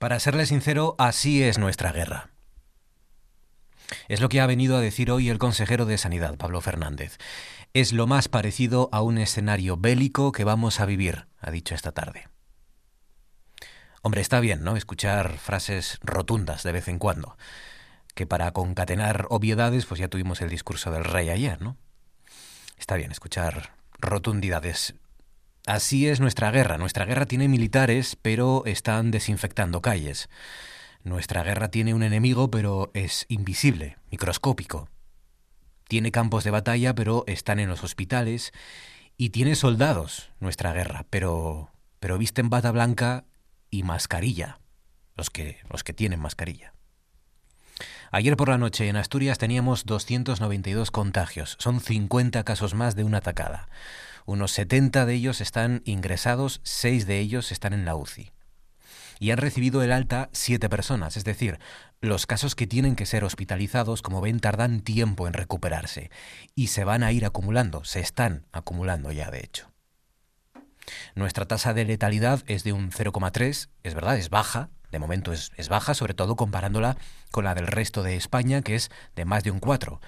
Para 0.00 0.18
serle 0.18 0.46
sincero, 0.46 0.94
así 0.96 1.42
es 1.42 1.58
nuestra 1.58 1.92
guerra. 1.92 2.30
Es 4.08 4.22
lo 4.22 4.30
que 4.30 4.40
ha 4.40 4.46
venido 4.46 4.78
a 4.78 4.80
decir 4.80 5.10
hoy 5.10 5.28
el 5.28 5.36
consejero 5.36 5.84
de 5.84 5.98
Sanidad, 5.98 6.38
Pablo 6.38 6.62
Fernández. 6.62 7.18
Es 7.74 7.92
lo 7.92 8.06
más 8.06 8.26
parecido 8.26 8.88
a 8.92 9.02
un 9.02 9.18
escenario 9.18 9.76
bélico 9.76 10.32
que 10.32 10.42
vamos 10.42 10.80
a 10.80 10.86
vivir, 10.86 11.26
ha 11.38 11.50
dicho 11.50 11.74
esta 11.74 11.92
tarde. 11.92 12.28
Hombre, 14.00 14.22
está 14.22 14.40
bien, 14.40 14.64
¿no? 14.64 14.74
Escuchar 14.74 15.36
frases 15.36 15.98
rotundas 16.00 16.62
de 16.62 16.72
vez 16.72 16.88
en 16.88 16.98
cuando. 16.98 17.36
Que 18.14 18.26
para 18.26 18.50
concatenar 18.52 19.26
obviedades, 19.28 19.84
pues 19.84 20.00
ya 20.00 20.08
tuvimos 20.08 20.40
el 20.40 20.48
discurso 20.48 20.90
del 20.90 21.04
rey 21.04 21.28
ayer, 21.28 21.60
¿no? 21.60 21.76
Está 22.78 22.96
bien 22.96 23.12
escuchar 23.12 23.74
rotundidades. 23.98 24.94
Así 25.66 26.08
es 26.08 26.20
nuestra 26.20 26.50
guerra. 26.50 26.78
Nuestra 26.78 27.04
guerra 27.04 27.26
tiene 27.26 27.48
militares, 27.48 28.16
pero 28.20 28.64
están 28.66 29.10
desinfectando 29.10 29.82
calles. 29.82 30.28
Nuestra 31.04 31.42
guerra 31.42 31.70
tiene 31.70 31.94
un 31.94 32.02
enemigo, 32.02 32.50
pero 32.50 32.90
es 32.94 33.26
invisible, 33.28 33.98
microscópico. 34.10 34.88
Tiene 35.88 36.12
campos 36.12 36.44
de 36.44 36.50
batalla, 36.50 36.94
pero 36.94 37.24
están 37.26 37.58
en 37.58 37.68
los 37.68 37.82
hospitales. 37.84 38.52
Y 39.16 39.30
tiene 39.30 39.54
soldados, 39.54 40.30
nuestra 40.40 40.72
guerra, 40.72 41.06
pero, 41.10 41.70
pero 42.00 42.16
visten 42.16 42.48
bata 42.48 42.70
blanca 42.70 43.24
y 43.70 43.82
mascarilla. 43.82 44.60
Los 45.16 45.28
que, 45.28 45.58
los 45.68 45.84
que 45.84 45.92
tienen 45.92 46.20
mascarilla. 46.20 46.72
Ayer 48.12 48.36
por 48.36 48.48
la 48.48 48.58
noche 48.58 48.88
en 48.88 48.96
Asturias 48.96 49.38
teníamos 49.38 49.84
292 49.84 50.90
contagios. 50.90 51.56
Son 51.60 51.80
50 51.80 52.42
casos 52.44 52.74
más 52.74 52.96
de 52.96 53.04
una 53.04 53.18
atacada. 53.18 53.68
Unos 54.26 54.52
70 54.52 55.06
de 55.06 55.14
ellos 55.14 55.40
están 55.40 55.82
ingresados, 55.84 56.60
6 56.64 57.06
de 57.06 57.18
ellos 57.18 57.52
están 57.52 57.72
en 57.72 57.84
la 57.84 57.96
UCI. 57.96 58.32
Y 59.18 59.32
han 59.32 59.38
recibido 59.38 59.82
el 59.82 59.92
alta 59.92 60.30
7 60.32 60.68
personas, 60.68 61.16
es 61.16 61.24
decir, 61.24 61.58
los 62.00 62.26
casos 62.26 62.54
que 62.54 62.66
tienen 62.66 62.96
que 62.96 63.04
ser 63.04 63.24
hospitalizados, 63.24 64.00
como 64.00 64.22
ven, 64.22 64.40
tardan 64.40 64.80
tiempo 64.80 65.26
en 65.26 65.34
recuperarse. 65.34 66.10
Y 66.54 66.68
se 66.68 66.84
van 66.84 67.02
a 67.02 67.12
ir 67.12 67.26
acumulando, 67.26 67.84
se 67.84 68.00
están 68.00 68.46
acumulando 68.52 69.12
ya, 69.12 69.30
de 69.30 69.40
hecho. 69.40 69.70
Nuestra 71.14 71.46
tasa 71.46 71.74
de 71.74 71.84
letalidad 71.84 72.42
es 72.46 72.64
de 72.64 72.72
un 72.72 72.90
0,3, 72.90 73.68
es 73.82 73.94
verdad, 73.94 74.16
es 74.16 74.30
baja, 74.30 74.70
de 74.90 74.98
momento 74.98 75.32
es, 75.32 75.52
es, 75.56 75.68
baja, 75.68 75.94
sobre 75.94 76.14
todo 76.14 76.36
comparándola 76.36 76.96
con 77.30 77.44
la 77.44 77.54
del 77.54 77.66
resto 77.66 78.02
de 78.02 78.16
España, 78.16 78.62
que 78.62 78.74
es 78.74 78.90
de 79.14 79.24
más 79.24 79.44
de 79.44 79.50
un 79.50 79.60
4. 79.60 80.00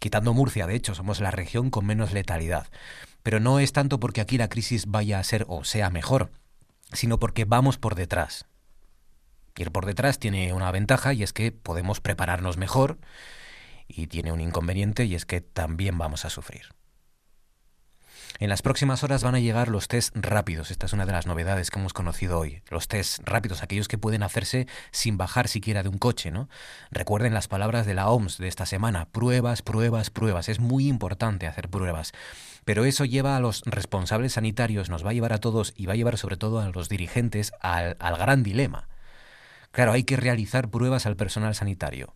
Quitando 0.00 0.34
Murcia, 0.34 0.66
de 0.66 0.74
hecho, 0.74 0.94
somos 0.94 1.20
la 1.20 1.30
región 1.30 1.70
con 1.70 1.86
menos 1.86 2.12
letalidad. 2.12 2.66
Pero 3.24 3.40
no 3.40 3.58
es 3.58 3.72
tanto 3.72 3.98
porque 3.98 4.20
aquí 4.20 4.38
la 4.38 4.48
crisis 4.48 4.86
vaya 4.86 5.18
a 5.18 5.24
ser 5.24 5.46
o 5.48 5.64
sea 5.64 5.90
mejor, 5.90 6.30
sino 6.92 7.18
porque 7.18 7.44
vamos 7.44 7.78
por 7.78 7.96
detrás. 7.96 8.46
Ir 9.56 9.72
por 9.72 9.86
detrás 9.86 10.18
tiene 10.18 10.52
una 10.52 10.70
ventaja 10.70 11.12
y 11.14 11.22
es 11.22 11.32
que 11.32 11.50
podemos 11.50 12.00
prepararnos 12.00 12.58
mejor 12.58 12.98
y 13.88 14.08
tiene 14.08 14.30
un 14.30 14.40
inconveniente 14.40 15.06
y 15.06 15.14
es 15.14 15.24
que 15.24 15.40
también 15.40 15.96
vamos 15.96 16.24
a 16.24 16.30
sufrir. 16.30 16.66
En 18.40 18.48
las 18.50 18.62
próximas 18.62 19.04
horas 19.04 19.22
van 19.22 19.36
a 19.36 19.40
llegar 19.40 19.68
los 19.68 19.86
test 19.86 20.14
rápidos. 20.16 20.72
Esta 20.72 20.86
es 20.86 20.92
una 20.92 21.06
de 21.06 21.12
las 21.12 21.26
novedades 21.26 21.70
que 21.70 21.78
hemos 21.78 21.92
conocido 21.92 22.40
hoy. 22.40 22.62
Los 22.68 22.88
test 22.88 23.20
rápidos, 23.24 23.62
aquellos 23.62 23.86
que 23.86 23.96
pueden 23.96 24.24
hacerse 24.24 24.66
sin 24.90 25.16
bajar 25.16 25.46
siquiera 25.46 25.84
de 25.84 25.88
un 25.88 25.98
coche, 25.98 26.32
¿no? 26.32 26.48
Recuerden 26.90 27.32
las 27.32 27.46
palabras 27.46 27.86
de 27.86 27.94
la 27.94 28.08
OMS 28.08 28.38
de 28.38 28.48
esta 28.48 28.66
semana. 28.66 29.06
Pruebas, 29.06 29.62
pruebas, 29.62 30.10
pruebas. 30.10 30.48
Es 30.48 30.58
muy 30.58 30.88
importante 30.88 31.46
hacer 31.46 31.68
pruebas. 31.68 32.12
Pero 32.64 32.84
eso 32.84 33.04
lleva 33.04 33.36
a 33.36 33.40
los 33.40 33.62
responsables 33.66 34.34
sanitarios, 34.34 34.88
nos 34.90 35.04
va 35.04 35.10
a 35.10 35.12
llevar 35.12 35.32
a 35.32 35.38
todos 35.38 35.72
y 35.76 35.86
va 35.86 35.92
a 35.92 35.96
llevar 35.96 36.16
sobre 36.18 36.36
todo 36.36 36.60
a 36.60 36.68
los 36.68 36.88
dirigentes 36.88 37.52
al, 37.60 37.96
al 38.00 38.16
gran 38.16 38.42
dilema. 38.42 38.88
Claro, 39.70 39.92
hay 39.92 40.04
que 40.04 40.16
realizar 40.16 40.70
pruebas 40.70 41.04
al 41.06 41.16
personal 41.16 41.54
sanitario. 41.54 42.14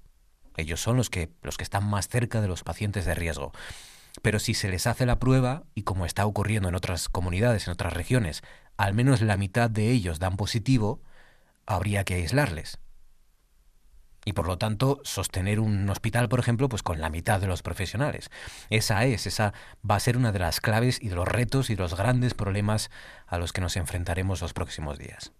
Ellos 0.56 0.80
son 0.80 0.96
los 0.96 1.10
que, 1.10 1.30
los 1.42 1.56
que 1.56 1.64
están 1.64 1.84
más 1.84 2.08
cerca 2.08 2.40
de 2.40 2.48
los 2.48 2.64
pacientes 2.64 3.04
de 3.04 3.14
riesgo. 3.14 3.52
Pero 4.22 4.38
si 4.38 4.54
se 4.54 4.68
les 4.68 4.86
hace 4.86 5.06
la 5.06 5.18
prueba, 5.18 5.64
y 5.74 5.82
como 5.82 6.04
está 6.04 6.26
ocurriendo 6.26 6.68
en 6.68 6.74
otras 6.74 7.08
comunidades, 7.08 7.66
en 7.66 7.72
otras 7.72 7.92
regiones, 7.92 8.42
al 8.76 8.94
menos 8.94 9.20
la 9.22 9.36
mitad 9.36 9.70
de 9.70 9.90
ellos 9.90 10.18
dan 10.18 10.36
positivo, 10.36 11.02
habría 11.66 12.04
que 12.04 12.14
aislarles. 12.14 12.78
Y 14.28 14.34
por 14.34 14.46
lo 14.46 14.58
tanto, 14.58 15.00
sostener 15.04 15.58
un 15.58 15.88
hospital, 15.88 16.28
por 16.28 16.38
ejemplo, 16.38 16.68
pues 16.68 16.82
con 16.82 17.00
la 17.00 17.08
mitad 17.08 17.40
de 17.40 17.46
los 17.46 17.62
profesionales. 17.62 18.30
Esa 18.68 19.06
es, 19.06 19.26
esa 19.26 19.54
va 19.90 19.94
a 19.94 20.00
ser 20.00 20.18
una 20.18 20.32
de 20.32 20.38
las 20.38 20.60
claves 20.60 20.98
y 21.00 21.08
de 21.08 21.14
los 21.14 21.26
retos 21.26 21.70
y 21.70 21.76
de 21.76 21.80
los 21.80 21.96
grandes 21.96 22.34
problemas 22.34 22.90
a 23.26 23.38
los 23.38 23.54
que 23.54 23.62
nos 23.62 23.78
enfrentaremos 23.78 24.42
los 24.42 24.52
próximos 24.52 24.98
días. 24.98 25.32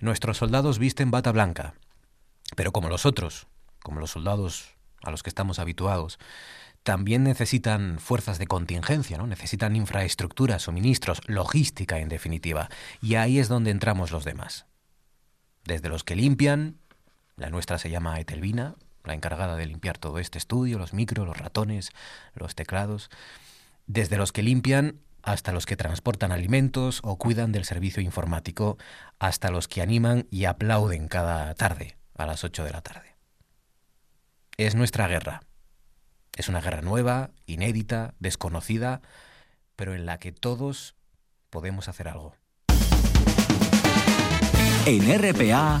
Nuestros 0.00 0.38
soldados 0.38 0.80
visten 0.80 1.12
bata 1.12 1.30
blanca, 1.30 1.74
pero 2.56 2.72
como 2.72 2.88
los 2.88 3.06
otros, 3.06 3.46
como 3.80 4.00
los 4.00 4.10
soldados 4.10 4.74
a 5.00 5.12
los 5.12 5.22
que 5.22 5.30
estamos 5.30 5.60
habituados, 5.60 6.18
también 6.82 7.22
necesitan 7.22 8.00
fuerzas 8.00 8.40
de 8.40 8.48
contingencia, 8.48 9.18
¿no? 9.18 9.28
Necesitan 9.28 9.76
infraestructura, 9.76 10.58
suministros, 10.58 11.20
logística 11.28 12.00
en 12.00 12.08
definitiva. 12.08 12.70
Y 13.00 13.14
ahí 13.14 13.38
es 13.38 13.46
donde 13.46 13.70
entramos 13.70 14.10
los 14.10 14.24
demás. 14.24 14.66
Desde 15.62 15.88
los 15.88 16.02
que 16.02 16.16
limpian, 16.16 16.80
la 17.40 17.50
nuestra 17.50 17.78
se 17.78 17.90
llama 17.90 18.20
Etelvina, 18.20 18.76
la 19.02 19.14
encargada 19.14 19.56
de 19.56 19.66
limpiar 19.66 19.98
todo 19.98 20.20
este 20.20 20.38
estudio, 20.38 20.78
los 20.78 20.92
micros, 20.94 21.26
los 21.26 21.36
ratones, 21.36 21.90
los 22.34 22.54
teclados. 22.54 23.10
Desde 23.88 24.16
los 24.16 24.30
que 24.30 24.44
limpian 24.44 25.00
hasta 25.22 25.50
los 25.50 25.66
que 25.66 25.76
transportan 25.76 26.30
alimentos 26.30 27.00
o 27.02 27.16
cuidan 27.16 27.50
del 27.50 27.64
servicio 27.64 28.00
informático, 28.00 28.78
hasta 29.18 29.50
los 29.50 29.66
que 29.66 29.82
animan 29.82 30.28
y 30.30 30.44
aplauden 30.44 31.08
cada 31.08 31.52
tarde 31.54 31.96
a 32.14 32.26
las 32.26 32.44
8 32.44 32.62
de 32.62 32.70
la 32.70 32.80
tarde. 32.80 33.16
Es 34.56 34.76
nuestra 34.76 35.08
guerra 35.08 35.42
es 36.36 36.48
una 36.48 36.60
guerra 36.60 36.80
nueva, 36.80 37.30
inédita, 37.46 38.14
desconocida, 38.18 39.02
pero 39.76 39.94
en 39.94 40.06
la 40.06 40.18
que 40.18 40.32
todos 40.32 40.94
podemos 41.50 41.88
hacer 41.88 42.08
algo. 42.08 42.34
En 44.86 45.02
RPA, 45.18 45.80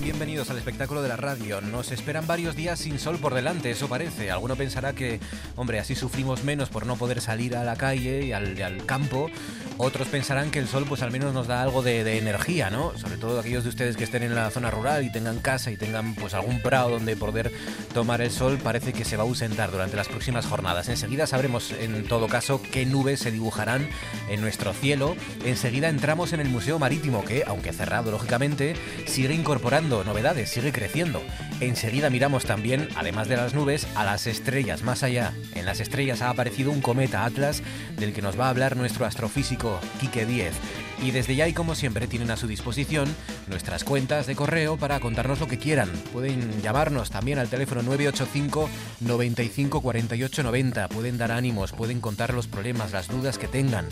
Bienvenidos 0.00 0.48
al 0.50 0.56
espectáculo 0.56 1.02
de 1.02 1.08
la 1.08 1.16
radio. 1.16 1.60
Nos 1.60 1.92
esperan 1.92 2.26
varios 2.26 2.56
días 2.56 2.78
sin 2.78 2.98
sol 2.98 3.18
por 3.18 3.34
delante, 3.34 3.70
eso 3.70 3.88
parece. 3.88 4.30
Alguno 4.30 4.56
pensará 4.56 4.94
que, 4.94 5.20
hombre, 5.56 5.78
así 5.78 5.94
sufrimos 5.94 6.42
menos 6.42 6.70
por 6.70 6.86
no 6.86 6.96
poder 6.96 7.20
salir 7.20 7.54
a 7.56 7.64
la 7.64 7.76
calle 7.76 8.24
y 8.24 8.32
al, 8.32 8.84
campo. 8.86 9.28
Otros 9.76 10.08
pensarán 10.08 10.50
que 10.50 10.58
el 10.58 10.68
sol 10.68 10.84
pues 10.88 11.02
al 11.02 11.10
menos 11.10 11.34
nos 11.34 11.46
da 11.46 11.62
algo 11.62 11.82
de, 11.82 12.04
de, 12.04 12.18
energía, 12.18 12.70
¿no? 12.70 12.96
Sobre 12.98 13.16
todo 13.16 13.40
aquellos 13.40 13.62
de 13.64 13.70
ustedes 13.70 13.96
que 13.96 14.04
estén 14.04 14.22
en 14.22 14.34
la 14.34 14.50
zona 14.50 14.70
rural 14.70 15.04
y 15.04 15.12
tengan 15.12 15.38
casa 15.40 15.70
y 15.70 15.76
tengan 15.76 16.14
pues 16.14 16.34
algún 16.34 16.60
prado 16.60 16.90
donde 16.90 17.16
poder 17.16 17.52
tomar 17.92 18.20
el 18.20 18.30
sol, 18.30 18.58
parece 18.62 18.92
que 18.92 19.04
se 19.04 19.16
va 19.16 19.24
a 19.24 19.26
ausentar 19.26 19.70
durante 19.70 19.96
las 19.96 20.08
próximas 20.08 20.46
jornadas. 20.46 20.88
Enseguida 20.88 21.26
sabremos 21.26 21.72
en 21.72 22.04
todo 22.06 22.26
caso 22.26 22.62
qué 22.62 22.86
nubes 22.86 23.20
se 23.20 23.30
dibujarán 23.30 23.88
en 24.28 24.40
nuestro 24.40 24.72
cielo. 24.72 25.16
Enseguida 25.44 25.88
entramos 25.88 26.32
en 26.32 26.40
el 26.40 26.48
Museo 26.48 26.78
Marítimo 26.78 27.24
que, 27.24 27.44
aunque 27.46 27.72
cerrado 27.72 28.10
lógicamente, 28.10 28.76
sigue 29.06 29.34
incorporando 29.34 29.89
novedades, 29.90 30.50
sigue 30.50 30.72
creciendo. 30.72 31.22
Enseguida 31.60 32.10
miramos 32.10 32.44
también, 32.44 32.88
además 32.96 33.28
de 33.28 33.36
las 33.36 33.54
nubes, 33.54 33.86
a 33.94 34.04
las 34.04 34.26
estrellas 34.26 34.82
más 34.82 35.02
allá. 35.02 35.34
En 35.54 35.66
las 35.66 35.80
estrellas 35.80 36.22
ha 36.22 36.30
aparecido 36.30 36.70
un 36.70 36.80
cometa 36.80 37.24
Atlas 37.24 37.62
del 37.98 38.12
que 38.12 38.22
nos 38.22 38.38
va 38.38 38.46
a 38.46 38.50
hablar 38.50 38.76
nuestro 38.76 39.04
astrofísico 39.04 39.78
Quique 40.00 40.24
Díez. 40.24 40.54
Y 41.02 41.12
desde 41.12 41.34
ya 41.34 41.48
y 41.48 41.54
como 41.54 41.74
siempre 41.74 42.06
tienen 42.06 42.30
a 42.30 42.36
su 42.36 42.46
disposición 42.46 43.14
nuestras 43.48 43.84
cuentas 43.84 44.26
de 44.26 44.36
correo 44.36 44.76
para 44.76 45.00
contarnos 45.00 45.40
lo 45.40 45.48
que 45.48 45.58
quieran. 45.58 45.90
Pueden 46.12 46.62
llamarnos 46.62 47.10
también 47.10 47.38
al 47.38 47.48
teléfono 47.48 47.82
985 47.82 48.68
95 49.00 49.80
48 49.80 50.42
90. 50.42 50.88
Pueden 50.88 51.18
dar 51.18 51.32
ánimos, 51.32 51.72
pueden 51.72 52.00
contar 52.00 52.34
los 52.34 52.46
problemas, 52.46 52.92
las 52.92 53.08
dudas 53.08 53.38
que 53.38 53.48
tengan. 53.48 53.88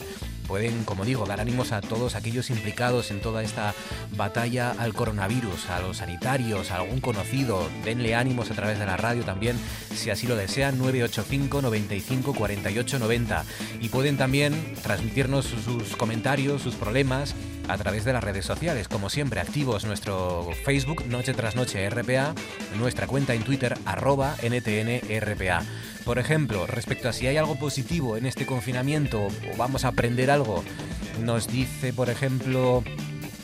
Pueden, 0.49 0.85
como 0.85 1.05
digo, 1.05 1.27
dar 1.27 1.41
ánimos 1.41 1.73
a 1.73 1.83
todos 1.83 2.15
aquellos 2.15 2.49
implicados 2.49 3.11
en 3.11 3.21
toda 3.21 3.43
esta 3.43 3.75
batalla 4.17 4.71
al 4.79 4.95
coronavirus, 4.95 5.69
a 5.69 5.81
los 5.81 5.99
sanitarios, 5.99 6.71
a 6.71 6.77
algún 6.77 7.01
conocido. 7.01 7.69
Denle 7.85 8.15
ánimos 8.15 8.51
a 8.51 8.55
través 8.55 8.79
de 8.79 8.87
la 8.87 8.97
radio 8.97 9.25
también, 9.25 9.59
si 9.95 10.09
así 10.09 10.27
lo 10.27 10.37
desean, 10.37 10.79
985 10.79 11.61
95 11.61 12.35
48 12.35 12.99
90. 12.99 13.45
Y 13.83 13.91
pueden 13.91 14.17
también 14.17 14.75
transmitirnos 14.83 15.45
sus 15.45 15.97
comentarios, 15.97 16.63
sus 16.63 16.75
problemas 16.77 17.35
a 17.69 17.77
través 17.77 18.05
de 18.05 18.13
las 18.13 18.25
redes 18.25 18.45
sociales. 18.45 18.89
Como 18.89 19.11
siempre, 19.11 19.41
activos 19.41 19.85
nuestro 19.85 20.51
Facebook, 20.65 21.07
Noche 21.07 21.35
tras 21.35 21.55
Noche 21.55 21.89
RPA, 21.89 22.35
nuestra 22.79 23.07
cuenta 23.07 23.35
en 23.35 23.43
Twitter, 23.43 23.79
arroba 23.85 24.37
NTNRPA. 24.43 25.63
Por 26.05 26.19
ejemplo, 26.19 26.67
respecto 26.67 27.09
a 27.09 27.13
si 27.13 27.27
hay 27.27 27.37
algo 27.37 27.59
positivo 27.59 28.17
en 28.17 28.27
este 28.27 28.47
confinamiento 28.47 29.27
o 29.27 29.57
vamos 29.57 29.85
a 29.85 29.89
aprender 29.89 30.31
algo, 30.31 30.65
nos 31.23 31.49
dice, 31.49 31.93
por 31.93 32.11
ejemplo, 32.11 32.83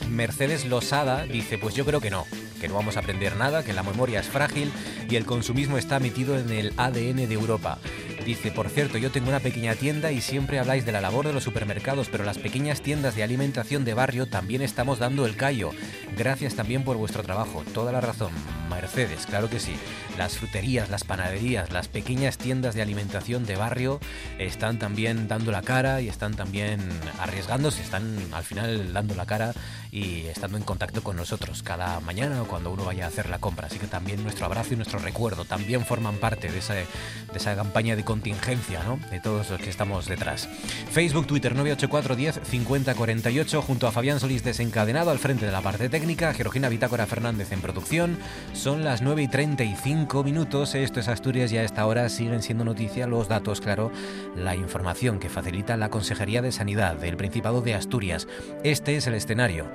Mercedes 0.09 0.65
Losada 0.65 1.25
dice, 1.25 1.57
pues 1.57 1.75
yo 1.75 1.85
creo 1.85 2.01
que 2.01 2.09
no, 2.09 2.25
que 2.59 2.67
no 2.67 2.75
vamos 2.75 2.97
a 2.97 3.01
aprender 3.01 3.35
nada, 3.35 3.63
que 3.63 3.73
la 3.73 3.83
memoria 3.83 4.19
es 4.19 4.27
frágil 4.27 4.71
y 5.09 5.15
el 5.15 5.25
consumismo 5.25 5.77
está 5.77 5.99
metido 5.99 6.37
en 6.37 6.49
el 6.49 6.73
ADN 6.77 7.27
de 7.27 7.33
Europa. 7.33 7.79
Dice, 8.25 8.49
por 8.49 8.69
cierto, 8.69 8.97
yo 8.97 9.11
tengo 9.11 9.29
una 9.29 9.39
pequeña 9.39 9.75
tienda 9.75 10.11
y 10.11 10.19
siempre 10.19 10.57
habláis 10.57 10.83
de 10.83 10.91
la 10.91 10.99
labor 10.99 11.27
de 11.27 11.33
los 11.33 11.43
supermercados, 11.43 12.09
pero 12.11 12.23
las 12.23 12.39
pequeñas 12.39 12.81
tiendas 12.81 13.15
de 13.15 13.21
alimentación 13.21 13.85
de 13.85 13.93
barrio 13.93 14.25
también 14.25 14.63
estamos 14.63 14.97
dando 14.97 15.27
el 15.27 15.35
callo. 15.35 15.69
Gracias 16.17 16.55
también 16.55 16.83
por 16.83 16.97
vuestro 16.97 17.21
trabajo. 17.21 17.63
Toda 17.71 17.91
la 17.91 18.01
razón, 18.01 18.31
Mercedes, 18.67 19.27
claro 19.27 19.47
que 19.47 19.59
sí. 19.59 19.75
Las 20.17 20.39
fruterías, 20.39 20.89
las 20.89 21.03
panaderías, 21.03 21.71
las 21.71 21.87
pequeñas 21.87 22.39
tiendas 22.39 22.73
de 22.73 22.81
alimentación 22.81 23.45
de 23.45 23.57
barrio 23.57 23.99
están 24.39 24.79
también 24.79 25.27
dando 25.27 25.51
la 25.51 25.61
cara 25.61 26.01
y 26.01 26.09
están 26.09 26.33
también 26.33 26.79
arriesgándose, 27.19 27.83
están 27.83 28.17
al 28.31 28.43
final 28.43 28.91
dando 28.91 29.13
la 29.13 29.27
cara 29.27 29.53
y 29.95 30.27
estando 30.27 30.57
en 30.57 30.63
contacto 30.63 31.01
con 31.01 31.15
nosotros 31.15 31.63
cada 31.63 32.01
mañana 32.01 32.41
o 32.41 32.47
cuando 32.47 32.69
uno 32.69 32.83
vaya 32.83 33.05
a 33.05 33.07
hacer 33.07 33.29
la 33.29 33.39
compra. 33.39 33.67
Así 33.67 33.79
que 33.79 33.87
también 33.87 34.21
nuestro 34.23 34.45
abrazo 34.45 34.73
y 34.73 34.75
nuestro 34.75 34.99
recuerdo 34.99 35.45
también 35.45 35.85
forman 35.85 36.17
parte 36.17 36.51
de 36.51 36.57
esa, 36.57 36.73
de 36.73 36.85
esa 37.33 37.55
campaña 37.55 37.95
de 37.95 38.03
contingencia, 38.03 38.83
¿no? 38.83 38.99
De 39.09 39.21
todos 39.21 39.49
los 39.49 39.61
que 39.61 39.69
estamos 39.69 40.07
detrás. 40.07 40.49
Facebook, 40.91 41.27
Twitter 41.27 41.55
98410 41.55 42.41
5048 42.45 43.61
junto 43.61 43.87
a 43.87 43.93
Fabián 43.93 44.19
Solís 44.19 44.43
desencadenado 44.43 45.11
al 45.11 45.19
frente 45.19 45.45
de 45.45 45.53
la 45.53 45.61
parte 45.61 45.87
técnica, 45.87 46.33
Georgina 46.33 46.67
Bitácora 46.67 47.05
Fernández 47.05 47.53
en 47.53 47.61
producción. 47.61 48.19
Son 48.51 48.83
las 48.83 49.01
9 49.01 49.23
y 49.23 49.27
35 49.29 50.25
minutos. 50.25 50.75
Esto 50.75 50.99
es 50.99 51.07
Asturias 51.07 51.53
y 51.53 51.57
a 51.57 51.63
esta 51.63 51.85
hora 51.85 52.09
siguen 52.09 52.41
siendo 52.41 52.65
noticia 52.65 53.07
los 53.07 53.29
datos, 53.29 53.61
claro, 53.61 53.93
la 54.35 54.57
información 54.57 55.19
que 55.19 55.29
facilita 55.29 55.77
la 55.77 55.89
Consejería 55.89 56.41
de 56.41 56.51
Sanidad 56.51 56.97
del 56.97 57.15
Principado 57.15 57.61
de 57.61 57.75
Asturias. 57.75 58.27
Este 58.65 58.97
es 58.97 59.07
el 59.07 59.13
escenario. 59.13 59.71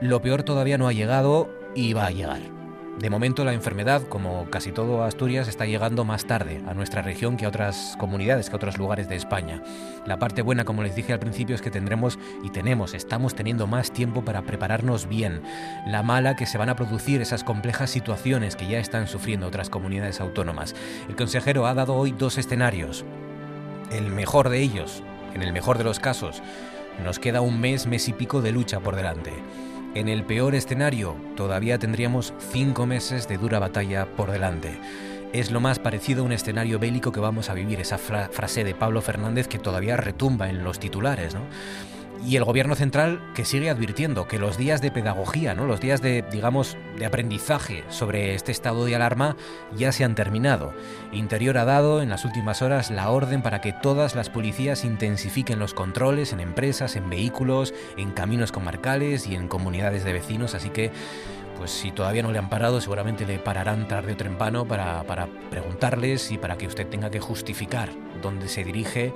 Lo 0.00 0.20
peor 0.20 0.42
todavía 0.42 0.78
no 0.78 0.88
ha 0.88 0.92
llegado 0.92 1.50
y 1.74 1.92
va 1.92 2.06
a 2.06 2.10
llegar. 2.10 2.54
De 2.98 3.10
momento 3.10 3.44
la 3.44 3.52
enfermedad, 3.52 4.02
como 4.02 4.48
casi 4.50 4.70
todo 4.70 5.02
Asturias, 5.02 5.48
está 5.48 5.66
llegando 5.66 6.04
más 6.04 6.26
tarde 6.26 6.62
a 6.68 6.74
nuestra 6.74 7.02
región 7.02 7.36
que 7.36 7.44
a 7.44 7.48
otras 7.48 7.96
comunidades, 7.98 8.48
que 8.48 8.52
a 8.52 8.56
otros 8.56 8.78
lugares 8.78 9.08
de 9.08 9.16
España. 9.16 9.64
La 10.06 10.20
parte 10.20 10.42
buena, 10.42 10.64
como 10.64 10.84
les 10.84 10.94
dije 10.94 11.12
al 11.12 11.18
principio, 11.18 11.56
es 11.56 11.60
que 11.60 11.72
tendremos 11.72 12.20
y 12.44 12.50
tenemos, 12.50 12.94
estamos 12.94 13.34
teniendo 13.34 13.66
más 13.66 13.90
tiempo 13.90 14.24
para 14.24 14.42
prepararnos 14.42 15.08
bien. 15.08 15.42
La 15.88 16.04
mala, 16.04 16.36
que 16.36 16.46
se 16.46 16.56
van 16.56 16.68
a 16.68 16.76
producir 16.76 17.20
esas 17.20 17.42
complejas 17.42 17.90
situaciones 17.90 18.54
que 18.54 18.68
ya 18.68 18.78
están 18.78 19.08
sufriendo 19.08 19.48
otras 19.48 19.70
comunidades 19.70 20.20
autónomas. 20.20 20.76
El 21.08 21.16
consejero 21.16 21.66
ha 21.66 21.74
dado 21.74 21.94
hoy 21.94 22.12
dos 22.12 22.38
escenarios. 22.38 23.04
El 23.90 24.08
mejor 24.08 24.50
de 24.50 24.60
ellos, 24.60 25.02
en 25.34 25.42
el 25.42 25.52
mejor 25.52 25.78
de 25.78 25.84
los 25.84 25.98
casos, 25.98 26.44
nos 27.02 27.18
queda 27.18 27.40
un 27.40 27.60
mes, 27.60 27.86
mes 27.86 28.08
y 28.08 28.12
pico 28.12 28.42
de 28.42 28.52
lucha 28.52 28.80
por 28.80 28.96
delante. 28.96 29.32
En 29.94 30.08
el 30.08 30.24
peor 30.24 30.54
escenario, 30.54 31.16
todavía 31.36 31.78
tendríamos 31.78 32.34
cinco 32.52 32.86
meses 32.86 33.28
de 33.28 33.38
dura 33.38 33.58
batalla 33.58 34.06
por 34.06 34.30
delante. 34.30 34.78
Es 35.32 35.50
lo 35.50 35.60
más 35.60 35.78
parecido 35.78 36.22
a 36.22 36.26
un 36.26 36.32
escenario 36.32 36.78
bélico 36.78 37.12
que 37.12 37.20
vamos 37.20 37.50
a 37.50 37.54
vivir, 37.54 37.80
esa 37.80 37.98
frase 37.98 38.64
de 38.64 38.74
Pablo 38.74 39.02
Fernández 39.02 39.48
que 39.48 39.58
todavía 39.58 39.96
retumba 39.96 40.48
en 40.48 40.62
los 40.62 40.78
titulares, 40.78 41.34
¿no? 41.34 41.42
Y 42.24 42.36
el 42.36 42.44
gobierno 42.44 42.74
central 42.74 43.20
que 43.34 43.44
sigue 43.44 43.70
advirtiendo 43.70 44.26
que 44.26 44.38
los 44.38 44.56
días 44.56 44.80
de 44.80 44.90
pedagogía, 44.90 45.54
¿no? 45.54 45.66
los 45.66 45.80
días 45.80 46.00
de, 46.00 46.24
digamos, 46.30 46.76
de 46.98 47.06
aprendizaje 47.06 47.84
sobre 47.88 48.34
este 48.34 48.52
estado 48.52 48.84
de 48.84 48.94
alarma 48.94 49.36
ya 49.76 49.92
se 49.92 50.04
han 50.04 50.14
terminado. 50.14 50.72
Interior 51.12 51.58
ha 51.58 51.64
dado 51.64 52.02
en 52.02 52.08
las 52.08 52.24
últimas 52.24 52.62
horas 52.62 52.90
la 52.90 53.10
orden 53.10 53.42
para 53.42 53.60
que 53.60 53.72
todas 53.72 54.14
las 54.14 54.30
policías 54.30 54.84
intensifiquen 54.84 55.58
los 55.58 55.74
controles 55.74 56.32
en 56.32 56.40
empresas, 56.40 56.96
en 56.96 57.10
vehículos, 57.10 57.74
en 57.96 58.12
caminos 58.12 58.52
comarcales 58.52 59.26
y 59.26 59.34
en 59.34 59.48
comunidades 59.48 60.04
de 60.04 60.12
vecinos, 60.12 60.54
así 60.54 60.70
que 60.70 60.92
pues 61.56 61.70
si 61.70 61.92
todavía 61.92 62.22
no 62.22 62.32
le 62.32 62.38
han 62.38 62.48
parado, 62.48 62.80
seguramente 62.80 63.26
le 63.26 63.38
pararán 63.38 63.86
tarde 63.86 64.12
o 64.12 64.16
temprano 64.16 64.66
para, 64.66 65.04
para, 65.04 65.28
preguntarles 65.50 66.32
y 66.32 66.38
para 66.38 66.56
que 66.56 66.66
usted 66.66 66.88
tenga 66.88 67.10
que 67.10 67.20
justificar 67.20 67.90
dónde 68.24 68.48
se 68.48 68.64
dirige 68.64 69.12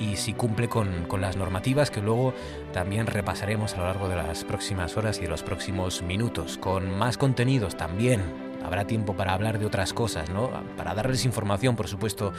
y 0.00 0.16
si 0.16 0.32
cumple 0.32 0.68
con, 0.68 1.04
con, 1.04 1.20
las 1.20 1.36
normativas 1.36 1.90
que 1.90 2.00
luego 2.00 2.32
también 2.72 3.06
repasaremos 3.06 3.74
a 3.74 3.78
lo 3.78 3.84
largo 3.84 4.08
de 4.08 4.16
las 4.16 4.44
próximas 4.44 4.96
horas 4.96 5.18
y 5.18 5.22
de 5.22 5.28
los 5.28 5.42
próximos 5.42 6.02
minutos, 6.02 6.56
con 6.56 6.96
más 6.96 7.18
contenidos 7.18 7.76
también. 7.76 8.22
Habrá 8.64 8.86
tiempo 8.86 9.14
para 9.14 9.34
hablar 9.34 9.58
de 9.58 9.66
otras 9.66 9.92
cosas, 9.92 10.30
¿no? 10.30 10.50
Para 10.76 10.94
darles 10.94 11.24
información, 11.24 11.74
por 11.74 11.88
supuesto, 11.88 12.32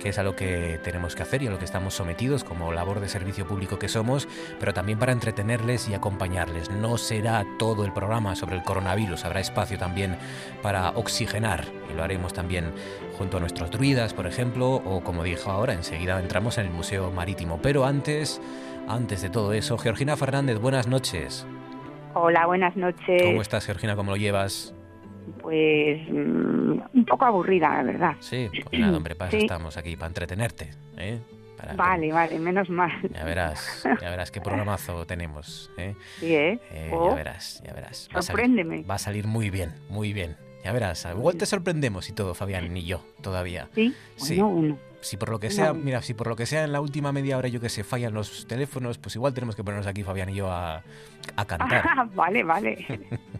que 0.00 0.08
es 0.08 0.18
a 0.18 0.24
lo 0.24 0.34
que 0.34 0.80
tenemos 0.82 1.14
que 1.14 1.22
hacer 1.22 1.42
y 1.42 1.46
a 1.46 1.50
lo 1.50 1.58
que 1.58 1.64
estamos 1.64 1.94
sometidos 1.94 2.42
como 2.42 2.72
labor 2.72 2.98
de 2.98 3.08
servicio 3.08 3.46
público 3.46 3.78
que 3.78 3.88
somos, 3.88 4.26
pero 4.58 4.74
también 4.74 4.98
para 4.98 5.12
entretenerles 5.12 5.88
y 5.88 5.94
acompañarles. 5.94 6.70
No 6.70 6.98
será 6.98 7.44
todo 7.58 7.84
el 7.84 7.92
programa 7.92 8.34
sobre 8.34 8.56
el 8.56 8.62
coronavirus, 8.62 9.24
habrá 9.24 9.40
espacio 9.40 9.78
también 9.78 10.16
para 10.62 10.90
oxigenar 10.90 11.64
y 11.90 11.94
lo 11.94 12.02
haremos 12.02 12.32
también 12.32 12.72
junto 13.16 13.36
a 13.36 13.40
nuestros 13.40 13.70
druidas, 13.70 14.14
por 14.14 14.26
ejemplo, 14.26 14.76
o 14.76 15.02
como 15.04 15.22
dijo 15.22 15.50
ahora, 15.50 15.74
enseguida 15.74 16.18
entramos 16.18 16.58
en 16.58 16.66
el 16.66 16.72
Museo 16.72 17.10
Marítimo. 17.10 17.60
Pero 17.62 17.84
antes, 17.84 18.40
antes 18.88 19.22
de 19.22 19.30
todo 19.30 19.52
eso, 19.52 19.78
Georgina 19.78 20.16
Fernández, 20.16 20.58
buenas 20.58 20.86
noches. 20.86 21.46
Hola, 22.14 22.46
buenas 22.46 22.74
noches. 22.76 23.22
¿Cómo 23.22 23.42
estás, 23.42 23.66
Georgina? 23.66 23.94
¿Cómo 23.94 24.10
lo 24.10 24.16
llevas? 24.16 24.74
Pues 25.40 26.00
mm, 26.08 26.80
un 26.94 27.04
poco 27.06 27.24
aburrida, 27.24 27.68
la 27.68 27.82
verdad. 27.82 28.16
Sí, 28.20 28.48
pues 28.64 28.80
nada, 28.80 28.96
hombre, 28.96 29.14
para 29.14 29.36
estamos 29.36 29.76
aquí, 29.76 29.96
para 29.96 30.08
entretenerte. 30.08 30.70
¿eh? 30.96 31.20
vale, 31.76 32.12
vale, 32.12 32.38
menos 32.38 32.68
mal. 32.70 32.90
Ya 33.12 33.24
verás, 33.24 33.82
ya 34.00 34.10
verás 34.10 34.30
qué 34.30 34.40
programazo 34.40 35.06
tenemos. 35.06 35.70
¿eh? 35.76 35.94
Sí, 36.18 36.34
¿eh? 36.34 36.58
eh 36.72 36.88
ya 36.90 36.96
oh. 36.96 37.14
verás, 37.14 37.62
ya 37.64 37.72
verás. 37.72 38.08
Va 38.14 38.22
Sorpréndeme. 38.22 38.82
va 38.82 38.94
a 38.94 38.98
salir 38.98 39.26
muy 39.26 39.50
bien, 39.50 39.74
muy 39.88 40.12
bien. 40.12 40.36
Ya 40.64 40.72
verás, 40.72 41.06
igual 41.10 41.36
te 41.36 41.46
sorprendemos 41.46 42.08
y 42.08 42.12
todo, 42.12 42.34
Fabián, 42.34 42.72
ni 42.72 42.84
yo 42.84 43.02
todavía. 43.22 43.68
Sí, 43.74 43.94
sí. 44.16 44.40
Si 45.00 45.16
por 45.16 45.30
lo 45.30 45.40
que 45.40 45.48
sea, 45.50 45.72
mira, 45.72 46.02
si 46.02 46.12
por 46.12 46.26
lo 46.26 46.36
que 46.36 46.44
sea 46.44 46.62
en 46.64 46.72
la 46.72 46.80
última 46.82 47.10
media 47.10 47.38
hora 47.38 47.48
yo 47.48 47.58
que 47.58 47.70
sé 47.70 47.84
fallan 47.84 48.12
los 48.12 48.46
teléfonos, 48.46 48.98
pues 48.98 49.16
igual 49.16 49.32
tenemos 49.32 49.56
que 49.56 49.64
ponernos 49.64 49.86
aquí 49.86 50.02
Fabián 50.02 50.28
y 50.28 50.34
yo 50.34 50.50
a, 50.50 50.82
a 51.36 51.44
cantar. 51.46 51.84
Ah, 51.88 52.06
vale, 52.14 52.44
vale. 52.44 52.86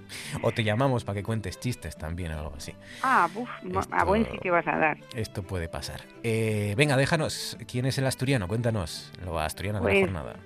o 0.42 0.52
te 0.52 0.64
llamamos 0.64 1.04
para 1.04 1.16
que 1.16 1.22
cuentes 1.22 1.60
chistes 1.60 1.98
también 1.98 2.32
o 2.32 2.38
algo 2.38 2.54
así. 2.56 2.72
Ah, 3.02 3.28
buf, 3.34 3.48
a 3.90 4.04
buen 4.04 4.24
sitio 4.30 4.52
vas 4.52 4.66
a 4.66 4.78
dar. 4.78 4.98
Esto 5.14 5.42
puede 5.42 5.68
pasar. 5.68 6.00
Eh, 6.22 6.72
venga, 6.78 6.96
déjanos, 6.96 7.58
¿quién 7.70 7.84
es 7.84 7.98
el 7.98 8.06
asturiano? 8.06 8.48
Cuéntanos, 8.48 9.12
lo 9.22 9.38
asturiano 9.38 9.80
de 9.80 9.84
la 9.84 9.90
pues, 9.90 10.00
jornada. 10.00 10.36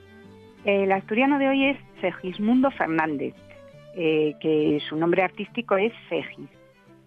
El 0.65 0.91
asturiano 0.91 1.39
de 1.39 1.49
hoy 1.49 1.65
es 1.67 1.79
Segismundo 2.01 2.73
Fernández, 2.73 3.35
eh, 3.95 4.35
que 4.41 4.81
su 4.89 4.97
nombre 4.97 5.23
artístico 5.23 5.77
es 5.77 5.93
Segis. 6.09 6.49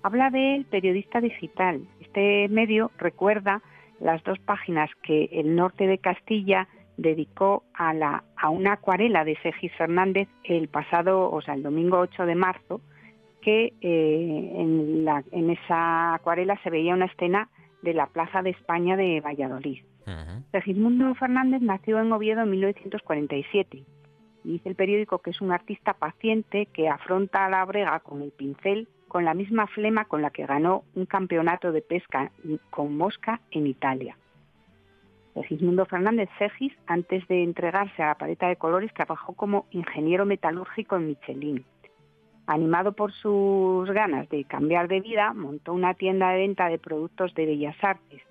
Habla 0.04 0.30
del 0.30 0.66
periodista 0.66 1.22
digital. 1.22 1.82
Este 2.00 2.48
medio 2.50 2.92
recuerda 2.98 3.62
las 4.00 4.24
dos 4.24 4.40
páginas 4.40 4.90
que 5.04 5.30
el 5.32 5.56
norte 5.56 5.88
de 5.88 5.98
Castilla 5.98 6.68
dedicó 6.98 7.64
a, 7.74 7.94
la, 7.94 8.24
a 8.36 8.50
una 8.50 8.74
acuarela 8.74 9.24
de 9.24 9.38
Segis 9.42 9.74
Fernández 9.76 10.28
el 10.44 10.68
pasado, 10.68 11.32
o 11.32 11.42
sea, 11.42 11.54
el 11.54 11.64
domingo 11.64 12.00
8 12.00 12.26
de 12.26 12.36
marzo, 12.36 12.82
que 13.42 13.74
eh, 13.82 14.52
en, 14.56 15.06
la, 15.06 15.24
en, 15.32 15.52
esa 15.52 16.16
acuarela 16.16 16.60
se 16.64 16.70
veía 16.70 16.94
una 16.94 17.06
escena 17.06 17.50
de 17.82 17.94
la 17.94 18.08
Plaza 18.08 18.42
de 18.42 18.50
España 18.50 18.98
de 18.98 19.22
Valladolid. 19.22 19.84
Segismundo 20.54 21.14
Fernández 21.16 21.62
nació 21.62 22.00
en 22.00 22.12
Oviedo 22.14 22.42
en 22.42 22.50
1947. 22.52 23.84
Dice 24.46 24.70
el 24.70 24.76
periódico 24.76 25.20
que 25.20 25.32
es 25.32 25.42
un 25.42 25.52
artista 25.52 25.94
paciente 25.94 26.68
que 26.68 26.88
afronta 26.88 27.50
la 27.50 27.66
brega 27.66 28.00
con 28.00 28.22
el 28.22 28.32
pincel 28.32 28.88
con 29.08 29.26
la 29.26 29.34
misma 29.34 29.68
flema 29.68 30.06
con 30.06 30.22
la 30.22 30.30
que 30.30 30.46
ganó 30.46 30.84
un 30.96 31.06
campeonato 31.06 31.72
de 31.72 31.82
pesca 31.82 32.32
con 32.70 32.98
mosca 32.98 33.42
en 33.52 33.68
Italia. 33.68 34.18
Segismundo 35.34 35.86
Fernández 35.86 36.30
Segis, 36.40 36.74
antes 36.88 37.28
de 37.28 37.44
entregarse 37.44 38.02
a 38.02 38.08
la 38.08 38.16
paleta 38.16 38.48
de 38.48 38.56
colores, 38.56 38.94
trabajó 38.94 39.34
como 39.34 39.68
ingeniero 39.72 40.26
metalúrgico 40.26 40.96
en 40.96 41.08
Michelin. 41.08 41.66
Animado 42.48 42.94
por 42.94 43.12
sus 43.12 43.90
ganas 43.92 44.28
de 44.30 44.46
cambiar 44.46 44.88
de 44.88 45.02
vida, 45.02 45.34
montó 45.34 45.74
una 45.74 45.94
tienda 45.94 46.30
de 46.30 46.40
venta 46.40 46.70
de 46.70 46.80
productos 46.80 47.34
de 47.36 47.46
bellas 47.46 47.76
artes 47.84 48.22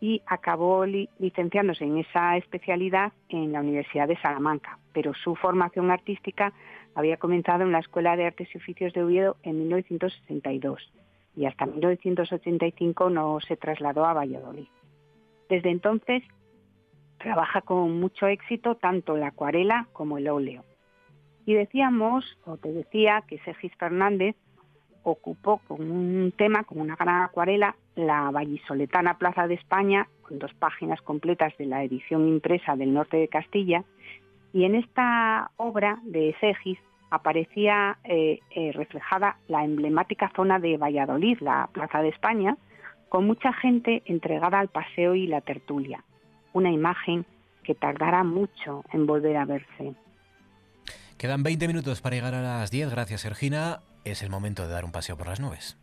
y 0.00 0.22
acabó 0.26 0.86
licenciándose 0.86 1.84
en 1.84 1.98
esa 1.98 2.36
especialidad 2.36 3.12
en 3.28 3.52
la 3.52 3.60
Universidad 3.60 4.08
de 4.08 4.16
Salamanca. 4.18 4.78
Pero 4.92 5.14
su 5.14 5.34
formación 5.34 5.90
artística 5.90 6.52
había 6.96 7.18
comenzado 7.18 7.62
en 7.62 7.72
la 7.72 7.78
Escuela 7.78 8.16
de 8.16 8.24
Artes 8.24 8.48
y 8.52 8.58
Oficios 8.58 8.92
de 8.94 9.04
Oviedo 9.04 9.36
en 9.42 9.58
1962 9.58 10.90
y 11.36 11.44
hasta 11.44 11.66
1985 11.66 13.10
no 13.10 13.38
se 13.40 13.56
trasladó 13.56 14.06
a 14.06 14.14
Valladolid. 14.14 14.66
Desde 15.50 15.70
entonces 15.70 16.22
trabaja 17.18 17.60
con 17.60 18.00
mucho 18.00 18.26
éxito 18.26 18.76
tanto 18.76 19.16
la 19.16 19.28
acuarela 19.28 19.86
como 19.92 20.16
el 20.16 20.28
óleo. 20.28 20.64
Y 21.44 21.52
decíamos, 21.52 22.24
o 22.46 22.56
te 22.56 22.72
decía, 22.72 23.22
que 23.28 23.38
Sergis 23.40 23.76
Fernández 23.76 24.34
ocupó 25.02 25.60
con 25.68 25.90
un 25.90 26.32
tema, 26.36 26.64
con 26.64 26.80
una 26.80 26.96
gran 26.96 27.22
acuarela, 27.22 27.76
la 27.94 28.30
vallisoletana 28.30 29.18
Plaza 29.18 29.46
de 29.46 29.54
España, 29.54 30.08
con 30.22 30.38
dos 30.38 30.52
páginas 30.54 31.00
completas 31.02 31.56
de 31.58 31.66
la 31.66 31.84
edición 31.84 32.26
impresa 32.26 32.74
del 32.74 32.92
norte 32.92 33.18
de 33.18 33.28
Castilla, 33.28 33.84
y 34.52 34.64
en 34.64 34.74
esta 34.74 35.50
obra 35.56 36.00
de 36.02 36.34
Segis 36.40 36.78
aparecía 37.10 37.98
eh, 38.04 38.40
eh, 38.50 38.72
reflejada 38.72 39.36
la 39.48 39.64
emblemática 39.64 40.30
zona 40.34 40.58
de 40.58 40.76
Valladolid, 40.76 41.38
la 41.40 41.68
Plaza 41.72 42.02
de 42.02 42.08
España, 42.08 42.56
con 43.08 43.26
mucha 43.26 43.52
gente 43.52 44.02
entregada 44.06 44.58
al 44.58 44.68
paseo 44.68 45.14
y 45.14 45.26
la 45.26 45.40
tertulia. 45.40 46.04
Una 46.52 46.70
imagen 46.70 47.24
que 47.62 47.74
tardará 47.74 48.24
mucho 48.24 48.84
en 48.92 49.06
volver 49.06 49.36
a 49.36 49.44
verse. 49.44 49.94
Quedan 51.18 51.42
20 51.42 51.66
minutos 51.68 52.00
para 52.00 52.16
llegar 52.16 52.34
a 52.34 52.42
las 52.42 52.70
10. 52.70 52.90
Gracias, 52.90 53.22
Sergina. 53.22 53.80
Es 54.04 54.22
el 54.22 54.30
momento 54.30 54.62
de 54.62 54.72
dar 54.72 54.84
un 54.84 54.92
paseo 54.92 55.16
por 55.16 55.28
las 55.28 55.40
nubes. 55.40 55.78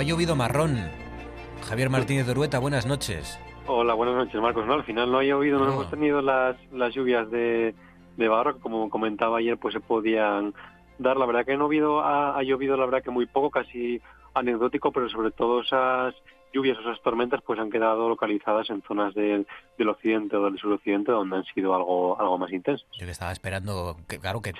Ha 0.00 0.02
llovido 0.02 0.34
marrón. 0.34 0.78
Javier 1.68 1.90
Martínez 1.90 2.24
de 2.24 2.32
Urueta, 2.32 2.58
buenas 2.58 2.86
noches. 2.86 3.38
Hola, 3.66 3.92
buenas 3.92 4.16
noches, 4.16 4.40
Marcos. 4.40 4.66
No, 4.66 4.72
al 4.72 4.84
final 4.84 5.12
no 5.12 5.18
ha 5.18 5.24
llovido, 5.24 5.58
no, 5.58 5.70
hemos 5.70 5.90
tenido 5.90 6.22
las, 6.22 6.56
las 6.72 6.94
lluvias 6.94 7.30
de, 7.30 7.74
de 8.16 8.28
barro, 8.28 8.54
que 8.54 8.60
como 8.60 8.88
comentaba 8.88 9.38
ayer, 9.38 9.58
pues 9.58 9.74
se 9.74 9.80
podían 9.80 10.54
dar. 10.98 11.18
La 11.18 11.26
verdad 11.26 11.44
que 11.44 11.54
no 11.58 11.64
ha, 11.64 11.66
habido, 11.66 12.00
ha 12.02 12.42
llovido, 12.42 12.78
la 12.78 12.86
verdad 12.86 13.02
que 13.02 13.10
muy 13.10 13.26
poco, 13.26 13.50
casi 13.50 14.00
anecdótico, 14.32 14.90
pero 14.90 15.10
sobre 15.10 15.32
todo 15.32 15.60
esas 15.60 16.14
lluvias 16.52 16.78
o 16.78 16.80
esas 16.80 17.00
tormentas 17.02 17.40
pues 17.44 17.58
han 17.58 17.70
quedado 17.70 18.08
localizadas 18.08 18.70
en 18.70 18.82
zonas 18.82 19.14
del, 19.14 19.46
del 19.78 19.88
occidente 19.88 20.36
o 20.36 20.44
del 20.44 20.58
suroccidente 20.58 21.12
donde 21.12 21.36
han 21.36 21.44
sido 21.44 21.74
algo 21.74 22.20
algo 22.20 22.38
más 22.38 22.52
intensas. 22.52 22.86
Yo 22.98 23.06
que 23.06 23.12
estaba 23.12 23.32
esperando, 23.32 23.96
que, 24.08 24.18
claro, 24.18 24.40
que, 24.40 24.52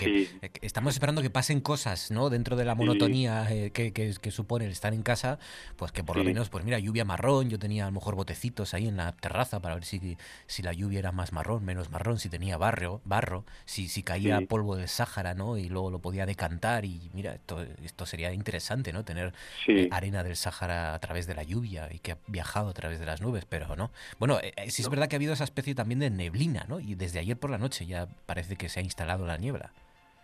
estamos 0.62 0.94
esperando 0.94 1.22
que 1.22 1.30
pasen 1.30 1.60
cosas, 1.60 2.10
¿no? 2.10 2.30
Dentro 2.30 2.56
de 2.56 2.64
la 2.64 2.74
monotonía 2.74 3.46
eh, 3.50 3.70
que, 3.72 3.92
que, 3.92 4.30
supone 4.30 4.66
el 4.66 4.70
estar 4.70 4.94
en 4.94 5.02
casa, 5.02 5.38
pues 5.76 5.92
que 5.92 6.04
por 6.04 6.16
lo 6.16 6.24
menos, 6.24 6.48
pues 6.50 6.64
mira, 6.64 6.78
lluvia 6.78 7.04
marrón, 7.04 7.50
yo 7.50 7.58
tenía 7.58 7.84
a 7.84 7.86
lo 7.86 7.92
mejor 7.92 8.14
botecitos 8.14 8.74
ahí 8.74 8.86
en 8.86 8.96
la 8.96 9.12
terraza 9.12 9.60
para 9.60 9.74
ver 9.74 9.84
si, 9.84 10.16
si 10.46 10.62
la 10.62 10.72
lluvia 10.72 11.00
era 11.00 11.12
más 11.12 11.32
marrón, 11.32 11.64
menos 11.64 11.90
marrón, 11.90 12.18
si 12.18 12.28
tenía 12.28 12.56
barro, 12.56 13.00
barro 13.04 13.44
si, 13.64 13.88
si 13.88 14.02
caía 14.02 14.40
polvo 14.48 14.76
del 14.76 14.88
Sáhara, 14.88 15.34
¿no? 15.34 15.58
Y 15.58 15.68
luego 15.68 15.90
lo 15.90 15.98
podía 15.98 16.26
decantar 16.26 16.84
y 16.84 17.10
mira, 17.12 17.34
esto, 17.34 17.60
esto 17.82 18.06
sería 18.06 18.32
interesante, 18.32 18.92
¿no? 18.92 19.04
Tener 19.04 19.32
eh, 19.66 19.88
arena 19.90 20.22
del 20.22 20.36
Sáhara 20.36 20.94
a 20.94 20.98
través 20.98 21.26
de 21.26 21.34
la 21.34 21.42
lluvia 21.42 21.79
y 21.90 21.98
que 21.98 22.12
ha 22.12 22.18
viajado 22.26 22.70
a 22.70 22.74
través 22.74 23.00
de 23.00 23.06
las 23.06 23.20
nubes, 23.20 23.44
pero 23.48 23.76
no. 23.76 23.90
Bueno, 24.18 24.38
eh, 24.40 24.52
eh, 24.56 24.70
sí 24.70 24.82
es 24.82 24.88
verdad 24.88 25.08
que 25.08 25.16
ha 25.16 25.18
habido 25.18 25.32
esa 25.32 25.44
especie 25.44 25.74
también 25.74 26.00
de 26.00 26.10
neblina, 26.10 26.64
¿no? 26.68 26.80
Y 26.80 26.94
desde 26.94 27.18
ayer 27.18 27.36
por 27.36 27.50
la 27.50 27.58
noche 27.58 27.86
ya 27.86 28.06
parece 28.26 28.56
que 28.56 28.68
se 28.68 28.80
ha 28.80 28.82
instalado 28.82 29.26
la 29.26 29.36
niebla. 29.36 29.72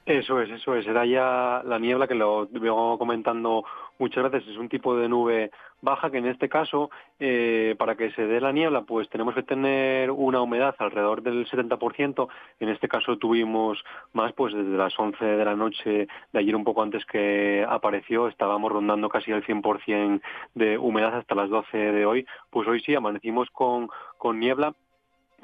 Eso 0.06 0.40
es, 0.40 0.48
eso 0.50 0.76
es. 0.76 0.86
Era 0.86 1.04
ya 1.04 1.62
la 1.64 1.80
niebla 1.80 2.06
que 2.06 2.14
lo 2.14 2.46
vengo 2.46 2.96
comentando 2.96 3.64
muchas 3.98 4.30
veces. 4.30 4.50
Es 4.50 4.56
un 4.56 4.68
tipo 4.68 4.96
de 4.96 5.08
nube 5.08 5.50
baja 5.82 6.12
que 6.12 6.18
en 6.18 6.26
este 6.26 6.48
caso, 6.48 6.90
eh, 7.18 7.75
para 7.76 7.96
que 7.96 8.12
se 8.12 8.25
dé 8.25 8.40
la 8.40 8.52
niebla, 8.52 8.82
pues 8.82 9.08
tenemos 9.08 9.34
que 9.34 9.42
tener 9.42 10.12
una 10.12 10.40
humedad 10.40 10.76
alrededor 10.78 11.22
del 11.22 11.44
70%. 11.48 12.28
En 12.60 12.68
este 12.68 12.86
caso 12.86 13.18
tuvimos 13.18 13.82
más, 14.12 14.32
pues 14.34 14.54
desde 14.54 14.76
las 14.76 14.96
11 14.96 15.25
de 15.25 15.44
la 15.44 15.56
noche 15.56 16.06
de 16.32 16.38
ayer, 16.38 16.54
un 16.54 16.62
poco 16.62 16.82
antes 16.82 17.04
que 17.06 17.66
apareció, 17.68 18.28
estábamos 18.28 18.70
rondando 18.70 19.08
casi 19.08 19.32
el 19.32 19.44
100% 19.44 20.20
de 20.54 20.78
humedad 20.78 21.16
hasta 21.16 21.34
las 21.34 21.50
12 21.50 21.76
de 21.76 22.06
hoy. 22.06 22.26
Pues 22.50 22.68
hoy 22.68 22.80
sí, 22.80 22.94
amanecimos 22.94 23.50
con, 23.50 23.88
con 24.18 24.38
niebla 24.38 24.72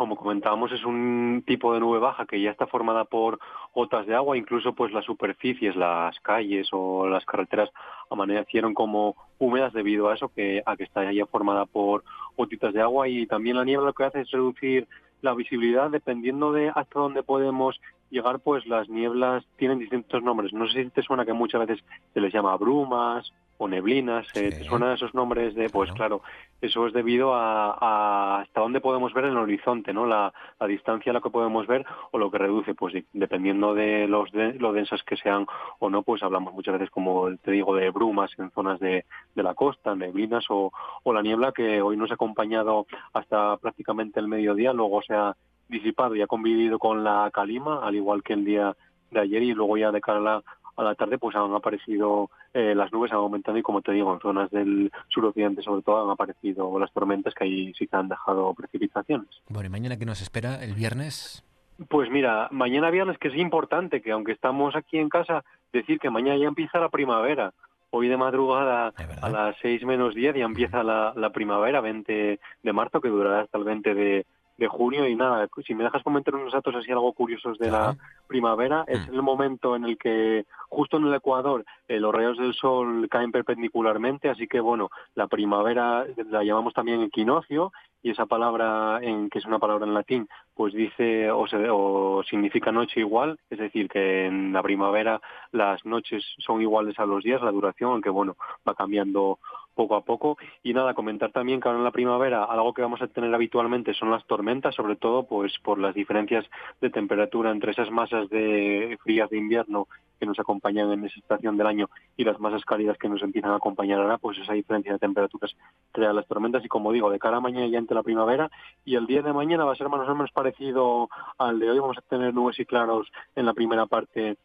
como 0.03 0.17
comentábamos, 0.17 0.73
es 0.73 0.85
un 0.85 1.45
tipo 1.47 1.73
de 1.73 1.79
nube 1.79 2.01
baja 2.01 2.27
que 2.27 2.43
ya 2.43 2.51
está 2.51 2.67
formada 2.67 3.05
por 3.05 3.39
gotas 3.73 4.05
de 4.05 4.17
agua, 4.17 4.37
incluso 4.37 4.73
pues 4.73 4.93
las 4.93 5.05
superficies, 5.05 5.77
las 5.77 6.19
calles 6.19 6.69
o 6.73 7.07
las 7.07 7.25
carreteras 7.25 7.71
amanecieron 8.11 8.75
como 8.75 9.15
húmedas 9.39 9.73
debido 9.73 10.09
a 10.09 10.15
eso, 10.15 10.29
que, 10.29 10.61
a 10.67 10.77
que 10.77 10.83
está 10.83 11.13
ya 11.13 11.25
formada 11.27 11.67
por 11.67 12.03
gotitas 12.37 12.75
de 12.75 12.83
agua. 12.83 13.07
Y 13.07 13.27
también 13.29 13.57
la 13.57 13.65
niebla 13.65 13.87
lo 13.87 13.93
que 13.93 14.03
hace 14.03 14.23
es 14.23 14.31
reducir 14.33 14.89
la 15.21 15.35
visibilidad. 15.35 15.89
Dependiendo 15.89 16.51
de 16.51 16.71
hasta 16.75 16.99
dónde 16.99 17.23
podemos 17.23 17.81
llegar, 18.11 18.41
pues 18.41 18.67
las 18.67 18.89
nieblas 18.89 19.45
tienen 19.57 19.79
distintos 19.79 20.21
nombres. 20.21 20.53
No 20.53 20.67
sé 20.67 20.83
si 20.83 20.91
te 20.91 21.03
suena 21.03 21.25
que 21.25 21.33
muchas 21.33 21.65
veces 21.65 21.85
se 22.13 22.21
les 22.21 22.33
llama 22.33 22.57
brumas 22.57 23.33
o 23.63 23.69
neblinas, 23.69 24.27
eh, 24.35 24.51
¿te 24.51 24.65
suenan 24.65 24.95
esos 24.95 25.15
nombres 25.15 25.55
de, 25.55 25.71
pues 25.71 25.93
claro, 25.93 26.23
eso 26.61 26.89
es 26.89 26.93
debido 26.93 27.33
a, 27.33 28.41
hasta 28.41 28.61
dónde 28.61 28.81
podemos 28.81 29.15
ver 29.15 29.27
en 29.27 29.31
el 29.31 29.37
horizonte, 29.37 29.93
¿no? 29.93 30.05
La, 30.05 30.33
distancia 30.67 31.11
a 31.11 31.15
la 31.15 31.21
que 31.21 31.31
podemos 31.31 31.67
ver 31.67 31.85
o 32.11 32.19
lo 32.19 32.31
que 32.31 32.39
reduce, 32.39 32.75
pues 32.75 32.95
dependiendo 33.13 33.75
de 33.75 34.09
los 34.09 34.33
de, 34.33 34.55
lo 34.55 34.73
densas 34.73 35.03
que 35.05 35.17
sean 35.17 35.47
o 35.79 35.91
no, 35.91 36.03
pues 36.03 36.23
hablamos 36.23 36.55
muchas 36.55 36.75
veces, 36.75 36.91
como 36.91 37.37
te 37.37 37.53
digo, 37.53 37.77
de 37.77 37.91
brumas 37.91 38.31
en 38.39 38.51
zonas 38.51 38.81
de, 38.81 39.05
de 39.35 39.43
la 39.43 39.55
costa, 39.55 39.95
neblinas 39.95 40.45
o, 40.49 40.73
o 41.05 41.13
la 41.13 41.23
niebla 41.23 41.53
que 41.53 41.83
hoy 41.83 41.97
nos 41.97 42.11
ha 42.11 42.15
acompañado 42.15 42.87
hasta 43.13 43.57
prácticamente 43.59 44.19
el 44.19 44.29
mediodía, 44.29 44.73
luego 44.73 45.03
se 45.03 45.15
ha 45.15 45.37
disipado 45.69 46.17
y 46.17 46.23
ha 46.23 46.27
convivido 46.27 46.79
con 46.81 47.05
la 47.05 47.31
calima, 47.33 47.87
al 47.87 47.95
igual 47.95 48.23
que 48.25 48.33
el 48.33 48.45
día 48.45 48.77
de 49.11 49.21
ayer 49.21 49.43
y 49.43 49.53
luego 49.53 49.77
ya 49.77 49.93
de 49.93 50.01
cara 50.01 50.19
a 50.19 50.23
la, 50.23 50.43
a 50.77 50.83
la 50.83 50.95
tarde 50.95 51.19
pues 51.19 51.37
han 51.37 51.53
aparecido 51.55 52.31
eh, 52.55 52.75
las 52.75 52.93
nubes 52.93 53.13
han 53.13 53.19
aumentado 53.19 53.57
y 53.59 53.63
como 53.63 53.83
te 53.83 53.93
digo 53.93 54.13
en 54.13 54.21
zonas 54.21 54.51
del 54.51 54.91
suroccidente 55.09 55.63
sobre 55.63 55.83
todo 55.83 56.05
han 56.05 56.11
aparecido 56.11 56.79
las 56.79 56.93
tormentas 56.93 57.35
que 57.35 57.45
ahí 57.45 57.75
sí 57.75 57.87
que 57.87 57.97
han 57.97 58.09
dejado 58.09 58.53
precipitaciones. 58.55 59.29
Bueno, 59.49 59.67
¿y 59.67 59.71
mañana 59.71 59.99
qué 59.99 60.07
nos 60.07 60.23
espera? 60.23 60.63
¿El 60.63 60.75
viernes? 60.75 61.45
Pues 61.89 62.11
mira, 62.11 62.49
mañana 62.51 62.91
viernes 62.91 63.19
que 63.19 63.29
es 63.29 63.37
importante 63.37 64.03
que 64.03 64.13
aunque 64.13 64.33
estamos 64.33 64.77
aquí 64.77 64.99
en 64.99 65.09
casa, 65.09 65.45
decir 65.73 65.99
que 65.99 66.11
mañana 66.11 66.39
ya 66.39 66.47
empieza 66.47 66.79
la 66.79 66.89
primavera. 66.89 67.53
Hoy 67.95 68.09
de 68.09 68.17
madrugada 68.17 68.95
a 69.21 69.29
las 69.29 69.57
6 69.61 69.85
menos 69.85 70.15
10 70.15 70.37
ya 70.37 70.45
empieza 70.45 70.83
la, 70.83 71.13
la 71.15 71.31
primavera, 71.31 71.83
20 71.83 72.41
de 72.63 72.73
marzo, 72.73 73.03
que 73.03 73.11
durará 73.11 73.43
hasta 73.43 73.59
el 73.59 73.65
20 73.65 73.95
de, 73.95 74.27
de 74.57 74.69
junio 74.69 75.09
y 75.09 75.15
nada, 75.15 75.49
si 75.67 75.75
me 75.75 75.85
dejas 75.85 76.03
comentar 76.03 76.35
unos 76.35 76.53
datos 76.53 76.75
así 76.75 76.91
algo 76.91 77.13
curiosos 77.13 77.59
de 77.59 77.71
la 77.71 77.97
primavera, 78.27 78.85
es 78.87 79.09
mm. 79.09 79.15
el 79.15 79.23
momento 79.23 79.77
en 79.77 79.85
el 79.85 79.99
que 79.99 80.45
justo 80.69 80.97
en 80.97 81.07
el 81.07 81.15
Ecuador 81.15 81.65
eh, 81.89 81.99
los 82.01 82.15
rayos 82.15 82.39
del 82.39 82.55
sol 82.55 83.09
caen 83.11 83.33
perpendicularmente, 83.33 84.29
así 84.29 84.47
que 84.47 84.61
bueno, 84.61 84.91
la 85.15 85.27
primavera 85.27 86.07
la 86.31 86.45
llamamos 86.45 86.75
también 86.75 87.03
equinoccio 87.03 87.73
y 88.03 88.11
esa 88.11 88.27
palabra, 88.27 88.99
en, 89.01 89.31
que 89.31 89.39
es 89.39 89.45
una 89.45 89.59
palabra 89.59 89.87
en 89.87 89.95
latín, 89.95 90.29
pues 90.55 90.75
dice 90.75 91.31
o, 91.31 91.47
se, 91.47 91.69
o 91.71 92.23
significa 92.29 92.73
noche 92.73 93.01
igual, 93.01 93.39
es 93.49 93.59
decir, 93.59 93.89
que 93.89 94.27
en 94.27 94.53
la 94.53 94.63
primavera 94.63 95.21
las 95.53 95.85
noches 95.85 96.25
son 96.39 96.61
iguales 96.61 96.99
a 96.99 97.07
los 97.07 97.23
días, 97.23 97.43
la 97.43 97.53
duración, 97.53 97.93
aunque 97.93 98.11
bueno, 98.11 98.37
va 98.69 98.75
cambiando 98.75 99.39
poco 99.75 99.97
a 99.97 100.05
poco. 100.05 100.39
Y 100.63 100.73
nada, 100.75 100.95
comentar 100.95 101.33
también 101.33 101.61
que 101.61 101.69
ahora 101.69 101.79
en 101.79 101.85
la 101.85 101.91
primavera 101.91 102.45
algo 102.45 102.75
que 102.75 102.83
vamos 102.83 103.03
a 103.03 103.09
tener 103.09 103.35
habitualmente 103.35 103.95
son 103.95 104.11
las 104.11 104.25
tormentas, 104.27 104.75
sobre 104.75 104.97
todo 104.97 105.25
pues 105.25 105.53
por 105.63 105.79
las 105.79 105.95
diferencias 105.95 106.45
de 106.81 106.91
temperatura 106.91 107.51
entre 107.51 107.73
esas 107.73 107.91
masas 107.91 108.29
de 108.31 108.99
frías 109.03 109.31
de 109.31 109.39
invierno 109.39 109.89
que 110.23 110.27
nos 110.27 110.39
acompañan 110.39 110.93
en 110.93 111.05
esa 111.05 111.19
estación 111.19 111.57
del 111.57 111.67
año 111.67 111.91
y 112.17 112.23
las 112.23 112.39
masas 112.39 112.65
cálidas 112.65 112.97
que 112.97 113.09
nos 113.09 113.23
empiezan 113.23 113.51
a 113.51 113.57
acompañar 113.57 113.99
ahora, 113.99 114.19
pues 114.19 114.39
esa 114.39 114.53
diferencia 114.53 114.93
de 114.93 115.01
temperaturas 115.01 115.57
crea 115.91 116.13
las 116.13 116.29
tormentas 116.29 116.65
y 116.65 116.69
como 116.69 116.93
digo, 116.93 117.11
de 117.11 117.19
cara 117.19 117.39
a 117.39 117.41
mañana 117.41 117.67
ya 117.67 117.79
entre 117.79 117.97
la 117.97 118.05
primavera 118.05 118.49
y 118.85 118.95
el 118.95 119.07
día 119.07 119.23
de 119.23 119.33
mañana 119.33 119.65
va 119.65 119.73
a 119.73 119.77
ser 119.77 119.89
más 119.89 120.09
o 120.09 120.15
menos 120.15 120.31
parecido 120.31 121.09
al 121.39 121.59
de 121.59 121.71
hoy, 121.71 121.79
vamos 121.81 121.99
a 121.99 122.03
tener 122.03 122.33
nubes 122.33 122.61
y 122.61 122.65
claros 122.65 123.11
en 123.35 123.47
la 123.47 123.53
primera 123.53 123.87
parte 123.87 124.37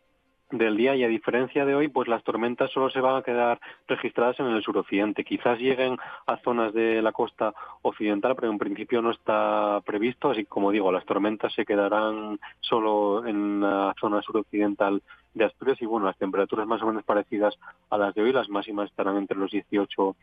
del 0.52 0.78
día 0.78 0.96
y 0.96 1.04
a 1.04 1.08
diferencia 1.08 1.66
de 1.66 1.76
hoy, 1.76 1.90
pues 1.90 2.08
las 2.08 2.24
tormentas 2.24 2.72
solo 2.72 2.90
se 2.90 3.02
van 3.02 3.18
a 3.18 3.22
quedar 3.22 3.60
registradas 3.88 4.40
en 4.40 4.48
el 4.48 4.64
suroccidente. 4.64 5.24
Quizás 5.24 5.60
lleguen 5.60 5.98
a 6.26 6.38
zonas 6.38 6.74
de 6.74 7.02
la 7.02 7.12
costa 7.12 7.54
occidental, 7.82 8.36
pero 8.36 8.52
en 8.52 8.58
principio 8.58 9.02
no 9.02 9.12
está 9.12 9.82
previsto, 9.86 10.30
así 10.30 10.44
que 10.44 10.50
como 10.50 10.72
digo, 10.72 10.92
las 10.92 11.06
tormentas 11.06 11.54
se 11.54 11.66
quedarán 11.66 12.40
solo 12.62 13.26
en 13.26 13.62
la 13.62 13.94
zona 14.00 14.22
suroccidental 14.22 15.02
de 15.34 15.46
Asturias 15.46 15.82
y 15.82 15.86
bueno, 15.86 16.06
las 16.06 16.18
temperaturas 16.18 16.68
más 16.68 16.82
o 16.82 16.88
menos 16.88 17.04
parecidas 17.04 17.56
a 17.90 17.98
las 17.98 18.16
de 18.16 18.24
hoy, 18.24 18.34
las 18.34 18.50
máximas 18.50 18.90
estarán 18.90 19.18
entre 19.18 19.38
los 19.38 19.52
18 19.52 20.16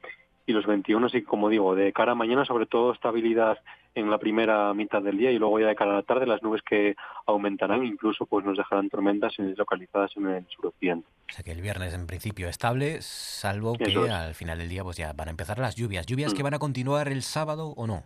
y 0.46 0.52
los 0.52 0.66
21, 0.66 1.06
así 1.06 1.20
que 1.20 1.26
como 1.26 1.48
digo, 1.48 1.74
de 1.74 1.92
cara 1.92 2.12
a 2.12 2.14
mañana 2.14 2.44
sobre 2.44 2.66
todo 2.66 2.92
estabilidad 2.92 3.58
en 3.94 4.10
la 4.10 4.18
primera 4.18 4.74
mitad 4.74 5.02
del 5.02 5.16
día 5.16 5.30
y 5.30 5.38
luego 5.38 5.60
ya 5.60 5.68
de 5.68 5.76
cara 5.76 5.92
a 5.92 5.96
la 5.96 6.02
tarde 6.02 6.26
las 6.26 6.42
nubes 6.42 6.62
que 6.62 6.96
aumentarán, 7.26 7.84
incluso 7.84 8.26
pues 8.26 8.44
nos 8.44 8.56
dejarán 8.56 8.90
tormentas 8.90 9.34
localizadas 9.38 10.10
en 10.16 10.26
el 10.26 10.46
suroccidente. 10.48 11.06
O 11.30 11.32
sea 11.32 11.44
que 11.44 11.52
el 11.52 11.62
viernes 11.62 11.94
en 11.94 12.06
principio 12.06 12.48
estable, 12.48 13.00
salvo 13.02 13.74
que 13.74 13.96
al 14.10 14.34
final 14.34 14.58
del 14.58 14.68
día 14.68 14.82
pues 14.82 14.96
ya 14.96 15.12
van 15.12 15.28
a 15.28 15.30
empezar 15.30 15.58
las 15.58 15.76
lluvias. 15.76 16.06
¿Lluvias 16.06 16.32
mm. 16.32 16.36
que 16.36 16.42
van 16.42 16.54
a 16.54 16.58
continuar 16.58 17.08
el 17.08 17.22
sábado 17.22 17.68
o 17.76 17.86
no? 17.86 18.02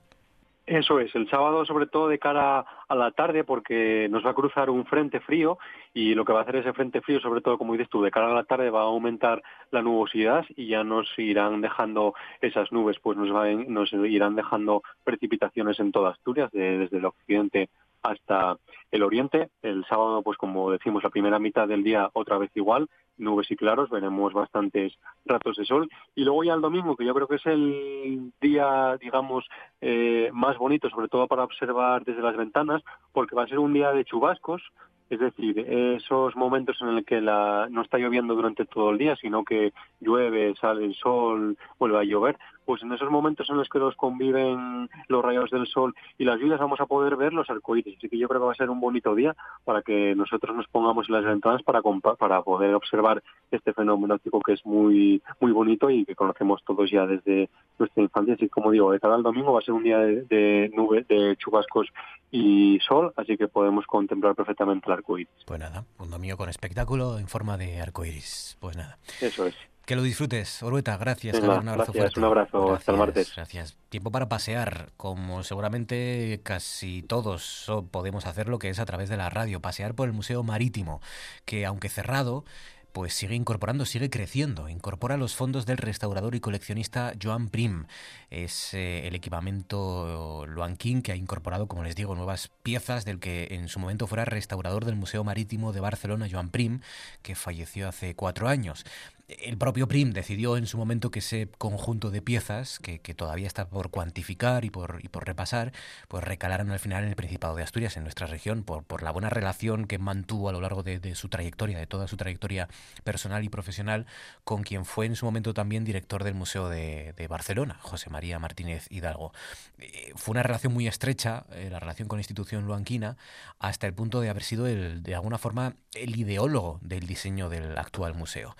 Eso 0.68 1.00
es, 1.00 1.14
el 1.14 1.30
sábado 1.30 1.64
sobre 1.64 1.86
todo 1.86 2.08
de 2.08 2.18
cara 2.18 2.62
a 2.88 2.94
la 2.94 3.10
tarde 3.12 3.42
porque 3.42 4.06
nos 4.10 4.24
va 4.24 4.32
a 4.32 4.34
cruzar 4.34 4.68
un 4.68 4.84
frente 4.84 5.18
frío 5.18 5.56
y 5.94 6.14
lo 6.14 6.26
que 6.26 6.34
va 6.34 6.40
a 6.40 6.42
hacer 6.42 6.56
ese 6.56 6.74
frente 6.74 7.00
frío, 7.00 7.20
sobre 7.20 7.40
todo 7.40 7.56
como 7.56 7.72
dices 7.72 7.88
tú, 7.88 8.02
de 8.02 8.10
cara 8.10 8.30
a 8.30 8.34
la 8.34 8.44
tarde 8.44 8.68
va 8.68 8.80
a 8.80 8.84
aumentar 8.84 9.42
la 9.70 9.80
nubosidad 9.80 10.44
y 10.56 10.66
ya 10.68 10.84
nos 10.84 11.08
irán 11.18 11.62
dejando 11.62 12.12
esas 12.42 12.70
nubes, 12.70 12.98
pues 13.02 13.16
nos, 13.16 13.30
nos 13.66 13.92
irán 13.94 14.36
dejando 14.36 14.82
precipitaciones 15.04 15.80
en 15.80 15.90
toda 15.90 16.10
Asturias, 16.10 16.50
desde 16.52 16.98
el 16.98 17.04
occidente 17.06 17.70
hasta 18.02 18.56
el 18.90 19.02
oriente. 19.02 19.50
El 19.62 19.84
sábado, 19.86 20.22
pues 20.22 20.38
como 20.38 20.70
decimos, 20.70 21.02
la 21.02 21.10
primera 21.10 21.38
mitad 21.38 21.68
del 21.68 21.82
día 21.82 22.10
otra 22.12 22.38
vez 22.38 22.50
igual, 22.54 22.88
nubes 23.16 23.50
y 23.50 23.56
claros, 23.56 23.90
veremos 23.90 24.32
bastantes 24.32 24.94
ratos 25.24 25.56
de 25.56 25.64
sol. 25.64 25.88
Y 26.14 26.24
luego 26.24 26.44
ya 26.44 26.54
el 26.54 26.60
domingo, 26.60 26.96
que 26.96 27.04
yo 27.04 27.14
creo 27.14 27.26
que 27.26 27.36
es 27.36 27.46
el 27.46 28.32
día, 28.40 28.96
digamos, 29.00 29.46
eh, 29.80 30.30
más 30.32 30.56
bonito, 30.58 30.88
sobre 30.90 31.08
todo 31.08 31.26
para 31.26 31.44
observar 31.44 32.04
desde 32.04 32.22
las 32.22 32.36
ventanas, 32.36 32.82
porque 33.12 33.36
va 33.36 33.44
a 33.44 33.48
ser 33.48 33.58
un 33.58 33.72
día 33.72 33.92
de 33.92 34.04
chubascos, 34.04 34.62
es 35.10 35.20
decir, 35.20 35.58
esos 35.58 36.36
momentos 36.36 36.76
en 36.82 36.94
los 36.94 37.04
que 37.04 37.20
la, 37.20 37.66
no 37.70 37.82
está 37.82 37.96
lloviendo 37.96 38.34
durante 38.34 38.66
todo 38.66 38.90
el 38.90 38.98
día, 38.98 39.16
sino 39.16 39.42
que 39.42 39.72
llueve, 40.00 40.54
sale 40.60 40.84
el 40.84 40.94
sol, 40.94 41.56
vuelve 41.78 41.98
a 41.98 42.04
llover, 42.04 42.38
pues 42.68 42.82
en 42.82 42.92
esos 42.92 43.10
momentos 43.10 43.48
en 43.48 43.56
los 43.56 43.66
que 43.70 43.78
los 43.78 43.96
conviven 43.96 44.90
los 45.06 45.24
rayos 45.24 45.50
del 45.50 45.66
sol 45.66 45.94
y 46.18 46.26
las 46.26 46.38
lluvias 46.38 46.60
vamos 46.60 46.78
a 46.80 46.84
poder 46.84 47.16
ver 47.16 47.32
los 47.32 47.48
arcoíris. 47.48 47.96
Así 47.96 48.10
que 48.10 48.18
yo 48.18 48.28
creo 48.28 48.42
que 48.42 48.46
va 48.48 48.52
a 48.52 48.56
ser 48.56 48.68
un 48.68 48.78
bonito 48.78 49.14
día 49.14 49.34
para 49.64 49.80
que 49.80 50.14
nosotros 50.14 50.54
nos 50.54 50.68
pongamos 50.68 51.08
en 51.08 51.14
las 51.14 51.24
ventanas 51.24 51.62
para, 51.62 51.80
para 52.18 52.42
poder 52.42 52.74
observar 52.74 53.22
este 53.50 53.72
fenómeno 53.72 54.18
que 54.18 54.52
es 54.52 54.66
muy 54.66 55.22
muy 55.40 55.50
bonito 55.50 55.88
y 55.88 56.04
que 56.04 56.14
conocemos 56.14 56.62
todos 56.62 56.90
ya 56.90 57.06
desde 57.06 57.48
nuestra 57.78 58.02
infancia. 58.02 58.34
Así 58.34 58.50
como 58.50 58.70
digo, 58.70 58.92
de 58.92 59.00
cada 59.00 59.16
el 59.16 59.22
domingo 59.22 59.54
va 59.54 59.60
a 59.60 59.62
ser 59.62 59.72
un 59.72 59.84
día 59.84 60.00
de, 60.00 60.24
de 60.24 60.70
nube, 60.74 61.06
de 61.08 61.36
chubascos 61.38 61.88
y 62.30 62.78
sol, 62.86 63.14
así 63.16 63.38
que 63.38 63.48
podemos 63.48 63.86
contemplar 63.86 64.34
perfectamente 64.34 64.88
el 64.88 64.92
arcoíris. 64.92 65.32
Pues 65.46 65.58
nada, 65.58 65.86
un 65.98 66.10
domingo 66.10 66.36
con 66.36 66.50
espectáculo 66.50 67.18
en 67.18 67.28
forma 67.28 67.56
de 67.56 67.80
arcoíris. 67.80 68.58
Pues 68.60 68.76
nada. 68.76 68.98
Eso 69.22 69.46
es. 69.46 69.56
Que 69.88 69.96
lo 69.96 70.02
disfrutes, 70.02 70.62
Orueta, 70.62 70.98
gracias. 70.98 71.38
un 71.38 71.66
abrazo 71.66 71.94
fuerte. 71.94 72.20
Un 72.20 72.26
abrazo, 72.26 72.74
hasta 72.74 72.92
el 72.92 72.98
martes. 72.98 73.32
Gracias. 73.34 73.74
Tiempo 73.88 74.10
para 74.10 74.28
pasear, 74.28 74.90
como 74.98 75.42
seguramente 75.42 76.42
casi 76.42 77.00
todos 77.00 77.72
podemos 77.90 78.26
hacerlo, 78.26 78.58
que 78.58 78.68
es 78.68 78.80
a 78.80 78.84
través 78.84 79.08
de 79.08 79.16
la 79.16 79.30
radio, 79.30 79.62
pasear 79.62 79.94
por 79.94 80.06
el 80.06 80.12
Museo 80.12 80.42
Marítimo, 80.42 81.00
que 81.46 81.64
aunque 81.64 81.88
cerrado, 81.88 82.44
pues 82.92 83.14
sigue 83.14 83.34
incorporando, 83.34 83.86
sigue 83.86 84.10
creciendo. 84.10 84.68
Incorpora 84.68 85.16
los 85.16 85.34
fondos 85.34 85.64
del 85.64 85.78
restaurador 85.78 86.34
y 86.34 86.40
coleccionista 86.40 87.14
Joan 87.22 87.48
Prim. 87.48 87.86
Es 88.28 88.74
eh, 88.74 89.06
el 89.08 89.14
equipamiento 89.14 90.44
Luanquín 90.46 91.00
que 91.00 91.12
ha 91.12 91.16
incorporado, 91.16 91.66
como 91.66 91.82
les 91.82 91.96
digo, 91.96 92.14
nuevas 92.14 92.50
piezas 92.62 93.06
del 93.06 93.20
que 93.20 93.48
en 93.52 93.68
su 93.68 93.78
momento 93.78 94.06
fuera 94.06 94.26
restaurador 94.26 94.84
del 94.84 94.96
Museo 94.96 95.24
Marítimo 95.24 95.72
de 95.72 95.80
Barcelona, 95.80 96.28
Joan 96.30 96.50
Prim, 96.50 96.80
que 97.22 97.34
falleció 97.34 97.88
hace 97.88 98.14
cuatro 98.14 98.48
años 98.48 98.84
el 99.28 99.58
propio 99.58 99.86
Prim 99.88 100.12
decidió 100.12 100.56
en 100.56 100.66
su 100.66 100.78
momento 100.78 101.10
que 101.10 101.18
ese 101.18 101.50
conjunto 101.58 102.10
de 102.10 102.22
piezas, 102.22 102.78
que, 102.78 102.98
todavía 103.14 103.46
está 103.46 103.68
por 103.68 103.90
cuantificar 103.90 104.64
y 104.64 104.70
por, 104.70 105.00
y 105.02 105.08
por 105.08 105.26
repasar, 105.26 105.72
pues 106.08 106.24
recalaron 106.24 106.70
al 106.70 106.78
final 106.78 107.02
en 107.04 107.10
el 107.10 107.16
Principado 107.16 107.54
de 107.54 107.62
Asturias, 107.62 107.96
en 107.96 108.04
nuestra 108.04 108.26
región, 108.26 108.62
por, 108.62 108.84
por 108.84 109.02
la 109.02 109.10
buena 109.10 109.28
relación 109.28 109.86
que 109.86 109.98
mantuvo 109.98 110.48
a 110.48 110.52
lo 110.52 110.62
largo 110.62 110.82
de, 110.82 111.14
su 111.14 111.28
trayectoria, 111.28 111.78
de 111.78 111.86
toda 111.86 112.08
su 112.08 112.16
trayectoria 112.16 112.68
personal 113.04 113.44
y 113.44 113.50
profesional, 113.50 114.06
con 114.44 114.62
quien 114.62 114.86
fue 114.86 115.04
en 115.04 115.14
su 115.14 115.26
momento 115.26 115.52
también 115.52 115.84
director 115.84 116.24
del 116.24 116.34
Museo 116.34 116.68
de, 116.68 117.26
Barcelona, 117.28 117.78
José 117.82 118.08
María 118.08 118.38
Martínez 118.38 118.86
Hidalgo. 118.90 119.32
Eh, 119.78 120.12
fue 120.16 120.32
una 120.32 120.42
relación 120.42 120.72
muy 120.72 120.88
estrecha, 120.88 121.44
eh, 121.52 121.68
la 121.70 121.78
relación 121.78 122.08
con 122.08 122.16
la 122.16 122.20
institución 122.20 122.64
luanquina, 122.64 123.18
hasta 123.58 123.86
el 123.86 123.92
punto 123.92 124.22
de 124.22 124.30
haber 124.30 124.42
sido, 124.42 124.66
el, 124.66 125.02
de 125.02 125.14
alguna 125.14 125.36
forma, 125.36 125.74
el 125.92 126.16
ideólogo 126.16 126.78
del 126.80 127.06
diseño 127.06 127.50
del 127.50 127.76
actual 127.76 128.14
museo. 128.14 128.56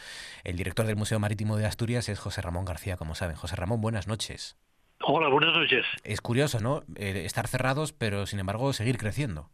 Director 0.59 0.87
del 0.87 0.97
Museo 0.97 1.21
Marítimo 1.21 1.57
de 1.57 1.67
Asturias 1.67 2.09
es 2.09 2.19
José 2.19 2.43
Ramón 2.43 2.65
García, 2.65 2.97
como 2.97 3.15
saben. 3.15 3.37
José 3.37 3.55
Ramón, 3.55 3.81
buenas 3.81 4.09
noches. 4.09 4.59
Hola, 5.01 5.29
buenas 5.29 5.55
noches. 5.55 5.87
Es 6.03 6.21
curioso, 6.21 6.59
¿no? 6.61 6.83
Eh, 6.97 7.23
estar 7.25 7.47
cerrados, 7.47 7.93
pero 7.93 8.27
sin 8.27 8.41
embargo 8.41 8.73
seguir 8.73 8.99
creciendo. 8.99 9.49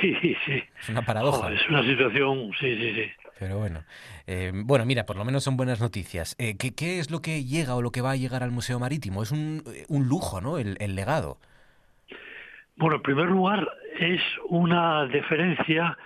Sí, 0.00 0.14
sí. 0.46 0.62
Es 0.80 0.88
una 0.88 1.02
paradoja. 1.02 1.52
es 1.52 1.68
una 1.68 1.82
situación, 1.82 2.50
sí, 2.58 2.74
sí, 2.76 2.94
sí. 2.94 3.10
Pero 3.38 3.58
bueno, 3.58 3.84
eh, 4.26 4.50
bueno, 4.54 4.84
mira, 4.86 5.04
por 5.04 5.16
lo 5.16 5.24
menos 5.24 5.44
son 5.44 5.56
buenas 5.56 5.80
noticias. 5.80 6.36
Eh, 6.38 6.56
¿qué, 6.58 6.74
¿qué, 6.74 6.98
es 6.98 7.10
lo 7.10 7.20
que 7.20 7.44
llega 7.44 7.74
o 7.74 7.82
lo 7.82 7.90
que 7.90 8.00
va 8.00 8.12
a 8.12 8.16
llegar 8.16 8.42
al 8.42 8.50
Museo 8.50 8.78
Marítimo? 8.78 9.22
Es 9.22 9.30
un, 9.30 9.62
un 9.88 10.08
lujo, 10.08 10.40
¿no? 10.40 10.58
El, 10.58 10.76
el 10.80 10.94
legado. 10.94 11.38
Bueno, 12.76 12.96
en 12.96 13.02
primer 13.02 13.26
lugar, 13.26 13.68
es 13.98 14.22
una 14.48 15.06
deferencia 15.06 15.98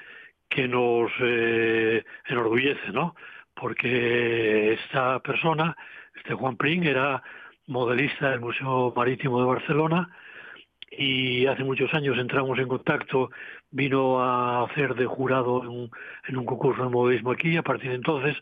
que 0.48 0.68
nos 0.68 1.10
eh, 1.20 2.04
enorgullece, 2.28 2.92
¿no? 2.92 3.14
Porque 3.54 4.74
esta 4.74 5.20
persona, 5.20 5.76
este 6.16 6.34
Juan 6.34 6.56
Pring, 6.56 6.84
era 6.84 7.22
modelista 7.66 8.30
del 8.30 8.40
Museo 8.40 8.92
Marítimo 8.94 9.40
de 9.40 9.46
Barcelona 9.46 10.08
y 10.90 11.46
hace 11.46 11.64
muchos 11.64 11.92
años 11.94 12.18
entramos 12.18 12.58
en 12.58 12.68
contacto, 12.68 13.30
vino 13.70 14.20
a 14.20 14.64
hacer 14.64 14.94
de 14.94 15.06
jurado 15.06 15.62
en 16.28 16.36
un, 16.36 16.44
concurso 16.44 16.84
de 16.84 16.90
modelismo 16.90 17.32
aquí 17.32 17.50
y 17.50 17.56
a 17.56 17.62
partir 17.62 17.90
de 17.90 17.96
entonces 17.96 18.36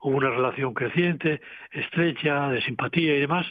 hubo 0.00 0.16
una 0.16 0.30
relación 0.30 0.74
creciente, 0.74 1.40
estrecha, 1.70 2.48
de 2.48 2.62
simpatía 2.62 3.14
y 3.14 3.20
demás 3.20 3.46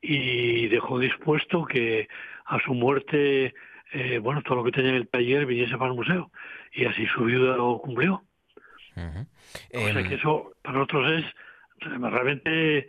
y 0.00 0.68
dejó 0.68 0.98
dispuesto 0.98 1.64
que 1.64 2.08
a 2.44 2.60
su 2.60 2.74
muerte, 2.74 3.54
eh, 3.92 4.18
bueno, 4.18 4.42
todo 4.42 4.56
lo 4.56 4.64
que 4.64 4.72
tenía 4.72 4.90
en 4.90 4.96
el 4.96 5.08
taller 5.08 5.46
viniese 5.46 5.76
para 5.76 5.90
el 5.90 5.96
museo 5.96 6.30
y 6.72 6.84
así 6.84 7.06
su 7.06 7.24
viuda 7.24 7.56
lo 7.56 7.78
cumplió. 7.78 8.22
O 9.74 9.78
sea 9.78 9.92
que 9.94 10.00
em, 10.00 10.12
eso 10.12 10.52
para 10.62 10.78
nosotros 10.78 11.12
es 11.12 11.24
realmente 11.80 12.88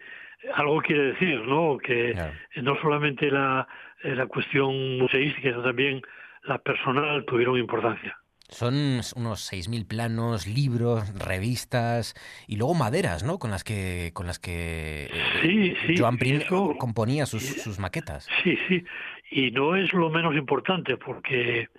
algo 0.53 0.81
quiere 0.81 1.13
decir, 1.13 1.41
¿no? 1.41 1.77
Que 1.77 2.15
no 2.61 2.79
solamente 2.81 3.29
la, 3.29 3.67
eh, 4.03 4.15
la 4.15 4.27
cuestión 4.27 4.97
museística, 4.97 5.49
sino 5.49 5.63
también 5.63 6.01
la 6.43 6.57
personal 6.59 7.25
tuvieron 7.25 7.57
importancia. 7.57 8.17
Son 8.49 8.73
unos 9.15 9.53
6.000 9.53 9.87
planos, 9.87 10.47
libros, 10.47 11.13
revistas 11.13 12.15
y 12.47 12.55
luego 12.55 12.73
maderas, 12.73 13.23
¿no? 13.23 13.37
Con 13.37 13.51
las 13.51 13.63
que 13.63 14.09
con 14.15 14.25
las 14.25 14.39
que 14.39 15.07
eh, 15.43 15.95
Joan 15.95 16.17
Prim 16.17 16.41
componía 16.79 17.27
sus, 17.27 17.43
sus 17.43 17.77
maquetas. 17.77 18.27
Sí, 18.43 18.57
sí. 18.67 18.83
Y 19.29 19.51
no 19.51 19.75
es 19.75 19.93
lo 19.93 20.09
menos 20.09 20.35
importante 20.35 20.97
porque 20.97 21.69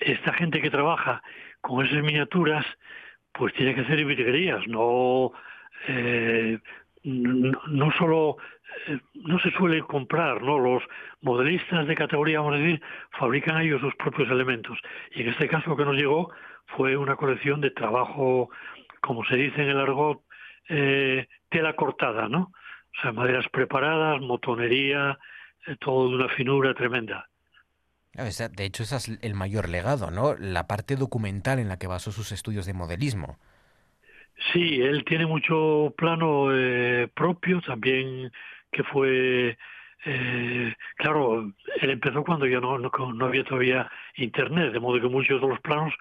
esta 0.00 0.32
gente 0.32 0.60
que 0.60 0.70
trabaja 0.70 1.22
con 1.60 1.86
esas 1.86 2.02
miniaturas 2.02 2.66
pues 3.32 3.54
tiene 3.54 3.74
que 3.74 3.82
hacer 3.82 4.04
virguerías, 4.04 4.66
no, 4.66 5.32
eh, 5.86 6.58
no, 7.04 7.92
solo 7.92 8.36
eh, 8.88 8.98
no 9.14 9.38
se 9.38 9.50
suele 9.52 9.80
comprar, 9.82 10.42
¿no? 10.42 10.58
Los 10.58 10.82
modelistas 11.20 11.86
de 11.86 11.94
categoría, 11.94 12.40
vamos 12.40 12.54
a 12.54 12.58
decir, 12.58 12.82
fabrican 13.18 13.60
ellos 13.60 13.80
sus 13.80 13.94
propios 13.96 14.30
elementos. 14.30 14.78
Y 15.12 15.22
en 15.22 15.28
este 15.28 15.48
caso 15.48 15.76
que 15.76 15.84
nos 15.84 15.96
llegó 15.96 16.30
fue 16.76 16.96
una 16.96 17.16
colección 17.16 17.60
de 17.60 17.70
trabajo, 17.70 18.50
como 19.00 19.24
se 19.24 19.36
dice 19.36 19.62
en 19.62 19.70
el 19.70 19.78
argot, 19.78 20.22
eh, 20.68 21.26
tela 21.48 21.74
cortada, 21.74 22.28
¿no? 22.28 22.52
O 22.98 23.00
sea, 23.00 23.12
maderas 23.12 23.48
preparadas, 23.48 24.20
motonería, 24.20 25.18
todo 25.80 26.08
de 26.08 26.16
una 26.16 26.28
finura 26.28 26.74
tremenda. 26.74 27.27
De 28.18 28.64
hecho, 28.64 28.82
ese 28.82 28.96
es 28.96 29.18
el 29.22 29.34
mayor 29.34 29.68
legado, 29.68 30.10
¿no? 30.10 30.34
La 30.36 30.66
parte 30.66 30.96
documental 30.96 31.58
en 31.58 31.68
la 31.68 31.78
que 31.78 31.86
basó 31.86 32.12
sus 32.12 32.32
estudios 32.32 32.66
de 32.66 32.74
modelismo. 32.74 33.38
Sí, 34.52 34.80
él 34.80 35.04
tiene 35.04 35.26
mucho 35.26 35.94
plano 35.96 36.48
eh, 36.52 37.08
propio 37.14 37.60
también 37.60 38.30
que 38.70 38.84
fue 38.84 39.56
eh, 40.04 40.74
claro, 40.96 41.52
él 41.80 41.90
empezó 41.90 42.22
cuando 42.24 42.46
ya 42.46 42.60
no, 42.60 42.78
no, 42.78 43.24
había 43.26 43.44
todavía 43.44 43.90
internet, 44.16 44.72
de 44.72 44.80
modo 44.80 45.00
que 45.00 45.08
muchos 45.08 45.40
de 45.40 45.48
los 45.48 45.60
planos 45.60 45.92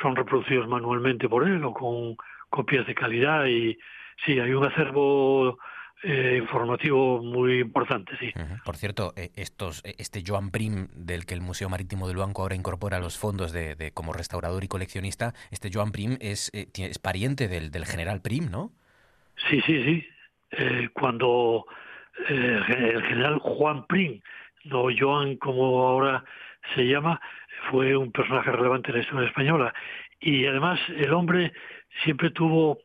son 0.00 0.16
reproducidos 0.16 0.66
manualmente 0.68 1.28
por 1.28 1.46
él 1.46 1.62
o 1.64 1.74
con 1.74 2.16
copias 2.48 2.86
de 2.86 2.94
calidad 2.94 3.46
y 3.46 3.78
sí, 4.24 4.40
hay 4.40 4.52
un 4.52 4.64
acervo 4.64 5.58
eh, 6.04 6.38
informativo 6.40 7.22
muy 7.22 7.60
importante, 7.60 8.16
sí. 8.18 8.32
Por 8.64 8.76
cierto, 8.76 9.12
eh, 9.16 9.30
estos, 9.36 9.84
eh, 9.84 9.94
este 9.98 10.24
Joan 10.26 10.50
Prim, 10.50 10.88
del 10.94 11.26
que 11.26 11.34
el 11.34 11.40
Museo 11.40 11.68
Marítimo 11.68 12.08
de 12.08 12.14
Luanco 12.14 12.42
ahora 12.42 12.56
incorpora 12.56 12.98
los 12.98 13.18
fondos 13.18 13.52
de, 13.52 13.92
como 13.94 14.12
restaurador 14.12 14.64
y 14.64 14.68
coleccionista, 14.68 15.32
este 15.52 15.70
Joan 15.72 15.92
Prim 15.92 16.16
es, 16.20 16.50
es 16.52 16.98
pariente 16.98 17.46
del, 17.46 17.70
del 17.70 17.86
general 17.86 18.20
Prim, 18.20 18.50
¿no? 18.50 18.72
Sí, 19.48 19.60
sí, 19.62 19.82
sí. 19.84 20.88
cuando 20.92 21.66
el 22.28 23.02
general 23.04 23.38
Juan 23.38 23.86
Prim, 23.86 24.20
no 24.64 24.86
Joan 24.96 25.36
como 25.36 25.86
ahora 25.86 26.24
se 26.74 26.82
llama, 26.82 27.20
fue 27.70 27.96
un 27.96 28.10
personaje 28.10 28.50
relevante 28.50 28.90
en 28.90 28.96
la 28.96 29.02
historia 29.02 29.28
española. 29.28 29.74
Y 30.20 30.46
además 30.46 30.80
el 30.88 31.12
hombre 31.12 31.52
siempre 32.02 32.30
tuvo 32.30 32.78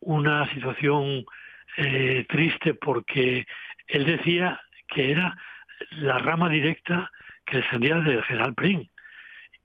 una 0.00 0.52
situación 0.52 1.24
eh, 1.76 2.24
triste 2.28 2.74
porque 2.74 3.46
él 3.86 4.04
decía 4.04 4.60
que 4.88 5.12
era 5.12 5.36
la 5.90 6.18
rama 6.18 6.48
directa 6.48 7.10
que 7.44 7.58
descendía 7.58 7.96
del 7.96 8.22
general 8.24 8.54
Prim 8.54 8.88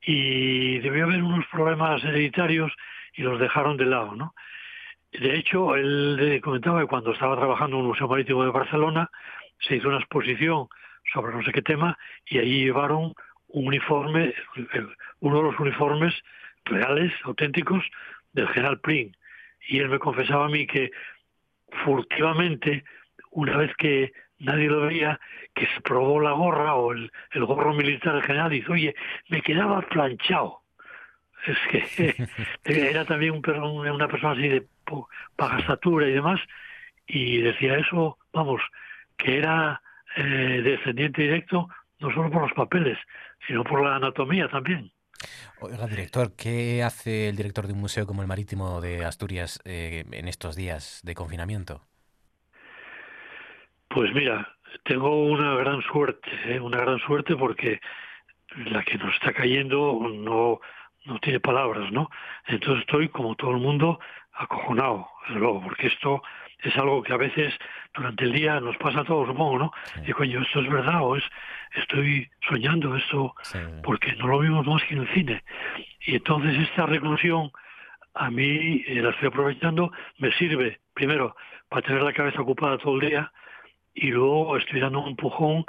y 0.01 0.79
debió 0.79 1.05
haber 1.05 1.23
unos 1.23 1.45
problemas 1.47 2.03
hereditarios 2.03 2.71
y 3.13 3.21
los 3.21 3.39
dejaron 3.39 3.77
de 3.77 3.85
lado, 3.85 4.15
¿no? 4.15 4.33
De 5.11 5.35
hecho, 5.35 5.75
él 5.75 6.39
comentaba 6.41 6.81
que 6.81 6.87
cuando 6.87 7.11
estaba 7.11 7.35
trabajando 7.35 7.75
en 7.75 7.81
un 7.81 7.87
Museo 7.89 8.07
Marítimo 8.07 8.43
de 8.43 8.51
Barcelona 8.51 9.09
se 9.59 9.75
hizo 9.75 9.89
una 9.89 9.97
exposición 9.97 10.67
sobre 11.13 11.35
no 11.35 11.43
sé 11.43 11.51
qué 11.51 11.61
tema 11.61 11.97
y 12.25 12.37
ahí 12.37 12.63
llevaron 12.63 13.13
un 13.47 13.67
uniforme, 13.67 14.33
uno 15.19 15.37
de 15.37 15.43
los 15.43 15.59
uniformes 15.59 16.13
reales, 16.65 17.11
auténticos, 17.23 17.83
del 18.31 18.47
general 18.49 18.79
Pring. 18.79 19.13
Y 19.67 19.79
él 19.79 19.89
me 19.89 19.99
confesaba 19.99 20.45
a 20.45 20.49
mí 20.49 20.65
que 20.65 20.91
furtivamente, 21.83 22.83
una 23.31 23.57
vez 23.57 23.73
que 23.77 24.11
nadie 24.39 24.67
lo 24.67 24.81
veía, 24.81 25.19
que 25.53 25.67
se 25.67 25.81
probó 25.81 26.19
la 26.19 26.31
gorra 26.31 26.75
o 26.75 26.91
el, 26.93 27.11
gorro 27.33 27.73
militar 27.73 28.13
del 28.13 28.23
general 28.23 28.53
y 28.53 28.59
dice, 28.59 28.71
oye, 28.71 28.95
me 29.29 29.41
quedaba 29.41 29.81
planchado. 29.81 30.61
Es 31.45 31.57
que 31.69 32.27
era 32.89 33.05
también 33.05 33.33
un, 33.33 33.43
una 33.89 34.07
persona 34.07 34.33
así 34.33 34.47
de 34.47 34.67
baja 35.37 35.59
estatura 35.59 36.07
y 36.07 36.11
demás, 36.11 36.39
y 37.07 37.37
decía 37.37 37.77
eso, 37.77 38.17
vamos, 38.31 38.61
que 39.17 39.37
era 39.37 39.81
eh, 40.15 40.61
descendiente 40.63 41.21
directo 41.21 41.67
no 41.99 42.11
solo 42.13 42.31
por 42.31 42.41
los 42.41 42.53
papeles, 42.53 42.97
sino 43.47 43.63
por 43.63 43.83
la 43.83 43.95
anatomía 43.95 44.47
también. 44.49 44.91
Oiga, 45.59 45.87
director, 45.87 46.35
¿qué 46.35 46.83
hace 46.83 47.29
el 47.29 47.35
director 47.35 47.67
de 47.67 47.73
un 47.73 47.79
museo 47.79 48.05
como 48.05 48.21
el 48.21 48.27
Marítimo 48.27 48.81
de 48.81 49.05
Asturias 49.05 49.59
eh, 49.65 50.05
en 50.11 50.27
estos 50.27 50.55
días 50.55 51.01
de 51.03 51.15
confinamiento? 51.15 51.81
Pues 53.87 54.13
mira, 54.13 54.55
tengo 54.83 55.25
una 55.25 55.55
gran 55.55 55.81
suerte, 55.81 56.29
¿eh? 56.45 56.59
una 56.59 56.77
gran 56.77 56.99
suerte 56.99 57.35
porque 57.35 57.79
la 58.55 58.83
que 58.83 58.97
nos 58.97 59.13
está 59.15 59.33
cayendo 59.33 59.99
no, 60.13 60.59
no 61.05 61.19
tiene 61.19 61.39
palabras, 61.39 61.91
¿no? 61.91 62.09
Entonces 62.47 62.81
estoy, 62.81 63.09
como 63.09 63.35
todo 63.35 63.51
el 63.51 63.57
mundo, 63.57 63.99
acojonado, 64.33 65.07
luego, 65.29 65.61
porque 65.61 65.87
esto 65.87 66.21
es 66.63 66.75
algo 66.77 67.01
que 67.01 67.13
a 67.13 67.17
veces 67.17 67.53
durante 67.93 68.23
el 68.23 68.33
día 68.33 68.59
nos 68.59 68.77
pasa 68.77 69.01
a 69.01 69.03
todos, 69.03 69.27
supongo, 69.27 69.57
¿no? 69.57 69.73
Y 70.05 70.11
coño, 70.11 70.41
esto 70.41 70.61
es 70.61 70.69
verdad 70.69 71.01
o 71.01 71.15
es 71.15 71.23
estoy 71.75 72.29
soñando 72.47 72.95
esto, 72.95 73.33
porque 73.83 74.13
no 74.15 74.27
lo 74.27 74.39
vimos 74.39 74.65
más 74.65 74.83
que 74.83 74.95
en 74.95 75.01
el 75.01 75.13
cine. 75.13 75.43
Y 76.05 76.15
entonces 76.15 76.57
esta 76.57 76.85
reclusión 76.85 77.51
a 78.13 78.29
mí 78.29 78.83
eh, 78.87 79.01
la 79.01 79.11
estoy 79.11 79.29
aprovechando, 79.29 79.91
me 80.17 80.31
sirve 80.33 80.79
primero 80.93 81.35
para 81.69 81.81
tener 81.81 82.01
la 82.01 82.13
cabeza 82.13 82.41
ocupada 82.41 82.77
todo 82.77 82.95
el 82.95 83.09
día 83.09 83.31
y 83.93 84.07
luego 84.07 84.57
estoy 84.57 84.79
dando 84.79 84.99
un 84.99 85.09
empujón 85.09 85.65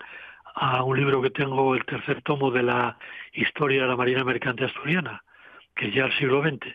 a 0.55 0.83
un 0.83 0.99
libro 0.99 1.23
que 1.23 1.31
tengo, 1.31 1.75
el 1.75 1.85
tercer 1.85 2.21
tomo 2.23 2.51
de 2.51 2.63
la 2.63 2.99
historia 3.33 3.83
de 3.83 3.89
la 3.89 3.97
Marina 3.97 4.25
Mercante 4.25 4.65
Asturiana, 4.65 5.23
que 5.75 5.89
es 5.89 5.95
ya 5.95 6.07
el 6.07 6.19
siglo 6.19 6.43
XX, 6.43 6.67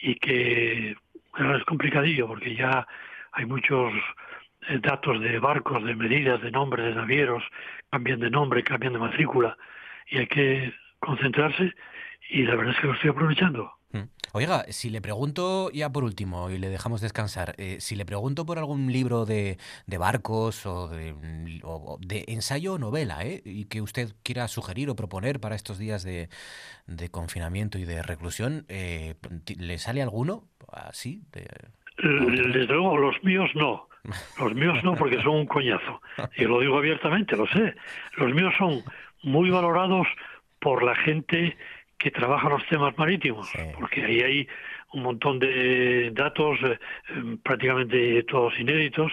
y 0.00 0.14
que 0.14 0.90
es 0.92 1.64
complicadillo 1.66 2.26
porque 2.26 2.54
ya 2.54 2.86
hay 3.36 3.44
muchos 3.44 3.92
eh, 4.68 4.78
datos 4.82 5.20
de 5.20 5.38
barcos, 5.38 5.84
de 5.84 5.94
medidas, 5.94 6.40
de 6.42 6.50
nombres 6.50 6.86
de 6.86 6.94
navieros, 6.94 7.44
cambian 7.90 8.20
de 8.20 8.30
nombre, 8.30 8.64
cambian 8.64 8.94
de 8.94 8.98
matrícula 8.98 9.56
y 10.08 10.18
hay 10.18 10.26
que 10.26 10.72
concentrarse 10.98 11.72
y 12.30 12.42
la 12.42 12.56
verdad 12.56 12.74
es 12.74 12.80
que 12.80 12.86
lo 12.86 12.94
estoy 12.94 13.10
aprovechando. 13.10 13.72
Mm. 13.92 14.08
Oiga, 14.32 14.64
si 14.70 14.90
le 14.90 15.00
pregunto, 15.00 15.70
ya 15.70 15.90
por 15.90 16.02
último, 16.02 16.50
y 16.50 16.58
le 16.58 16.68
dejamos 16.68 17.00
descansar, 17.00 17.54
eh, 17.58 17.76
si 17.80 17.94
le 17.94 18.04
pregunto 18.04 18.44
por 18.44 18.58
algún 18.58 18.90
libro 18.90 19.26
de, 19.26 19.58
de 19.86 19.98
barcos 19.98 20.66
o 20.66 20.88
de, 20.88 21.14
de, 22.00 22.24
ensayo 22.28 22.74
o 22.74 22.78
novela, 22.78 23.22
¿eh? 23.22 23.42
y 23.44 23.66
que 23.66 23.82
usted 23.82 24.14
quiera 24.22 24.48
sugerir 24.48 24.90
o 24.90 24.96
proponer 24.96 25.40
para 25.40 25.54
estos 25.54 25.78
días 25.78 26.02
de, 26.02 26.28
de 26.86 27.08
confinamiento 27.10 27.78
y 27.78 27.84
de 27.84 28.02
reclusión, 28.02 28.64
eh, 28.68 29.14
¿le 29.56 29.78
sale 29.78 30.02
alguno 30.02 30.48
así? 30.72 31.22
Desde 31.98 32.64
luego, 32.66 32.96
los 32.98 33.22
míos 33.24 33.50
no. 33.54 33.88
Los 34.38 34.54
míos 34.54 34.78
no, 34.84 34.94
porque 34.94 35.20
son 35.22 35.34
un 35.34 35.46
coñazo. 35.46 36.00
Y 36.36 36.44
lo 36.44 36.60
digo 36.60 36.78
abiertamente, 36.78 37.36
lo 37.36 37.46
sé. 37.48 37.74
Los 38.16 38.32
míos 38.32 38.54
son 38.58 38.82
muy 39.22 39.50
valorados 39.50 40.06
por 40.60 40.82
la 40.82 40.94
gente 40.94 41.56
que 41.98 42.10
trabaja 42.10 42.48
los 42.48 42.66
temas 42.66 42.96
marítimos, 42.98 43.50
porque 43.78 44.04
ahí 44.04 44.20
hay 44.20 44.48
un 44.92 45.02
montón 45.02 45.38
de 45.38 46.10
datos, 46.12 46.58
eh, 46.62 46.78
em, 47.08 47.38
prácticamente 47.38 48.22
todos 48.24 48.58
inéditos, 48.60 49.12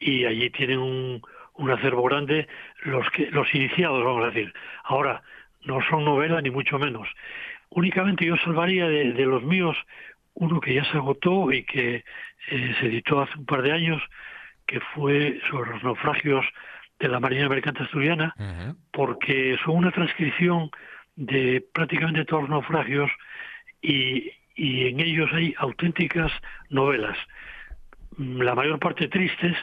y 0.00 0.24
allí 0.24 0.50
tienen 0.50 0.78
un, 0.78 1.22
un 1.54 1.70
acervo 1.70 2.02
grande 2.02 2.48
los 2.82 3.08
que 3.10 3.30
los 3.30 3.52
iniciados, 3.54 4.04
vamos 4.04 4.24
a 4.24 4.30
decir. 4.30 4.52
Ahora, 4.84 5.22
no 5.64 5.80
son 5.88 6.04
novelas 6.04 6.42
ni 6.42 6.50
mucho 6.50 6.78
menos. 6.78 7.08
Únicamente 7.70 8.24
yo 8.24 8.36
salvaría 8.36 8.88
de, 8.88 9.12
de 9.12 9.26
los 9.26 9.42
míos 9.42 9.76
uno 10.36 10.60
que 10.60 10.74
ya 10.74 10.84
se 10.84 10.96
agotó 10.96 11.50
y 11.50 11.64
que 11.64 12.04
eh, 12.48 12.74
se 12.78 12.86
editó 12.86 13.20
hace 13.20 13.36
un 13.38 13.46
par 13.46 13.62
de 13.62 13.72
años, 13.72 14.02
que 14.66 14.80
fue 14.94 15.40
sobre 15.50 15.70
los 15.70 15.82
naufragios 15.82 16.44
de 16.98 17.08
la 17.08 17.20
Marina 17.20 17.48
Mercante 17.48 17.82
Asturiana, 17.82 18.34
porque 18.92 19.56
son 19.64 19.76
una 19.76 19.92
transcripción 19.92 20.70
de 21.14 21.64
prácticamente 21.72 22.24
todos 22.24 22.42
los 22.42 22.50
naufragios 22.50 23.10
y, 23.80 24.30
y 24.54 24.88
en 24.88 25.00
ellos 25.00 25.30
hay 25.32 25.54
auténticas 25.58 26.32
novelas, 26.68 27.16
mm, 28.16 28.40
la 28.42 28.54
mayor 28.54 28.78
parte 28.78 29.08
tristes, 29.08 29.56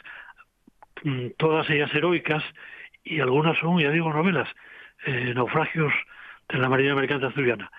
mm, 1.02 1.28
todas 1.38 1.68
ellas 1.70 1.92
heroicas 1.94 2.42
y 3.04 3.20
algunas 3.20 3.58
son, 3.58 3.78
ya 3.78 3.90
digo, 3.90 4.12
novelas, 4.12 4.48
eh, 5.06 5.32
naufragios 5.34 5.92
de 6.48 6.58
la 6.58 6.68
Marina 6.68 6.94
Mercante 6.94 7.26
Asturiana. 7.26 7.70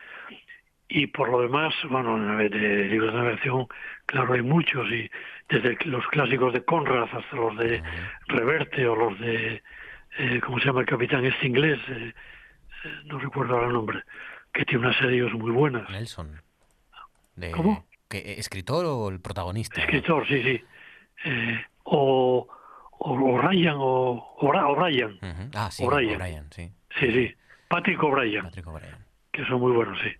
Y 0.88 1.08
por 1.08 1.30
lo 1.30 1.41
demás, 1.41 1.74
bueno, 1.89 2.38
de 2.38 2.86
libros 2.86 3.12
de 3.12 3.17
navegación, 3.17 3.67
claro, 4.06 4.34
hay 4.34 4.43
muchos, 4.43 4.88
y 4.91 5.10
desde 5.50 5.78
los 5.86 6.06
clásicos 6.08 6.54
de 6.54 6.63
Conrad 6.63 7.10
hasta 7.12 7.36
los 7.36 7.58
de 7.58 7.82
Reverte 8.28 8.88
o 8.88 8.95
los 8.95 9.19
de, 9.19 9.63
eh, 10.19 10.41
¿cómo 10.45 10.60
se 10.60 10.65
llama 10.65 10.82
el 10.82 10.86
capitán 10.86 11.26
este 11.26 11.48
inglés? 11.48 11.80
Eh, 11.89 12.13
eh, 12.84 12.89
no 13.06 13.17
recuerdo 13.17 13.56
ahora 13.56 13.67
el 13.67 13.74
nombre, 13.74 14.04
que 14.54 14.63
tiene 14.65 14.86
unas 14.86 14.98
series 14.98 15.34
muy 15.34 15.52
buenas. 15.52 15.89
Nelson. 15.89 16.41
¿Cómo? 17.54 17.88
Que, 18.08 18.36
¿Escritor 18.38 18.86
o 18.86 19.10
el 19.10 19.19
protagonista? 19.19 19.82
Escritor, 19.82 20.28
sí, 20.28 20.43
sí. 20.43 20.63
o, 21.84 22.48
o, 23.00 23.41
Ryan, 23.41 23.76
o, 23.78 24.36
o, 24.38 24.76
Brian. 24.76 25.19
Ah, 25.56 25.69
sí, 25.71 25.84
O'Brien, 25.84 26.48
sí. 26.52 26.71
Sí, 27.00 27.12
sí. 27.12 27.36
Patrick 27.67 28.02
O'Brien. 28.04 28.43
Patrick 28.43 28.67
O'Brien. 28.67 28.95
Que 29.32 29.43
son 29.45 29.60
muy 29.60 29.71
buenos, 29.71 30.00
sí. 30.00 30.12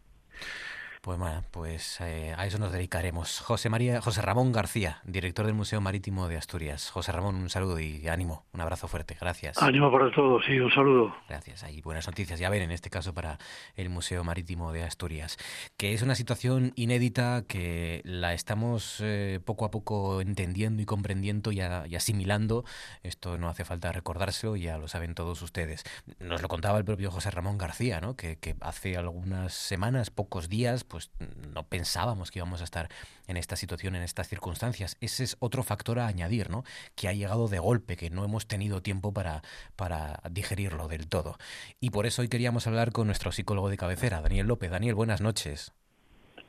Pues 1.06 1.20
bueno, 1.20 1.44
pues 1.52 2.02
eh, 2.02 2.34
a 2.36 2.48
eso 2.48 2.58
nos 2.58 2.72
dedicaremos. 2.72 3.40
José 3.42 3.70
María, 3.70 4.02
José 4.02 4.24
Ramón 4.24 4.52
García, 4.52 5.02
director 5.04 5.46
del 5.46 5.54
Museo 5.54 5.80
Marítimo 5.80 6.28
de 6.28 6.36
Asturias. 6.36 6.90
José 6.90 7.12
Ramón, 7.12 7.36
un 7.36 7.52
saludo 7.52 7.80
y 7.80 8.08
ánimo, 8.08 8.44
un 8.54 8.62
abrazo 8.62 8.88
fuerte, 8.88 9.16
gracias. 9.22 9.62
Ánimo 9.62 9.92
para 9.92 10.10
todos, 10.10 10.44
sí, 10.48 10.60
un 10.60 10.72
saludo. 10.72 11.16
Gracias, 11.30 11.64
hay 11.64 11.80
buenas 11.82 12.08
noticias, 12.08 12.40
ya 12.40 12.50
ven, 12.50 12.64
en 12.64 12.72
este 12.72 12.90
caso 12.90 13.14
para 13.14 13.38
el 13.76 13.90
Museo 13.92 14.24
Marítimo 14.24 14.74
de 14.74 14.82
Asturias, 14.82 15.38
que 15.78 15.94
es 15.94 16.02
una 16.02 16.16
situación 16.16 16.74
inédita 16.76 17.44
que 17.48 18.02
la 18.04 18.34
estamos 18.34 18.98
eh, 19.04 19.40
poco 19.46 19.66
a 19.66 19.70
poco 19.70 20.22
entendiendo 20.22 20.82
y 20.82 20.86
comprendiendo 20.86 21.52
y, 21.52 21.62
asimilando. 21.62 22.66
Esto 23.04 23.38
no 23.38 23.48
hace 23.48 23.64
falta 23.64 23.92
recordárselo, 23.92 24.56
ya 24.56 24.80
lo 24.80 24.88
saben 24.88 25.14
todos 25.14 25.44
ustedes. 25.44 25.84
Nos 26.18 26.42
lo 26.42 26.48
contaba 26.48 26.80
el 26.80 26.84
propio 26.84 27.12
José 27.12 27.30
Ramón 27.30 27.60
García, 27.60 28.02
¿no? 28.02 28.16
que, 28.16 28.38
que 28.38 28.56
hace 28.62 28.98
algunas 28.98 29.54
semanas, 29.54 30.10
pocos 30.10 30.50
días, 30.50 30.84
pues 30.96 31.12
no 31.52 31.68
pensábamos 31.68 32.32
que 32.32 32.40
íbamos 32.40 32.62
a 32.62 32.64
estar 32.64 32.88
en 33.28 33.36
esta 33.36 33.58
situación, 33.58 33.98
en 33.98 34.02
estas 34.02 34.30
circunstancias. 34.30 34.96
Ese 35.02 35.26
es 35.26 35.36
otro 35.40 35.62
factor 35.62 36.00
a 36.00 36.08
añadir, 36.08 36.50
¿no? 36.50 36.64
Que 36.96 37.10
ha 37.10 37.12
llegado 37.12 37.50
de 37.50 37.60
golpe, 37.60 37.98
que 37.98 38.10
no 38.10 38.24
hemos 38.24 38.48
tenido 38.48 38.82
tiempo 38.82 39.12
para, 39.12 39.44
para 39.76 40.22
digerirlo 40.32 40.88
del 40.88 41.10
todo. 41.10 41.38
Y 41.82 41.90
por 41.90 42.06
eso 42.06 42.22
hoy 42.22 42.30
queríamos 42.30 42.66
hablar 42.66 42.94
con 42.94 43.08
nuestro 43.08 43.34
psicólogo 43.34 43.70
de 43.70 43.76
cabecera, 43.76 44.22
Daniel 44.22 44.48
López. 44.48 44.72
Daniel, 44.72 44.96
buenas 44.96 45.20
noches. 45.20 45.74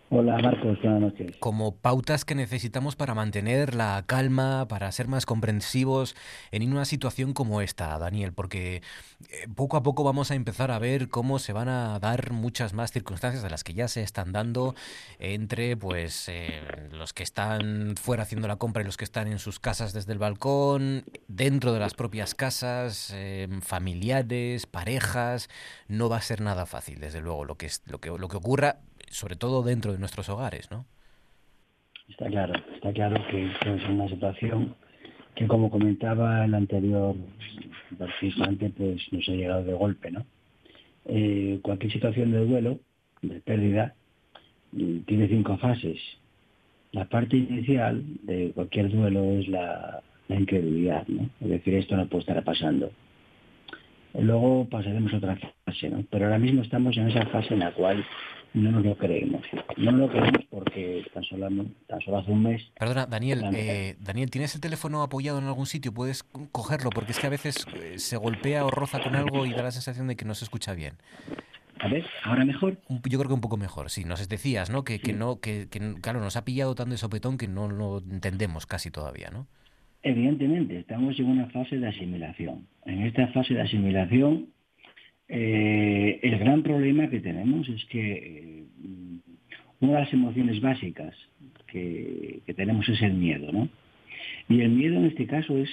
Hola 0.08 0.38
Marcos, 0.38 0.80
buenas 0.80 1.00
noches. 1.00 1.36
Como 1.40 1.74
pautas 1.74 2.24
que 2.24 2.36
necesitamos 2.36 2.94
para 2.94 3.14
mantener 3.14 3.74
la 3.74 4.04
calma, 4.06 4.68
para 4.68 4.92
ser 4.92 5.08
más 5.08 5.26
comprensivos 5.26 6.14
en 6.52 6.70
una 6.70 6.84
situación 6.84 7.32
como 7.32 7.60
esta, 7.60 7.98
Daniel, 7.98 8.32
porque 8.32 8.76
eh, 8.76 9.48
poco 9.56 9.76
a 9.76 9.82
poco 9.82 10.04
vamos 10.04 10.30
a 10.30 10.36
empezar 10.36 10.70
a 10.70 10.78
ver 10.78 11.08
cómo 11.08 11.40
se 11.40 11.52
van 11.52 11.68
a 11.68 11.98
dar 11.98 12.30
muchas 12.30 12.72
más 12.72 12.92
circunstancias 12.92 13.42
de 13.42 13.50
las 13.50 13.64
que 13.64 13.74
ya 13.74 13.88
se 13.88 14.02
están 14.02 14.30
dando 14.30 14.76
entre 15.18 15.76
pues 15.76 16.28
eh, 16.28 16.62
los 16.92 17.12
que 17.12 17.24
están 17.24 17.96
fuera 17.96 18.22
haciendo 18.22 18.46
la 18.46 18.56
compra 18.56 18.82
y 18.82 18.86
los 18.86 18.96
que 18.96 19.04
están 19.04 19.26
en 19.26 19.40
sus 19.40 19.58
casas 19.58 19.92
desde 19.92 20.12
el 20.12 20.20
balcón, 20.20 21.04
dentro 21.26 21.72
de 21.72 21.80
las 21.80 21.94
propias 21.94 22.36
casas, 22.36 23.12
eh, 23.12 23.48
familiares, 23.60 24.66
parejas. 24.66 25.48
No 25.88 26.08
va 26.08 26.18
a 26.18 26.22
ser 26.22 26.42
nada 26.42 26.64
fácil, 26.64 27.00
desde 27.00 27.20
luego, 27.20 27.44
lo 27.44 27.56
que, 27.56 27.66
es, 27.66 27.82
lo 27.86 27.98
que, 27.98 28.10
lo 28.10 28.28
que 28.28 28.36
ocurra 28.36 28.78
sobre 29.10 29.36
todo 29.36 29.62
dentro 29.62 29.92
de 29.92 29.98
nuestros 29.98 30.28
hogares, 30.28 30.70
¿no? 30.70 30.86
Está 32.08 32.26
claro, 32.26 32.54
está 32.74 32.92
claro 32.92 33.16
que 33.30 33.46
es 33.46 33.88
una 33.88 34.08
situación 34.08 34.76
que, 35.34 35.46
como 35.46 35.70
comentaba 35.70 36.44
el 36.44 36.54
anterior 36.54 37.16
participante, 37.98 38.70
pues 38.70 39.02
nos 39.12 39.28
ha 39.28 39.32
llegado 39.32 39.64
de 39.64 39.74
golpe, 39.74 40.10
¿no? 40.10 40.24
Eh, 41.06 41.60
cualquier 41.62 41.92
situación 41.92 42.32
de 42.32 42.44
duelo, 42.46 42.80
de 43.22 43.40
pérdida, 43.40 43.94
tiene 44.72 45.28
cinco 45.28 45.56
fases. 45.58 45.98
La 46.92 47.04
parte 47.06 47.36
inicial 47.36 48.02
de 48.22 48.52
cualquier 48.54 48.90
duelo 48.90 49.22
es 49.38 49.48
la, 49.48 50.02
incredulidad, 50.28 51.06
¿no? 51.06 51.28
Es 51.40 51.48
decir, 51.48 51.74
esto 51.74 51.96
no 51.96 52.06
puede 52.08 52.20
estar 52.20 52.42
pasando. 52.42 52.90
luego 54.18 54.66
pasaremos 54.68 55.12
a 55.12 55.18
otra 55.18 55.38
fase, 55.64 55.90
¿no? 55.90 56.04
Pero 56.10 56.24
ahora 56.24 56.38
mismo 56.38 56.62
estamos 56.62 56.96
en 56.96 57.08
esa 57.08 57.26
fase 57.26 57.54
en 57.54 57.60
la 57.60 57.72
cual 57.72 58.04
no 58.54 58.70
nos 58.70 58.84
lo 58.84 58.96
creemos. 58.96 59.42
No 59.76 59.92
nos 59.92 60.00
lo 60.00 60.08
creemos 60.08 60.44
porque 60.50 61.04
tan 61.12 61.22
solo, 61.24 61.48
tan 61.86 62.00
solo 62.00 62.18
hace 62.18 62.30
un 62.30 62.42
mes... 62.42 62.62
Perdona, 62.78 63.06
Daniel, 63.06 63.42
eh, 63.54 63.96
Daniel, 64.00 64.30
¿tienes 64.30 64.54
el 64.54 64.60
teléfono 64.60 65.02
apoyado 65.02 65.38
en 65.38 65.44
algún 65.44 65.66
sitio? 65.66 65.92
¿Puedes 65.92 66.22
cogerlo? 66.52 66.90
Porque 66.90 67.12
es 67.12 67.18
que 67.18 67.26
a 67.26 67.30
veces 67.30 67.66
eh, 67.74 67.98
se 67.98 68.16
golpea 68.16 68.64
o 68.64 68.70
roza 68.70 69.00
con 69.00 69.14
algo 69.14 69.46
y 69.46 69.52
da 69.52 69.62
la 69.62 69.70
sensación 69.70 70.08
de 70.08 70.16
que 70.16 70.24
no 70.24 70.34
se 70.34 70.44
escucha 70.44 70.74
bien. 70.74 70.94
A 71.78 71.88
ver, 71.88 72.06
¿ahora 72.24 72.44
mejor? 72.44 72.78
Yo 72.88 73.18
creo 73.18 73.28
que 73.28 73.34
un 73.34 73.40
poco 73.40 73.58
mejor, 73.58 73.90
sí. 73.90 74.04
Nos 74.04 74.26
decías, 74.28 74.70
¿no? 74.70 74.82
Que, 74.82 74.98
que 74.98 75.12
no, 75.12 75.40
que, 75.40 75.68
que, 75.68 75.94
claro, 76.00 76.20
nos 76.20 76.36
ha 76.36 76.44
pillado 76.44 76.74
tan 76.74 76.88
de 76.88 76.96
sopetón 76.96 77.36
que 77.36 77.48
no 77.48 77.68
lo 77.68 77.98
entendemos 77.98 78.66
casi 78.66 78.90
todavía, 78.90 79.28
¿no? 79.30 79.46
Evidentemente, 80.02 80.78
estamos 80.78 81.18
en 81.18 81.26
una 81.26 81.46
fase 81.50 81.78
de 81.78 81.88
asimilación. 81.88 82.66
En 82.84 83.02
esta 83.02 83.26
fase 83.28 83.54
de 83.54 83.62
asimilación, 83.62 84.48
eh, 85.28 86.20
el 86.22 86.38
gran 86.38 86.62
problema 86.62 87.10
que 87.10 87.20
tenemos 87.20 87.68
es 87.68 87.84
que 87.86 88.12
eh, 88.12 88.64
una 89.80 89.92
de 89.94 90.00
las 90.00 90.12
emociones 90.12 90.60
básicas 90.60 91.14
que, 91.66 92.42
tenemos 92.56 92.88
es 92.88 93.02
el 93.02 93.14
miedo, 93.14 93.52
¿no? 93.52 93.68
Y 94.48 94.60
el 94.60 94.70
miedo 94.70 94.96
en 94.96 95.06
este 95.06 95.26
caso 95.26 95.58
es, 95.58 95.68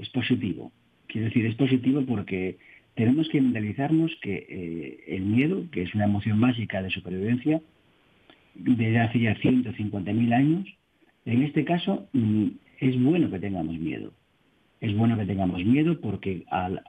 es 0.00 0.08
positivo. 0.10 0.70
Quiero 1.06 1.26
decir, 1.26 1.46
es 1.46 1.54
positivo 1.54 2.04
porque 2.06 2.58
tenemos 2.94 3.28
que 3.28 3.40
mentalizarnos 3.40 4.12
que 4.20 4.46
eh, 4.48 5.04
el 5.08 5.22
miedo, 5.22 5.64
que 5.72 5.82
es 5.82 5.94
una 5.94 6.04
emoción 6.04 6.40
básica 6.40 6.82
de 6.82 6.90
supervivencia, 6.90 7.62
desde 8.54 8.98
hace 8.98 9.20
ya 9.20 9.36
150.000 9.36 10.34
años, 10.34 10.68
en 11.24 11.42
este 11.42 11.64
caso 11.64 12.08
mm, 12.12 12.48
es 12.80 13.00
bueno 13.00 13.30
que 13.30 13.38
tengamos 13.38 13.78
miedo. 13.78 14.12
Es 14.80 14.94
bueno 14.96 15.16
que 15.16 15.26
tengamos 15.26 15.64
miedo 15.64 16.00
porque 16.00 16.44
al 16.50 16.82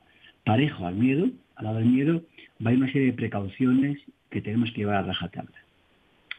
parejo 0.44 0.86
al 0.86 0.96
miedo, 0.96 1.30
al 1.60 1.66
lado 1.66 1.78
del 1.80 1.90
miedo, 1.90 2.24
va 2.66 2.70
a 2.70 2.74
ir 2.74 2.80
una 2.80 2.92
serie 2.92 3.08
de 3.08 3.14
precauciones 3.14 4.00
que 4.30 4.42
tenemos 4.42 4.72
que 4.72 4.82
llevar 4.82 4.96
a 4.96 5.04
rajatabla, 5.04 5.58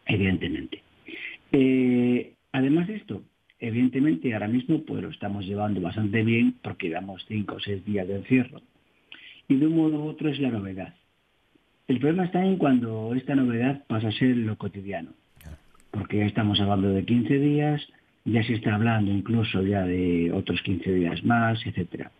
evidentemente. 0.06 0.82
Eh, 1.52 2.32
además 2.52 2.88
de 2.88 2.96
esto, 2.96 3.22
evidentemente 3.58 4.32
ahora 4.32 4.48
mismo 4.48 4.82
pues 4.82 5.02
lo 5.02 5.10
estamos 5.10 5.44
llevando 5.44 5.80
bastante 5.80 6.22
bien 6.24 6.54
porque 6.62 6.88
damos 6.88 7.24
cinco 7.28 7.56
o 7.56 7.60
seis 7.60 7.84
días 7.84 8.08
de 8.08 8.16
encierro. 8.16 8.62
Y 9.46 9.56
de 9.56 9.66
un 9.66 9.76
modo 9.76 10.04
u 10.04 10.08
otro 10.08 10.30
es 10.30 10.38
la 10.40 10.50
novedad. 10.50 10.94
El 11.86 11.98
problema 11.98 12.24
está 12.24 12.42
en 12.44 12.56
cuando 12.56 13.12
esta 13.14 13.34
novedad 13.34 13.84
pasa 13.88 14.08
a 14.08 14.12
ser 14.12 14.36
lo 14.36 14.56
cotidiano. 14.56 15.10
Porque 15.90 16.18
ya 16.18 16.26
estamos 16.26 16.60
hablando 16.60 16.90
de 16.90 17.04
15 17.04 17.38
días, 17.38 17.86
ya 18.24 18.42
se 18.44 18.54
está 18.54 18.74
hablando 18.74 19.10
incluso 19.10 19.62
ya 19.62 19.82
de 19.82 20.32
otros 20.32 20.62
15 20.62 20.94
días 20.94 21.24
más, 21.24 21.66
etcétera. 21.66 22.10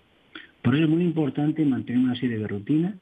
Por 0.63 0.75
eso 0.75 0.85
es 0.85 0.91
muy 0.91 1.05
importante 1.05 1.65
mantener 1.65 2.03
una 2.03 2.17
serie 2.17 2.39
de 2.39 2.49
rutinas, 2.49 2.95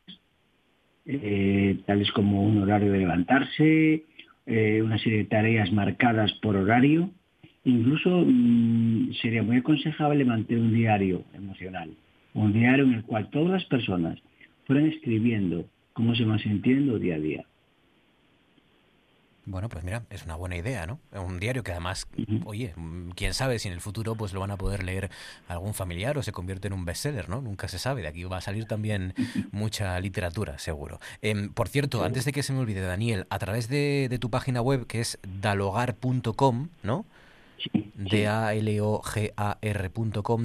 eh, 1.07 1.79
tales 1.87 2.11
como 2.13 2.45
un 2.45 2.59
horario 2.59 2.93
de 2.93 2.99
levantarse, 2.99 4.05
eh, 4.47 4.83
una 4.83 4.99
serie 4.99 5.19
de 5.19 5.25
tareas 5.25 5.73
marcadas 5.73 6.33
por 6.41 6.57
horario. 6.57 7.11
Incluso 7.65 8.25
mm, 8.27 9.13
sería 9.21 9.43
muy 9.43 9.57
aconsejable 9.57 10.25
mantener 10.25 10.63
un 10.63 10.75
diario 10.75 11.25
emocional, 11.35 11.91
un 12.35 12.53
diario 12.53 12.85
en 12.85 12.95
el 12.95 13.05
cual 13.05 13.29
todas 13.31 13.51
las 13.51 13.65
personas 13.65 14.19
fueran 14.67 14.87
escribiendo 14.87 15.67
cómo 15.95 16.15
se 16.15 16.25
van 16.25 16.39
sintiendo 16.39 16.99
día 16.99 17.17
a 17.17 17.21
día. 17.21 17.45
Bueno, 19.51 19.71
pues 19.71 19.83
mira, 19.83 20.05
es 20.11 20.25
una 20.25 20.37
buena 20.37 20.57
idea, 20.57 20.87
¿no? 20.87 21.01
Un 21.13 21.41
diario 21.41 21.63
que 21.63 21.73
además, 21.73 22.07
oye, 22.45 22.75
quién 23.15 23.33
sabe 23.33 23.59
si 23.59 23.69
en 23.69 23.75
el 23.75 23.81
futuro 23.81 24.15
pues 24.15 24.35
lo 24.35 24.41
van 24.41 24.51
a 24.51 24.59
poder 24.59 24.85
leer 24.85 25.11
algún 25.49 25.73
familiar 25.73 26.19
o 26.19 26.23
se 26.23 26.33
convierte 26.33 26.69
en 26.69 26.75
un 26.75 26.85
bestseller, 26.85 27.31
¿no? 27.31 27.41
Nunca 27.41 27.67
se 27.67 27.79
sabe. 27.79 28.03
De 28.03 28.09
aquí 28.09 28.25
va 28.25 28.37
a 28.37 28.41
salir 28.43 28.67
también 28.67 29.15
mucha 29.51 29.99
literatura, 30.01 30.59
seguro. 30.59 31.01
Em, 31.23 31.49
por 31.49 31.69
cierto, 31.69 32.05
antes 32.05 32.27
de 32.27 32.33
que 32.33 32.43
se 32.43 32.53
me 32.53 32.59
olvide, 32.59 32.83
Daniel, 32.83 33.27
a 33.31 33.39
través 33.39 33.69
de, 33.69 34.09
de 34.11 34.19
tu 34.19 34.29
página 34.29 34.61
web 34.61 34.87
que 34.87 35.01
es 35.01 35.19
dalogar.com, 35.23 36.69
¿no? 36.83 37.07
D-A-L-O-G-A-R.com, 37.99 39.37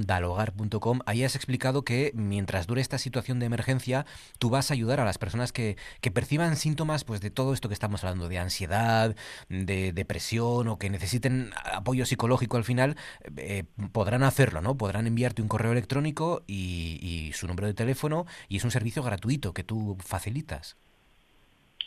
dalogar.com. 0.02 0.98
Ahí 1.06 1.22
has 1.24 1.36
explicado 1.36 1.84
que 1.84 2.10
mientras 2.14 2.66
dure 2.66 2.80
esta 2.80 2.98
situación 2.98 3.38
de 3.38 3.46
emergencia, 3.46 4.06
tú 4.38 4.50
vas 4.50 4.70
a 4.70 4.74
ayudar 4.74 5.00
a 5.00 5.04
las 5.04 5.18
personas 5.18 5.52
que, 5.52 5.76
que 6.00 6.10
perciban 6.10 6.56
síntomas 6.56 7.04
pues, 7.04 7.20
de 7.20 7.30
todo 7.30 7.52
esto 7.54 7.68
que 7.68 7.74
estamos 7.74 8.02
hablando, 8.04 8.28
de 8.28 8.38
ansiedad, 8.38 9.14
de 9.48 9.92
depresión 9.92 10.68
o 10.68 10.78
que 10.78 10.90
necesiten 10.90 11.50
apoyo 11.72 12.06
psicológico 12.06 12.56
al 12.56 12.64
final, 12.64 12.96
eh, 13.36 13.64
podrán 13.92 14.22
hacerlo, 14.24 14.60
¿no? 14.60 14.76
Podrán 14.76 15.06
enviarte 15.06 15.42
un 15.42 15.48
correo 15.48 15.72
electrónico 15.72 16.42
y, 16.46 16.98
y 17.00 17.32
su 17.32 17.46
número 17.46 17.66
de 17.66 17.74
teléfono 17.74 18.26
y 18.48 18.56
es 18.56 18.64
un 18.64 18.70
servicio 18.70 19.02
gratuito 19.02 19.52
que 19.52 19.64
tú 19.64 19.96
facilitas. 20.00 20.76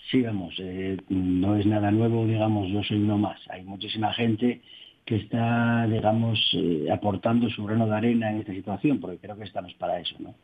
Sí, 0.09 0.21
vamos, 0.21 0.55
eh, 0.59 0.97
no 1.09 1.57
es 1.57 1.65
nada 1.65 1.91
nuevo, 1.91 2.25
digamos, 2.25 2.69
yo 2.71 2.81
soy 2.83 2.97
uno 2.97 3.17
más. 3.17 3.39
Hay 3.49 3.63
muchísima 3.63 4.13
gente 4.13 4.61
que 5.07 5.15
está, 5.15 5.87
digamos, 5.87 6.37
eh, 6.53 6.89
aportando 6.91 7.49
su 7.49 7.63
grano 7.63 7.87
de 7.87 7.95
arena 7.95 8.29
en 8.29 8.39
esta 8.39 8.51
situación, 8.51 8.99
porque 8.99 9.19
creo 9.19 9.37
que 9.37 9.45
estamos 9.45 9.73
para 9.75 10.01
eso, 10.01 10.17
¿no? 10.19 10.35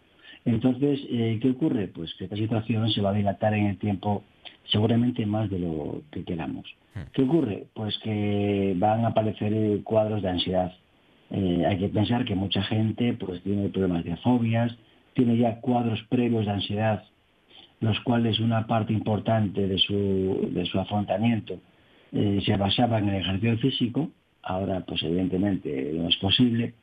Entonces, 0.45 1.01
eh, 1.09 1.37
¿qué 1.41 1.49
ocurre? 1.49 1.89
Pues 1.89 2.13
que 2.15 2.23
esta 2.23 2.37
situación 2.37 2.89
se 2.89 3.01
va 3.01 3.09
a 3.09 3.13
dilatar 3.13 3.53
en 3.55 3.65
el 3.65 3.77
tiempo 3.77 4.23
seguramente 4.71 5.25
más 5.25 5.49
de 5.49 5.59
lo 5.59 6.03
que 6.11 6.23
queramos. 6.23 6.65
Hmm. 6.95 7.11
¿Qué 7.11 7.23
ocurre? 7.23 7.65
Pues 7.73 7.97
que 7.99 8.73
van 8.77 9.03
a 9.03 9.09
aparecer 9.09 9.83
cuadros 9.83 10.21
de 10.21 10.29
ansiedad. 10.29 10.71
Eh, 11.29 11.65
hay 11.67 11.77
que 11.77 11.89
pensar 11.89 12.23
que 12.23 12.35
mucha 12.35 12.63
gente 12.63 13.13
pues 13.15 13.43
tiene 13.43 13.67
problemas 13.67 14.05
de 14.05 14.15
fobias, 14.17 14.73
tiene 15.13 15.37
ya 15.37 15.59
cuadros 15.59 16.01
previos 16.03 16.45
de 16.45 16.51
ansiedad, 16.51 17.03
los 17.81 17.99
cuales 17.99 18.39
una 18.39 18.65
parte 18.65 18.93
importante 18.93 19.67
de 19.67 19.77
su, 19.77 20.49
de 20.53 20.65
su 20.67 20.79
afrontamiento 20.79 21.59
se 22.11 22.57
basaba 22.57 22.99
en 22.99 23.09
el 23.09 23.15
ejercicio 23.21 23.57
físico, 23.57 24.11
ahora 24.43 24.81
pues 24.81 25.01
evidentemente 25.03 25.91
no 25.93 26.09
es 26.09 26.15
posible, 26.17 26.73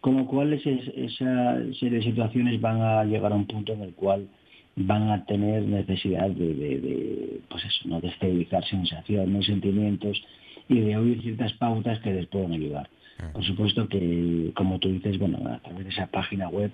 con 0.00 0.16
lo 0.16 0.26
cual 0.26 0.52
esa 0.52 1.56
serie 1.74 1.98
de 1.98 2.02
situaciones 2.02 2.60
van 2.60 2.80
a 2.80 3.04
llegar 3.04 3.32
a 3.32 3.36
un 3.36 3.46
punto 3.46 3.72
en 3.72 3.82
el 3.82 3.94
cual 3.94 4.28
van 4.76 5.10
a 5.10 5.24
tener 5.24 5.62
necesidad 5.62 6.28
de, 6.30 7.40
pues 7.48 7.64
eso, 7.64 7.88
¿no? 7.88 8.00
de 8.00 8.08
estabilizar 8.08 8.64
sensaciones, 8.64 9.46
sentimientos 9.46 10.22
y 10.68 10.80
de 10.80 10.96
oír 10.96 11.20
ciertas 11.22 11.52
pautas 11.54 11.98
que 12.00 12.12
les 12.12 12.26
pueden 12.26 12.52
ayudar. 12.52 12.88
Por 13.32 13.44
supuesto 13.44 13.88
que, 13.88 14.52
como 14.54 14.78
tú 14.78 14.90
dices, 14.90 15.18
bueno, 15.18 15.38
a 15.48 15.58
través 15.58 15.84
de 15.84 15.90
esa 15.90 16.06
página 16.06 16.48
web 16.48 16.70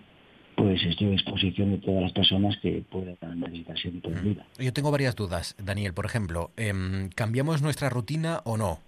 pues 0.56 0.82
estoy 0.84 1.08
a 1.08 1.10
disposición 1.10 1.72
de 1.72 1.78
todas 1.78 2.02
las 2.02 2.12
personas 2.12 2.56
que 2.58 2.84
puedan 2.90 3.16
necesitar 3.40 3.76
ese 3.76 3.90
tipo 3.90 4.10
de 4.10 4.18
ayuda. 4.20 4.46
Yo 4.58 4.72
tengo 4.72 4.90
varias 4.90 5.16
dudas, 5.16 5.56
Daniel. 5.58 5.94
Por 5.94 6.06
ejemplo, 6.06 6.50
em, 6.56 7.08
¿cambiamos 7.10 7.62
nuestra 7.62 7.90
rutina 7.90 8.40
o 8.44 8.56
no? 8.56 8.78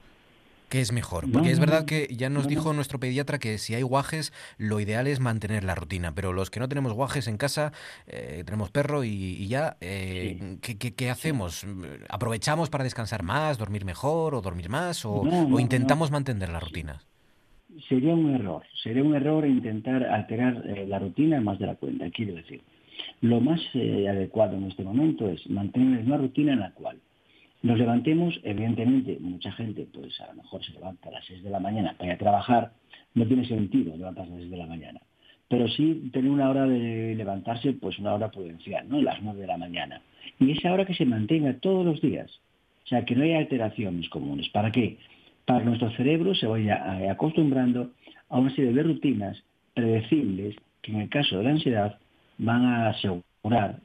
¿Qué 0.68 0.80
es 0.80 0.92
mejor? 0.92 1.30
Porque 1.30 1.52
es 1.52 1.60
verdad 1.60 1.84
que 1.84 2.08
ya 2.10 2.28
nos 2.28 2.48
dijo 2.48 2.72
nuestro 2.72 2.98
pediatra 2.98 3.38
que 3.38 3.58
si 3.58 3.74
hay 3.74 3.82
guajes, 3.82 4.32
lo 4.58 4.80
ideal 4.80 5.06
es 5.06 5.20
mantener 5.20 5.62
la 5.62 5.76
rutina, 5.76 6.12
pero 6.12 6.32
los 6.32 6.50
que 6.50 6.58
no 6.58 6.68
tenemos 6.68 6.92
guajes 6.92 7.28
en 7.28 7.36
casa, 7.36 7.72
eh, 8.08 8.42
tenemos 8.44 8.70
perro 8.70 9.04
y, 9.04 9.46
ya, 9.46 9.76
eh, 9.80 10.58
¿qué, 10.60 11.10
hacemos? 11.10 11.64
¿Aprovechamos 12.08 12.68
para 12.68 12.82
descansar 12.82 13.22
más, 13.22 13.58
dormir 13.58 13.84
mejor 13.84 14.34
o 14.34 14.40
dormir 14.40 14.68
más 14.68 15.04
o, 15.04 15.24
intentamos 15.60 16.10
mantener 16.10 16.48
la 16.48 16.58
rutina? 16.58 17.00
Sería 17.88 18.14
un 18.14 18.34
error, 18.34 18.64
sería 18.82 19.04
un 19.04 19.14
error 19.14 19.46
intentar 19.46 20.02
alterar 20.02 20.64
eh, 20.66 20.86
la 20.88 20.98
rutina 20.98 21.40
más 21.40 21.60
de 21.60 21.66
la 21.66 21.76
cuenta, 21.76 22.10
quiero 22.10 22.34
decir. 22.34 22.60
Lo 23.20 23.40
más 23.40 23.60
adecuado 23.74 24.56
en 24.56 24.64
este 24.64 24.82
momento 24.82 25.28
es 25.28 25.48
mantener 25.48 26.04
una 26.04 26.16
rutina 26.16 26.54
en 26.54 26.60
la 26.60 26.72
cual 26.72 26.98
nos 27.66 27.78
levantemos, 27.78 28.38
evidentemente, 28.44 29.18
mucha 29.20 29.50
gente, 29.50 29.88
pues 29.92 30.20
a 30.20 30.28
lo 30.28 30.34
mejor 30.34 30.64
se 30.64 30.72
levanta 30.72 31.08
a 31.08 31.12
las 31.12 31.24
6 31.26 31.42
de 31.42 31.50
la 31.50 31.58
mañana 31.58 31.94
para 31.98 32.06
ir 32.06 32.12
a 32.12 32.18
trabajar, 32.18 32.72
no 33.14 33.26
tiene 33.26 33.44
sentido 33.44 33.96
levantarse 33.96 34.30
a 34.30 34.34
las 34.34 34.42
6 34.42 34.50
de 34.52 34.56
la 34.56 34.66
mañana. 34.66 35.00
Pero 35.48 35.66
sí 35.68 36.10
tener 36.12 36.30
una 36.30 36.48
hora 36.48 36.64
de 36.64 37.16
levantarse, 37.16 37.72
pues 37.72 37.98
una 37.98 38.14
hora 38.14 38.30
prudencial, 38.30 38.88
¿no? 38.88 39.02
Las 39.02 39.20
9 39.20 39.40
de 39.40 39.46
la 39.48 39.56
mañana. 39.56 40.00
Y 40.38 40.52
esa 40.52 40.72
hora 40.72 40.84
que 40.86 40.94
se 40.94 41.04
mantenga 41.04 41.58
todos 41.58 41.84
los 41.84 42.00
días. 42.00 42.30
O 42.84 42.88
sea, 42.88 43.04
que 43.04 43.16
no 43.16 43.24
haya 43.24 43.38
alteraciones 43.38 44.08
comunes. 44.10 44.48
¿Para 44.50 44.70
qué? 44.70 44.98
Para 45.44 45.58
que 45.60 45.64
nuestro 45.64 45.90
cerebro 45.96 46.36
se 46.36 46.46
vaya 46.46 47.00
eh, 47.00 47.10
acostumbrando 47.10 47.90
a 48.28 48.38
una 48.38 48.54
serie 48.54 48.72
de 48.72 48.82
rutinas 48.84 49.42
predecibles 49.74 50.54
que 50.82 50.92
en 50.92 51.00
el 51.00 51.08
caso 51.08 51.38
de 51.38 51.44
la 51.44 51.50
ansiedad 51.50 51.98
van 52.38 52.64
a 52.64 52.90
asegurar 52.90 53.24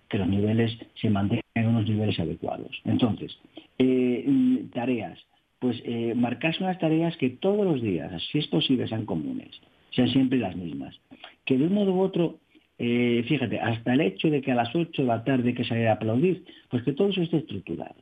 que 0.09 0.17
los 0.17 0.27
niveles 0.27 0.77
se 0.95 1.09
mantengan 1.09 1.43
en 1.55 1.67
unos 1.67 1.87
niveles 1.87 2.19
adecuados. 2.19 2.71
Entonces, 2.85 3.37
eh, 3.77 4.65
tareas. 4.73 5.19
Pues 5.59 5.79
eh, 5.85 6.13
marcarse 6.15 6.63
unas 6.63 6.79
tareas 6.79 7.15
que 7.17 7.29
todos 7.29 7.63
los 7.63 7.81
días, 7.81 8.11
si 8.31 8.39
es 8.39 8.47
posible, 8.47 8.87
sean 8.87 9.05
comunes, 9.05 9.61
sean 9.91 10.09
siempre 10.09 10.39
las 10.39 10.55
mismas. 10.55 10.99
Que 11.45 11.57
de 11.57 11.67
un 11.67 11.73
modo 11.73 11.93
u 11.93 12.01
otro, 12.01 12.39
eh, 12.79 13.23
fíjate, 13.27 13.59
hasta 13.59 13.93
el 13.93 14.01
hecho 14.01 14.31
de 14.31 14.41
que 14.41 14.51
a 14.51 14.55
las 14.55 14.75
8 14.75 15.03
de 15.03 15.07
la 15.07 15.23
tarde 15.23 15.49
hay 15.49 15.53
que 15.53 15.63
salir 15.63 15.87
a 15.87 15.93
aplaudir, 15.93 16.43
pues 16.69 16.81
que 16.81 16.93
todo 16.93 17.09
eso 17.09 17.21
esté 17.21 17.37
estructurado. 17.37 17.95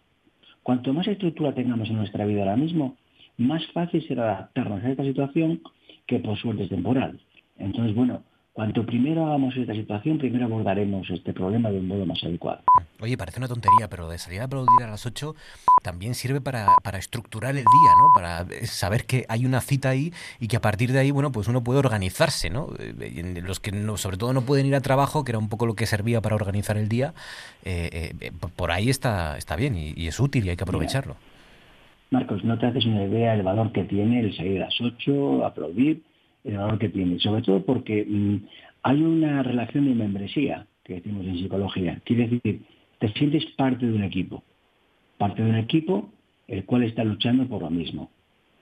Cuanto 0.64 0.94
más 0.94 1.08
estructura 1.08 1.54
tengamos 1.54 1.90
en 1.90 1.98
nuestra 1.98 2.26
vida 2.26 2.42
ahora 2.42 2.56
mismo, 2.56 2.96
más 3.38 3.66
fácil 3.74 4.08
será 4.08 4.24
adaptarnos 4.24 4.84
a 4.84 4.92
esta 4.92 5.04
situación 5.04 5.62
que 6.08 6.20
por 6.20 6.38
suerte 6.38 6.64
es 6.64 6.70
temporal. 6.70 7.20
Entonces, 7.58 7.94
bueno, 7.94 8.24
Cuanto 8.60 8.86
primero 8.86 9.26
hagamos 9.26 9.56
esta 9.56 9.74
situación, 9.74 10.18
primero 10.18 10.44
abordaremos 10.44 11.10
este 11.10 11.32
problema 11.32 11.72
de 11.72 11.80
un 11.80 11.88
modo 11.88 12.06
más 12.06 12.22
adecuado. 12.26 12.60
Oye, 13.00 13.16
parece 13.16 13.40
una 13.40 13.48
tontería, 13.48 13.88
pero 13.90 14.10
de 14.10 14.18
salir 14.18 14.42
a 14.42 14.44
aplaudir 14.44 14.84
a 14.84 14.88
las 14.88 15.06
8 15.06 15.34
también 15.82 16.14
sirve 16.14 16.42
para, 16.42 16.68
para 16.84 16.98
estructurar 16.98 17.52
el 17.52 17.64
día, 17.64 17.92
¿no? 17.98 18.10
Para 18.14 18.46
saber 18.66 19.06
que 19.06 19.24
hay 19.30 19.46
una 19.46 19.62
cita 19.62 19.88
ahí 19.88 20.12
y 20.42 20.50
que 20.50 20.58
a 20.58 20.60
partir 20.60 20.92
de 20.92 21.00
ahí, 21.00 21.10
bueno, 21.10 21.32
pues 21.32 21.48
uno 21.48 21.64
puede 21.64 21.80
organizarse, 21.80 22.50
¿no? 22.50 22.68
Eh, 22.80 23.42
los 23.42 23.62
que 23.62 23.72
no, 23.72 23.96
sobre 23.96 24.18
todo 24.18 24.34
no 24.34 24.42
pueden 24.42 24.66
ir 24.66 24.76
a 24.76 24.82
trabajo, 24.82 25.24
que 25.24 25.32
era 25.32 25.40
un 25.40 25.48
poco 25.48 25.66
lo 25.66 25.76
que 25.76 25.86
servía 25.86 26.20
para 26.20 26.36
organizar 26.36 26.76
el 26.76 26.90
día, 26.90 27.14
eh, 27.64 28.12
eh, 28.20 28.32
por 28.58 28.72
ahí 28.72 28.90
está, 28.90 29.38
está 29.38 29.56
bien 29.56 29.78
y, 29.78 30.06
es 30.06 30.20
útil 30.20 30.46
y 30.46 30.50
hay 30.50 30.58
que 30.58 30.66
aprovecharlo. 30.66 31.16
Marcos, 32.12 32.44
no 32.44 32.60
te 32.60 32.66
haces 32.66 32.86
una 32.86 33.06
idea 33.06 33.38
del 33.38 33.44
valor 33.44 33.72
que 33.72 33.86
tiene 33.86 34.20
el 34.20 34.36
salir 34.36 34.62
a 34.62 34.66
las 34.66 34.82
8, 34.82 35.46
aplaudir 35.46 36.09
el 36.44 36.58
valor 36.58 36.80
que 36.80 36.90
tiene, 36.90 37.20
sobre 37.20 37.42
todo 37.42 37.64
porque 37.64 38.06
mm, 38.08 38.38
hay 38.84 39.02
una 39.02 39.44
relación 39.44 39.86
de 39.86 39.96
membresía 39.96 40.66
que 40.84 40.96
decimos 40.96 41.26
en 41.26 41.38
psicología. 41.38 42.02
Quiere 42.04 42.28
decir, 42.28 42.62
te 43.00 43.10
sientes 43.14 43.46
parte 43.58 43.86
de 43.86 43.94
un 43.94 44.04
equipo, 44.04 44.44
parte 45.18 45.44
de 45.44 45.50
un 45.50 45.56
equipo 45.58 46.12
el 46.48 46.66
cual 46.66 46.84
está 46.84 47.04
luchando 47.04 47.48
por 47.48 47.62
lo 47.62 47.70
mismo. 47.70 48.10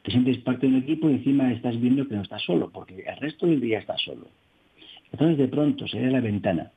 Te 0.04 0.12
sientes 0.12 0.38
parte 0.40 0.68
de 0.68 0.74
un 0.74 0.84
equipo 0.84 1.10
y 1.10 1.14
encima 1.14 1.52
estás 1.52 1.80
viendo 1.80 2.08
que 2.08 2.16
no 2.16 2.22
estás 2.22 2.44
solo, 2.44 2.70
porque 2.70 3.04
el 3.06 3.18
resto 3.18 3.48
del 3.48 3.62
día 3.62 3.80
estás 3.80 4.02
solo. 4.02 4.28
Entonces 5.12 5.38
de 5.38 5.48
pronto 5.48 5.88
salir 5.88 6.08
a 6.08 6.12
la 6.12 6.20
ventana 6.20 6.72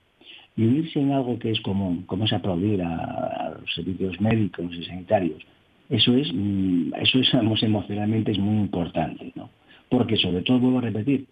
y 0.56 0.64
unirse 0.64 1.00
en 1.00 1.12
algo 1.12 1.38
que 1.38 1.50
es 1.50 1.60
común, 1.60 2.04
como 2.06 2.24
es 2.24 2.32
aplaudir 2.32 2.82
a, 2.82 3.56
los 3.60 3.74
servicios 3.74 4.20
médicos 4.20 4.66
y 4.72 4.84
sanitarios, 4.84 5.42
eso 5.88 6.14
es, 6.14 6.30
mm, 6.32 6.94
eso 7.00 7.18
es 7.18 7.34
emocionalmente 7.62 8.32
es 8.32 8.38
muy 8.38 8.60
importante, 8.60 9.32
¿no? 9.34 9.50
Porque 9.90 10.16
sobre 10.16 10.42
todo, 10.42 10.60
vuelvo 10.60 10.78
a 10.78 10.82
repetir, 10.82 11.26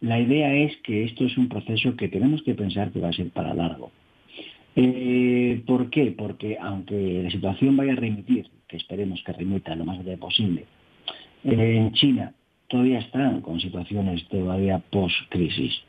la 0.00 0.18
idea 0.18 0.52
es 0.54 0.76
que 0.78 1.04
esto 1.04 1.24
es 1.24 1.38
un 1.38 1.48
proceso 1.48 1.96
que 1.96 2.08
tenemos 2.08 2.42
que 2.42 2.54
pensar 2.54 2.90
que 2.90 3.00
va 3.00 3.08
a 3.08 3.12
ser 3.12 3.30
para 3.30 3.54
largo. 3.54 3.90
Eh, 4.76 5.62
¿Por 5.66 5.90
qué? 5.90 6.14
Porque 6.16 6.58
aunque 6.60 7.22
la 7.22 7.30
situación 7.30 7.76
vaya 7.76 7.92
a 7.92 7.96
remitir, 7.96 8.48
que 8.66 8.76
esperemos 8.76 9.22
que 9.24 9.32
remita 9.32 9.74
lo 9.74 9.84
más 9.84 9.98
breve 9.98 10.16
posible, 10.16 10.64
eh, 11.44 11.76
en 11.76 11.92
China 11.92 12.32
todavía 12.68 13.00
están 13.00 13.40
con 13.40 13.60
situaciones 13.60 14.26
todavía 14.28 14.78
post-crisis. 14.90 15.82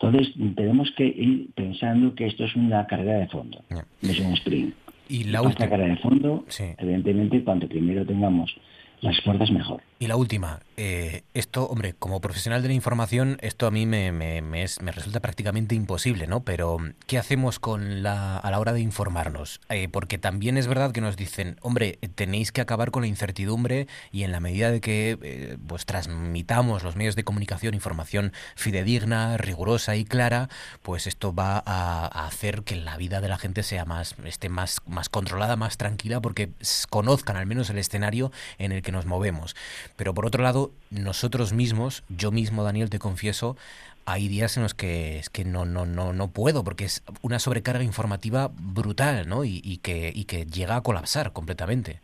Entonces 0.00 0.32
tenemos 0.54 0.90
que 0.92 1.06
ir 1.06 1.48
pensando 1.54 2.14
que 2.14 2.26
esto 2.26 2.44
es 2.44 2.54
una 2.54 2.86
carrera 2.86 3.18
de 3.18 3.26
fondo, 3.26 3.64
no 3.68 4.10
es 4.10 4.20
un 4.20 4.32
sprint. 4.34 4.74
Y 5.08 5.24
la 5.24 5.42
última 5.42 5.68
carrera 5.68 5.94
de 5.94 6.00
fondo, 6.00 6.44
evidentemente, 6.78 7.42
cuanto 7.42 7.68
primero 7.68 8.04
tengamos 8.06 8.54
las 9.00 9.20
fuerzas 9.22 9.50
mejor. 9.50 9.82
Y 9.98 10.06
la 10.06 10.16
última, 10.16 10.60
eh, 10.80 11.24
esto, 11.34 11.64
hombre, 11.66 11.96
como 11.98 12.20
profesional 12.20 12.62
de 12.62 12.68
la 12.68 12.74
información, 12.74 13.36
esto 13.40 13.66
a 13.66 13.72
mí 13.72 13.84
me, 13.84 14.12
me, 14.12 14.40
me, 14.40 14.92
resulta 14.92 15.18
prácticamente 15.18 15.74
imposible, 15.74 16.28
¿no? 16.28 16.44
Pero, 16.44 16.78
¿qué 17.08 17.18
hacemos 17.18 17.58
con 17.58 18.04
la, 18.04 18.36
a 18.36 18.48
la 18.52 18.60
hora 18.60 18.72
de 18.72 18.80
informarnos? 18.80 19.60
Eh, 19.70 19.88
porque 19.88 20.18
también 20.18 20.56
es 20.56 20.68
verdad 20.68 20.92
que 20.92 21.00
nos 21.00 21.16
dicen, 21.16 21.58
hombre, 21.62 21.98
tenéis 22.14 22.52
que 22.52 22.60
acabar 22.60 22.92
con 22.92 23.02
la 23.02 23.08
incertidumbre 23.08 23.88
y 24.12 24.22
en 24.22 24.30
la 24.30 24.38
medida 24.38 24.70
de 24.70 24.80
que 24.80 25.18
eh, 25.20 25.56
pues 25.66 25.84
transmitamos 25.84 26.84
los 26.84 26.94
medios 26.94 27.16
de 27.16 27.24
comunicación 27.24 27.74
información 27.74 28.32
fidedigna, 28.54 29.36
rigurosa 29.36 29.96
y 29.96 30.04
clara, 30.04 30.48
pues 30.82 31.08
esto 31.08 31.34
va 31.34 31.60
a, 31.66 32.06
hacer 32.24 32.62
que 32.62 32.76
la 32.76 32.96
vida 32.96 33.20
de 33.20 33.26
la 33.26 33.38
gente 33.38 33.64
sea 33.64 33.84
más, 33.84 34.14
esté 34.24 34.48
más, 34.48 34.80
más 34.86 35.08
controlada, 35.08 35.56
más 35.56 35.76
tranquila, 35.76 36.20
porque 36.20 36.50
conozcan 36.88 37.36
al 37.36 37.46
menos 37.46 37.68
el 37.68 37.78
escenario 37.78 38.30
en 38.58 38.70
el 38.70 38.82
que 38.82 38.92
nos 38.92 39.06
movemos. 39.06 39.56
Pero 39.96 40.14
por 40.14 40.24
otro 40.24 40.44
lado, 40.44 40.67
nosotros 40.90 41.52
mismos, 41.52 42.04
yo 42.08 42.30
mismo, 42.30 42.64
Daniel, 42.64 42.90
te 42.90 42.98
confieso, 42.98 43.56
hay 44.08 44.28
días 44.28 44.56
en 44.56 44.62
los 44.62 44.74
que 44.74 45.18
es 45.18 45.28
que 45.28 45.44
no 45.44 45.66
no 45.66 45.84
no 45.84 46.14
no 46.14 46.32
puedo 46.32 46.64
porque 46.64 46.84
es 46.84 47.04
una 47.20 47.38
sobrecarga 47.38 47.84
informativa 47.84 48.50
brutal, 48.58 49.28
¿no? 49.28 49.44
Y, 49.44 49.78
que 49.82 50.10
y 50.14 50.24
que 50.24 50.46
llega 50.46 50.76
a 50.76 50.82
colapsar 50.82 51.32
completamente. 51.32 52.00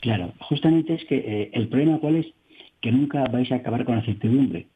Claro, 0.00 0.34
justamente 0.40 0.94
es 0.94 1.04
que 1.06 1.16
eh, 1.16 1.50
el 1.54 1.68
problema 1.68 1.98
cuál 1.98 2.16
es 2.16 2.26
que 2.82 2.92
nunca 2.92 3.24
vais 3.24 3.50
a 3.50 3.56
acabar 3.56 3.86
con 3.86 3.96
la 3.96 4.04
certidumbre, 4.04 4.66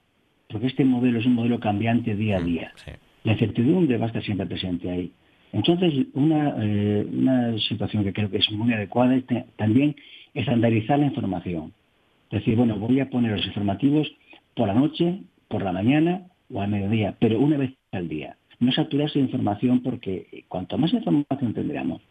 porque 0.49 0.69
este 0.69 0.85
modelo 0.85 1.21
es 1.21 1.27
un 1.27 1.35
modelo 1.35 1.61
cambiante 1.61 2.17
día 2.17 2.39
a 2.39 2.41
mm, 2.41 2.47
día. 2.47 2.73
La 3.25 3.37
certidumbre 3.37 3.99
va 3.99 4.07
a 4.07 4.09
estar 4.09 4.25
siempre 4.25 4.47
presente 4.47 4.91
ahí. 4.91 5.13
Entonces, 5.53 6.07
una, 6.15 6.55
eh, 6.59 7.07
una 7.13 7.59
situación 7.59 8.03
que 8.03 8.15
creo 8.15 8.31
que 8.31 8.39
es 8.39 8.51
muy 8.51 8.73
adecuada 8.73 9.15
es 9.15 9.25
también 9.57 9.95
estandarizar 10.33 10.99
la 10.99 11.07
información. 11.07 11.75
Decir, 12.31 12.57
bueno, 12.57 12.77
voy 12.77 13.01
a 13.01 13.11
poner 13.11 13.33
los 13.33 13.47
informativos 13.47 14.11
por 14.55 14.69
la 14.69 14.75
noche, 14.75 15.23
por 15.49 15.63
la 15.63 15.73
mañana 15.73 16.27
o 16.53 16.61
al 16.61 16.71
mediodía, 16.71 17.17
pero 17.19 17.41
una 17.41 17.57
vez 17.57 17.75
al 17.93 18.09
día. 18.09 18.37
No 18.59 18.73
saturarse 18.73 19.19
de 19.19 19.25
información 19.25 19.83
porque 19.83 20.45
cuanto 20.49 20.79
más 20.79 20.93
información 20.93 21.55
tendremos, 21.55 22.03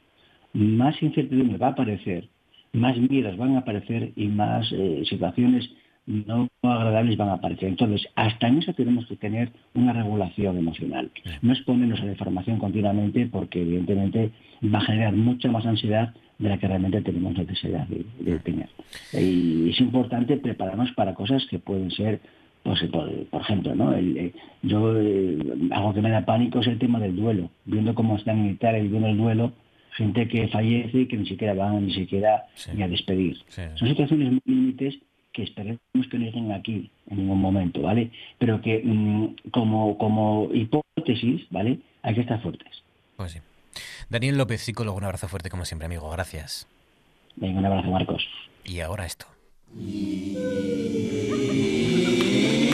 más 0.54 1.02
incertidumbre 1.02 1.58
va 1.58 1.68
a 1.68 1.72
aparecer, 1.72 2.28
más 2.74 2.98
miedos 2.98 3.38
van 3.38 3.56
a 3.56 3.60
aparecer 3.60 4.12
y 4.16 4.28
más 4.28 4.72
eh, 4.72 5.04
situaciones 5.06 5.70
no 6.10 6.50
agradables 6.64 7.18
van 7.18 7.30
a 7.30 7.34
aparecer. 7.34 7.70
Entonces, 7.70 8.08
hasta 8.16 8.48
en 8.48 8.58
eso 8.58 8.74
tenemos 8.74 9.06
que 9.06 9.16
tener 9.16 9.52
una 9.76 9.94
regulación 9.94 10.58
emocional. 10.58 11.12
No 11.44 11.54
exponernos 11.54 12.02
a 12.02 12.06
la 12.06 12.12
información 12.12 12.58
continuamente 12.58 13.28
porque 13.28 13.62
evidentemente 13.62 14.32
va 14.64 14.80
a 14.80 14.86
generar 14.86 15.14
mucha 15.16 15.52
más 15.52 15.66
ansiedad 15.68 16.14
de 16.40 16.50
la 16.50 16.58
que 16.58 16.68
realmente 16.68 17.02
tenemos 17.02 17.38
necesidad 17.38 17.86
de, 17.88 18.40
tener. 18.40 18.70
Y 19.14 19.70
es 19.70 19.80
importante 19.80 20.38
prepararnos 20.38 20.92
para 20.94 21.14
cosas 21.14 21.46
que 21.50 21.60
pueden 21.60 21.92
ser, 21.92 22.22
pues, 22.64 22.82
por, 22.86 23.42
ejemplo, 23.42 23.76
¿no? 23.76 23.94
Eh, 23.94 24.34
yo 24.64 25.00
eh, 25.00 25.38
algo 25.72 25.94
que 25.94 26.02
me 26.02 26.10
da 26.10 26.26
pánico 26.26 26.60
es 26.60 26.68
el 26.68 26.80
tema 26.80 27.00
del 27.00 27.16
duelo, 27.16 27.50
viendo 27.66 27.94
cómo 27.94 28.16
están 28.16 28.40
en 28.40 28.52
Italia 28.52 28.82
viviendo 28.82 29.10
el 29.10 29.18
duelo, 29.18 29.52
gente 29.92 30.28
que 30.30 30.48
fallece 30.48 31.02
y 31.02 31.06
que 31.08 31.18
ni 31.18 31.28
siquiera 31.28 31.54
van 31.54 31.86
ni 31.86 31.94
siquiera 31.94 32.46
ni 32.74 32.84
a 32.84 32.88
despedir. 32.88 33.38
Son 33.76 33.88
situaciones 33.88 34.32
muy 34.32 34.42
límites 34.46 34.98
que 35.34 35.44
esperemos 35.44 35.80
que 36.10 36.18
no 36.18 36.26
lleguen 36.26 36.52
aquí 36.54 36.90
en 37.08 37.18
ningún 37.18 37.42
momento, 37.42 37.82
¿vale? 37.82 38.12
Pero 38.38 38.62
que 38.62 38.82
mm, 38.84 39.50
como, 39.52 39.98
como 39.98 40.50
hipótesis, 40.54 41.46
¿vale? 41.50 41.80
Hay 42.02 42.16
que 42.16 42.22
estar 42.22 42.42
fuertes. 42.42 42.84
Pues 43.18 43.34
sí. 43.34 43.40
Daniel 44.10 44.38
López, 44.38 44.62
psicólogo, 44.62 44.98
un 44.98 45.04
abrazo 45.04 45.28
fuerte 45.28 45.50
como 45.50 45.66
siempre, 45.66 45.86
amigo. 45.86 46.10
Gracias. 46.10 46.68
Venga, 47.36 47.60
un 47.60 47.66
abrazo, 47.66 47.90
Marcos. 47.90 48.26
Y 48.64 48.80
ahora 48.80 49.06
esto. 49.06 49.26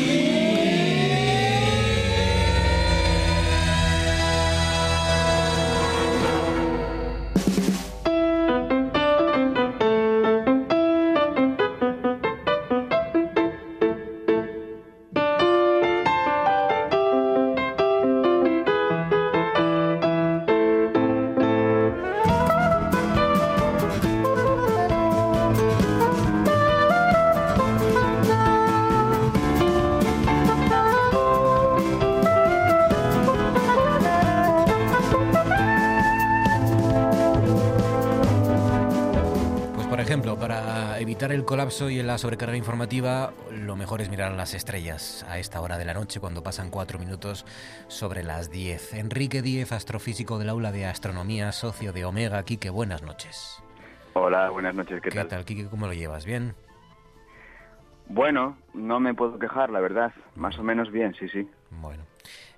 el 41.35 41.43
colapso 41.43 41.89
y 41.89 41.99
en 41.99 42.07
la 42.07 42.17
sobrecarga 42.17 42.55
informativa, 42.55 43.33
lo 43.51 43.75
mejor 43.75 43.99
es 43.99 44.09
mirar 44.09 44.31
las 44.31 44.53
estrellas 44.53 45.25
a 45.27 45.37
esta 45.37 45.59
hora 45.59 45.77
de 45.77 45.83
la 45.83 45.93
noche 45.93 46.21
cuando 46.21 46.43
pasan 46.43 46.69
cuatro 46.69 46.97
minutos 46.97 47.45
sobre 47.89 48.23
las 48.23 48.49
diez. 48.49 48.93
Enrique 48.93 49.41
Díez, 49.41 49.73
astrofísico 49.73 50.39
del 50.39 50.47
aula 50.47 50.71
de 50.71 50.85
astronomía, 50.85 51.51
socio 51.51 51.91
de 51.91 52.05
Omega. 52.05 52.41
Quique, 52.43 52.69
buenas 52.69 53.03
noches. 53.03 53.61
Hola, 54.13 54.49
buenas 54.49 54.75
noches, 54.75 55.01
¿qué, 55.01 55.11
tal? 55.11 55.23
¿Qué 55.23 55.29
tal, 55.29 55.45
Quique? 55.45 55.67
¿Cómo 55.67 55.87
lo 55.87 55.93
llevas? 55.93 56.23
¿Bien? 56.23 56.55
Bueno, 58.07 58.57
no 58.73 59.01
me 59.01 59.13
puedo 59.13 59.37
quejar, 59.37 59.71
la 59.71 59.81
verdad. 59.81 60.13
Más 60.35 60.57
o 60.57 60.63
menos 60.63 60.89
bien, 60.89 61.13
sí, 61.19 61.27
sí. 61.27 61.49
Bueno. 61.69 62.03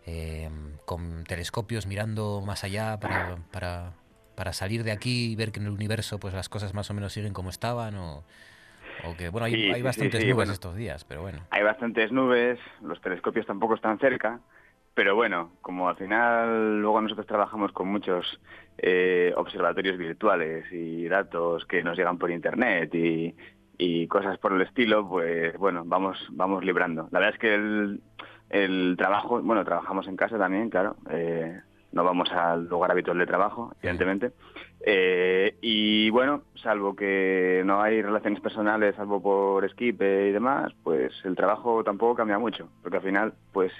Eh, 0.06 0.50
con 0.86 1.24
telescopios 1.24 1.88
mirando 1.88 2.44
más 2.46 2.64
allá 2.64 3.00
para, 3.00 3.38
para, 3.52 3.94
para 4.36 4.54
salir 4.54 4.84
de 4.84 4.92
aquí 4.92 5.32
y 5.32 5.36
ver 5.36 5.52
que 5.52 5.60
en 5.60 5.66
el 5.66 5.72
universo 5.72 6.20
pues 6.20 6.36
las 6.36 6.48
cosas 6.48 6.76
más 6.76 6.92
o 6.92 6.94
menos 6.94 7.12
siguen 7.12 7.34
como 7.34 7.50
estaban 7.50 7.96
o 7.96 8.24
bueno, 9.32 9.46
hay, 9.46 9.82
bastantes 9.82 10.26
nubes 10.26 10.50
estos 10.50 10.76
días, 10.76 11.04
pero 11.06 11.22
bueno. 11.22 11.40
Hay 11.50 11.64
bastantes 11.64 12.12
nubes, 12.12 12.60
los 12.82 13.02
telescopios 13.02 13.46
tampoco 13.46 13.76
están 13.76 14.00
cerca, 14.00 14.40
pero 14.94 15.16
bueno, 15.16 15.52
como 15.62 15.90
al 15.90 15.96
final 15.96 16.82
luego 16.82 17.02
nosotros 17.02 17.28
trabajamos 17.28 17.72
con 17.72 17.88
muchos 17.88 18.40
eh, 18.78 19.34
observatorios 19.36 19.98
virtuales 19.98 20.66
y 20.72 21.08
datos 21.08 21.66
que 21.66 21.84
nos 21.84 21.98
llegan 21.98 22.18
por 22.18 22.32
internet 22.32 22.94
y, 22.94 23.36
cosas 24.08 24.38
por 24.40 24.54
el 24.54 24.62
estilo, 24.62 25.08
pues 25.08 25.56
bueno, 25.58 25.84
vamos, 25.86 26.18
vamos 26.32 26.64
librando. 26.64 27.10
La 27.12 27.20
verdad 27.20 27.36
es 27.36 27.40
que 27.40 28.00
el 28.50 28.96
trabajo, 28.98 29.42
bueno, 29.42 29.64
trabajamos 29.66 30.08
en 30.08 30.16
casa 30.16 30.38
también, 30.38 30.70
claro. 30.70 30.96
Eh, 31.12 31.60
no 31.92 32.04
vamos 32.04 32.32
al 32.32 32.68
lugar 32.68 32.92
habitual 32.92 33.18
de 33.18 33.26
trabajo, 33.26 33.74
evidentemente. 33.82 34.32
Eh, 34.86 35.58
y 35.62 36.10
bueno, 36.12 36.44
salvo 36.62 36.96
que 36.96 37.62
no 37.66 37.82
hay 37.82 38.02
relaciones 38.02 38.40
personales, 38.42 38.96
salvo 38.96 39.22
por 39.22 39.68
skip 39.70 40.02
y 40.02 40.32
demás, 40.32 40.72
pues 40.84 41.14
el 41.24 41.36
trabajo 41.36 41.84
tampoco 41.84 42.16
cambia 42.16 42.38
mucho, 42.38 42.70
porque 42.82 42.98
al 42.98 43.04
final, 43.04 43.34
pues 43.52 43.72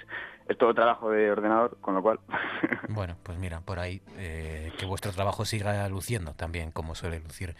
es 0.48 0.56
todo 0.56 0.74
trabajo 0.74 1.10
de 1.10 1.30
ordenador, 1.30 1.78
con 1.80 1.94
lo 1.94 2.02
cual... 2.02 2.18
bueno, 2.88 3.16
pues 3.22 3.38
mira, 3.38 3.60
por 3.60 3.78
ahí 3.78 4.00
eh, 4.16 4.72
que 4.78 4.86
vuestro 4.86 5.12
trabajo 5.12 5.44
siga 5.44 5.88
luciendo 5.88 6.34
también, 6.34 6.72
como 6.72 6.94
suele 6.94 7.20
lucir 7.20 7.54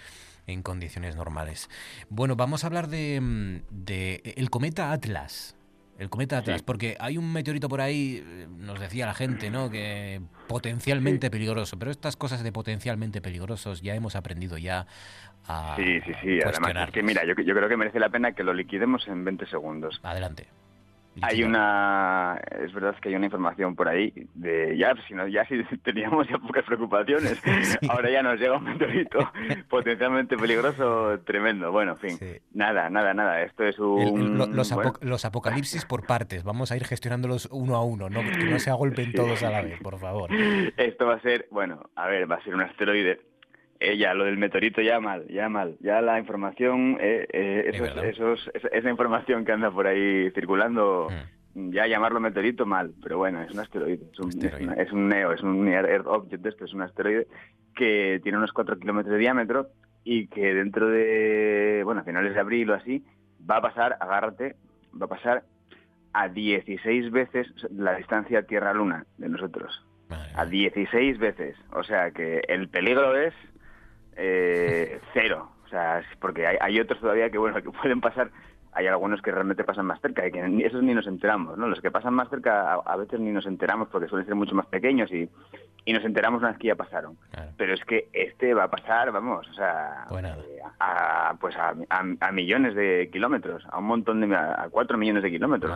en 0.47 0.62
condiciones 0.62 1.14
normales. 1.14 1.68
Bueno, 2.09 2.34
vamos 2.34 2.64
a 2.64 2.68
hablar 2.68 2.89
de, 2.89 3.20
mm, 3.20 3.57
de 3.70 4.34
el 4.36 4.51
cometa 4.51 4.93
Atlas. 4.93 5.58
El 5.99 6.09
cometa 6.11 6.39
Atlas, 6.39 6.63
porque 6.63 6.97
hay 7.01 7.19
un 7.19 7.33
meteorito 7.33 7.69
por 7.69 7.81
ahí, 7.81 8.25
eh, 8.25 8.47
nos 8.57 8.79
decía 8.79 9.05
la 9.05 9.15
gente, 9.15 9.51
¿no? 9.51 9.69
Que 9.69 10.21
potencialmente 10.47 11.29
peligroso, 11.29 11.77
pero 11.77 11.91
estas 11.91 12.17
cosas 12.17 12.45
de 12.45 12.53
potencialmente 12.53 13.21
peligrosos 13.21 13.83
ya 13.83 13.97
hemos 13.97 14.15
aprendido 14.15 14.59
ya 14.59 14.87
a 15.47 15.75
Sí, 15.77 16.01
sí, 16.07 16.13
sí, 16.23 16.39
además 16.41 16.93
que 16.93 17.03
mira, 17.03 17.25
yo, 17.25 17.35
yo 17.35 17.55
creo 17.55 17.69
que 17.69 17.77
merece 17.77 17.99
la 17.99 18.11
pena 18.11 18.33
que 18.33 18.45
lo 18.45 18.55
liquidemos 18.55 19.09
en 19.09 19.25
20 19.25 19.47
segundos. 19.47 19.99
Adelante. 20.05 20.47
Hay 21.23 21.43
una, 21.43 22.41
es 22.62 22.73
verdad 22.73 22.97
que 23.01 23.09
hay 23.09 23.14
una 23.14 23.27
información 23.27 23.75
por 23.75 23.89
ahí 23.89 24.12
de 24.35 24.77
ya, 24.77 24.95
si 25.07 25.14
no, 25.14 25.27
ya 25.27 25.47
si 25.47 25.62
teníamos 25.83 26.29
ya 26.29 26.39
pocas 26.39 26.64
preocupaciones, 26.64 27.41
ahora 27.89 28.11
ya 28.11 28.23
nos 28.23 28.39
llega 28.39 28.57
un 28.57 28.64
meteorito 28.64 29.19
potencialmente 29.69 30.37
peligroso, 30.37 31.19
tremendo. 31.25 31.73
Bueno, 31.73 31.93
en 31.93 32.19
fin, 32.19 32.41
nada, 32.53 32.91
nada, 32.91 33.14
nada. 33.14 33.43
Esto 33.43 33.64
es 33.64 33.79
un 33.79 34.39
los, 34.39 35.25
apocalipsis 35.25 35.85
por 35.85 36.07
partes. 36.07 36.45
Vamos 36.45 36.73
a 36.73 36.77
ir 36.77 36.85
gestionándolos 36.85 37.49
uno 37.51 37.77
a 37.77 37.85
uno, 37.85 38.09
no 38.09 38.21
que 38.21 38.45
no 38.45 38.59
se 38.59 38.71
agolpen 38.71 39.12
todos 39.12 39.43
a 39.43 39.51
la 39.51 39.62
vez, 39.62 39.81
por 39.81 39.99
favor. 39.99 40.31
Esto 40.77 41.07
va 41.07 41.14
a 41.14 41.21
ser, 41.21 41.47
bueno, 41.51 41.91
a 41.95 42.07
ver, 42.09 42.31
va 42.31 42.37
a 42.37 42.45
ser 42.45 42.55
un 42.55 42.62
asteroide 42.62 43.21
ella, 43.81 44.14
lo 44.14 44.24
del 44.24 44.39
meteorito 44.39 44.81
ya 44.81 45.01
mal, 45.01 45.26
ya 45.29 45.49
mal. 45.49 45.76
Ya 45.81 46.01
la 46.01 46.18
información, 46.18 46.99
eh, 47.01 47.26
eh 47.33 47.70
esos, 48.05 48.51
esa 48.72 48.91
información 48.91 49.45
que 49.45 49.53
anda 49.53 49.70
por 49.70 49.87
ahí 49.87 50.31
circulando, 50.33 51.09
mm. 51.55 51.70
ya 51.70 51.87
llamarlo 51.87 52.20
meteorito 52.20 52.66
mal, 52.66 52.93
pero 53.03 53.18
bueno, 53.18 53.43
es 53.43 53.53
un 53.53 53.61
asteroide, 53.61 54.05
es 54.12 54.18
un, 54.18 54.45
Es, 54.79 54.93
un 54.93 55.09
neo, 55.09 55.33
es 55.33 55.43
un 55.43 55.68
Earth 55.68 56.07
Object, 56.07 56.47
esto 56.47 56.64
es 56.64 56.74
un 56.74 56.83
asteroide 56.83 57.26
que 57.74 58.20
tiene 58.22 58.39
unos 58.39 58.53
4 58.53 58.79
kilómetros 58.79 59.12
de 59.12 59.18
diámetro 59.20 59.68
y 60.03 60.26
que 60.26 60.55
dentro 60.55 60.89
de, 60.89 61.83
bueno, 61.85 62.01
a 62.01 62.05
finales 62.05 62.35
de 62.35 62.41
abril 62.41 62.70
o 62.70 62.74
así, 62.74 63.05
va 63.49 63.59
a 63.59 63.62
pasar, 63.62 63.97
agárrate, 64.01 64.57
va 65.01 65.07
a 65.07 65.09
pasar 65.09 65.45
a 66.12 66.29
16 66.29 67.11
veces 67.11 67.47
la 67.70 67.95
distancia 67.95 68.43
Tierra-Luna 68.43 69.07
de 69.18 69.29
nosotros. 69.29 69.85
A 70.35 70.47
16 70.47 71.18
veces. 71.18 71.57
O 71.72 71.85
sea 71.85 72.11
que 72.11 72.41
el 72.49 72.68
peligro 72.68 73.16
es 73.16 73.35
eh, 74.19 75.01
cero. 75.12 75.51
O 75.64 75.69
sea, 75.69 76.03
porque 76.21 76.47
hay, 76.47 76.81
otros 76.81 77.01
todavía 77.01 77.31
que, 77.31 77.39
bueno, 77.39 77.62
que 77.62 77.71
pueden 77.71 78.01
pasar 78.01 78.31
hay 78.73 78.87
algunos 78.87 79.21
que 79.23 79.33
realmente 79.33 79.64
pasan 79.64 79.87
más 79.87 80.01
cerca 80.01 80.27
y 80.27 80.31
que 80.31 80.41
esos 80.64 80.83
ni 80.83 80.95
nos 80.95 81.07
enteramos, 81.07 81.59
¿no? 81.59 81.66
Los 81.66 81.81
que 81.81 81.91
pasan 81.91 82.14
más 82.14 82.29
cerca 82.29 82.75
a, 82.75 82.97
veces 82.97 83.19
ni 83.19 83.33
nos 83.33 83.47
enteramos 83.47 83.89
porque 83.89 84.07
suelen 84.07 84.27
ser 84.27 84.37
mucho 84.37 84.55
más 84.55 84.66
pequeños 84.66 85.11
y, 85.11 85.29
y 85.85 85.93
nos 85.93 86.05
enteramos 86.05 86.41
una 86.41 86.51
vez 86.51 86.59
que 86.59 86.69
ya 86.69 86.77
pasaron. 86.77 87.16
Pero 87.57 87.75
es 87.75 87.85
que 87.85 88.09
este 88.12 88.55
va 88.55 88.64
a 88.64 88.71
pasar, 88.71 89.11
vamos, 89.11 89.49
o 89.49 89.55
sea, 89.55 90.07
eh, 90.12 90.61
a, 90.79 91.35
pues 91.41 91.57
a, 91.57 91.75
a, 92.21 92.33
millones 92.33 92.77
de 92.77 93.09
kilómetros, 93.11 93.66
a 93.69 93.79
un 93.79 93.87
montón 93.87 94.21
de, 94.21 94.37
a 94.37 94.69
cuatro 94.71 94.97
millones 94.97 95.25
de 95.25 95.31
kilómetros. 95.31 95.73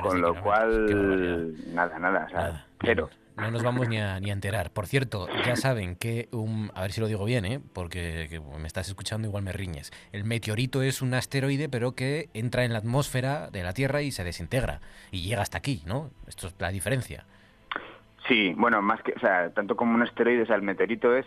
Con 0.00 0.20
lo 0.22 0.34
cual, 0.40 1.54
nada, 1.74 1.98
nada, 1.98 2.24
o 2.26 2.30
sea, 2.30 2.66
cero 2.80 3.10
no 3.40 3.50
nos 3.50 3.62
vamos 3.62 3.88
ni 3.88 3.98
a, 3.98 4.20
ni 4.20 4.30
a 4.30 4.32
enterar. 4.32 4.70
Por 4.70 4.86
cierto, 4.86 5.28
ya 5.46 5.56
saben 5.56 5.96
que, 5.96 6.28
un, 6.32 6.70
a 6.74 6.82
ver 6.82 6.92
si 6.92 7.00
lo 7.00 7.06
digo 7.06 7.24
bien, 7.24 7.44
¿eh? 7.44 7.60
porque 7.72 8.40
me 8.58 8.66
estás 8.66 8.88
escuchando 8.88 9.28
igual 9.28 9.42
me 9.42 9.52
riñes. 9.52 9.92
El 10.12 10.24
meteorito 10.24 10.82
es 10.82 11.02
un 11.02 11.14
asteroide, 11.14 11.68
pero 11.68 11.94
que 11.94 12.28
entra 12.34 12.64
en 12.64 12.72
la 12.72 12.78
atmósfera 12.78 13.50
de 13.50 13.62
la 13.62 13.72
Tierra 13.72 14.02
y 14.02 14.10
se 14.10 14.24
desintegra. 14.24 14.80
Y 15.10 15.22
llega 15.22 15.42
hasta 15.42 15.58
aquí, 15.58 15.82
¿no? 15.86 16.10
Esto 16.26 16.48
es 16.48 16.54
la 16.58 16.70
diferencia. 16.70 17.24
Sí, 18.26 18.52
bueno, 18.56 18.82
más 18.82 19.02
que, 19.02 19.12
o 19.12 19.20
sea, 19.20 19.50
tanto 19.50 19.74
como 19.74 19.94
un 19.94 20.02
asteroide, 20.02 20.42
o 20.42 20.46
sea, 20.46 20.56
el 20.56 20.62
meteorito 20.62 21.16
es 21.16 21.24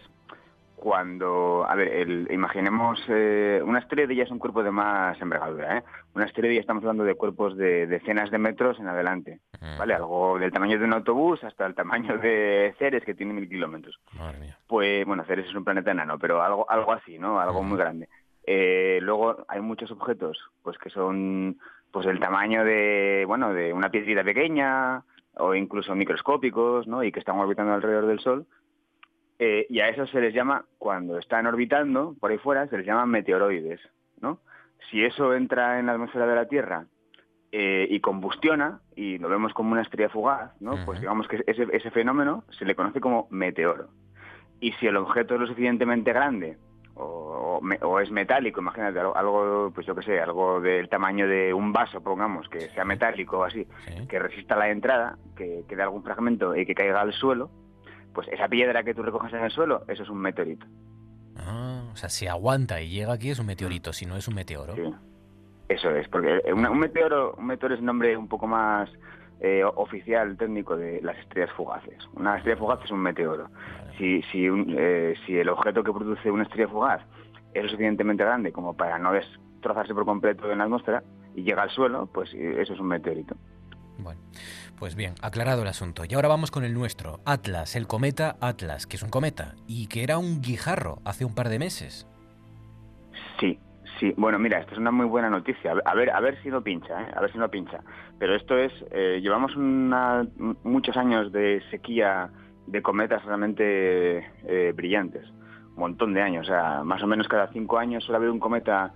cuando, 0.82 1.63
a 1.69 1.75
ver, 1.75 1.89
el, 1.89 2.27
imaginemos, 2.32 2.99
eh, 3.07 3.61
una 3.63 3.88
ya 3.88 4.23
es 4.23 4.32
un 4.32 4.39
cuerpo 4.39 4.63
de 4.63 4.71
más 4.71 5.21
envergadura, 5.21 5.77
¿eh? 5.77 5.84
Una 6.15 6.25
ya 6.25 6.59
estamos 6.59 6.84
hablando 6.84 7.03
de 7.03 7.13
cuerpos 7.13 7.55
de 7.55 7.86
decenas 7.86 8.32
de 8.32 8.39
metros 8.39 8.79
en 8.79 8.88
adelante, 8.88 9.41
¿vale? 9.77 9.93
Algo 9.93 10.39
del 10.39 10.51
tamaño 10.51 10.79
de 10.79 10.86
un 10.86 10.93
autobús 10.93 11.43
hasta 11.43 11.67
el 11.67 11.75
tamaño 11.75 12.17
de 12.17 12.73
Ceres, 12.79 13.05
que 13.05 13.13
tiene 13.13 13.32
mil 13.32 13.47
kilómetros. 13.47 13.99
Pues, 14.65 15.05
bueno, 15.05 15.23
Ceres 15.25 15.45
es 15.45 15.53
un 15.53 15.63
planeta 15.63 15.91
enano, 15.91 16.17
pero 16.17 16.41
algo, 16.41 16.65
algo 16.67 16.93
así, 16.93 17.19
¿no? 17.19 17.39
Algo 17.39 17.61
muy 17.61 17.77
grande. 17.77 18.09
Eh, 18.47 18.97
luego 19.03 19.45
hay 19.47 19.61
muchos 19.61 19.91
objetos, 19.91 20.49
pues 20.63 20.79
que 20.79 20.89
son, 20.89 21.59
pues 21.91 22.07
el 22.07 22.19
tamaño 22.19 22.65
de, 22.65 23.23
bueno, 23.27 23.53
de 23.53 23.71
una 23.71 23.91
piedrita 23.91 24.23
pequeña 24.23 25.03
o 25.36 25.53
incluso 25.53 25.93
microscópicos, 25.93 26.88
¿no? 26.88 27.03
Y 27.03 27.11
que 27.11 27.19
están 27.19 27.38
orbitando 27.38 27.71
alrededor 27.71 28.07
del 28.07 28.19
Sol 28.19 28.47
eh, 29.43 29.65
y 29.71 29.79
a 29.79 29.89
eso 29.89 30.05
se 30.05 30.21
les 30.21 30.35
llama, 30.35 30.65
cuando 30.77 31.17
están 31.17 31.47
orbitando 31.47 32.15
por 32.19 32.29
ahí 32.29 32.37
fuera, 32.37 32.67
se 32.67 32.77
les 32.77 32.85
llama 32.85 33.07
meteoroides, 33.07 33.81
¿no? 34.19 34.37
Si 34.91 35.03
eso 35.03 35.33
entra 35.33 35.79
en 35.79 35.87
la 35.87 35.93
atmósfera 35.93 36.27
de 36.27 36.35
la 36.35 36.45
Tierra 36.45 36.85
eh, 37.51 37.87
y 37.89 37.99
combustiona, 38.01 38.81
y 38.95 39.17
lo 39.17 39.29
vemos 39.29 39.51
como 39.53 39.71
una 39.71 39.81
estrella 39.81 40.09
fugaz, 40.09 40.51
¿no? 40.61 40.75
Pues 40.85 40.99
digamos 40.99 41.27
que 41.27 41.43
ese, 41.47 41.65
ese 41.71 41.89
fenómeno 41.89 42.43
se 42.51 42.65
le 42.65 42.75
conoce 42.75 43.01
como 43.01 43.27
meteoro. 43.31 43.89
Y 44.59 44.73
si 44.73 44.85
el 44.85 44.95
objeto 44.95 45.33
es 45.33 45.41
lo 45.41 45.47
suficientemente 45.47 46.13
grande 46.13 46.59
o, 46.93 47.99
es 47.99 48.11
metálico, 48.11 48.61
imagínate 48.61 48.99
algo, 48.99 49.71
pues 49.73 49.87
yo 49.87 49.95
qué 49.95 50.03
sé, 50.03 50.19
algo 50.19 50.61
del 50.61 50.87
tamaño 50.87 51.27
de 51.27 51.51
un 51.51 51.73
vaso, 51.73 52.01
pongamos, 52.01 52.47
que 52.47 52.69
sea 52.69 52.85
metálico 52.85 53.39
o 53.39 53.43
así, 53.43 53.65
que 54.07 54.19
resista 54.19 54.55
la 54.55 54.69
entrada, 54.69 55.17
que 55.35 55.63
quede 55.67 55.81
algún 55.81 56.03
fragmento 56.03 56.55
y 56.55 56.67
que 56.67 56.75
caiga 56.75 57.01
al 57.01 57.13
suelo, 57.13 57.49
pues 58.14 58.28
esa 58.30 58.47
piedra 58.47 58.84
que 58.84 58.93
tú 58.93 59.03
recoges 59.03 59.34
en 59.34 59.43
el 59.43 59.51
suelo, 59.51 59.84
eso 59.88 60.03
es 60.03 60.09
un 60.09 60.20
meteorito. 60.20 60.66
Ah, 61.38 61.84
o 61.91 61.95
sea, 61.95 62.09
si 62.09 62.28
aguanta 62.28 62.82
y 62.82 62.89
llega 62.89 63.14
aquí 63.14 63.30
es 63.30 63.39
un 63.39 63.45
meteorito, 63.45 63.93
si 63.93 64.05
no 64.05 64.16
es 64.16 64.28
un 64.28 64.36
meteoro. 64.36 64.76
Sí. 64.76 64.93
Eso 65.70 65.89
es, 65.91 66.07
porque 66.09 66.41
un, 66.53 66.80
meteoro, 66.80 67.34
un 67.38 67.45
meteoro 67.45 67.74
es 67.74 67.80
un 67.80 67.86
nombre 67.86 68.18
un 68.18 68.28
poco 68.28 68.45
más 68.45 68.89
eh, 69.39 69.64
oficial, 69.64 70.36
técnico 70.36 70.76
de 70.76 71.01
las 71.01 71.18
estrellas 71.20 71.49
fugaces. 71.55 71.97
Una 72.14 72.38
estrella 72.38 72.57
fugaz 72.57 72.84
es 72.84 72.91
un 72.91 72.99
meteoro. 72.99 73.49
Si, 73.97 74.22
si, 74.24 74.47
eh, 74.47 75.16
si 75.26 75.38
el 75.38 75.47
objeto 75.47 75.82
que 75.84 75.93
produce 75.93 76.30
una 76.30 76.43
estrella 76.43 76.68
fugaz 76.68 77.01
es 77.53 77.64
lo 77.64 77.70
suficientemente 77.70 78.24
grande 78.24 78.51
como 78.51 78.76
para 78.76 78.99
no 78.99 79.14
destrozarse 79.14 79.93
por 79.93 80.05
completo 80.05 80.51
en 80.51 80.57
la 80.57 80.66
atmósfera 80.66 81.03
y 81.36 81.43
llega 81.43 81.64
al 81.64 81.70
suelo, 81.70 82.07
pues 82.14 82.34
eh, 82.34 82.62
eso 82.62 82.74
es 82.74 82.80
un 82.80 82.88
meteorito. 82.88 83.36
Bueno, 84.04 84.22
pues 84.80 84.95
bien, 84.95 85.14
aclarado 85.22 85.62
el 85.62 85.68
asunto. 85.68 86.04
Y 86.08 86.14
ahora 86.16 86.28
vamos 86.28 86.52
con 86.52 86.64
el 86.64 86.74
nuestro, 86.74 87.20
Atlas, 87.26 87.76
el 87.76 87.88
cometa 87.88 88.38
Atlas, 88.41 88.88
que 88.88 88.95
es 88.95 89.04
un 89.04 89.10
cometa 89.10 89.56
y 89.68 89.88
que 89.88 90.04
era 90.04 90.18
un 90.18 90.41
guijarro 90.41 90.99
hace 91.06 91.26
un 91.26 91.36
par 91.36 91.49
de 91.49 91.60
meses. 91.60 92.08
Sí, 93.39 93.60
sí. 93.99 94.14
Bueno, 94.18 94.39
mira, 94.39 94.60
esto 94.60 94.74
es 94.74 94.80
una 94.80 94.91
muy 94.91 95.06
buena 95.06 95.30
noticia. 95.30 95.74
A 95.86 95.95
ver, 95.95 96.10
a 96.10 96.20
ver 96.20 96.41
si 96.41 96.49
no 96.49 96.62
pincha, 96.64 97.02
¿eh? 97.02 97.12
a 97.16 97.22
ver 97.22 97.32
si 97.32 97.38
no 97.38 97.49
pincha. 97.49 97.82
Pero 98.18 98.36
esto 98.36 98.58
es, 98.58 98.72
eh, 98.91 99.20
llevamos 99.22 99.56
muchos 99.56 100.97
años 100.97 101.32
de 101.32 101.62
sequía 101.70 102.30
de 102.68 102.82
cometas 102.82 103.24
realmente 103.26 104.20
eh, 104.47 104.74
brillantes, 104.76 105.28
un 105.76 105.80
montón 105.80 106.14
de 106.14 106.22
años. 106.22 106.47
O 106.47 106.49
sea, 106.49 106.84
más 106.84 107.04
o 107.04 107.08
menos 107.08 107.28
cada 107.28 107.47
cinco 107.52 107.78
años 107.78 108.04
suele 108.04 108.18
haber 108.18 108.30
un 108.30 108.39
cometa 108.39 108.93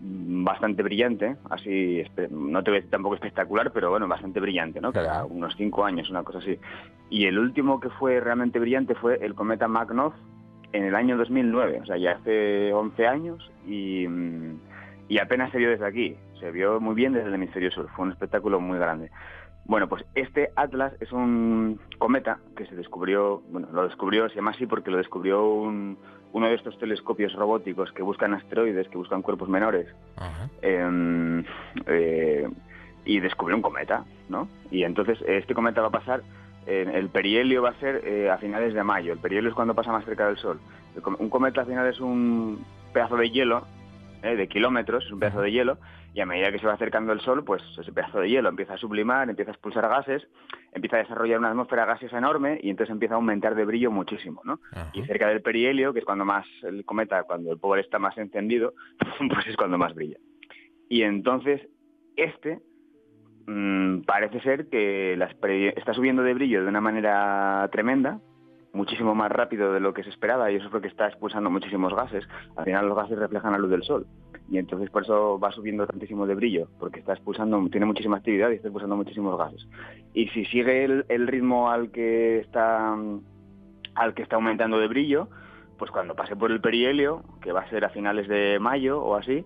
bastante 0.00 0.82
brillante, 0.82 1.36
así, 1.50 2.02
no 2.30 2.62
te 2.62 2.70
voy 2.70 2.78
a 2.78 2.80
decir 2.80 2.90
tampoco 2.90 3.14
espectacular, 3.14 3.72
pero 3.72 3.90
bueno, 3.90 4.06
bastante 4.06 4.40
brillante, 4.40 4.80
¿no? 4.80 4.92
Cada 4.92 5.24
unos 5.24 5.54
cinco 5.56 5.84
años, 5.84 6.10
una 6.10 6.22
cosa 6.22 6.38
así. 6.38 6.58
Y 7.10 7.26
el 7.26 7.38
último 7.38 7.80
que 7.80 7.88
fue 7.90 8.20
realmente 8.20 8.58
brillante 8.58 8.94
fue 8.94 9.18
el 9.24 9.34
cometa 9.34 9.68
Magnov 9.68 10.12
en 10.72 10.84
el 10.84 10.94
año 10.94 11.16
2009, 11.16 11.80
o 11.82 11.86
sea, 11.86 11.96
ya 11.96 12.12
hace 12.12 12.72
11 12.72 13.06
años 13.06 13.50
y, 13.66 14.06
y 15.08 15.18
apenas 15.18 15.50
se 15.50 15.58
vio 15.58 15.70
desde 15.70 15.86
aquí, 15.86 16.16
se 16.38 16.50
vio 16.50 16.80
muy 16.80 16.94
bien 16.94 17.12
desde 17.12 17.28
el 17.28 17.34
hemisferio 17.34 17.70
sur, 17.70 17.88
fue 17.96 18.04
un 18.04 18.12
espectáculo 18.12 18.60
muy 18.60 18.78
grande. 18.78 19.10
Bueno, 19.68 19.88
pues 19.88 20.04
este 20.14 20.50
Atlas 20.54 20.92
es 21.00 21.10
un 21.10 21.80
cometa 21.98 22.38
que 22.56 22.66
se 22.66 22.76
descubrió, 22.76 23.42
bueno, 23.50 23.68
lo 23.72 23.84
descubrió, 23.84 24.28
se 24.28 24.36
llama 24.36 24.52
así 24.52 24.66
porque 24.66 24.92
lo 24.92 24.98
descubrió 24.98 25.44
un, 25.44 25.98
uno 26.32 26.46
de 26.46 26.54
estos 26.54 26.78
telescopios 26.78 27.32
robóticos 27.32 27.90
que 27.92 28.02
buscan 28.02 28.32
asteroides, 28.34 28.88
que 28.88 28.96
buscan 28.96 29.22
cuerpos 29.22 29.48
menores, 29.48 29.88
em, 30.62 31.44
eh, 31.86 32.48
y 33.04 33.18
descubrió 33.18 33.56
un 33.56 33.62
cometa, 33.62 34.04
¿no? 34.28 34.48
Y 34.70 34.84
entonces 34.84 35.18
este 35.26 35.54
cometa 35.54 35.80
va 35.80 35.88
a 35.88 35.92
pasar, 35.92 36.22
el 36.66 37.08
perihelio 37.08 37.62
va 37.62 37.70
a 37.70 37.80
ser 37.80 38.02
eh, 38.04 38.30
a 38.30 38.38
finales 38.38 38.74
de 38.74 38.82
mayo, 38.82 39.12
el 39.12 39.18
perihelio 39.18 39.50
es 39.50 39.54
cuando 39.54 39.74
pasa 39.74 39.92
más 39.92 40.04
cerca 40.04 40.26
del 40.26 40.36
Sol. 40.36 40.60
un 41.18 41.28
cometa 41.28 41.60
al 41.60 41.66
final 41.66 41.86
es 41.86 42.00
un 42.00 42.64
pedazo 42.92 43.16
de 43.16 43.30
hielo 43.30 43.66
¿eh? 44.26 44.36
de 44.36 44.48
kilómetros, 44.48 45.04
es 45.04 45.12
un 45.12 45.20
pedazo 45.20 45.40
de 45.40 45.52
hielo, 45.52 45.78
y 46.14 46.20
a 46.20 46.26
medida 46.26 46.50
que 46.50 46.58
se 46.58 46.66
va 46.66 46.74
acercando 46.74 47.12
el 47.12 47.20
Sol, 47.20 47.44
pues 47.44 47.62
ese 47.78 47.92
pedazo 47.92 48.20
de 48.20 48.30
hielo 48.30 48.48
empieza 48.48 48.74
a 48.74 48.78
sublimar, 48.78 49.28
empieza 49.28 49.50
a 49.50 49.54
expulsar 49.54 49.88
gases, 49.88 50.26
empieza 50.72 50.96
a 50.96 51.00
desarrollar 51.00 51.38
una 51.38 51.50
atmósfera 51.50 51.84
gaseosa 51.84 52.18
enorme 52.18 52.58
y 52.62 52.70
entonces 52.70 52.92
empieza 52.92 53.14
a 53.14 53.16
aumentar 53.16 53.54
de 53.54 53.64
brillo 53.64 53.90
muchísimo, 53.90 54.40
¿no? 54.44 54.60
Y 54.92 55.02
cerca 55.04 55.28
del 55.28 55.42
perihelio, 55.42 55.92
que 55.92 56.00
es 56.00 56.04
cuando 56.04 56.24
más 56.24 56.46
el 56.62 56.84
cometa, 56.84 57.22
cuando 57.24 57.52
el 57.52 57.58
pobre 57.58 57.82
está 57.82 57.98
más 57.98 58.16
encendido, 58.18 58.74
pues 59.32 59.46
es 59.46 59.56
cuando 59.56 59.78
más 59.78 59.94
brilla. 59.94 60.18
Y 60.88 61.02
entonces 61.02 61.68
este 62.16 62.60
mmm, 63.46 64.00
parece 64.02 64.40
ser 64.40 64.68
que 64.68 65.16
las 65.16 65.34
está 65.76 65.94
subiendo 65.94 66.22
de 66.22 66.34
brillo 66.34 66.62
de 66.62 66.68
una 66.68 66.80
manera 66.80 67.68
tremenda, 67.72 68.20
muchísimo 68.76 69.14
más 69.14 69.32
rápido 69.32 69.72
de 69.72 69.80
lo 69.80 69.92
que 69.92 70.04
se 70.04 70.10
esperaba 70.10 70.50
y 70.50 70.56
eso 70.56 70.66
es 70.66 70.70
porque 70.70 70.88
está 70.88 71.08
expulsando 71.08 71.50
muchísimos 71.50 71.94
gases. 71.94 72.24
Al 72.56 72.64
final 72.64 72.88
los 72.88 72.96
gases 72.96 73.18
reflejan 73.18 73.52
la 73.52 73.58
luz 73.58 73.70
del 73.70 73.82
sol 73.82 74.06
y 74.48 74.58
entonces 74.58 74.90
por 74.90 75.02
eso 75.02 75.38
va 75.40 75.50
subiendo 75.50 75.86
tantísimo 75.86 76.26
de 76.26 76.34
brillo, 76.34 76.68
porque 76.78 77.00
está 77.00 77.14
expulsando, 77.14 77.68
tiene 77.68 77.86
muchísima 77.86 78.18
actividad 78.18 78.50
y 78.50 78.54
está 78.54 78.68
expulsando 78.68 78.96
muchísimos 78.96 79.36
gases. 79.36 79.66
Y 80.14 80.28
si 80.28 80.44
sigue 80.46 80.84
el, 80.84 81.26
ritmo 81.26 81.70
al 81.70 81.90
que 81.90 82.38
está 82.38 82.94
al 83.94 84.14
que 84.14 84.22
está 84.22 84.36
aumentando 84.36 84.78
de 84.78 84.88
brillo, 84.88 85.28
pues 85.78 85.90
cuando 85.90 86.14
pase 86.14 86.36
por 86.36 86.52
el 86.52 86.60
perihelio, 86.60 87.22
que 87.40 87.52
va 87.52 87.62
a 87.62 87.70
ser 87.70 87.84
a 87.84 87.88
finales 87.88 88.28
de 88.28 88.58
mayo 88.60 89.02
o 89.02 89.16
así, 89.16 89.44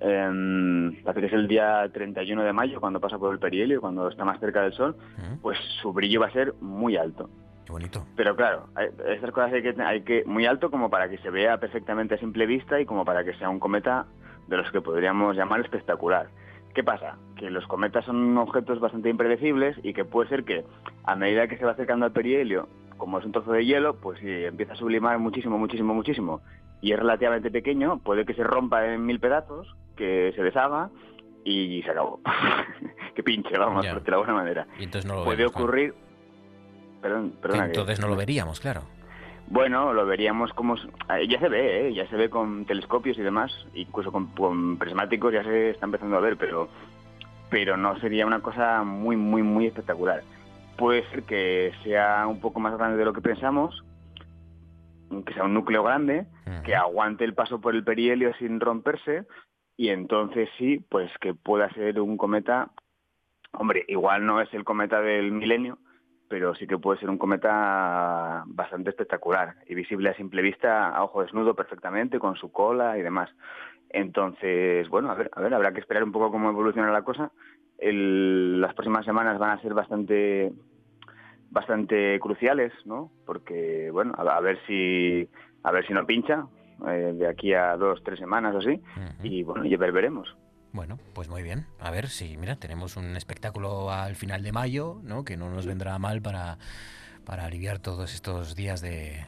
eh, 0.00 1.00
parece 1.04 1.20
que 1.20 1.26
es 1.26 1.32
el 1.32 1.46
día 1.46 1.88
31 1.92 2.42
de 2.42 2.52
mayo 2.52 2.80
cuando 2.80 3.00
pasa 3.00 3.18
por 3.18 3.32
el 3.32 3.38
perihelio, 3.38 3.80
cuando 3.80 4.08
está 4.08 4.24
más 4.24 4.40
cerca 4.40 4.62
del 4.62 4.72
Sol, 4.72 4.96
pues 5.40 5.56
su 5.80 5.92
brillo 5.92 6.20
va 6.20 6.26
a 6.26 6.32
ser 6.32 6.54
muy 6.60 6.96
alto. 6.96 7.30
Qué 7.64 7.72
bonito. 7.72 8.04
Pero 8.16 8.34
claro, 8.34 8.68
estas 9.08 9.30
cosas 9.30 9.52
hay 9.52 9.62
que, 9.62 9.82
hay 9.82 10.02
que 10.02 10.24
muy 10.24 10.46
alto 10.46 10.70
como 10.70 10.90
para 10.90 11.08
que 11.08 11.18
se 11.18 11.30
vea 11.30 11.58
perfectamente 11.58 12.14
a 12.14 12.18
simple 12.18 12.46
vista 12.46 12.80
y 12.80 12.86
como 12.86 13.04
para 13.04 13.24
que 13.24 13.34
sea 13.34 13.48
un 13.48 13.60
cometa 13.60 14.06
de 14.48 14.56
los 14.56 14.70
que 14.72 14.80
podríamos 14.80 15.36
llamar 15.36 15.60
espectacular. 15.60 16.28
¿Qué 16.74 16.82
pasa? 16.82 17.18
Que 17.36 17.50
los 17.50 17.66
cometas 17.66 18.04
son 18.04 18.36
objetos 18.38 18.80
bastante 18.80 19.10
impredecibles 19.10 19.76
y 19.82 19.92
que 19.92 20.04
puede 20.04 20.28
ser 20.28 20.44
que 20.44 20.64
a 21.04 21.16
medida 21.16 21.46
que 21.46 21.58
se 21.58 21.64
va 21.64 21.72
acercando 21.72 22.06
al 22.06 22.12
perihelio, 22.12 22.68
como 22.96 23.18
es 23.18 23.24
un 23.24 23.32
trozo 23.32 23.52
de 23.52 23.64
hielo, 23.64 23.96
pues 24.00 24.18
si 24.20 24.44
empieza 24.44 24.72
a 24.72 24.76
sublimar 24.76 25.18
muchísimo, 25.18 25.58
muchísimo, 25.58 25.94
muchísimo 25.94 26.40
y 26.80 26.92
es 26.92 26.98
relativamente 26.98 27.50
pequeño, 27.50 27.98
puede 28.00 28.26
que 28.26 28.34
se 28.34 28.42
rompa 28.42 28.86
en 28.86 29.06
mil 29.06 29.20
pedazos, 29.20 29.74
que 29.96 30.32
se 30.34 30.42
deshaga 30.42 30.90
y 31.44 31.82
se 31.82 31.90
acabó. 31.90 32.20
que 33.14 33.22
pinche, 33.22 33.56
vamos, 33.56 33.86
por 33.86 34.02
de 34.02 34.10
la 34.10 34.16
buena 34.16 34.34
manera. 34.34 34.66
Y 34.78 34.84
entonces 34.84 35.08
no 35.08 35.18
lo 35.18 35.24
puede 35.24 35.46
ocurrir... 35.46 35.94
Perdón, 37.02 37.34
entonces 37.42 38.00
no 38.00 38.06
lo 38.06 38.16
veríamos, 38.16 38.60
claro. 38.60 38.82
Bueno, 39.48 39.92
lo 39.92 40.06
veríamos 40.06 40.52
como... 40.52 40.76
Ya 40.76 41.40
se 41.40 41.48
ve, 41.48 41.88
¿eh? 41.88 41.94
ya 41.94 42.06
se 42.08 42.16
ve 42.16 42.30
con 42.30 42.64
telescopios 42.64 43.18
y 43.18 43.22
demás, 43.22 43.52
incluso 43.74 44.12
con, 44.12 44.78
prismáticos 44.78 45.32
ya 45.32 45.42
se 45.42 45.70
está 45.70 45.84
empezando 45.84 46.16
a 46.16 46.20
ver, 46.20 46.36
pero, 46.36 46.68
pero 47.50 47.76
no 47.76 47.98
sería 47.98 48.24
una 48.24 48.40
cosa 48.40 48.84
muy, 48.84 49.16
muy, 49.16 49.42
muy 49.42 49.66
espectacular. 49.66 50.22
Puede 50.78 51.06
ser 51.10 51.24
que 51.24 51.72
sea 51.82 52.26
un 52.28 52.40
poco 52.40 52.60
más 52.60 52.78
grande 52.78 52.96
de 52.96 53.04
lo 53.04 53.12
que 53.12 53.20
pensamos, 53.20 53.84
que 55.26 55.34
sea 55.34 55.44
un 55.44 55.54
núcleo 55.54 55.82
grande, 55.82 56.26
que 56.64 56.74
aguante 56.74 57.24
el 57.24 57.34
paso 57.34 57.60
por 57.60 57.74
el 57.74 57.84
perihelio 57.84 58.32
sin 58.38 58.60
romperse, 58.60 59.26
y 59.76 59.88
entonces 59.88 60.48
sí, 60.56 60.78
pues 60.88 61.10
que 61.20 61.34
pueda 61.34 61.68
ser 61.74 62.00
un 62.00 62.16
cometa, 62.16 62.70
hombre, 63.52 63.84
igual 63.88 64.24
no 64.24 64.40
es 64.40 64.52
el 64.54 64.64
cometa 64.64 65.02
del 65.02 65.32
milenio, 65.32 65.78
pero 66.32 66.54
sí 66.54 66.66
que 66.66 66.78
puede 66.78 66.98
ser 66.98 67.10
un 67.10 67.18
cometa 67.18 68.42
bastante 68.46 68.88
espectacular 68.88 69.54
y 69.68 69.74
visible 69.74 70.08
a 70.08 70.14
simple 70.14 70.40
vista, 70.40 70.88
a 70.88 71.04
ojo 71.04 71.20
desnudo 71.20 71.54
perfectamente, 71.54 72.18
con 72.18 72.36
su 72.36 72.50
cola 72.50 72.96
y 72.96 73.02
demás. 73.02 73.28
Entonces, 73.90 74.88
bueno, 74.88 75.10
a 75.10 75.14
ver, 75.14 75.30
a 75.30 75.42
ver, 75.42 75.52
habrá 75.52 75.72
que 75.74 75.80
esperar 75.80 76.02
un 76.02 76.10
poco 76.10 76.30
cómo 76.30 76.48
evoluciona 76.48 76.90
la 76.90 77.02
cosa. 77.02 77.30
las 77.78 78.72
próximas 78.72 79.04
semanas 79.04 79.38
van 79.38 79.50
a 79.50 79.60
ser 79.60 79.74
bastante 79.74 80.50
bastante 81.50 82.18
cruciales, 82.18 82.72
¿no? 82.86 83.10
Porque, 83.26 83.90
bueno, 83.92 84.14
a, 84.16 84.40
ver 84.40 84.58
si 84.66 85.28
a 85.62 85.70
ver 85.70 85.86
si 85.86 85.92
no 85.92 86.06
pincha 86.06 86.46
eh, 86.88 87.12
de 87.14 87.28
aquí 87.28 87.52
a 87.52 87.76
dos, 87.76 88.02
tres 88.02 88.18
semanas 88.18 88.54
o 88.54 88.58
así, 88.60 88.80
y 89.22 89.42
bueno, 89.42 89.66
ya 89.66 89.76
veremos. 89.76 90.34
Bueno, 90.72 90.98
pues 91.12 91.28
muy 91.28 91.42
bien. 91.42 91.66
A 91.78 91.90
ver 91.90 92.08
si, 92.08 92.36
mira, 92.36 92.56
tenemos 92.56 92.96
un 92.96 93.16
espectáculo 93.16 93.92
al 93.92 94.16
final 94.16 94.42
de 94.42 94.52
mayo, 94.52 95.00
¿no? 95.02 95.24
Que 95.24 95.36
no 95.36 95.50
nos 95.50 95.66
vendrá 95.66 95.98
mal 95.98 96.22
para, 96.22 96.58
para 97.24 97.44
aliviar 97.44 97.78
todos 97.78 98.14
estos 98.14 98.56
días 98.56 98.80
de, 98.80 99.26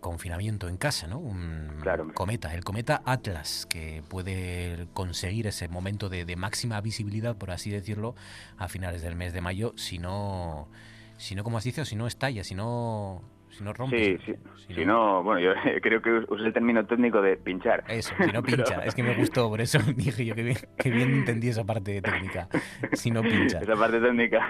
confinamiento 0.00 0.68
en 0.68 0.76
casa, 0.76 1.08
¿no? 1.08 1.18
Un 1.18 1.82
cometa, 2.14 2.54
el 2.54 2.62
cometa 2.62 3.02
Atlas, 3.04 3.66
que 3.66 4.04
puede 4.08 4.86
conseguir 4.94 5.48
ese 5.48 5.68
momento 5.68 6.08
de, 6.08 6.24
de, 6.24 6.36
máxima 6.36 6.80
visibilidad, 6.80 7.36
por 7.36 7.50
así 7.50 7.70
decirlo, 7.70 8.14
a 8.56 8.68
finales 8.68 9.02
del 9.02 9.16
mes 9.16 9.32
de 9.32 9.40
mayo, 9.40 9.72
si 9.76 9.98
no, 9.98 10.68
si 11.16 11.34
no 11.34 11.42
como 11.42 11.58
has 11.58 11.64
dicho, 11.64 11.84
si 11.84 11.96
no 11.96 12.06
estalla, 12.06 12.44
si 12.44 12.54
no 12.54 13.22
si 13.56 13.62
no 13.62 13.72
Sí, 13.88 14.18
sí. 14.26 14.34
Si, 14.74 14.84
no... 14.84 15.22
bueno, 15.22 15.40
yo 15.40 15.52
creo 15.82 16.02
que 16.02 16.24
usé 16.28 16.46
el 16.46 16.52
término 16.52 16.84
técnico 16.86 17.22
de 17.22 17.36
pinchar. 17.36 17.84
Eso, 17.88 18.14
si 18.18 18.32
no 18.32 18.42
pincha. 18.42 18.84
Es 18.84 18.94
que 18.94 19.02
me 19.02 19.14
gustó, 19.14 19.48
por 19.48 19.60
eso 19.60 19.78
dije 19.96 20.24
yo 20.24 20.34
que 20.34 20.42
bien, 20.42 20.56
que 20.76 20.90
bien 20.90 21.10
entendí 21.10 21.48
esa 21.48 21.64
parte 21.64 22.00
técnica. 22.02 22.48
Si 22.92 23.10
no 23.10 23.22
pincha. 23.22 23.60
Esa 23.60 23.76
parte 23.76 24.00
técnica. 24.00 24.48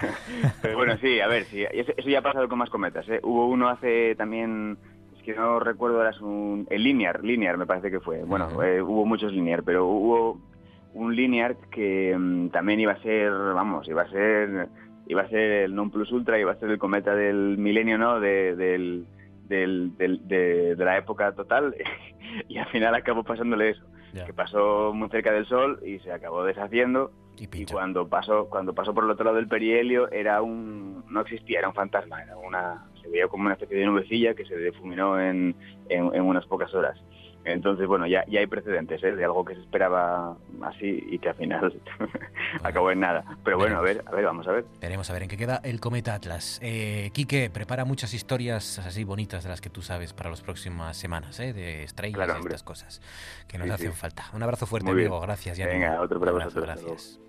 Pero 0.62 0.76
bueno, 0.76 0.96
sí, 0.98 1.20
a 1.20 1.28
ver, 1.28 1.44
sí, 1.44 1.64
eso, 1.70 1.92
ya 2.08 2.20
ha 2.20 2.22
pasado 2.22 2.48
con 2.48 2.58
más 2.58 2.70
cometas. 2.70 3.06
¿eh? 3.08 3.20
Hubo 3.22 3.48
uno 3.48 3.68
hace 3.68 4.14
también 4.16 4.78
es 5.16 5.22
que 5.22 5.34
no 5.34 5.60
recuerdo, 5.60 6.00
era 6.00 6.16
un, 6.20 6.66
el 6.70 6.82
Linear, 6.82 7.22
Linear 7.22 7.58
me 7.58 7.66
parece 7.66 7.90
que 7.90 8.00
fue. 8.00 8.24
Bueno, 8.24 8.62
eh, 8.62 8.80
hubo 8.80 9.04
muchos 9.04 9.32
Linear, 9.32 9.62
pero 9.62 9.86
hubo 9.86 10.40
un 10.94 11.14
Linear 11.14 11.56
que 11.70 12.16
mm, 12.16 12.48
también 12.48 12.80
iba 12.80 12.92
a 12.92 13.02
ser, 13.02 13.30
vamos, 13.30 13.86
iba 13.88 14.02
a 14.02 14.08
ser 14.08 14.68
iba 15.06 15.22
a 15.22 15.28
ser 15.28 15.64
el 15.64 15.74
non 15.74 15.90
plus 15.90 16.12
ultra, 16.12 16.38
iba 16.38 16.52
a 16.52 16.56
ser 16.56 16.70
el 16.70 16.78
cometa 16.78 17.14
del 17.14 17.58
milenio, 17.58 17.98
¿no? 17.98 18.20
De, 18.20 18.56
del, 18.56 19.06
de, 19.48 20.74
la 20.78 20.96
época 20.96 21.32
total 21.32 21.74
y 22.48 22.58
al 22.58 22.66
final 22.66 22.94
acabó 22.94 23.22
pasándole 23.22 23.70
eso, 23.70 23.84
que 24.26 24.32
pasó 24.32 24.92
muy 24.94 25.08
cerca 25.10 25.32
del 25.32 25.46
Sol 25.46 25.80
y 25.84 25.98
se 26.00 26.12
acabó 26.12 26.44
deshaciendo 26.44 27.12
y, 27.36 27.66
cuando 27.66 28.08
pasó 28.08 28.48
cuando 28.48 28.74
pasó 28.74 28.94
por 28.94 29.04
el 29.04 29.10
otro 29.10 29.24
lado 29.24 29.36
del 29.36 29.48
perihelio 29.48 30.10
era 30.10 30.40
un 30.40 31.04
no 31.10 31.20
existía, 31.20 31.58
era 31.58 31.68
un 31.68 31.74
fantasma, 31.74 32.22
era 32.22 32.36
una 32.36 32.86
se 33.02 33.08
veía 33.08 33.28
como 33.28 33.44
una 33.44 33.54
especie 33.54 33.76
de 33.76 33.86
nubecilla 33.86 34.34
que 34.34 34.44
se 34.44 34.56
difuminó 34.56 35.20
en, 35.20 35.54
en 35.88 36.22
unas 36.22 36.46
pocas 36.46 36.72
horas. 36.74 36.98
Entonces, 37.44 37.86
bueno, 37.86 38.06
ya, 38.06 38.24
ya 38.26 38.40
hay 38.40 38.46
precedentes 38.46 39.02
¿eh? 39.04 39.12
de 39.12 39.24
algo 39.24 39.44
que 39.44 39.54
se 39.54 39.60
esperaba 39.60 40.36
así 40.62 41.04
y 41.10 41.18
que 41.18 41.28
al 41.28 41.34
final 41.34 41.82
acabó 42.62 42.90
en 42.90 43.00
nada. 43.00 43.24
Pero 43.44 43.58
bueno, 43.58 43.78
a 43.78 43.82
ver, 43.82 44.02
a 44.06 44.10
ver, 44.12 44.24
vamos 44.24 44.48
a 44.48 44.52
ver. 44.52 44.64
Veremos 44.80 45.10
a 45.10 45.12
ver 45.12 45.24
en 45.24 45.28
qué 45.28 45.36
queda 45.36 45.60
el 45.62 45.80
cometa 45.80 46.14
Atlas. 46.14 46.58
Eh, 46.62 47.10
Quique, 47.12 47.50
prepara 47.50 47.84
muchas 47.84 48.14
historias 48.14 48.78
así 48.78 49.04
bonitas 49.04 49.44
de 49.44 49.50
las 49.50 49.60
que 49.60 49.70
tú 49.70 49.82
sabes 49.82 50.12
para 50.12 50.30
las 50.30 50.40
próximas 50.40 50.96
semanas, 50.96 51.38
¿eh? 51.40 51.52
de 51.52 51.82
estrellas 51.82 52.28
y 52.28 52.46
estas 52.46 52.62
cosas 52.62 53.02
que 53.46 53.58
nos 53.58 53.70
hacen 53.70 53.92
falta. 53.92 54.24
Un 54.32 54.42
abrazo 54.42 54.66
fuerte, 54.66 54.90
amigo. 54.90 55.20
Gracias. 55.20 55.58
Venga, 55.58 56.00
otro 56.00 56.18
para 56.18 56.32
vosotros. 56.32 56.64
Gracias. 56.64 57.20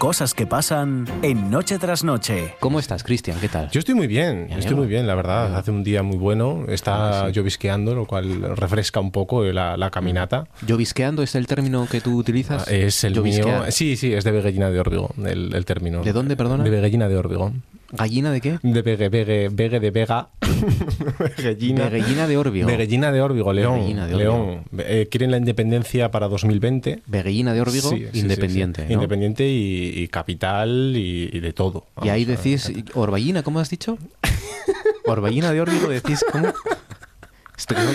Cosas 0.00 0.32
que 0.32 0.46
pasan 0.46 1.04
en 1.20 1.50
Noche 1.50 1.78
tras 1.78 2.04
Noche. 2.04 2.54
¿Cómo 2.58 2.78
estás, 2.78 3.04
Cristian? 3.04 3.38
¿Qué 3.38 3.50
tal? 3.50 3.68
Yo 3.70 3.80
estoy 3.80 3.94
muy 3.94 4.06
bien, 4.06 4.48
estoy 4.50 4.74
muy 4.74 4.86
bien, 4.86 5.06
la 5.06 5.14
verdad. 5.14 5.54
Hace 5.54 5.70
un 5.70 5.84
día 5.84 6.02
muy 6.02 6.16
bueno, 6.16 6.64
está 6.68 7.26
ah, 7.26 7.28
llovisqueando, 7.28 7.94
lo 7.94 8.06
cual 8.06 8.56
refresca 8.56 8.98
un 8.98 9.12
poco 9.12 9.44
la, 9.44 9.90
caminata. 9.92 10.46
¿Llovisqueando 10.66 11.22
es 11.22 11.34
el 11.34 11.46
término 11.46 11.86
que 11.86 12.00
tú 12.00 12.16
utilizas? 12.16 12.66
Ah, 12.66 12.70
es 12.70 13.04
el 13.04 13.20
mío. 13.20 13.44
Sí, 13.68 13.98
sí, 13.98 14.14
es 14.14 14.24
de 14.24 14.30
Veguellina 14.30 14.70
de 14.70 14.80
Órbigo, 14.80 15.10
el, 15.22 15.64
término. 15.66 16.02
¿De 16.02 16.14
dónde, 16.14 16.34
perdona? 16.34 16.64
De 16.64 16.70
Veguellina 16.70 17.06
de 17.06 17.18
Órbigo. 17.18 17.52
¿Gallina 17.92 18.30
de 18.30 18.40
qué? 18.40 18.58
De 18.62 18.82
Vegue, 18.82 19.08
Vegue, 19.08 19.48
Vegue 19.50 19.80
de 19.80 19.90
Vega. 19.90 20.30
Veguellina. 21.18 21.88
de 22.26 22.36
Órbigo. 22.36 22.66
Veguellina 22.66 23.10
de 23.12 23.20
Órbigo, 23.20 23.52
León. 23.52 23.96
León. 24.16 24.64
Eh, 24.78 25.08
quieren 25.10 25.30
la 25.30 25.38
independencia 25.38 26.10
para 26.10 26.28
2020. 26.28 27.02
Veguellina 27.06 27.52
de 27.52 27.60
Órbigo, 27.60 27.92
independiente. 28.12 28.86
Independiente 28.88 29.48
y, 29.48 30.06
capital 30.08 30.92
y, 30.94 31.40
de 31.40 31.52
todo. 31.52 31.86
y 32.02 32.08
ahí 32.08 32.24
decís, 32.24 32.72
Orballina, 32.94 33.42
¿cómo 33.42 33.60
has 33.60 33.70
dicho? 33.70 33.98
Orballina 35.06 35.52
de 35.52 35.60
Órbigo, 35.60 35.88
decís, 35.88 36.24
¿cómo? 36.30 36.52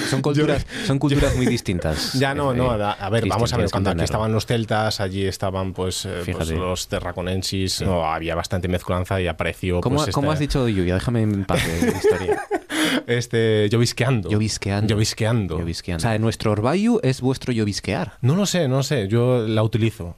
Son, 0.09 0.21
culturas, 0.21 0.65
son 0.85 0.99
culturas 0.99 1.35
muy 1.35 1.45
distintas. 1.45 2.13
Ya 2.25 2.33
no, 2.33 2.53
no, 2.53 2.71
a, 2.71 3.09
ver, 3.09 3.27
vamos 3.27 3.53
a 3.53 3.57
ver, 3.57 3.69
cuando 3.69 3.89
aquí 3.89 4.03
estaban 4.03 4.31
los 4.31 4.45
celtas, 4.45 4.99
allí 4.99 5.25
estaban 5.25 5.73
pues, 5.73 6.05
eh, 6.05 6.23
pues 6.31 6.49
los 6.49 6.87
terraconensis, 6.87 7.81
no, 7.81 8.05
había 8.05 8.35
bastante 8.35 8.67
mezclanza 8.67 9.19
y 9.21 9.27
apareció... 9.27 9.81
¿Cómo, 9.81 9.97
pues, 9.97 10.13
¿cómo 10.13 10.31
has 10.31 10.39
dicho 10.39 10.67
lluvia? 10.67 10.95
Déjame 10.95 11.21
en 11.21 11.45
paz 11.45 11.61
de 11.65 11.89
historia. 11.89 12.41
este, 13.07 13.69
llovisqueando. 13.69 14.29
Llovisqueando. 14.29 14.95
Llovisqueando. 14.95 15.59
O 15.97 15.99
sea, 16.01 16.17
nuestro 16.19 16.51
orbayu 16.51 16.99
es 17.03 17.21
vuestro 17.21 17.51
llovisquear. 17.51 18.13
No 18.21 18.35
lo 18.35 18.45
sé, 18.45 18.67
no 18.67 18.77
lo 18.77 18.83
sé, 18.83 19.07
yo 19.07 19.47
la 19.47 19.63
utilizo. 19.63 20.15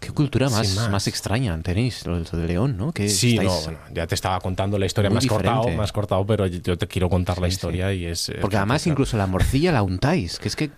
Qué 0.00 0.12
cultura 0.12 0.48
más, 0.48 0.88
más. 0.90 1.06
extraña 1.08 1.58
tenéis, 1.60 2.06
lo 2.06 2.22
de 2.22 2.46
León, 2.46 2.76
¿no? 2.76 2.92
Que 2.92 3.08
sí, 3.08 3.36
no, 3.36 3.50
bueno, 3.50 3.78
ya 3.92 4.06
te 4.06 4.14
estaba 4.14 4.40
contando 4.40 4.78
la 4.78 4.86
historia 4.86 5.10
más 5.10 5.26
cortado, 5.26 5.68
más 5.70 5.92
cortado, 5.92 6.24
pero 6.24 6.46
yo 6.46 6.78
te 6.78 6.86
quiero 6.86 7.10
contar 7.10 7.40
la 7.40 7.48
historia 7.48 7.92
y 7.92 8.06
es... 8.06 8.30
Porque 8.40 8.56
además 8.56 8.86
incluso 8.86 9.16
la 9.16 9.26
morcilla 9.26 9.72
la 9.72 9.82
untáis, 9.82 10.38
que 10.38 10.48
es 10.48 10.56
que, 10.56 10.70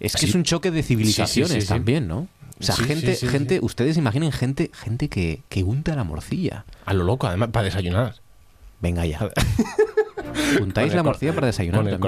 Es 0.00 0.16
que 0.16 0.26
es 0.26 0.34
un 0.34 0.44
choque 0.44 0.70
de 0.70 0.82
civilizaciones 0.82 1.66
también, 1.66 2.06
¿no? 2.06 2.28
O 2.60 2.62
sea, 2.62 2.76
gente, 2.76 3.16
gente, 3.16 3.58
ustedes 3.62 3.96
imaginen 3.96 4.30
gente, 4.30 4.70
gente 4.72 5.08
que, 5.08 5.42
que 5.48 5.64
unta 5.64 5.96
la 5.96 6.04
morcilla. 6.04 6.64
A 6.86 6.94
lo 6.94 7.04
loco, 7.04 7.26
además, 7.26 7.48
para 7.50 7.64
desayunar. 7.64 8.14
Venga 8.80 9.04
ya. 9.06 9.28
Untáis 10.60 10.94
la 10.94 11.02
morcilla 11.02 11.34
para 11.34 11.48
desayunar. 11.48 11.80
Con 11.80 11.88
el 11.88 11.98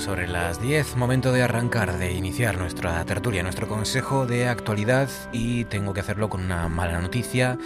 sobre 0.00 0.26
las 0.26 0.60
10, 0.60 0.96
momento 0.96 1.30
de 1.30 1.44
arrancar, 1.44 1.96
de 1.96 2.12
iniciar 2.12 2.58
nuestra 2.58 3.04
tertulia, 3.04 3.44
nuestro 3.44 3.68
consejo 3.68 4.26
de 4.26 4.48
actualidad 4.48 5.08
y 5.32 5.64
tengo 5.66 5.94
que 5.94 6.00
hacerlo 6.00 6.28
con 6.28 6.44
una 6.44 6.68
mala 6.68 7.00
noticia. 7.00 7.56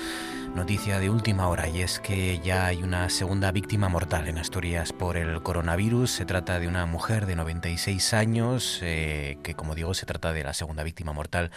Noticia 0.58 0.98
de 0.98 1.08
última 1.08 1.48
hora 1.48 1.68
y 1.68 1.82
es 1.82 2.00
que 2.00 2.40
ya 2.40 2.66
hay 2.66 2.82
una 2.82 3.08
segunda 3.10 3.52
víctima 3.52 3.88
mortal 3.88 4.26
en 4.26 4.38
Asturias 4.38 4.92
por 4.92 5.16
el 5.16 5.40
coronavirus. 5.40 6.10
Se 6.10 6.24
trata 6.26 6.58
de 6.58 6.66
una 6.66 6.84
mujer 6.84 7.26
de 7.26 7.36
96 7.36 8.12
años, 8.12 8.80
eh, 8.82 9.38
que 9.44 9.54
como 9.54 9.76
digo 9.76 9.94
se 9.94 10.04
trata 10.04 10.32
de 10.32 10.42
la 10.42 10.54
segunda 10.54 10.82
víctima 10.82 11.12
mortal 11.12 11.52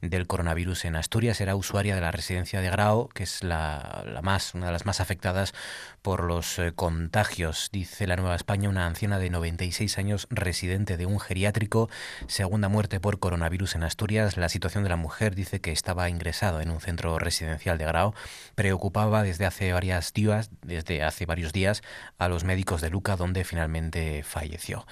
del 0.00 0.26
coronavirus 0.26 0.86
en 0.86 0.96
Asturias. 0.96 1.42
Era 1.42 1.54
usuaria 1.54 1.94
de 1.94 2.00
la 2.00 2.10
residencia 2.10 2.62
de 2.62 2.70
Grau, 2.70 3.10
que 3.10 3.24
es 3.24 3.44
la, 3.44 4.02
más, 4.22 4.54
una 4.54 4.66
de 4.66 4.72
las 4.72 4.86
más 4.86 5.00
afectadas 5.00 5.52
por 6.00 6.24
los 6.24 6.58
eh, 6.58 6.72
contagios. 6.74 7.68
Dice 7.72 8.06
la 8.06 8.16
Nueva 8.16 8.36
España, 8.36 8.70
una 8.70 8.86
anciana 8.86 9.18
de 9.18 9.28
96 9.28 9.98
años 9.98 10.28
residente 10.30 10.96
de 10.96 11.04
un 11.04 11.20
geriátrico. 11.20 11.90
Segunda 12.26 12.70
muerte 12.70 13.00
por 13.00 13.18
coronavirus 13.18 13.74
en 13.74 13.84
Asturias. 13.84 14.38
La 14.38 14.48
situación 14.48 14.82
de 14.82 14.88
la 14.88 14.96
mujer 14.96 15.34
dice 15.34 15.60
que 15.60 15.72
estaba 15.72 16.08
ingresado 16.08 16.62
en 16.62 16.70
un 16.70 16.80
centro 16.80 17.18
residencial 17.18 17.76
de 17.76 17.84
Grau 17.84 18.14
preocupaba 18.54 19.22
desde 19.22 19.46
hace 19.46 19.72
varias 19.72 20.12
días, 20.12 20.50
desde 20.62 21.02
hace 21.02 21.26
varios 21.26 21.52
días 21.52 21.82
a 22.18 22.28
los 22.28 22.44
médicos 22.44 22.80
de 22.80 22.90
Luca 22.90 23.16
donde 23.16 23.44
finalmente 23.44 24.22
falleció. 24.22 24.86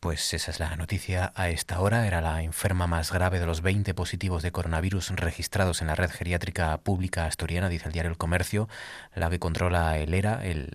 Pues 0.00 0.32
esa 0.32 0.52
es 0.52 0.60
la 0.60 0.76
noticia 0.76 1.32
a 1.34 1.48
esta 1.48 1.80
hora. 1.80 2.06
Era 2.06 2.20
la 2.20 2.42
enferma 2.44 2.86
más 2.86 3.12
grave 3.12 3.40
de 3.40 3.46
los 3.46 3.62
20 3.62 3.94
positivos 3.94 4.44
de 4.44 4.52
coronavirus 4.52 5.10
registrados 5.10 5.80
en 5.80 5.88
la 5.88 5.96
red 5.96 6.10
geriátrica 6.10 6.78
pública 6.78 7.26
asturiana, 7.26 7.68
dice 7.68 7.86
el 7.86 7.92
diario 7.92 8.12
El 8.12 8.16
Comercio, 8.16 8.68
la 9.16 9.28
que 9.28 9.40
controla 9.40 9.98
el 9.98 10.14
ERA, 10.14 10.44
el 10.44 10.70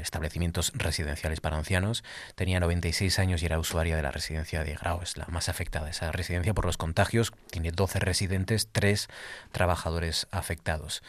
establecimientos 0.00 0.70
residenciales 0.76 1.40
para 1.40 1.56
ancianos. 1.56 2.04
Tenía 2.36 2.60
96 2.60 3.18
años 3.18 3.42
y 3.42 3.46
era 3.46 3.58
usuaria 3.58 3.96
de 3.96 4.02
la 4.02 4.12
residencia 4.12 4.62
de 4.62 4.74
Grau. 4.74 5.02
Es 5.02 5.16
la 5.16 5.26
más 5.26 5.48
afectada. 5.48 5.90
Esa 5.90 6.12
residencia 6.12 6.54
por 6.54 6.66
los 6.66 6.76
contagios 6.76 7.32
tiene 7.50 7.72
12 7.72 7.98
residentes, 7.98 8.68
3 8.70 9.08
trabajadores 9.50 10.28
afectados 10.30 11.02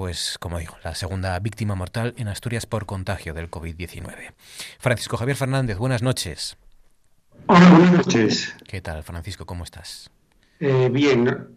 pues 0.00 0.38
como 0.38 0.58
digo, 0.58 0.78
la 0.82 0.94
segunda 0.94 1.38
víctima 1.40 1.74
mortal 1.74 2.14
en 2.16 2.28
Asturias 2.28 2.64
por 2.64 2.86
contagio 2.86 3.34
del 3.34 3.50
COVID-19. 3.50 4.32
Francisco 4.78 5.18
Javier 5.18 5.36
Fernández, 5.36 5.76
buenas 5.76 6.02
noches. 6.02 6.56
Hola, 7.48 7.68
buenas 7.68 7.92
noches. 7.92 8.56
¿Qué 8.66 8.80
tal, 8.80 9.02
Francisco? 9.02 9.44
¿Cómo 9.44 9.62
estás? 9.62 10.10
Eh, 10.58 10.88
bien. 10.90 11.48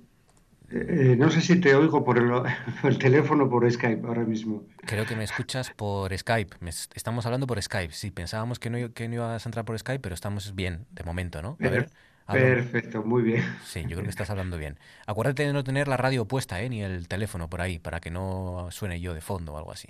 Eh, 0.69 1.15
no 1.17 1.31
sé 1.31 1.39
si 1.39 1.61
te 1.61 1.73
oigo 1.73 2.03
por 2.03 2.17
el, 2.83 2.97
teléfono 2.97 3.45
o 3.45 3.49
por 3.49 3.71
Skype 3.71 4.05
ahora 4.05 4.25
mismo. 4.25 4.65
Creo 4.85 5.05
que 5.05 5.15
me 5.15 5.23
escuchas 5.23 5.69
por 5.69 6.13
Skype. 6.13 6.57
estamos 6.95 7.25
hablando 7.25 7.47
por 7.47 7.61
Skype. 7.61 7.93
Sí, 7.93 8.11
pensábamos 8.11 8.59
que 8.59 8.69
no, 8.69 8.91
que 8.91 9.07
no 9.07 9.15
ibas 9.15 9.45
a 9.45 9.47
entrar 9.47 9.63
por 9.63 9.79
Skype, 9.79 10.01
pero 10.01 10.15
estamos 10.15 10.53
bien 10.53 10.85
de 10.91 11.05
momento, 11.05 11.41
¿no? 11.41 11.55
A 11.61 11.69
ver. 11.69 11.89
Perfecto, 12.27 13.03
muy 13.03 13.21
bien. 13.21 13.43
Sí, 13.65 13.81
yo 13.81 13.89
creo 13.89 14.03
que 14.03 14.09
estás 14.09 14.29
hablando 14.29 14.57
bien. 14.57 14.77
Acuérdate 15.05 15.45
de 15.45 15.53
no 15.53 15.63
tener 15.63 15.87
la 15.87 15.97
radio 15.97 16.25
puesta, 16.25 16.61
¿eh? 16.61 16.69
Ni 16.69 16.81
el 16.81 17.07
teléfono 17.07 17.49
por 17.49 17.61
ahí, 17.61 17.79
para 17.79 17.99
que 17.99 18.11
no 18.11 18.67
suene 18.71 18.99
yo 18.99 19.13
de 19.13 19.21
fondo 19.21 19.53
o 19.53 19.57
algo 19.57 19.71
así. 19.71 19.89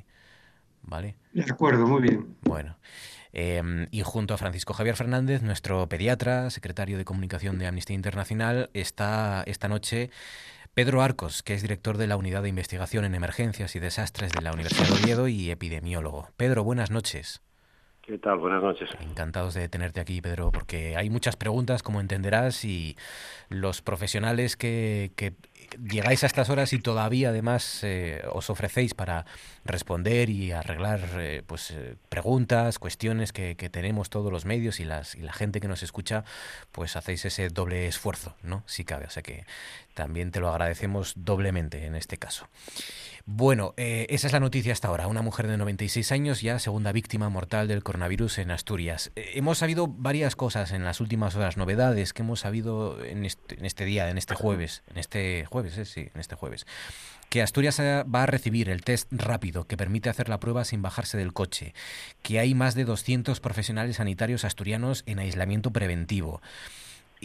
¿Vale? 0.81 1.15
De 1.31 1.43
acuerdo, 1.49 1.88
muy 1.88 2.01
bien. 2.01 2.36
Bueno. 2.41 2.77
Em, 3.31 3.88
y 3.89 4.01
junto 4.03 4.34
a 4.34 4.38
Francisco 4.38 4.73
Javier 4.73 4.95
Fernández, 4.95 5.41
nuestro 5.41 5.88
pediatra, 5.89 6.49
secretario 6.51 6.97
de 6.97 7.05
comunicación 7.05 7.57
de 7.57 7.65
Amnistía 7.65 7.95
Internacional, 7.95 8.69
está 8.73 9.43
esta 9.47 9.67
noche 9.67 10.11
Pedro 10.75 11.01
Arcos, 11.01 11.41
que 11.41 11.53
es 11.55 11.61
director 11.61 11.97
de 11.97 12.07
la 12.07 12.17
Unidad 12.17 12.43
de 12.43 12.49
Investigación 12.49 13.05
en 13.05 13.15
Emergencias 13.15 13.75
y 13.75 13.79
Desastres 13.79 14.31
de 14.31 14.41
la 14.41 14.53
Universidad 14.53 14.88
de 14.88 15.03
Oviedo 15.03 15.27
y 15.27 15.49
epidemiólogo. 15.49 16.29
Pedro, 16.38 16.63
buenas 16.63 16.91
noches. 16.91 17.41
¿Qué 18.05 18.17
tal? 18.17 18.37
Buenas 18.37 18.61
noches. 18.61 18.89
Encantados 18.99 19.53
de 19.53 19.69
tenerte 19.69 20.01
aquí, 20.01 20.19
Pedro, 20.19 20.51
porque 20.51 20.97
hay 20.97 21.09
muchas 21.09 21.37
preguntas, 21.37 21.81
como 21.83 22.01
entenderás, 22.01 22.65
y 22.65 22.97
los 23.47 23.81
profesionales 23.81 24.57
que, 24.57 25.13
que 25.15 25.33
llegáis 25.81 26.23
a 26.23 26.27
estas 26.27 26.49
horas 26.49 26.73
y 26.73 26.79
todavía 26.79 27.29
además 27.29 27.81
eh, 27.83 28.21
os 28.31 28.49
ofrecéis 28.49 28.93
para 28.93 29.25
responder 29.63 30.29
y 30.29 30.51
arreglar 30.51 30.99
eh, 31.17 31.43
pues 31.47 31.71
eh, 31.71 31.95
preguntas, 32.09 32.77
cuestiones 32.77 33.31
que, 33.31 33.55
que, 33.55 33.69
tenemos 33.69 34.09
todos 34.09 34.31
los 34.31 34.43
medios 34.43 34.81
y, 34.81 34.85
las, 34.85 35.15
y 35.15 35.21
la 35.21 35.31
gente 35.33 35.61
que 35.61 35.69
nos 35.69 35.81
escucha, 35.81 36.25
pues 36.73 36.97
hacéis 36.97 37.23
ese 37.23 37.47
doble 37.47 37.87
esfuerzo, 37.87 38.35
¿no? 38.43 38.63
Si 38.65 38.83
cabe. 38.83 39.05
O 39.05 39.09
sea 39.09 39.23
que 39.23 39.45
también 39.93 40.31
te 40.31 40.41
lo 40.41 40.49
agradecemos 40.49 41.13
doblemente 41.15 41.85
en 41.85 41.95
este 41.95 42.17
caso. 42.17 42.47
Bueno, 43.26 43.74
eh, 43.78 44.05
esa 44.09 44.28
es 44.28 44.34
la 44.34 44.41
noticia 44.41 44.74
hasta 44.74 44.89
ahora. 44.89 45.07
Una 45.07 45.21
mujer 45.21 45.47
de 45.47 45.55
96 45.55 46.11
años, 46.11 46.41
ya 46.41 46.59
segunda 46.59 46.91
víctima 46.91 47.30
mortal 47.30 47.69
del 47.69 47.82
coronavirus 47.82 48.39
en 48.39 48.51
Asturias. 48.51 49.13
Eh, 49.15 49.32
hemos 49.36 49.59
sabido 49.59 49.88
varias 49.88 50.36
cosas 50.36 50.74
en 50.74 50.84
las 50.84 50.99
últimas 50.99 51.34
horas, 51.36 51.55
novedades 51.55 52.11
que 52.11 52.21
hemos 52.21 52.41
sabido 52.41 53.01
en 53.01 53.24
este, 53.24 53.86
día, 53.86 54.09
en 54.09 54.17
este 54.17 54.36
jueves, 54.36 54.84
en 54.88 54.97
este 54.97 55.45
jueves, 55.45 55.78
eh, 55.78 55.86
sí, 55.86 56.09
en 56.13 56.19
este 56.19 56.36
jueves. 56.36 56.67
Que 57.30 57.41
Asturias 57.41 57.80
va 57.80 58.24
a 58.24 58.28
recibir 58.28 58.67
el 58.67 58.84
test 58.84 59.07
rápido 59.09 59.63
que 59.67 59.78
permite 59.78 60.09
hacer 60.09 60.28
la 60.28 60.41
prueba 60.41 60.65
sin 60.65 60.82
bajarse 60.82 61.17
del 61.17 61.32
coche. 61.32 61.74
Que 62.24 62.39
hay 62.39 62.53
más 62.53 62.76
de 62.76 62.84
200 62.84 63.39
profesionales 63.39 63.95
sanitarios 63.95 64.43
asturianos 64.43 65.03
en 65.05 65.19
aislamiento 65.19 65.71
preventivo 65.71 66.41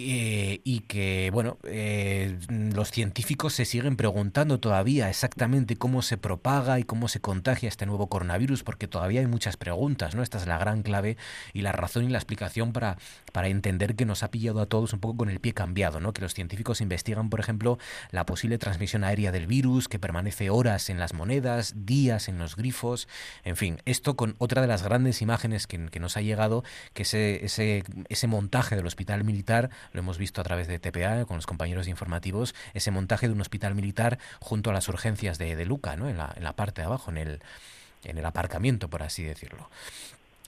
eh, 0.00 0.60
y 0.62 0.80
que, 0.80 1.30
bueno, 1.32 1.58
eh, 1.64 2.38
los 2.48 2.92
científicos 2.92 3.54
se 3.54 3.64
siguen 3.64 3.96
preguntando 3.96 4.60
todavía 4.60 5.10
exactamente 5.10 5.76
cómo 5.76 6.02
se 6.02 6.16
propaga 6.16 6.78
y 6.78 6.84
cómo 6.84 7.08
se 7.08 7.20
contagia 7.20 7.68
este 7.68 7.84
nuevo 7.84 8.08
coronavirus, 8.08 8.62
porque 8.62 8.86
todavía 8.86 9.20
hay 9.20 9.26
muchas 9.26 9.56
preguntas, 9.56 10.14
¿no? 10.14 10.22
Esta 10.22 10.38
es 10.38 10.46
la 10.46 10.56
gran 10.56 10.82
clave 10.82 11.16
y 11.52 11.62
la 11.62 11.72
razón 11.72 12.04
y 12.04 12.10
la 12.10 12.18
explicación 12.18 12.72
para, 12.72 12.96
para 13.32 13.48
entender 13.48 13.96
que 13.96 14.04
nos 14.04 14.22
ha 14.22 14.30
pillado 14.30 14.60
a 14.60 14.66
todos 14.66 14.92
un 14.92 15.00
poco 15.00 15.16
con 15.16 15.30
el 15.30 15.40
pie 15.40 15.52
cambiado, 15.52 15.98
¿no? 15.98 16.12
Que 16.12 16.22
los 16.22 16.32
científicos 16.32 16.80
investigan, 16.80 17.28
por 17.28 17.40
ejemplo, 17.40 17.78
la 18.12 18.24
posible 18.24 18.58
transmisión 18.58 19.02
aérea 19.02 19.32
del 19.32 19.48
virus, 19.48 19.88
que 19.88 19.98
permanece 19.98 20.48
horas 20.48 20.90
en 20.90 21.00
las 21.00 21.12
monedas, 21.12 21.74
días 21.74 22.28
en 22.28 22.38
los 22.38 22.54
grifos, 22.54 23.08
en 23.42 23.56
fin, 23.56 23.82
esto 23.84 24.14
con 24.14 24.36
otra 24.38 24.62
de 24.62 24.68
las 24.68 24.84
grandes 24.84 25.22
imágenes 25.22 25.66
que, 25.66 25.86
que 25.86 25.98
nos 25.98 26.16
ha 26.16 26.20
llegado, 26.20 26.62
que 26.92 27.02
ese, 27.02 27.44
ese, 27.44 27.82
ese 28.08 28.26
montaje 28.28 28.76
del 28.76 28.86
hospital 28.86 29.24
militar 29.24 29.70
lo 29.92 30.00
hemos 30.00 30.18
visto 30.18 30.40
a 30.40 30.44
través 30.44 30.68
de 30.68 30.78
TPA 30.78 31.24
con 31.24 31.36
los 31.36 31.46
compañeros 31.46 31.88
informativos, 31.88 32.54
ese 32.74 32.90
montaje 32.90 33.26
de 33.28 33.34
un 33.34 33.40
hospital 33.40 33.74
militar 33.74 34.18
junto 34.40 34.70
a 34.70 34.72
las 34.72 34.88
urgencias 34.88 35.38
de, 35.38 35.56
de 35.56 35.64
Luca, 35.64 35.96
¿no? 35.96 36.08
en, 36.08 36.18
la, 36.18 36.32
en 36.36 36.44
la 36.44 36.54
parte 36.54 36.80
de 36.80 36.86
abajo, 36.86 37.10
en 37.10 37.18
el, 37.18 37.40
en 38.04 38.18
el 38.18 38.24
aparcamiento, 38.24 38.88
por 38.88 39.02
así 39.02 39.24
decirlo. 39.24 39.68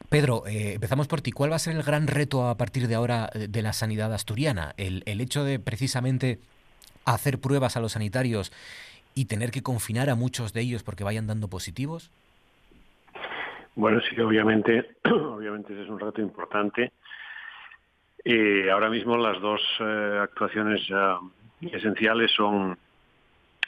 Pedro, 0.09 0.47
eh, 0.47 0.75
empezamos 0.75 1.09
por 1.09 1.21
ti. 1.21 1.31
¿Cuál 1.31 1.53
va 1.53 1.57
a 1.57 1.61
ser 1.61 1.77
el 1.77 1.83
gran 1.83 2.07
reto 2.07 2.49
a 2.49 2.57
partir 2.57 2.89
de 2.89 2.95
ahora 2.95 3.29
eh, 3.35 3.47
de 3.49 3.63
la 3.63 3.73
sanidad 3.73 4.13
asturiana? 4.13 4.73
El, 4.77 5.03
el 5.07 5.21
hecho 5.21 5.45
de 5.45 5.59
precisamente 5.59 6.39
hacer 7.05 7.39
pruebas 7.39 7.77
a 7.77 7.81
los 7.81 7.93
sanitarios 7.93 8.53
y 9.15 9.27
tener 9.27 9.51
que 9.51 9.63
confinar 9.63 10.11
a 10.11 10.15
muchos 10.15 10.53
de 10.53 10.63
ellos 10.63 10.83
porque 10.83 11.05
vayan 11.05 11.27
dando 11.27 11.49
positivos? 11.49 12.11
Bueno, 13.75 14.01
sí, 14.01 14.21
obviamente, 14.21 14.97
obviamente 15.05 15.73
ese 15.73 15.83
es 15.83 15.89
un 15.89 15.99
reto 15.99 16.21
importante. 16.21 16.93
Eh, 18.25 18.71
ahora 18.71 18.91
mismo 18.91 19.17
las 19.17 19.41
dos 19.41 19.61
eh, 19.81 20.19
actuaciones 20.23 20.83
esenciales 21.73 22.31
son 22.33 22.77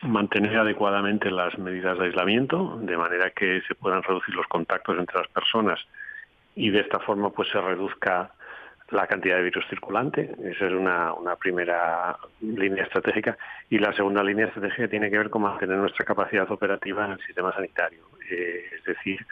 mantener 0.02 0.58
adecuadamente 0.58 1.30
las 1.30 1.56
medidas 1.58 1.98
de 1.98 2.06
aislamiento, 2.06 2.78
de 2.82 2.96
manera 2.96 3.30
que 3.30 3.62
se 3.66 3.74
puedan 3.74 4.02
reducir 4.02 4.34
los 4.34 4.46
contactos 4.46 4.98
entre 4.98 5.18
las 5.18 5.28
personas 5.28 5.78
y 6.54 6.70
de 6.70 6.80
esta 6.80 6.98
forma 6.98 7.30
pues 7.30 7.48
se 7.50 7.60
reduzca 7.60 8.32
la 8.90 9.06
cantidad 9.06 9.36
de 9.36 9.44
virus 9.44 9.66
circulante. 9.68 10.34
Esa 10.44 10.66
es 10.66 10.72
una, 10.72 11.14
primera 11.38 12.16
línea 12.40 12.84
estratégica. 12.84 13.38
Y 13.70 13.78
la 13.78 13.92
segunda 13.94 14.22
línea 14.22 14.46
estratégica 14.46 14.88
tiene 14.88 15.10
que 15.10 15.18
ver 15.18 15.30
con 15.30 15.42
mantener 15.42 15.78
nuestra 15.78 16.04
capacidad 16.04 16.50
operativa 16.50 17.06
en 17.06 17.12
el 17.12 17.20
sistema 17.20 17.54
sanitario, 17.54 18.02
eh, 18.30 18.64
es 18.76 18.84
decir, 18.84 19.24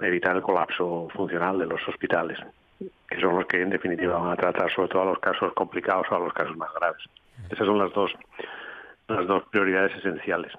evitar 0.00 0.36
el 0.36 0.42
colapso 0.42 1.08
funcional 1.12 1.58
de 1.58 1.66
los 1.66 1.86
hospitales, 1.88 2.38
que 3.08 3.20
son 3.20 3.36
los 3.36 3.46
que 3.46 3.60
en 3.60 3.70
definitiva 3.70 4.18
van 4.18 4.32
a 4.32 4.36
tratar 4.36 4.72
sobre 4.72 4.88
todo 4.88 5.02
a 5.02 5.06
los 5.06 5.18
casos 5.18 5.52
complicados 5.54 6.06
o 6.10 6.16
a 6.16 6.20
los 6.20 6.32
casos 6.32 6.56
más 6.56 6.72
graves. 6.74 7.02
Esas 7.50 7.66
son 7.66 7.78
las 7.78 7.92
dos, 7.92 8.12
las 9.08 9.26
dos 9.26 9.44
prioridades 9.50 9.96
esenciales. 9.96 10.52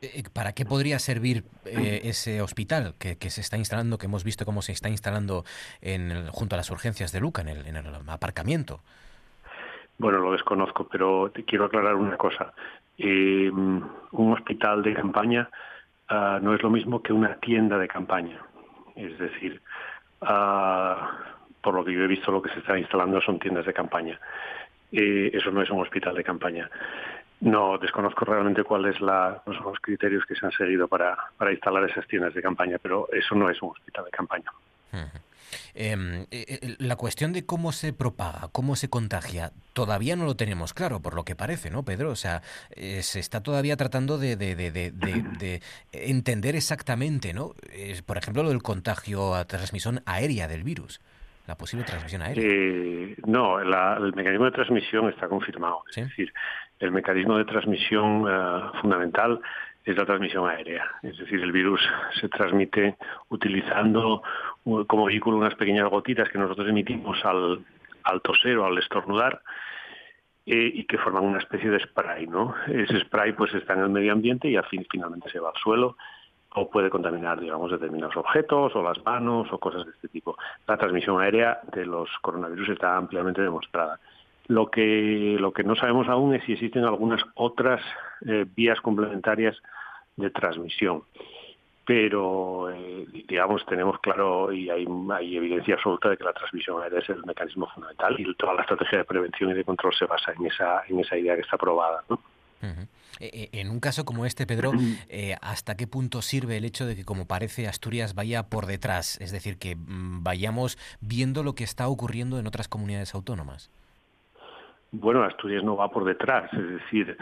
Eh, 0.00 0.10
eh, 0.14 0.22
¿Para 0.32 0.52
qué 0.52 0.64
podría 0.64 0.98
servir 0.98 1.44
eh, 1.64 2.02
ese 2.04 2.40
hospital 2.40 2.94
que, 2.98 3.16
se 3.30 3.40
está 3.40 3.56
instalando, 3.56 3.98
que 3.98 4.06
hemos 4.06 4.24
visto 4.24 4.44
cómo 4.44 4.62
se 4.62 4.72
está 4.72 4.88
instalando 4.88 5.44
en 5.80 6.28
junto 6.28 6.54
a 6.54 6.58
las 6.58 6.70
urgencias 6.70 7.12
de 7.12 7.20
Luca, 7.20 7.42
en 7.42 7.48
el, 7.48 7.66
en 7.66 7.76
el 7.76 7.86
aparcamiento? 8.06 8.80
Bueno, 9.98 10.18
lo 10.18 10.32
desconozco, 10.32 10.86
pero 10.86 11.30
te 11.34 11.44
quiero 11.44 11.64
aclarar 11.64 11.96
una 11.96 12.16
cosa. 12.16 12.52
un 12.98 14.32
hospital 14.32 14.82
de 14.82 14.94
campaña 14.94 15.50
ah, 16.08 16.38
no 16.40 16.54
es 16.54 16.62
lo 16.62 16.70
mismo 16.70 17.02
que 17.02 17.12
una 17.12 17.34
tienda 17.40 17.78
de 17.78 17.88
campaña. 17.88 18.40
Es 18.94 19.18
decir, 19.18 19.60
ah, 20.20 21.37
por 21.62 21.74
lo 21.74 21.84
que 21.84 21.92
yo 21.92 22.02
he 22.02 22.06
visto, 22.06 22.30
lo 22.30 22.42
que 22.42 22.50
se 22.50 22.60
está 22.60 22.78
instalando 22.78 23.20
son 23.20 23.38
tiendas 23.38 23.66
de 23.66 23.72
campaña. 23.72 24.18
eso 24.90 25.50
no 25.50 25.62
es 25.62 25.70
un 25.70 25.80
hospital 25.80 26.14
de 26.14 26.24
campaña. 26.24 26.70
No, 27.40 27.78
desconozco 27.78 28.24
realmente 28.24 28.64
cuáles 28.64 28.96
son 28.96 29.40
los 29.44 29.78
criterios 29.80 30.24
que 30.26 30.34
se 30.34 30.44
han 30.44 30.52
seguido 30.52 30.88
para, 30.88 31.16
instalar 31.50 31.88
esas 31.88 32.06
tiendas 32.08 32.34
de 32.34 32.42
campaña, 32.42 32.78
pero 32.82 33.08
eso 33.12 33.34
no 33.34 33.48
es 33.48 33.62
un 33.62 33.70
hospital 33.70 34.04
de 34.06 34.10
campaña. 34.10 34.50
Em, 35.74 36.22
eh, 36.22 36.26
eh, 36.30 36.76
la 36.80 36.96
cuestión 36.96 37.32
de 37.32 37.46
cómo 37.46 37.70
se 37.70 37.92
propaga, 37.92 38.48
cómo 38.50 38.74
se 38.74 38.90
contagia, 38.90 39.52
todavía 39.72 40.16
no 40.16 40.24
lo 40.24 40.34
tenemos 40.34 40.74
claro, 40.74 41.00
por 41.00 41.14
lo 41.14 41.24
que 41.24 41.36
parece, 41.36 41.70
¿no, 41.70 41.84
Pedro? 41.84 42.10
O 42.10 42.16
sea, 42.16 42.42
eh, 42.70 43.02
se 43.02 43.20
está 43.20 43.42
todavía 43.42 43.76
tratando 43.76 44.18
de, 44.18 44.34
de, 44.36 45.62
entender 45.92 46.56
exactamente, 46.56 47.32
¿no? 47.32 47.54
por 48.04 48.18
ejemplo, 48.18 48.42
lo 48.42 48.48
del 48.48 48.62
contagio 48.62 49.34
a 49.36 49.44
transmisión 49.44 50.02
aérea 50.04 50.48
del 50.48 50.64
virus 50.64 51.00
la 51.48 51.56
posible 51.56 51.84
transmisión 51.84 52.20
aérea. 52.20 53.16
no, 53.26 53.58
el 53.58 54.12
mecanismo 54.14 54.44
de 54.44 54.50
transmisión 54.50 55.08
está 55.08 55.28
confirmado. 55.28 55.82
Es 55.88 55.96
decir, 55.96 56.32
el 56.78 56.92
mecanismo 56.92 57.38
de 57.38 57.46
transmisión 57.46 58.26
eh, 58.28 58.60
fundamental 58.82 59.40
es 59.82 59.96
la 59.96 60.04
transmisión 60.04 60.46
aérea. 60.46 60.84
Es 61.02 61.16
decir, 61.16 61.40
el 61.40 61.50
virus 61.50 61.80
se 62.20 62.28
transmite 62.28 62.96
utilizando 63.30 64.22
como 64.86 65.06
vehículo 65.06 65.38
unas 65.38 65.54
pequeñas 65.54 65.88
gotitas 65.88 66.28
que 66.28 66.36
nosotros 66.36 66.68
emitimos 66.68 67.24
al, 67.24 67.64
al 68.02 68.20
toser 68.20 68.58
o 68.58 68.66
al 68.66 68.76
estornudar 68.76 69.40
eh, 70.44 70.70
y 70.74 70.84
que 70.84 70.98
forman 70.98 71.24
una 71.24 71.38
especie 71.38 71.70
de 71.70 71.80
spray. 71.80 72.26
¿no? 72.26 72.54
Ese 72.66 73.00
spray 73.00 73.32
pues 73.32 73.54
está 73.54 73.72
en 73.72 73.80
el 73.80 73.88
medio 73.88 74.12
ambiente 74.12 74.50
y 74.50 74.56
al 74.56 74.66
fin 74.66 74.86
finalmente 74.90 75.30
se 75.30 75.40
va 75.40 75.48
al 75.48 75.62
suelo 75.62 75.96
o 76.58 76.70
puede 76.70 76.90
contaminar, 76.90 77.40
digamos, 77.40 77.70
determinados 77.70 78.16
objetos 78.16 78.74
o 78.74 78.82
las 78.82 79.02
manos 79.04 79.48
o 79.52 79.58
cosas 79.58 79.84
de 79.84 79.92
este 79.92 80.08
tipo. 80.08 80.36
La 80.66 80.76
transmisión 80.76 81.20
aérea 81.20 81.60
de 81.72 81.86
los 81.86 82.08
coronavirus 82.20 82.70
está 82.70 82.96
ampliamente 82.96 83.42
demostrada. 83.42 83.98
Lo 84.48 84.70
que, 84.70 85.36
lo 85.38 85.52
que 85.52 85.62
no 85.62 85.76
sabemos 85.76 86.08
aún 86.08 86.34
es 86.34 86.42
si 86.44 86.54
existen 86.54 86.84
algunas 86.84 87.22
otras 87.34 87.82
eh, 88.26 88.46
vías 88.56 88.80
complementarias 88.80 89.56
de 90.16 90.30
transmisión. 90.30 91.02
Pero, 91.84 92.70
eh, 92.70 93.06
digamos, 93.26 93.64
tenemos 93.64 93.98
claro 94.00 94.52
y 94.52 94.68
hay, 94.68 94.86
evidencia 95.36 95.74
absoluta 95.74 96.10
de 96.10 96.16
que 96.16 96.24
la 96.24 96.32
transmisión 96.32 96.82
aérea 96.82 96.98
es 96.98 97.08
el 97.08 97.24
mecanismo 97.24 97.66
fundamental 97.68 98.14
y 98.18 98.34
toda 98.34 98.54
la 98.54 98.62
estrategia 98.62 98.98
de 98.98 99.04
prevención 99.04 99.50
y 99.50 99.54
de 99.54 99.64
control 99.64 99.94
se 99.94 100.04
basa 100.04 100.32
en 100.32 100.46
esa, 100.46 100.82
en 100.88 101.00
esa 101.00 101.16
idea 101.16 101.34
que 101.34 101.42
está 101.42 101.56
probada. 101.56 102.02
¿no? 102.10 102.20
En 103.20 103.70
un 103.70 103.80
caso 103.80 104.04
como 104.04 104.26
este, 104.26 104.46
Pedro, 104.46 104.72
eh, 105.08 105.36
¿hasta 105.40 105.76
qué 105.76 105.86
punto 105.86 106.22
sirve 106.22 106.56
el 106.56 106.64
hecho 106.64 106.86
de 106.86 106.96
que, 106.96 107.04
como 107.04 107.26
parece, 107.26 107.66
Asturias 107.66 108.14
vaya 108.14 108.44
por 108.44 108.66
detrás? 108.66 109.20
Es 109.20 109.32
decir, 109.32 109.58
que 109.58 109.76
mm, 109.76 110.22
vayamos 110.22 110.78
viendo 111.00 111.42
lo 111.42 111.54
que 111.54 111.64
está 111.64 111.88
ocurriendo 111.88 112.38
en 112.38 112.46
otras 112.46 112.68
comunidades 112.68 113.14
autónomas. 113.14 113.70
Bueno, 114.90 115.22
Asturias 115.22 115.62
no 115.62 115.76
va 115.76 115.90
por 115.90 116.04
detrás, 116.04 116.50
es 116.54 116.70
decir, 116.70 117.16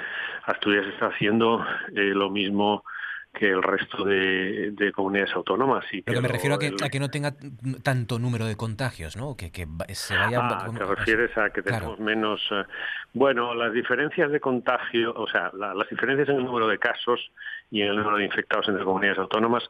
Asturias 0.45 0.87
está 0.87 1.07
haciendo 1.07 1.65
eh, 1.97 2.15
lo 2.15 2.31
mismo 2.31 2.85
que 3.39 3.51
el 3.51 3.63
resto 3.63 4.05
de, 4.05 4.93
comunidades 4.95 5.35
autónomas. 5.35 5.85
Y 5.93 6.03
Pero 6.03 6.19
que 6.19 6.23
me 6.23 6.33
refiero 6.33 6.57
a 6.57 6.59
que, 6.59 6.73
a 6.83 6.89
que, 6.89 6.99
no 6.99 7.11
tenga 7.11 7.35
tanto 7.83 8.19
número 8.19 8.47
de 8.47 8.57
contagios, 8.57 9.17
¿no? 9.17 9.37
Que, 9.37 9.53
que 9.53 9.67
se 9.93 10.17
vaya... 10.17 10.41
Ah, 10.43 10.71
te 10.73 10.85
refieres 10.85 11.37
a 11.37 11.51
que 11.51 11.63
tenemos 11.63 11.99
menos... 12.01 12.41
Eh, 12.51 12.65
bueno, 13.13 13.55
las 13.55 13.73
diferencias 13.73 14.31
de 14.31 14.41
contagio, 14.41 15.13
o 15.15 15.27
sea, 15.29 15.51
las 15.55 15.89
diferencias 15.89 16.29
en 16.29 16.37
el 16.37 16.45
número 16.45 16.67
de 16.69 16.79
casos 16.79 17.31
y 17.71 17.83
en 17.83 17.89
el 17.89 17.97
número 17.97 18.19
de 18.19 18.25
infectados 18.25 18.69
entre 18.69 18.85
comunidades 18.85 19.19
autónomas 19.19 19.65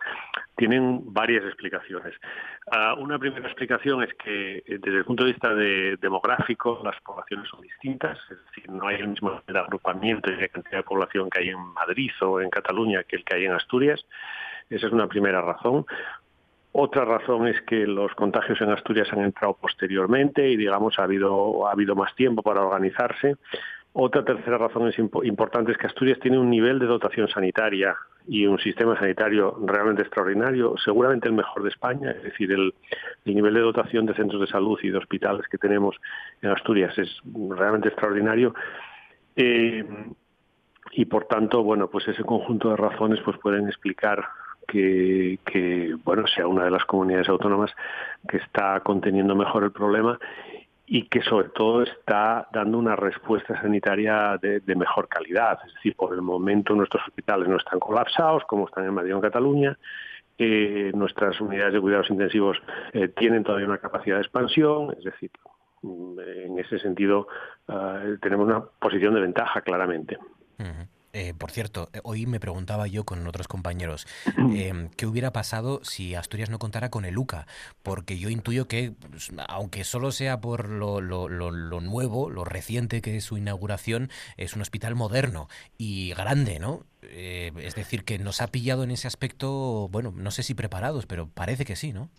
tienen 0.56 1.12
varias 1.12 1.44
explicaciones. 1.44 2.14
Ah, 2.70 2.94
una 2.94 3.18
primera 3.18 3.46
explicación 3.46 4.02
es 4.02 4.12
que 4.14 4.56
eh, 4.58 4.78
desde 4.80 4.98
el 4.98 5.04
punto 5.04 5.24
de 5.24 5.32
vista 5.32 5.54
de, 5.54 5.96
demográfico 6.00 6.80
las 6.84 7.00
poblaciones 7.02 7.48
son 7.48 7.60
distintas, 7.60 8.18
es 8.30 8.38
decir, 8.46 8.68
no 8.70 8.88
hay 8.88 8.96
el 8.96 9.08
mismo 9.08 9.40
agrupamiento 9.46 10.32
y 10.32 10.36
la 10.36 10.48
cantidad 10.48 10.78
de 10.78 10.82
población 10.82 11.30
que 11.30 11.40
hay 11.40 11.50
en 11.50 11.60
Madrid 11.60 12.10
o 12.22 12.40
en 12.40 12.50
Cataluña 12.50 13.04
que 13.04 13.16
el 13.16 13.24
que 13.24 13.36
hay 13.36 13.44
en 13.44 13.52
Asturias. 13.56 14.04
Esa 14.70 14.86
es 14.86 14.92
una 14.92 15.06
primera 15.06 15.40
razón. 15.40 15.86
Otra 16.72 17.06
razón 17.06 17.48
es 17.48 17.60
que 17.62 17.86
los 17.86 18.14
contagios 18.14 18.60
en 18.60 18.70
Asturias 18.70 19.08
han 19.10 19.22
entrado 19.22 19.54
posteriormente 19.54 20.46
y, 20.48 20.56
digamos, 20.56 20.98
ha 20.98 21.04
habido, 21.04 21.66
ha 21.66 21.72
habido 21.72 21.94
más 21.94 22.14
tiempo 22.14 22.42
para 22.42 22.60
organizarse. 22.60 23.36
Otra 23.94 24.22
tercera 24.26 24.58
razón 24.58 24.88
es 24.88 24.98
importante 24.98 25.72
es 25.72 25.78
que 25.78 25.86
Asturias 25.86 26.18
tiene 26.20 26.38
un 26.38 26.50
nivel 26.50 26.78
de 26.78 26.84
dotación 26.84 27.28
sanitaria 27.28 27.96
y 28.28 28.44
un 28.46 28.58
sistema 28.58 28.98
sanitario 28.98 29.58
realmente 29.64 30.02
extraordinario, 30.02 30.74
seguramente 30.76 31.28
el 31.28 31.34
mejor 31.34 31.62
de 31.62 31.70
España, 31.70 32.10
es 32.10 32.22
decir, 32.22 32.52
el, 32.52 32.74
nivel 33.24 33.54
de 33.54 33.60
dotación 33.60 34.04
de 34.04 34.12
centros 34.12 34.42
de 34.42 34.48
salud 34.48 34.78
y 34.82 34.90
de 34.90 34.98
hospitales 34.98 35.48
que 35.48 35.56
tenemos 35.56 35.96
en 36.42 36.50
Asturias 36.50 36.92
es 36.98 37.22
realmente 37.24 37.88
extraordinario. 37.88 38.54
Eh, 39.34 39.82
y 40.96 41.04
por 41.04 41.26
tanto, 41.26 41.62
bueno, 41.62 41.88
pues 41.90 42.08
ese 42.08 42.24
conjunto 42.24 42.70
de 42.70 42.76
razones 42.76 43.20
pues 43.22 43.36
pueden 43.36 43.68
explicar 43.68 44.24
que, 44.66 45.94
bueno, 46.04 46.26
sea 46.26 46.48
una 46.48 46.64
de 46.64 46.70
las 46.70 46.86
comunidades 46.86 47.28
autónomas 47.28 47.70
que 48.26 48.38
está 48.38 48.80
conteniendo 48.80 49.36
mejor 49.36 49.64
el 49.64 49.72
problema 49.72 50.18
y 50.86 51.02
que 51.08 51.20
sobre 51.20 51.50
todo 51.50 51.82
está 51.82 52.48
dando 52.50 52.78
una 52.78 52.96
respuesta 52.96 53.60
sanitaria 53.60 54.38
de, 54.40 54.74
mejor 54.74 55.06
calidad. 55.06 55.58
Es 55.66 55.74
decir, 55.74 55.94
por 55.94 56.14
el 56.14 56.22
momento 56.22 56.74
nuestros 56.74 57.06
hospitales 57.06 57.46
no 57.46 57.58
están 57.58 57.78
colapsados 57.78 58.44
como 58.44 58.66
están 58.66 58.86
en 58.86 58.94
Madrid 58.94 59.12
o 59.12 59.16
en 59.16 59.22
Cataluña. 59.22 59.78
Eh, 60.38 60.92
nuestras 60.94 61.38
unidades 61.42 61.74
de 61.74 61.80
cuidados 61.80 62.08
intensivos 62.08 62.56
eh, 62.94 63.08
tienen 63.08 63.44
todavía 63.44 63.66
una 63.66 63.78
capacidad 63.78 64.16
de 64.16 64.22
expansión, 64.22 64.94
es 64.96 65.04
decir, 65.04 65.30
en 65.82 66.58
ese 66.58 66.78
sentido 66.78 67.28
eh, 67.68 68.16
tenemos 68.22 68.46
una 68.46 68.64
posición 68.80 69.14
de 69.14 69.20
ventaja 69.20 69.60
claramente. 69.60 70.16
Eh, 71.18 71.32
por 71.32 71.50
cierto, 71.50 71.88
eh, 71.94 72.00
hoy 72.02 72.26
me 72.26 72.40
preguntaba 72.40 72.86
yo 72.88 73.04
con 73.04 73.26
otros 73.26 73.48
compañeros 73.48 74.06
em, 74.52 74.90
qué 74.90 75.06
hubiera 75.06 75.32
pasado 75.32 75.80
si 75.82 76.14
Asturias 76.14 76.50
no 76.50 76.58
contara 76.58 76.90
con 76.90 77.06
el 77.06 77.16
UCA, 77.16 77.46
porque 77.82 78.18
yo 78.18 78.28
intuyo 78.28 78.68
que, 78.68 78.92
pues, 79.10 79.30
aunque 79.48 79.84
solo 79.84 80.12
sea 80.12 80.42
por 80.42 80.68
lo, 80.68 81.00
lo, 81.00 81.30
lo, 81.30 81.80
nuevo, 81.80 82.28
lo 82.28 82.44
reciente 82.44 83.00
que 83.00 83.16
es 83.16 83.24
su 83.24 83.38
inauguración, 83.38 84.10
es 84.36 84.56
un 84.56 84.60
hospital 84.60 84.94
moderno 84.94 85.48
y 85.78 86.12
grande, 86.12 86.58
¿no? 86.58 86.84
Eh, 87.00 87.50
es 87.62 87.74
decir, 87.74 88.04
que 88.04 88.18
nos 88.18 88.42
ha 88.42 88.48
pillado 88.48 88.84
en 88.84 88.90
ese 88.90 89.08
aspecto, 89.08 89.88
bueno, 89.90 90.12
no 90.14 90.30
sé 90.30 90.42
si 90.42 90.52
preparados, 90.52 91.06
pero 91.06 91.30
parece 91.30 91.64
que 91.64 91.76
sí, 91.76 91.94
¿no? 91.94 92.10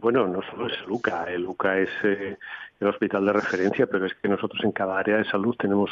Bueno, 0.00 0.26
no 0.26 0.42
solo 0.42 0.66
es 0.66 0.74
el 0.84 0.90
UCA, 0.90 1.24
el 1.24 1.46
UCA 1.46 1.78
es 1.78 1.88
eh, 2.02 2.36
el 2.80 2.86
hospital 2.86 3.24
de 3.24 3.32
referencia, 3.32 3.86
pero 3.86 4.04
es 4.04 4.14
que 4.14 4.28
nosotros 4.28 4.62
en 4.62 4.72
cada 4.72 4.98
área 4.98 5.16
de 5.16 5.24
salud 5.24 5.56
tenemos 5.58 5.90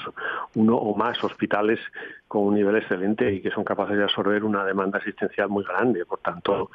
uno 0.55 0.77
o 0.77 0.95
más 0.95 1.23
hospitales 1.25 1.81
con 2.29 2.43
un 2.43 2.55
nivel 2.55 2.77
excelente 2.77 3.33
y 3.33 3.41
que 3.41 3.51
son 3.51 3.65
capaces 3.65 3.97
de 3.97 4.03
absorber 4.03 4.45
una 4.45 4.65
demanda 4.65 4.99
asistencial 4.99 5.49
muy 5.49 5.65
grande. 5.65 6.05
Por 6.05 6.19
tanto, 6.19 6.71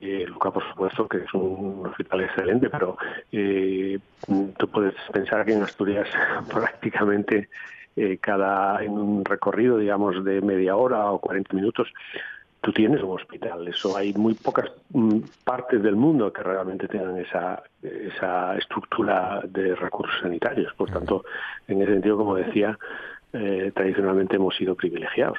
eh, 0.00 0.26
Luca, 0.28 0.50
por 0.50 0.68
supuesto, 0.68 1.08
que 1.08 1.18
es 1.18 1.32
un 1.32 1.86
hospital 1.86 2.20
excelente, 2.20 2.68
pero 2.68 2.98
eh, 3.32 3.98
tú 4.58 4.68
puedes 4.68 4.94
pensar 5.10 5.46
que 5.46 5.54
en 5.54 5.62
Asturias 5.62 6.08
prácticamente 6.52 7.48
cada 8.20 8.82
en 8.82 8.90
un 8.90 9.24
recorrido, 9.24 9.78
digamos, 9.78 10.24
de 10.24 10.40
media 10.40 10.74
hora 10.74 11.12
o 11.12 11.20
40 11.20 11.54
minutos, 11.54 11.88
tú 12.64 12.72
tienes 12.72 13.02
un 13.02 13.10
hospital. 13.10 13.68
Eso 13.68 13.96
hay 13.96 14.14
muy 14.14 14.34
pocas 14.34 14.72
mm, 14.90 15.18
partes 15.44 15.82
del 15.82 15.96
mundo 15.96 16.32
que 16.32 16.42
realmente 16.42 16.88
tengan 16.88 17.18
esa, 17.18 17.62
esa 17.82 18.56
estructura 18.56 19.42
de 19.46 19.74
recursos 19.74 20.18
sanitarios. 20.22 20.72
Por 20.74 20.90
tanto, 20.90 21.24
en 21.68 21.82
ese 21.82 21.92
sentido, 21.92 22.16
como 22.16 22.36
decía, 22.36 22.78
eh, 23.34 23.70
tradicionalmente 23.74 24.36
hemos 24.36 24.56
sido 24.56 24.74
privilegiados. 24.74 25.38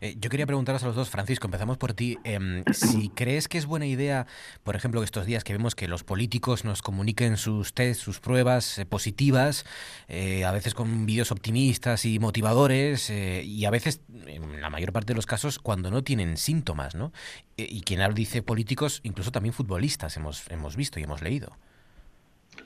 Eh, 0.00 0.16
yo 0.18 0.30
quería 0.30 0.46
preguntaros 0.46 0.82
a 0.82 0.86
los 0.86 0.96
dos, 0.96 1.10
Francisco, 1.10 1.46
empezamos 1.46 1.78
por 1.78 1.94
ti. 1.94 2.18
Em, 2.24 2.64
si 2.72 3.08
crees 3.14 3.48
que 3.48 3.58
es 3.58 3.66
buena 3.66 3.86
idea, 3.86 4.26
por 4.62 4.76
ejemplo, 4.76 5.02
estos 5.02 5.26
días 5.26 5.44
que 5.44 5.52
vemos 5.52 5.74
que 5.74 5.88
los 5.88 6.04
políticos 6.04 6.64
nos 6.64 6.82
comuniquen 6.82 7.36
sus 7.36 7.74
test, 7.74 8.00
sus 8.00 8.20
pruebas 8.20 8.78
eh, 8.78 8.86
positivas, 8.86 9.64
eh, 10.08 10.44
a 10.44 10.52
veces 10.52 10.74
con 10.74 11.06
vídeos 11.06 11.32
optimistas 11.32 12.04
y 12.04 12.18
motivadores, 12.18 13.10
y 13.10 13.64
a 13.64 13.70
veces, 13.70 14.00
en 14.26 14.60
la 14.60 14.70
mayor 14.70 14.92
parte 14.92 15.12
de 15.12 15.16
los 15.16 15.26
casos, 15.26 15.58
cuando 15.58 15.90
no 15.90 16.02
tienen 16.02 16.36
síntomas, 16.36 16.94
¿no? 16.94 17.12
y 17.56 17.82
quien 17.82 18.02
dice 18.14 18.42
políticos, 18.42 19.00
incluso 19.04 19.30
también 19.30 19.52
futbolistas, 19.52 20.16
hemos, 20.16 20.50
hemos 20.50 20.76
visto 20.76 20.98
y 20.98 21.04
hemos 21.04 21.22
leído. 21.22 21.56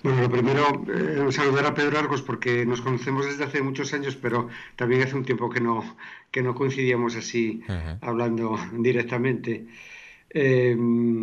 Bueno, 0.02 0.22
lo 0.22 0.30
primero, 0.30 0.84
eh, 0.94 1.32
saludar 1.32 1.66
a 1.66 1.74
Pedro 1.74 1.98
Argos 1.98 2.22
porque 2.22 2.64
nos 2.64 2.80
conocemos 2.80 3.26
desde 3.26 3.44
hace 3.44 3.62
muchos 3.62 3.92
años, 3.92 4.14
pero 4.14 4.48
también 4.76 5.02
hace 5.02 5.16
un 5.16 5.24
tiempo 5.24 5.50
que 5.50 5.60
no, 5.60 5.96
que 6.30 6.40
no 6.40 6.54
coincidíamos 6.54 7.16
así, 7.16 7.62
hablando 8.00 8.56
directamente. 8.78 9.66
Em, 10.30 11.22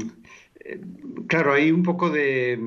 eh, 0.60 0.82
claro, 1.28 1.54
hay 1.54 1.72
un 1.72 1.84
poco 1.84 2.10
de 2.10 2.60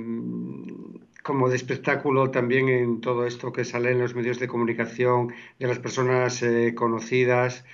como 1.22 1.50
de 1.50 1.56
espectáculo 1.56 2.30
también 2.30 2.70
en 2.70 3.00
todo 3.02 3.26
esto 3.26 3.52
que 3.52 3.66
sale 3.66 3.90
en 3.90 3.98
los 3.98 4.14
medios 4.14 4.38
de 4.38 4.48
comunicación 4.48 5.34
de 5.58 5.66
las 5.66 5.78
personas 5.78 6.42
eh, 6.42 6.74
conocidas. 6.74 7.66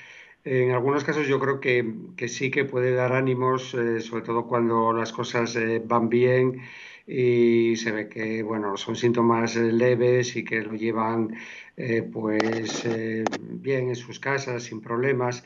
En 0.45 0.73
algunos 0.73 1.05
casos 1.05 1.29
yo 1.29 1.39
creo 1.39 1.61
que, 1.61 1.95
que 2.17 2.27
sí 2.29 2.51
que 2.51 2.65
puede 2.65 2.93
dar 2.95 3.13
ánimos, 3.13 3.77
sobre 4.01 4.25
todo 4.25 4.47
cuando 4.47 4.93
las 4.93 5.13
cosas 5.13 5.57
van 5.87 6.09
bien 6.09 6.63
y 7.07 7.77
se 7.77 7.93
ve 7.93 8.09
que 8.09 8.43
bueno 8.43 8.77
son 8.77 8.97
síntomas 8.97 9.57
eh, 9.57 9.73
leves 9.73 10.37
y 10.37 10.45
que 10.45 10.63
lo 10.63 10.75
llevan 10.75 11.35
eh, 11.77 12.03
pues 12.03 12.85
eh, 12.85 13.29
bien 13.31 13.89
en 13.89 13.97
sus 13.97 14.21
casas 14.21 14.65
sin 14.65 14.81
problemas. 14.81 15.45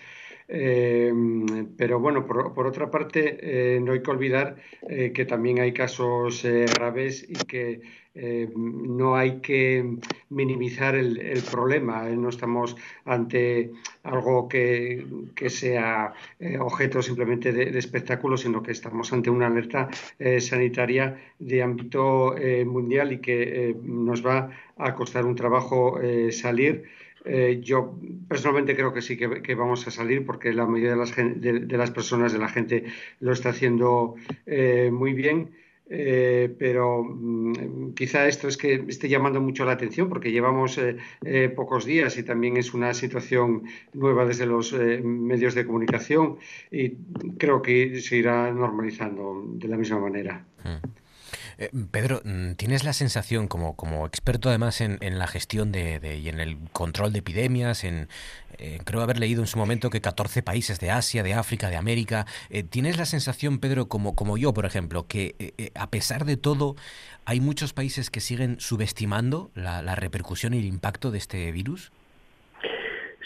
Pero 0.50 2.00
bueno 2.00 2.24
por, 2.26 2.54
por 2.54 2.66
otra 2.66 2.90
parte 2.90 3.78
no 3.82 3.92
hay 3.92 4.02
que 4.02 4.10
olvidar 4.10 4.56
que 4.88 5.26
también 5.26 5.58
hay 5.60 5.74
casos 5.74 6.42
graves 6.42 7.26
y 7.28 7.44
que 7.46 7.82
eh, 8.14 8.48
no 8.56 9.16
hay 9.16 9.40
que 9.40 9.96
minimizar 10.30 10.96
el, 10.96 11.42
problema. 11.50 12.08
Eh, 12.08 12.16
no 12.16 12.30
estamos 12.30 12.76
ante 13.04 13.70
algo 14.02 14.48
que, 14.48 15.06
sea 15.48 16.12
eh, 16.40 16.58
objeto 16.58 17.00
simplemente 17.00 17.52
de, 17.52 17.78
espectáculo, 17.78 18.36
sino 18.36 18.62
que 18.62 18.72
estamos 18.72 19.12
ante 19.12 19.30
una 19.30 19.46
alerta 19.46 19.88
sanitaria 20.40 21.16
de 21.38 21.62
ámbito 21.62 22.34
mundial 22.66 23.12
y 23.12 23.18
que 23.18 23.76
nos 23.82 24.24
va 24.26 24.50
a 24.76 24.94
costar 24.94 25.24
un 25.24 25.36
trabajo 25.36 26.00
salir. 26.30 26.84
yo 27.60 27.98
personalmente 28.28 28.74
creo 28.74 28.92
que 28.92 29.02
sí 29.02 29.16
que, 29.16 29.54
vamos 29.54 29.86
a 29.86 29.90
salir 29.90 30.24
porque 30.26 30.52
la 30.52 30.66
mayoría 30.66 30.92
de 30.92 30.96
las, 30.96 31.14
de 31.16 31.76
las 31.76 31.90
personas, 31.90 32.32
de 32.32 32.38
la 32.38 32.48
gente, 32.48 32.84
lo 33.20 33.32
está 33.32 33.50
haciendo 33.50 34.16
muy 34.90 35.12
bien. 35.12 35.50
Eh, 35.90 36.54
pero 36.58 37.02
mm, 37.02 37.94
quizá 37.94 38.26
esto 38.26 38.46
es 38.48 38.56
que 38.56 38.84
esté 38.88 39.08
llamando 39.08 39.40
mucho 39.40 39.64
la 39.64 39.72
atención 39.72 40.08
porque 40.08 40.30
llevamos 40.30 40.76
eh, 40.76 40.98
eh, 41.24 41.48
pocos 41.48 41.86
días 41.86 42.18
y 42.18 42.22
también 42.22 42.58
es 42.58 42.74
una 42.74 42.92
situación 42.92 43.64
nueva 43.94 44.26
desde 44.26 44.44
los 44.44 44.72
medios 44.72 45.54
de 45.54 45.64
comunicación 45.64 46.36
y 46.70 46.90
creo 47.38 47.62
que 47.62 48.00
se 48.00 48.16
irá 48.16 48.52
normalizando 48.52 49.44
de 49.46 49.68
la 49.68 49.76
misma 49.76 49.98
manera. 49.98 50.44
Mm. 50.64 51.07
Eh, 51.58 51.70
Pedro, 51.90 52.20
mm, 52.24 52.52
¿tienes 52.52 52.84
la 52.84 52.92
sensación, 52.92 53.48
como, 53.48 53.74
como 53.74 54.06
experto 54.06 54.48
además 54.48 54.80
en, 54.80 55.18
la 55.18 55.26
gestión 55.26 55.72
de, 55.72 55.98
y 56.16 56.28
en 56.28 56.38
el 56.38 56.56
control 56.72 57.12
de 57.12 57.18
epidemias, 57.18 57.82
en, 57.82 58.06
eh, 58.58 58.78
creo 58.84 59.02
haber 59.02 59.18
leído 59.18 59.40
en 59.40 59.48
su 59.48 59.58
momento 59.58 59.90
que 59.90 60.00
14 60.00 60.44
países 60.44 60.78
de 60.78 60.92
Asia, 60.92 61.24
de 61.24 61.34
África, 61.34 61.68
de 61.68 61.76
América, 61.76 62.26
eh, 62.48 62.62
¿tienes 62.62 62.96
la 62.96 63.06
sensación, 63.06 63.58
Pedro, 63.58 63.86
como, 63.86 64.14
como 64.14 64.38
yo, 64.38 64.54
por 64.54 64.66
ejemplo, 64.66 65.06
que 65.08 65.52
a 65.74 65.90
pesar 65.90 66.24
de 66.24 66.36
todo 66.36 66.76
hay 67.24 67.40
muchos 67.40 67.72
países 67.72 68.08
que 68.10 68.20
siguen 68.20 68.60
subestimando 68.60 69.50
la, 69.54 69.82
la 69.82 69.96
repercusión 69.96 70.54
y 70.54 70.58
el 70.58 70.64
impacto 70.64 71.10
de 71.10 71.18
este 71.18 71.50
virus? 71.50 71.90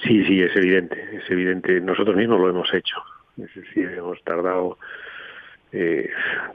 Sí, 0.05 0.25
sí, 0.25 0.41
es 0.41 0.57
evidente, 0.57 0.97
es 1.17 1.31
evidente. 1.31 1.81
Nosotros 1.81 2.17
mismos 2.17 2.41
lo 2.41 2.49
hemos 2.49 2.73
hecho. 2.73 2.97
Es 3.37 3.55
decir, 3.55 3.91
hemos 3.97 4.23
tardado 4.25 4.79
eh, 5.73 6.11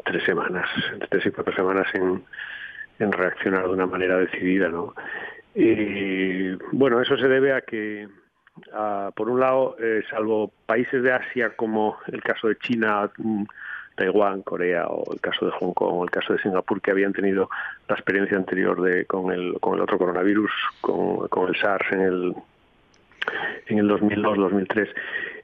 tres 0.06 0.24
semanas, 0.24 0.70
tres 1.10 1.26
y 1.26 1.32
cuatro 1.32 1.54
semanas 1.54 1.88
en, 1.94 2.24
reaccionar 3.12 3.64
de 3.64 3.74
una 3.74 3.86
manera 3.86 4.18
decidida, 4.18 4.70
¿no? 4.70 4.94
Y, 5.54 6.52
bueno, 6.72 7.02
eso 7.02 7.18
se 7.18 7.28
debe 7.28 7.54
a 7.54 7.62
que, 7.62 8.08
por 9.16 9.30
un 9.30 9.40
lado, 9.40 9.76
eh, 9.80 10.04
salvo 10.10 10.52
países 10.66 11.04
de 11.04 11.12
Asia 11.12 11.52
como 11.56 11.98
el 12.08 12.22
caso 12.22 12.48
de 12.48 12.58
China, 12.58 13.10
mm, 13.18 13.44
Taiwán, 13.98 14.44
Corea 14.44 14.88
o 14.88 15.12
el 15.12 15.20
caso 15.20 15.46
de 15.48 15.52
Hong 15.52 15.74
Kong 15.74 15.94
o 15.94 16.04
el 16.04 16.12
caso 16.12 16.34
de 16.34 16.40
Singapur 16.40 16.80
que 16.82 16.92
habían 16.92 17.14
tenido 17.14 17.50
la 17.90 17.96
experiencia 17.96 18.38
anterior 18.38 18.80
de 18.82 19.06
con 19.06 19.32
el 19.32 19.60
con 19.60 19.74
el 19.76 19.82
otro 19.82 19.98
coronavirus 19.98 20.52
con, 20.82 21.28
con 21.28 21.50
el 21.50 21.56
SARS 21.60 21.92
en 21.92 22.02
el 22.02 22.36
en 23.66 23.80
el 23.80 23.90
2002-2003 23.90 24.88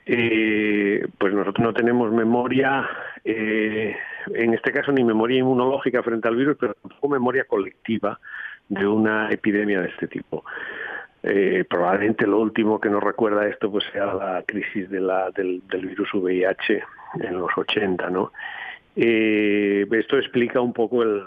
eh, 0.06 1.08
pues 1.18 1.34
nosotros 1.34 1.64
no 1.64 1.74
tenemos 1.74 2.12
memoria, 2.12 2.88
eh, 3.24 3.96
en 4.34 4.54
este 4.54 4.72
caso 4.72 4.92
ni 4.92 5.04
memoria 5.04 5.40
inmunológica 5.40 6.04
frente 6.04 6.28
al 6.28 6.36
virus, 6.36 6.58
pero 6.60 6.74
tampoco 6.74 7.10
memoria 7.10 7.46
colectiva 7.46 8.20
de 8.68 8.86
una 8.86 9.30
epidemia 9.30 9.82
de 9.82 9.90
este 9.90 10.08
tipo. 10.08 10.44
Eh, 11.22 11.64
probablemente 11.70 12.28
lo 12.28 12.40
último 12.40 12.82
que 12.82 12.90
nos 12.90 13.02
recuerda 13.02 13.48
esto 13.48 13.72
pues 13.72 13.86
sea 13.94 14.14
la 14.14 14.44
crisis 14.46 14.90
del, 14.90 15.62
virus 15.72 16.14
VIH 16.14 16.84
en 17.22 17.40
los 17.40 17.52
80, 17.56 18.10
¿no? 18.10 18.34
Esto 18.96 20.18
explica 20.18 20.60
un 20.60 20.74
poco 20.74 21.02
el, 21.02 21.24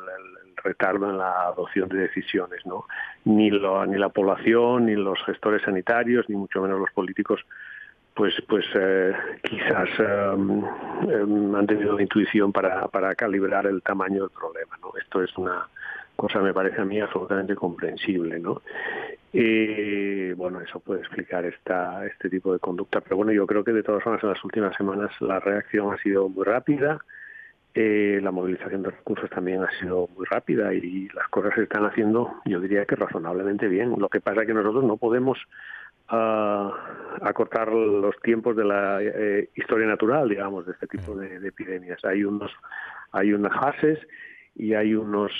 retardo 0.62 1.10
en 1.10 1.18
la 1.18 1.46
adopción 1.46 1.88
de 1.88 1.98
decisiones, 1.98 2.64
¿no? 2.66 2.86
Ni, 3.24 3.50
lo, 3.50 3.86
ni 3.86 3.96
la 3.96 4.08
población, 4.08 4.86
ni 4.86 4.96
los 4.96 5.18
gestores 5.24 5.62
sanitarios, 5.62 6.28
ni 6.28 6.36
mucho 6.36 6.60
menos 6.60 6.78
los 6.78 6.90
políticos 6.92 7.40
pues 8.16 8.34
pues 8.48 8.64
eh, 8.74 9.12
quizás 9.42 9.88
em, 9.98 10.64
em, 11.08 11.54
han 11.54 11.66
tenido 11.66 11.94
la 11.94 12.02
intuición 12.02 12.50
para, 12.52 12.88
para 12.88 13.14
calibrar 13.14 13.66
el 13.66 13.82
tamaño 13.82 14.22
del 14.22 14.30
problema 14.30 14.76
no 14.80 14.92
esto 14.98 15.22
es 15.22 15.36
una 15.36 15.68
cosa 16.16 16.40
me 16.40 16.54
parece 16.54 16.80
a 16.80 16.84
mí 16.84 16.98
absolutamente 16.98 17.54
comprensible 17.54 18.40
no 18.40 18.62
y 19.38 20.32
bueno 20.32 20.62
eso 20.62 20.80
puede 20.80 21.00
explicar 21.00 21.44
esta 21.44 22.06
este 22.06 22.30
tipo 22.30 22.54
de 22.54 22.58
conducta. 22.58 23.02
Pero 23.02 23.16
bueno 23.16 23.32
yo 23.32 23.46
creo 23.46 23.62
que 23.62 23.72
de 23.72 23.82
todas 23.82 24.02
formas 24.02 24.22
en 24.22 24.30
las 24.30 24.42
últimas 24.42 24.74
semanas 24.76 25.10
la 25.20 25.40
reacción 25.40 25.92
ha 25.92 25.98
sido 25.98 26.30
muy 26.30 26.44
rápida. 26.44 27.00
Eh, 27.74 28.20
la 28.22 28.30
movilización 28.30 28.82
de 28.82 28.90
recursos 28.90 29.28
también 29.28 29.62
ha 29.62 29.70
sido 29.78 30.08
muy 30.16 30.24
rápida 30.24 30.72
y 30.72 31.10
las 31.10 31.28
cosas 31.28 31.52
se 31.54 31.64
están 31.64 31.84
haciendo 31.84 32.40
yo 32.46 32.60
diría 32.60 32.86
que 32.86 32.96
razonablemente 32.96 33.68
bien. 33.68 33.94
Lo 33.98 34.08
que 34.08 34.22
pasa 34.22 34.40
es 34.40 34.46
que 34.46 34.54
nosotros 34.54 34.84
no 34.84 34.96
podemos 34.96 35.38
a 36.08 36.70
acortar 37.22 37.72
los 37.72 38.16
tiempos 38.22 38.56
de 38.56 38.64
la 38.64 38.98
eh, 39.02 39.50
historia 39.54 39.86
natural, 39.86 40.28
digamos, 40.28 40.66
de 40.66 40.72
este 40.72 40.86
tipo 40.86 41.14
de, 41.14 41.36
epidemias. 41.46 42.04
Hay 42.04 42.24
unos, 42.24 42.52
hay 43.12 43.32
unas 43.32 43.52
fases 43.54 43.98
y 44.54 44.74
hay 44.74 44.94
unos, 44.94 45.32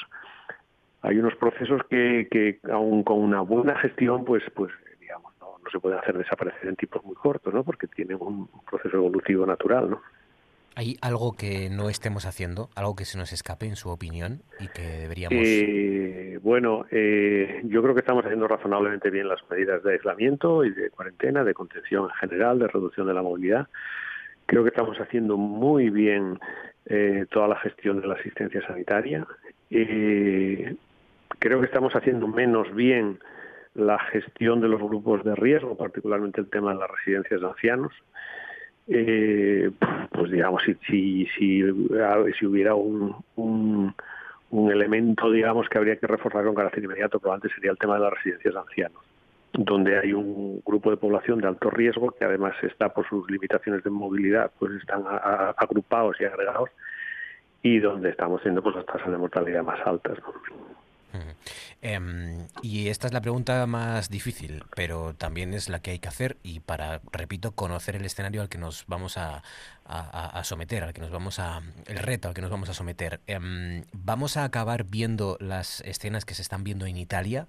hay 1.03 1.19
unos 1.19 1.35
procesos 1.37 1.83
que, 1.89 2.29
que 2.31 2.59
aun 2.71 3.05
con 3.05 3.19
una 3.19 3.41
buena 3.41 3.77
gestión, 3.79 4.25
pues, 4.25 4.43
pues, 4.55 4.73
digamos, 5.01 5.33
no, 5.41 5.59
se 5.71 5.79
pueden 5.79 5.99
hacer 5.99 6.19
desaparecer 6.19 6.69
en 6.69 6.77
tiempos 6.77 7.05
muy 7.05 7.15
cortos, 7.15 7.53
¿no? 7.55 7.63
Porque 7.63 7.87
tienen 7.87 8.19
un 8.21 8.49
proceso 8.69 8.97
evolutivo 8.97 9.47
natural, 9.47 9.91
¿no? 9.91 10.03
¿Hay 10.79 10.99
algo 11.01 11.35
que 11.35 11.71
no 11.71 11.89
estemos 11.89 12.27
haciendo, 12.27 12.69
algo 12.77 12.95
que 12.95 13.07
se 13.07 13.17
nos 13.17 13.33
escape 13.33 13.65
en 13.65 13.77
su 13.77 13.89
opinión 13.89 14.43
y 14.61 14.69
que 14.69 14.83
deberíamos... 14.83 15.39
Eh, 15.43 16.39
bueno, 16.43 16.85
eh, 16.91 17.63
yo 17.65 17.83
creo 17.83 17.95
que 17.95 18.01
estamos 18.01 18.27
haciendo 18.27 18.47
razonablemente 18.47 19.09
bien 19.09 19.27
las 19.27 19.41
medidas 19.49 19.83
de 19.83 19.95
aislamiento 19.95 20.67
y 20.67 20.75
de 20.75 20.91
cuarentena, 20.91 21.45
de 21.45 21.55
contención 21.55 22.05
en 22.05 22.29
general, 22.29 22.59
de 22.59 22.69
reducción 22.69 23.07
de 23.07 23.15
la 23.15 23.23
movilidad. 23.23 23.69
Creo 24.45 24.65
que 24.65 24.69
estamos 24.69 24.99
haciendo 24.99 25.39
muy 25.39 25.89
bien 25.89 26.39
eh, 26.85 27.25
toda 27.31 27.49
la 27.49 27.57
gestión 27.57 28.03
de 28.03 28.09
la 28.09 28.15
asistencia 28.17 28.61
sanitaria. 28.67 29.27
creo 29.71 31.61
que 31.61 31.67
estamos 31.67 31.95
haciendo 31.95 32.29
menos 32.29 32.75
bien 32.75 33.19
la 33.73 33.99
gestión 33.99 34.61
de 34.61 34.69
los 34.69 34.83
grupos 34.83 35.25
de 35.25 35.35
riesgo, 35.37 35.75
particularmente 35.75 36.43
el 36.43 36.51
tema 36.51 36.75
de 36.75 36.81
las 36.81 36.91
residencias 36.91 37.41
de 37.41 37.47
ancianos 37.47 37.95
eh, 38.89 39.71
pues 40.13 40.31
digamos, 40.31 40.63
si, 40.65 40.75
si, 40.87 41.27
si, 41.37 41.63
si 42.39 42.47
hubiera 42.47 42.75
un, 42.75 43.17
un, 43.37 43.95
un, 44.51 44.71
elemento, 44.71 45.31
digamos, 45.31 45.69
que 45.69 45.79
habría 45.79 45.97
que 45.97 46.07
reforzar 46.07 46.45
con 46.45 46.55
carácter 46.55 46.85
inmediato, 46.85 47.19
probablemente 47.19 47.55
sería 47.55 47.73
el 47.73 47.79
tema 47.79 47.95
de 47.95 48.01
las 48.01 48.13
residencias 48.13 48.55
de 48.55 48.61
ancianos. 48.61 49.03
donde 49.53 49.99
hay 49.99 50.13
un 50.13 50.61
grupo 50.65 50.91
de 50.91 50.97
población 50.97 51.41
de 51.41 51.49
alto 51.49 51.71
riesgo 51.71 52.13
que 52.13 52.25
además 52.25 52.55
está 52.63 52.91
por 52.91 53.09
sus 53.09 53.29
limitaciones 53.31 53.83
de 53.83 53.91
movilidad, 53.91 54.51
pues 54.59 54.73
están 54.73 55.05
agrupados 55.57 56.21
y 56.21 56.25
agregados 56.25 56.71
y 57.63 57.81
donde 57.81 58.11
estamos 58.11 58.43
teniendo 58.43 58.63
pues 58.63 58.77
las 58.77 58.87
tasas 58.87 59.11
de 59.11 59.19
mortalidad 59.19 59.65
más 59.65 59.85
altas. 59.85 60.19
Em, 61.83 62.47
y 62.63 62.89
esta 62.89 63.07
es 63.07 63.13
la 63.13 63.21
pregunta 63.21 63.67
más 63.67 64.11
difícil, 64.11 64.63
pero 64.75 65.15
también 65.15 65.55
es 65.55 65.69
la 65.69 65.81
que 65.81 65.93
hay 65.93 65.99
que 65.99 66.09
hacer 66.09 66.37
y 66.43 66.61
para, 66.61 67.01
repito, 67.13 67.53
conocer 67.53 67.97
el 67.97 68.05
escenario 68.05 68.43
al 68.43 68.49
que 68.49 68.59
nos 68.59 68.87
vamos 68.87 69.17
a, 69.19 69.43
someter, 70.43 70.83
al 70.85 70.93
que 70.93 71.01
nos 71.01 71.11
vamos 71.11 71.39
a, 71.39 71.63
el 71.87 71.99
reto 71.99 72.29
al 72.29 72.35
que 72.35 72.43
nos 72.43 72.51
vamos 72.51 72.69
a 72.69 72.75
someter. 72.75 73.21
Em, 73.27 73.85
¿Vamos 73.93 74.37
a 74.37 74.45
acabar 74.45 74.85
viendo 74.85 75.37
las 75.41 75.81
escenas 75.83 76.25
que 76.25 76.35
se 76.35 76.43
están 76.43 76.65
viendo 76.65 76.87
en 76.87 76.97
Italia? 76.97 77.47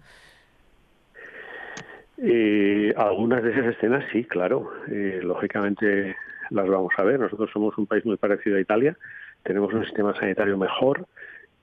Eh, 2.18 2.94
algunas 2.98 3.44
de 3.44 3.52
esas 3.52 3.66
escenas 3.68 4.04
sí, 4.12 4.24
claro. 4.24 4.72
Eh, 4.90 5.20
lógicamente 5.24 6.16
las 6.50 6.68
vamos 6.68 6.94
a 6.98 7.04
ver. 7.04 7.20
Nosotros 7.20 7.50
somos 7.52 7.78
un 7.78 7.86
país 7.86 8.06
muy 8.06 8.18
parecido 8.18 8.58
a 8.58 8.62
Italia. 8.62 8.98
Tenemos 9.44 9.74
un 9.74 9.86
sistema 9.86 10.16
sanitario 10.20 10.58
mejor. 10.58 11.06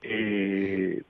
Eh, 0.01 1.01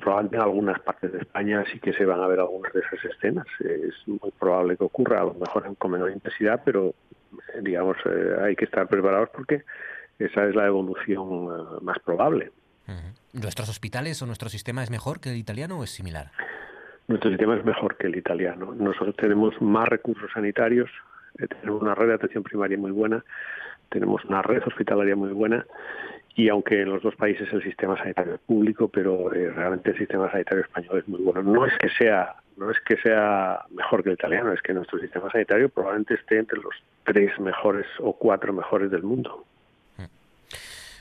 probablemente 0.00 0.36
en 0.36 0.42
algunas 0.42 0.80
partes 0.80 1.12
de 1.12 1.18
España 1.18 1.64
sí 1.72 1.78
que 1.78 1.92
se 1.92 2.04
van 2.04 2.20
a 2.20 2.26
ver 2.26 2.40
algunas 2.40 2.72
de 2.72 2.80
esas 2.80 3.04
escenas. 3.04 3.46
Es 3.60 3.94
muy 4.06 4.30
probable 4.38 4.76
que 4.76 4.84
ocurra, 4.84 5.20
a 5.20 5.24
lo 5.24 5.34
mejor 5.34 5.76
con 5.76 5.90
menor 5.92 6.10
intensidad, 6.10 6.62
pero 6.64 6.94
digamos 7.60 7.96
hay 8.42 8.56
que 8.56 8.64
estar 8.64 8.86
preparados 8.88 9.30
porque 9.30 9.64
esa 10.18 10.46
es 10.46 10.54
la 10.54 10.66
evolución 10.66 11.84
más 11.84 11.98
probable. 12.00 12.52
¿Nuestros 13.32 13.68
hospitales 13.68 14.22
o 14.22 14.26
nuestro 14.26 14.48
sistema 14.48 14.82
es 14.82 14.90
mejor 14.90 15.20
que 15.20 15.30
el 15.30 15.36
italiano 15.36 15.78
o 15.78 15.84
es 15.84 15.90
similar? 15.90 16.30
Nuestro 17.08 17.30
sistema 17.30 17.56
es 17.56 17.64
mejor 17.64 17.96
que 17.96 18.06
el 18.06 18.16
italiano. 18.16 18.74
Nosotros 18.74 19.14
tenemos 19.16 19.60
más 19.60 19.88
recursos 19.88 20.30
sanitarios, 20.32 20.90
eh, 21.38 21.46
tenemos 21.46 21.82
una 21.82 21.94
red 21.94 22.08
de 22.08 22.14
atención 22.14 22.42
primaria 22.42 22.78
muy 22.78 22.90
buena, 22.90 23.24
tenemos 23.90 24.24
una 24.24 24.42
red 24.42 24.62
hospitalaria 24.66 25.14
muy 25.14 25.32
buena 25.32 25.64
y 26.36 26.50
aunque 26.50 26.82
en 26.82 26.90
los 26.90 27.02
dos 27.02 27.16
países 27.16 27.50
el 27.52 27.62
sistema 27.62 27.96
sanitario 27.96 28.34
es 28.34 28.40
público, 28.40 28.88
pero 28.88 29.32
eh, 29.32 29.50
realmente 29.50 29.90
el 29.90 29.98
sistema 29.98 30.30
sanitario 30.30 30.64
español 30.64 30.98
es 30.98 31.08
muy 31.08 31.20
bueno. 31.22 31.42
No 31.42 31.66
es 31.66 31.72
que 31.78 31.88
sea 31.88 32.36
no 32.58 32.70
es 32.70 32.80
que 32.80 32.96
sea 32.98 33.64
mejor 33.70 34.02
que 34.02 34.10
el 34.10 34.14
italiano, 34.14 34.52
es 34.52 34.62
que 34.62 34.72
nuestro 34.72 34.98
sistema 34.98 35.30
sanitario 35.30 35.68
probablemente 35.68 36.14
esté 36.14 36.38
entre 36.38 36.58
los 36.58 36.74
tres 37.04 37.38
mejores 37.38 37.86
o 38.00 38.14
cuatro 38.14 38.52
mejores 38.52 38.90
del 38.90 39.02
mundo. 39.02 39.44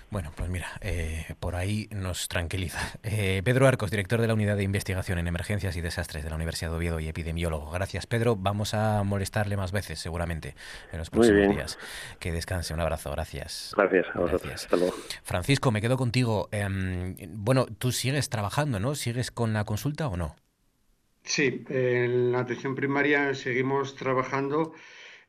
Bueno, 0.09 0.31
pues 0.35 0.49
mira, 0.49 0.67
eh, 0.81 1.25
por 1.39 1.55
ahí 1.55 1.87
nos 1.91 2.27
tranquiliza. 2.27 2.79
Eh, 3.07 3.41
Pedro 3.45 3.67
Arcos, 3.67 3.91
director 3.91 4.19
de 4.19 4.27
la 4.27 4.33
Unidad 4.33 4.57
de 4.57 4.63
Investigación 4.63 5.19
en 5.19 5.27
Emergencias 5.27 5.75
y 5.77 5.81
Desastres 5.81 6.23
de 6.23 6.29
la 6.29 6.35
Universidad 6.35 6.71
de 6.71 6.77
Oviedo 6.77 6.99
y 6.99 7.07
epidemiólogo. 7.07 7.69
Gracias, 7.69 8.07
Pedro. 8.07 8.35
Vamos 8.35 8.73
a 8.73 9.03
molestarle 9.03 9.55
más 9.57 9.71
veces, 9.71 9.99
seguramente, 9.99 10.55
en 10.91 10.97
los 10.99 11.09
próximos 11.09 11.55
días. 11.55 11.77
Que 12.19 12.31
descanse. 12.31 12.73
Un 12.73 12.79
abrazo. 12.81 13.11
Gracias. 13.11 13.73
Gracias 13.77 14.07
a 14.13 14.19
vosotros. 14.19 14.53
Hasta 14.53 14.75
luego. 14.75 14.95
Francisco, 15.23 15.71
me 15.71 15.81
quedo 15.81 15.97
contigo. 15.97 16.49
Em, 16.51 17.15
bueno, 17.29 17.67
tú 17.77 17.91
sigues 17.91 18.29
trabajando, 18.29 18.79
¿no? 18.79 18.95
¿Sigues 18.95 19.31
con 19.31 19.53
la 19.53 19.63
consulta 19.65 20.07
o 20.07 20.17
no? 20.17 20.35
Sí, 21.23 21.63
en 21.69 22.31
la 22.31 22.39
atención 22.39 22.75
primaria 22.75 23.33
seguimos 23.33 23.95
trabajando 23.95 24.73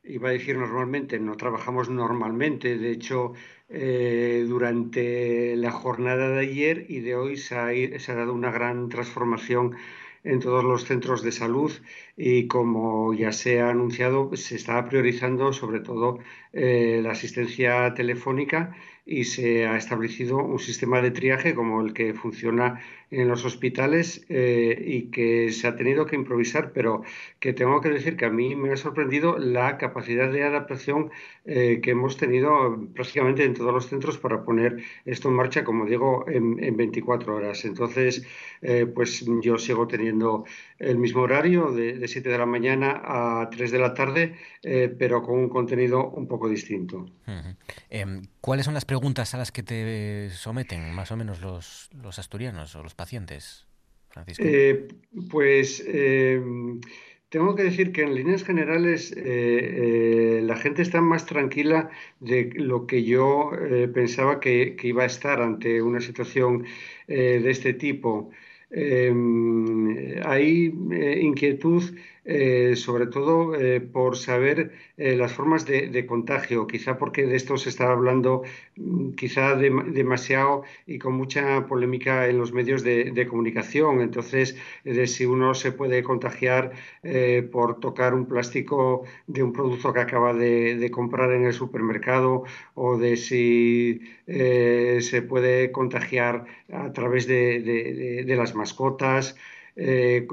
iba 0.07 0.29
a 0.29 0.31
decir 0.31 0.57
normalmente, 0.57 1.19
no 1.19 1.35
trabajamos 1.37 1.89
normalmente, 1.89 2.77
de 2.77 2.91
hecho, 2.91 3.33
eh, 3.69 4.45
durante 4.47 5.55
la 5.55 5.71
jornada 5.71 6.29
de 6.29 6.39
ayer 6.39 6.85
y 6.89 7.01
de 7.01 7.15
hoy 7.15 7.37
se 7.37 7.55
ha, 7.55 8.15
dado 8.15 8.33
una 8.33 8.51
gran 8.51 8.89
transformación 8.89 9.75
en 10.23 10.39
todos 10.39 10.63
los 10.63 10.85
centros 10.85 11.21
de 11.23 11.31
salud 11.31 11.71
y 12.17 12.47
como 12.47 13.13
ya 13.13 13.31
se 13.31 13.61
ha 13.61 13.69
anunciado, 13.69 14.35
se 14.35 14.55
está 14.55 14.83
priorizando 14.89 15.53
sobre 15.53 15.79
todo 15.81 16.19
eh, 16.59 17.01
la 17.03 17.11
asistencia 17.11 17.93
telefónica 17.93 18.75
y 19.05 19.25
se 19.25 19.67
ha 19.67 19.77
establecido 19.77 20.37
un 20.37 20.59
sistema 20.59 21.01
de 21.01 21.11
triaje 21.11 21.53
como 21.53 21.81
el 21.81 21.93
que 21.93 22.13
funciona 22.13 22.81
en 23.11 23.27
los 23.29 23.45
hospitales 23.45 24.25
eh, 24.27 24.83
y 24.85 25.11
que 25.11 25.51
se 25.51 25.67
ha 25.67 25.75
tenido 25.77 26.05
que 26.07 26.15
improvisar, 26.15 26.73
pero 26.73 27.03
que 27.39 27.53
tengo 27.53 27.79
que 27.79 27.89
decir 27.89 28.17
que 28.17 28.25
a 28.25 28.29
mí 28.29 28.55
me 28.55 28.71
ha 28.73 28.77
sorprendido 28.77 29.37
la 29.37 29.77
capacidad 29.77 30.29
de 30.31 30.43
adaptación 30.43 31.11
eh, 31.45 31.79
que 31.81 31.91
hemos 31.91 32.17
tenido 32.17 32.77
prácticamente 32.93 33.45
en 33.45 33.53
todos 33.53 33.73
los 33.73 33.87
centros 33.87 34.17
para 34.17 34.43
poner 34.43 34.83
esto 35.05 35.29
en 35.29 35.35
marcha, 35.35 35.63
como 35.63 35.85
digo, 35.85 36.25
en, 36.27 36.57
24 36.75 37.35
horas. 37.35 37.63
Entonces, 37.65 38.27
pues 38.93 39.25
yo 39.41 39.57
sigo 39.57 39.87
teniendo 39.87 40.45
el 40.79 40.97
mismo 40.97 41.21
horario 41.21 41.71
de, 41.71 42.06
7 42.07 42.29
de 42.29 42.37
la 42.37 42.45
mañana 42.45 43.01
a 43.03 43.49
3 43.49 43.71
de 43.71 43.79
la 43.79 43.93
tarde, 43.93 44.35
pero 44.61 45.21
con 45.21 45.39
un 45.39 45.49
contenido 45.49 46.09
un 46.09 46.27
poco 46.27 46.49
distinto. 46.49 47.05
Em, 47.89 48.23
¿Cuáles 48.41 48.65
son 48.65 48.73
las 48.73 48.85
preguntas 48.85 49.33
a 49.33 49.37
las 49.37 49.51
que 49.51 49.63
te 49.63 50.29
someten 50.31 50.93
más 50.93 51.11
o 51.11 51.17
menos 51.17 51.41
los, 51.41 51.89
los 52.01 52.19
asturianos 52.19 52.75
o 52.75 52.83
los 52.83 52.95
pacientes, 52.95 53.65
Francisco? 54.09 54.43
Eh, 54.45 54.87
pues 55.29 55.83
eh, 55.85 56.41
tengo 57.29 57.55
que 57.55 57.63
decir 57.63 57.91
que 57.91 58.03
en 58.03 58.15
líneas 58.15 58.43
generales 58.43 59.13
eh, 59.17 60.41
la 60.43 60.55
gente 60.55 60.81
está 60.81 61.01
más 61.01 61.25
tranquila 61.25 61.89
de 62.19 62.51
lo 62.55 62.87
que 62.87 63.03
yo 63.03 63.51
pensaba 63.93 64.39
que, 64.39 64.75
iba 64.83 65.03
a 65.03 65.07
estar 65.07 65.41
ante 65.41 65.81
una 65.81 65.99
situación 66.01 66.65
de 67.07 67.49
este 67.49 67.73
tipo. 67.73 68.31
Hay 68.71 70.73
inquietud 71.21 71.83
eh, 72.29 72.75
sobre 72.75 73.07
todo 73.07 73.55
eh, 73.55 73.79
por 73.79 74.17
saber 74.17 74.73
eh, 74.97 75.15
las 75.15 75.31
formas 75.31 75.65
de, 75.65 76.05
contagio, 76.05 76.67
quizá 76.67 76.97
porque 76.97 77.25
de 77.25 77.37
esto 77.37 77.55
se 77.55 77.69
está 77.69 77.89
hablando 77.89 78.43
mm, 78.75 79.11
quizá 79.11 79.55
demasiado 79.55 80.63
y 80.85 80.99
con 80.99 81.13
mucha 81.13 81.65
polémica 81.67 82.27
en 82.27 82.37
los 82.37 82.51
medios 82.51 82.83
de, 82.83 83.27
comunicación, 83.29 84.01
entonces 84.01 84.57
de 84.83 85.07
si 85.07 85.25
uno 85.25 85.53
se 85.53 85.71
puede 85.71 86.03
contagiar 86.03 86.73
por 87.51 87.79
tocar 87.79 88.13
un 88.13 88.25
plástico 88.25 89.03
de 89.27 89.43
un 89.43 89.53
producto 89.53 89.93
que 89.93 90.01
acaba 90.01 90.33
de, 90.33 90.89
comprar 90.91 91.31
en 91.31 91.45
el 91.45 91.53
supermercado 91.53 92.43
o 92.75 92.97
de 92.97 93.15
si 93.17 94.01
se 94.27 95.21
puede 95.21 95.71
contagiar 95.71 96.45
a 96.71 96.91
través 96.91 97.27
de 97.27 98.35
las 98.37 98.53
mascotas. 98.55 99.35
Eh, 99.79 100.25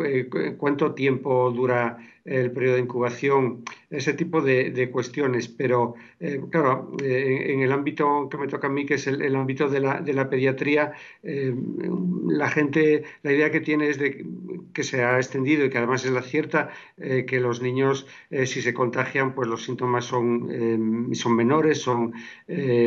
cuánto 0.56 0.94
tiempo 0.94 1.50
dura 1.50 1.98
el 2.24 2.50
periodo 2.52 2.76
de 2.76 2.80
incubación, 2.80 3.62
ese 3.90 4.14
tipo 4.14 4.40
de, 4.40 4.88
cuestiones. 4.90 5.48
Pero, 5.48 5.96
eh, 6.18 6.40
claro, 6.50 6.96
eh, 7.02 7.52
en 7.52 7.60
el 7.60 7.70
ámbito 7.70 8.30
que 8.30 8.38
me 8.38 8.48
toca 8.48 8.68
a 8.68 8.70
mí, 8.70 8.86
que 8.86 8.94
es 8.94 9.06
el, 9.06 9.36
ámbito 9.36 9.68
de 9.68 9.80
la, 9.80 10.00
de 10.00 10.14
la 10.14 10.30
pediatría, 10.30 10.92
la 11.22 12.48
gente, 12.48 13.04
la 13.22 13.32
idea 13.32 13.50
que 13.50 13.60
tiene 13.60 13.90
es 13.90 13.98
de 13.98 14.24
que 14.72 14.82
se 14.82 15.04
ha 15.04 15.18
extendido 15.18 15.66
y 15.66 15.68
que 15.68 15.76
además 15.76 16.06
es 16.06 16.12
la 16.12 16.22
cierta, 16.22 16.70
que 16.96 17.38
los 17.38 17.60
niños, 17.60 18.06
si 18.30 18.62
se 18.62 18.72
contagian, 18.72 19.34
pues 19.34 19.46
los 19.46 19.62
síntomas 19.64 20.06
son, 20.06 21.10
son 21.12 21.36
menores, 21.36 21.82
son 21.82 22.14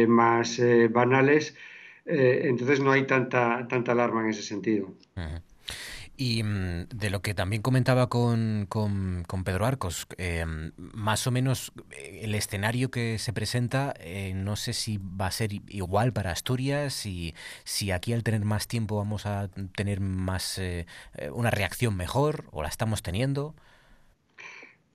más 0.07 0.59
banales. 0.89 1.55
entonces 2.05 2.79
no 2.79 2.91
hay 2.91 3.05
tanta, 3.05 3.67
tanta 3.67 3.91
alarma 3.91 4.23
en 4.23 4.29
ese 4.29 4.41
sentido. 4.41 4.91
Y 6.20 6.41
mm, 6.41 6.89
de 6.89 7.09
lo 7.11 7.22
que 7.22 7.36
también 7.36 7.61
comentaba 7.61 8.09
con, 8.09 8.65
con, 8.68 9.24
Pedro 9.45 9.68
Arcos, 9.68 10.07
eh, 10.18 10.45
más 10.76 11.28
o 11.28 11.32
menos 11.32 11.72
eh, 11.91 12.22
el 12.24 12.34
escenario 12.34 12.89
que 12.89 13.20
se 13.20 13.34
presenta, 13.34 13.93
eh, 13.99 14.34
no 14.36 14.55
sé 14.55 14.74
si 14.74 14.97
va 14.97 15.28
a 15.28 15.32
ser 15.32 15.53
igual 15.53 16.13
para 16.13 16.32
Asturias, 16.32 17.05
y 17.05 17.36
si 17.63 17.91
aquí 17.91 18.13
al 18.13 18.24
tener 18.24 18.43
más 18.43 18.68
tiempo 18.68 18.97
vamos 18.97 19.28
a 19.28 19.49
tener 19.76 20.01
más 20.01 20.59
una 21.32 21.51
reacción 21.51 21.95
mejor 21.95 22.45
o 22.51 22.63
la 22.63 22.70
estamos 22.70 23.03
teniendo. 23.03 23.53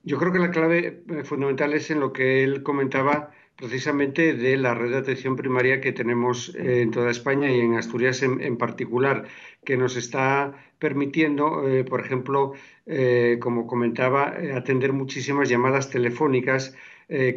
Yo 0.02 0.18
creo 0.18 0.32
que 0.32 0.40
la 0.40 0.50
clave 0.50 1.04
fundamental 1.22 1.72
es 1.74 1.88
en 1.92 2.00
lo 2.00 2.12
que 2.12 2.42
él 2.42 2.64
comentaba 2.64 3.30
precisamente 3.56 4.34
de 4.34 4.56
la 4.56 4.74
red 4.74 4.90
de 4.90 4.98
atención 4.98 5.36
primaria 5.36 5.80
que 5.80 5.92
tenemos 5.92 6.54
en 6.54 6.90
toda 6.90 7.10
España 7.10 7.50
y 7.50 7.60
en 7.60 7.74
Asturias 7.74 8.22
en, 8.22 8.56
particular, 8.56 9.24
que 9.64 9.76
nos 9.76 9.96
está 9.96 10.54
permitiendo, 10.78 11.68
eh, 11.68 11.84
por 11.84 12.00
ejemplo, 12.00 12.54
eh, 12.86 13.38
como 13.40 13.66
comentaba, 13.66 14.34
eh, 14.38 14.52
atender 14.52 14.92
muchísimas 14.92 15.48
llamadas 15.48 15.90
telefónicas 15.90 16.74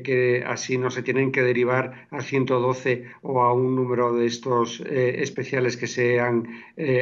que 0.04 0.44
así 0.48 0.78
no 0.78 0.90
se 0.90 1.04
tienen 1.04 1.32
que 1.34 1.42
derivar 1.42 2.08
a 2.10 2.22
112 2.22 3.06
o 3.22 3.42
a 3.42 3.54
un 3.54 3.76
número 3.76 4.14
de 4.14 4.26
estos 4.26 4.80
especiales 4.80 5.76
que 5.76 5.88
se 5.88 6.20
han 6.20 6.48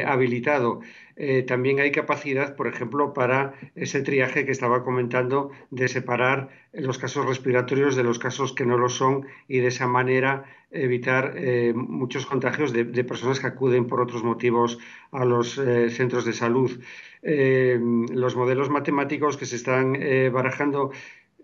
habilitado. 0.06 0.80
Eh, 1.16 1.42
también 1.42 1.78
hay 1.78 1.92
capacidad, 1.92 2.56
por 2.56 2.66
ejemplo, 2.66 3.14
para 3.14 3.54
ese 3.76 4.02
triaje 4.02 4.44
que 4.44 4.50
estaba 4.50 4.82
comentando 4.82 5.52
de 5.70 5.86
separar 5.86 6.48
los 6.72 6.98
casos 6.98 7.26
respiratorios 7.26 7.94
de 7.94 8.02
los 8.02 8.18
casos 8.18 8.52
que 8.52 8.66
no 8.66 8.76
lo 8.78 8.88
son 8.88 9.26
y 9.46 9.58
de 9.58 9.68
esa 9.68 9.86
manera 9.86 10.44
evitar 10.72 11.34
eh, 11.36 11.72
muchos 11.72 12.26
contagios 12.26 12.72
de, 12.72 13.04
personas 13.04 13.38
que 13.38 13.46
acuden 13.46 13.86
por 13.86 14.00
otros 14.00 14.24
motivos 14.24 14.78
a 15.12 15.24
los 15.24 15.56
eh, 15.56 15.88
centros 15.90 16.24
de 16.24 16.32
salud. 16.32 16.80
Eh, 17.22 17.78
los 18.12 18.34
modelos 18.34 18.68
matemáticos 18.68 19.36
que 19.36 19.46
se 19.46 19.56
están 19.56 19.96
barajando 20.32 20.90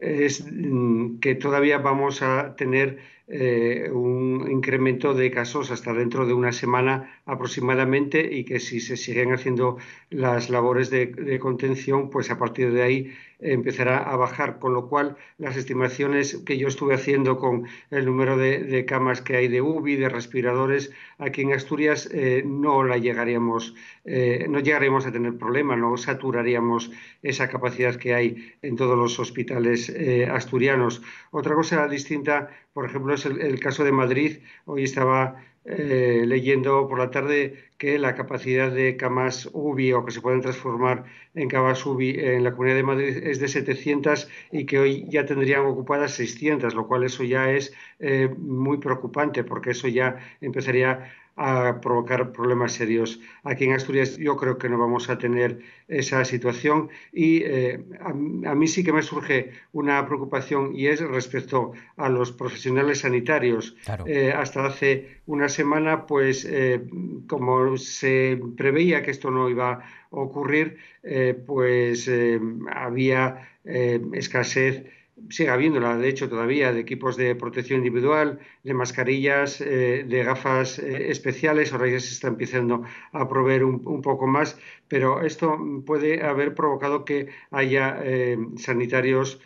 es 0.01 0.45
mm, 0.51 1.19
que 1.21 1.35
todavía 1.35 1.79
vamos 1.79 2.23
a 2.23 2.57
tener 2.57 2.99
un 3.93 4.49
incremento 4.51 5.15
de 5.15 5.31
casos 5.31 5.71
hasta 5.71 5.93
dentro 5.95 6.27
de 6.27 6.33
una 6.33 6.51
semana 6.51 7.21
aproximadamente 7.27 8.29
y 8.35 8.45
que 8.45 8.59
si 8.59 8.81
se 8.81 8.97
siguen 8.97 9.33
haciendo 9.33 9.77
las 10.11 10.51
labores 10.51 10.91
de 10.91 11.39
contención, 11.39 12.11
pues 12.11 12.29
a 12.33 12.39
partir 12.39 12.73
de 12.73 12.83
ahí 12.83 13.13
empezará 13.41 13.99
a 13.99 14.17
bajar, 14.17 14.59
con 14.59 14.75
lo 14.75 14.89
cual 14.89 15.17
las 15.39 15.57
estimaciones 15.57 16.37
que 16.45 16.59
yo 16.59 16.69
estuve 16.69 16.95
haciendo 16.95 17.39
con 17.39 17.67
el 17.91 18.05
número 18.05 18.37
de, 18.37 18.85
camas 18.87 19.21
que 19.23 19.37
hay 19.37 19.49
de 19.49 19.61
UBI, 19.61 19.97
de 19.97 20.09
respiradores, 20.09 20.93
aquí 21.19 21.43
en 21.43 21.53
Asturias 21.53 22.09
eh, 22.13 22.43
no 22.45 22.85
la 22.85 22.99
llegaríamos, 22.99 23.75
eh, 24.05 24.47
no 24.49 24.61
llegaríamos 24.61 25.07
a 25.07 25.13
tener 25.13 25.37
problema, 25.37 25.77
no 25.77 25.97
saturaríamos 25.97 26.91
esa 27.23 27.49
capacidad 27.49 27.97
que 27.97 28.15
hay 28.15 28.55
en 28.63 28.77
todos 28.77 28.99
los 28.99 29.19
hospitales 29.19 29.89
eh, 29.89 30.27
asturianos. 30.31 31.03
Otra 31.31 31.55
cosa 31.55 31.87
distinta, 31.89 32.51
por 32.73 32.87
ejemplo, 32.87 33.15
es 33.15 33.27
el 33.27 33.61
caso 33.61 33.85
de 33.85 33.93
Madrid. 33.93 34.39
Hoy 34.65 34.85
estaba 34.85 35.43
eh, 35.65 36.25
leyendo 36.27 36.89
por 36.89 36.99
la 36.99 37.11
tarde 37.11 37.71
que 37.77 37.99
la 37.99 38.15
capacidad 38.15 38.71
de 38.71 38.97
camas 38.97 39.49
UBI 39.53 39.93
o 39.93 40.05
que 40.05 40.13
se 40.13 40.21
pueden 40.23 40.41
transformar 40.41 41.05
en 41.35 41.49
camas 41.49 41.85
UBI 41.85 42.19
en 42.19 42.45
la 42.45 42.53
Comunidad 42.53 42.77
de 42.77 42.83
Madrid 42.83 43.17
es 43.23 43.41
de 43.41 43.49
700 43.49 44.29
y 44.53 44.65
que 44.65 44.79
hoy 44.79 45.07
ya 45.09 45.27
tendrían 45.27 45.67
ocupadas 45.67 46.13
600, 46.13 46.75
lo 46.75 46.87
cual 46.87 47.05
eso 47.05 47.25
ya 47.25 47.51
es 47.51 47.75
eh, 47.99 48.29
muy 48.39 48.79
preocupante 48.79 49.45
porque 49.45 49.71
eso 49.71 49.87
ya 49.89 50.19
empezaría 50.41 51.13
a 51.37 51.81
provocar 51.81 52.33
problemas 52.33 52.73
serios. 52.73 53.21
Aquí 53.45 53.65
en 53.65 53.73
Asturias 53.73 54.17
yo 54.17 54.37
creo 54.37 54.59
que 54.59 54.69
no 54.69 54.79
vamos 54.79 55.09
a 55.09 55.19
tener 55.19 55.61
esa 55.89 56.25
situación 56.25 56.91
y 57.13 57.43
eh, 57.45 57.83
a, 58.01 58.13
mí 58.55 58.69
sí 58.69 58.85
que 58.85 58.93
me 58.93 59.03
surge 59.03 59.53
una 59.73 60.07
preocupación 60.07 60.73
y 60.75 60.87
es 60.87 61.01
respecto 61.01 61.73
a 61.97 62.09
los 62.09 62.33
profesionales 62.33 63.01
sanitarios. 63.01 63.77
Eh, 64.07 64.33
hasta 64.37 64.67
hace 64.67 65.21
una 65.27 65.49
semana, 65.49 66.07
pues 66.07 66.45
eh, 66.45 66.83
como 67.27 67.77
se 67.77 68.41
preveía 68.57 69.03
que 69.03 69.11
esto 69.11 69.31
no 69.31 69.49
iba 69.49 69.73
a 69.73 69.81
ocurrir, 70.11 70.77
pues 71.47 72.11
había 72.73 73.49
escasez 73.65 74.85
sigue 75.29 75.51
habiéndola, 75.51 75.97
de 75.97 76.09
hecho, 76.09 76.29
todavía, 76.29 76.73
de 76.73 76.81
equipos 76.81 77.17
de 77.17 77.35
protección 77.35 77.79
individual, 77.79 78.39
de 78.65 78.75
mascarillas, 78.75 79.61
eh, 79.61 80.05
de 80.09 80.25
gafas 80.25 80.79
eh, 80.79 81.11
especiales, 81.11 81.73
ahora 81.73 81.89
ya 81.89 82.01
se 82.01 82.13
está 82.13 82.29
empezando 82.29 82.85
a 83.13 83.29
proveer 83.29 83.65
un, 83.65 84.03
poco 84.03 84.27
más, 84.27 84.59
pero 84.89 85.23
esto 85.23 85.59
puede 85.87 86.23
haber 86.23 86.55
provocado 86.55 87.05
que 87.05 87.29
haya 87.51 88.01
eh, 88.03 88.39
sanitarios 88.57 89.41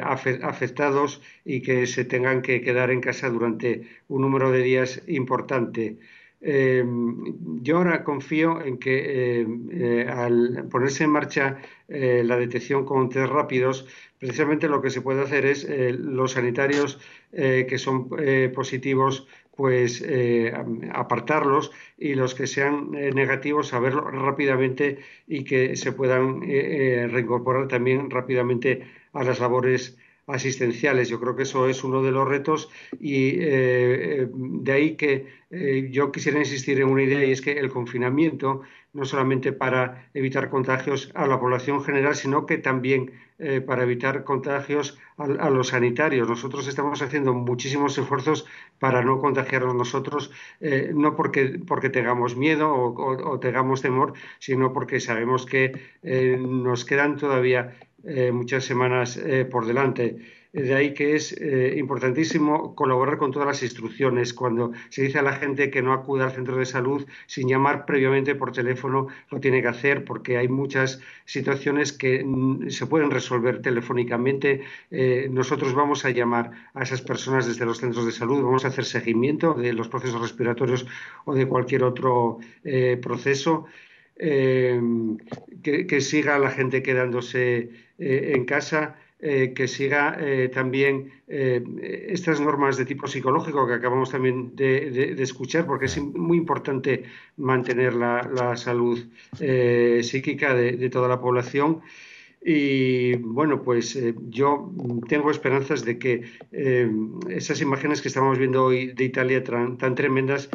afectados 0.00 1.20
y 1.44 1.62
que 1.62 1.88
se 1.88 2.04
tengan 2.04 2.42
que 2.42 2.60
quedar 2.60 2.92
en 2.92 3.00
casa 3.00 3.28
durante 3.28 3.88
un 4.06 4.22
número 4.22 4.52
de 4.52 4.62
días 4.62 5.02
importante. 5.08 5.98
Yo 6.40 7.76
ahora 7.76 8.04
confío 8.04 8.62
en 8.64 8.78
que 8.78 10.06
al 10.08 10.68
ponerse 10.70 11.04
en 11.04 11.10
marcha 11.10 11.58
la 11.88 12.36
detección 12.36 12.84
con 12.84 13.08
test 13.08 13.26
rápidos, 13.32 13.86
precisamente 14.18 14.68
lo 14.68 14.82
que 14.82 14.90
se 14.90 15.00
puede 15.00 15.22
hacer 15.22 15.46
es 15.46 15.64
eh, 15.64 15.92
los 15.92 16.32
sanitarios 16.32 17.00
eh, 17.32 17.66
que 17.68 17.78
son 17.78 18.08
eh, 18.18 18.50
positivos 18.54 19.26
pues 19.56 20.04
apartarlos 20.92 21.72
y 21.96 22.14
los 22.14 22.36
que 22.36 22.46
sean 22.46 22.92
negativos 22.92 23.66
saberlo 23.66 24.02
rápidamente 24.02 24.98
y 25.26 25.42
que 25.42 25.74
se 25.74 25.90
puedan 25.90 26.42
reincorporar 26.42 27.66
también 27.66 28.08
rápidamente 28.08 28.84
a 29.12 29.24
las 29.24 29.40
labores 29.40 29.98
asistenciales. 30.28 31.08
Yo 31.08 31.18
creo 31.20 31.34
que 31.34 31.42
eso 31.42 31.68
es 31.68 31.82
uno 31.82 32.02
de 32.02 32.12
los 32.12 32.28
retos 32.28 32.70
y 33.00 33.32
de 33.36 34.72
ahí 34.72 34.96
que 34.96 35.26
yo 35.90 36.12
quisiera 36.12 36.38
insistir 36.38 36.80
en 36.80 36.88
una 36.88 37.02
idea 37.02 37.24
y 37.24 37.32
es 37.32 37.40
que 37.40 37.52
el 37.52 37.70
confinamiento 37.70 38.62
no 38.92 39.04
solamente 39.04 39.52
para 39.52 40.10
evitar 40.14 40.48
contagios 40.50 41.10
a 41.14 41.26
la 41.26 41.38
población 41.38 41.82
general, 41.84 42.14
sino 42.14 42.46
que 42.46 42.58
también 42.58 43.12
eh, 43.38 43.60
para 43.60 43.84
evitar 43.84 44.24
contagios 44.24 44.98
a, 45.16 45.50
los 45.50 45.68
sanitarios. 45.68 46.28
Nosotros 46.28 46.66
estamos 46.66 47.02
haciendo 47.02 47.34
muchísimos 47.34 47.96
esfuerzos 47.96 48.46
para 48.80 49.02
no 49.02 49.20
contagiarnos 49.20 49.74
nosotros, 49.76 50.32
eh, 50.60 50.90
no 50.94 51.14
porque, 51.14 51.60
porque 51.66 51.90
tengamos 51.90 52.36
miedo 52.36 52.74
o, 52.74 53.38
tengamos 53.38 53.82
temor, 53.82 54.14
sino 54.40 54.72
porque 54.72 54.98
sabemos 54.98 55.46
que 55.46 55.72
eh, 56.02 56.36
nos 56.40 56.84
quedan 56.84 57.16
todavía 57.16 57.76
muchas 58.32 58.64
semanas 58.64 59.20
por 59.50 59.66
delante. 59.66 60.16
De 60.52 60.74
ahí 60.74 60.94
que 60.94 61.14
es 61.14 61.32
eh, 61.38 61.74
importantísimo 61.76 62.74
colaborar 62.74 63.18
con 63.18 63.32
todas 63.32 63.46
las 63.46 63.62
instrucciones. 63.62 64.32
Cuando 64.32 64.72
se 64.88 65.02
dice 65.02 65.18
a 65.18 65.22
la 65.22 65.34
gente 65.34 65.70
que 65.70 65.82
no 65.82 65.92
acuda 65.92 66.24
al 66.24 66.32
centro 66.32 66.56
de 66.56 66.64
salud 66.64 67.06
sin 67.26 67.48
llamar 67.48 67.84
previamente 67.84 68.34
por 68.34 68.52
teléfono, 68.52 69.08
lo 69.30 69.40
tiene 69.40 69.60
que 69.60 69.68
hacer 69.68 70.04
porque 70.06 70.38
hay 70.38 70.48
muchas 70.48 71.00
situaciones 71.26 71.92
que 71.92 72.24
mm, 72.24 72.70
se 72.70 72.86
pueden 72.86 73.10
resolver 73.10 73.60
telefónicamente. 73.60 74.62
Eh, 74.90 75.28
nosotros 75.30 75.74
vamos 75.74 76.06
a 76.06 76.10
llamar 76.10 76.50
a 76.72 76.82
esas 76.82 77.02
personas 77.02 77.46
desde 77.46 77.66
los 77.66 77.78
centros 77.78 78.06
de 78.06 78.12
salud, 78.12 78.42
vamos 78.42 78.64
a 78.64 78.68
hacer 78.68 78.86
seguimiento 78.86 79.52
de 79.52 79.74
los 79.74 79.88
procesos 79.88 80.22
respiratorios 80.22 80.86
o 81.26 81.34
de 81.34 81.46
cualquier 81.46 81.84
otro 81.84 82.38
eh, 84.18 84.80
proceso. 84.80 85.62
que, 85.62 85.86
que, 85.86 86.00
siga 86.00 86.38
la 86.38 86.50
gente 86.50 86.82
quedándose 86.82 87.70
en 87.98 88.44
casa 88.44 88.96
eh, 89.20 89.52
que 89.52 89.66
siga 89.66 90.16
eh, 90.20 90.48
también 90.48 91.10
eh, 91.26 91.60
estas 92.08 92.40
normas 92.40 92.76
de 92.76 92.84
tipo 92.84 93.08
psicológico 93.08 93.66
que 93.66 93.74
acabamos 93.74 94.12
también 94.12 94.54
de, 94.54 95.20
escuchar, 95.20 95.66
porque 95.66 95.86
es 95.86 96.00
muy 96.00 96.38
importante 96.38 97.02
mantener 97.36 97.94
la, 97.94 98.56
salud 98.56 99.08
psíquica 100.02 100.54
de, 100.54 100.88
toda 100.88 101.08
la 101.08 101.20
población. 101.20 101.80
Y 102.40 103.16
bueno, 103.16 103.62
pues 103.64 103.98
yo 104.28 104.72
tengo 105.08 105.32
esperanzas 105.32 105.84
de 105.84 105.98
que 105.98 106.22
esas 107.28 107.60
imágenes 107.60 108.00
que 108.00 108.08
estamos 108.08 108.38
viendo 108.38 108.64
hoy 108.64 108.92
de 108.92 109.02
Italia 109.02 109.42
tan 109.42 109.94
tremendas 109.96 110.48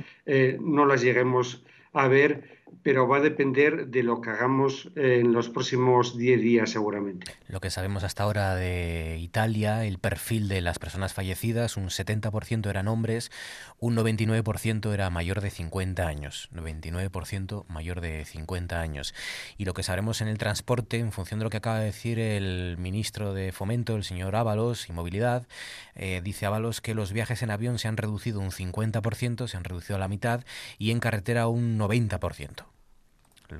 no 0.62 0.86
las 0.86 1.02
lleguemos 1.02 1.66
a 1.92 2.08
ver 2.08 2.63
pero 2.82 3.08
va 3.08 3.18
a 3.18 3.22
depender 3.22 3.88
de 3.88 4.04
lo 4.04 4.22
que 4.22 4.32
hagamos 4.32 4.90
en 4.96 5.34
los 5.34 5.50
próximos 5.50 6.18
10 6.18 6.42
días 6.42 6.70
seguramente. 6.70 7.32
Lo 7.48 7.60
que 7.60 7.70
sabemos 7.70 8.04
hasta 8.04 8.24
ahora 8.24 8.56
de 8.56 9.18
Italia, 9.20 9.86
el 9.86 10.00
perfil 10.00 10.48
de 10.48 10.62
las 10.62 10.80
personas 10.80 11.14
fallecidas, 11.14 11.78
un 11.78 11.90
70% 11.90 12.70
eran 12.70 12.88
hombres, 12.88 13.32
un 13.80 13.96
99% 13.96 14.94
era 14.94 15.10
mayor 15.10 15.42
de 15.42 15.50
50 15.50 16.08
años, 16.08 16.50
99% 16.54 17.66
mayor 17.68 18.02
de 18.02 18.26
50 18.26 18.80
años. 18.80 19.14
Y 19.58 19.66
lo 19.66 19.74
que 19.74 19.84
sabemos 19.84 20.22
en 20.22 20.28
el 20.28 20.38
transporte, 20.38 20.98
en 21.00 21.12
función 21.12 21.40
de 21.40 21.44
lo 21.44 21.50
que 21.50 21.58
acaba 21.58 21.80
de 21.80 21.86
decir 21.86 22.20
el 22.20 22.78
ministro 22.78 23.34
de 23.34 23.52
Fomento, 23.52 23.96
el 23.96 24.04
señor 24.04 24.36
Ábalos, 24.36 24.90
y 24.90 24.94
Movilidad, 24.94 25.48
eh, 25.96 26.22
dice 26.24 26.46
Ábalos 26.46 26.82
que 26.82 26.96
los 26.96 27.14
viajes 27.14 27.42
en 27.44 27.52
avión 27.52 27.80
se 27.80 27.88
han 27.88 27.98
reducido 27.98 28.40
un 28.40 28.52
50%, 28.52 29.48
se 29.48 29.58
han 29.58 29.64
reducido 29.64 29.98
a 29.98 30.00
la 30.00 30.08
mitad, 30.08 30.44
y 30.78 30.92
en 30.92 31.00
carretera 31.00 31.48
un 31.48 31.78
90%. 31.78 32.63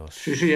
Sí, 0.10 0.36
sí, 0.36 0.54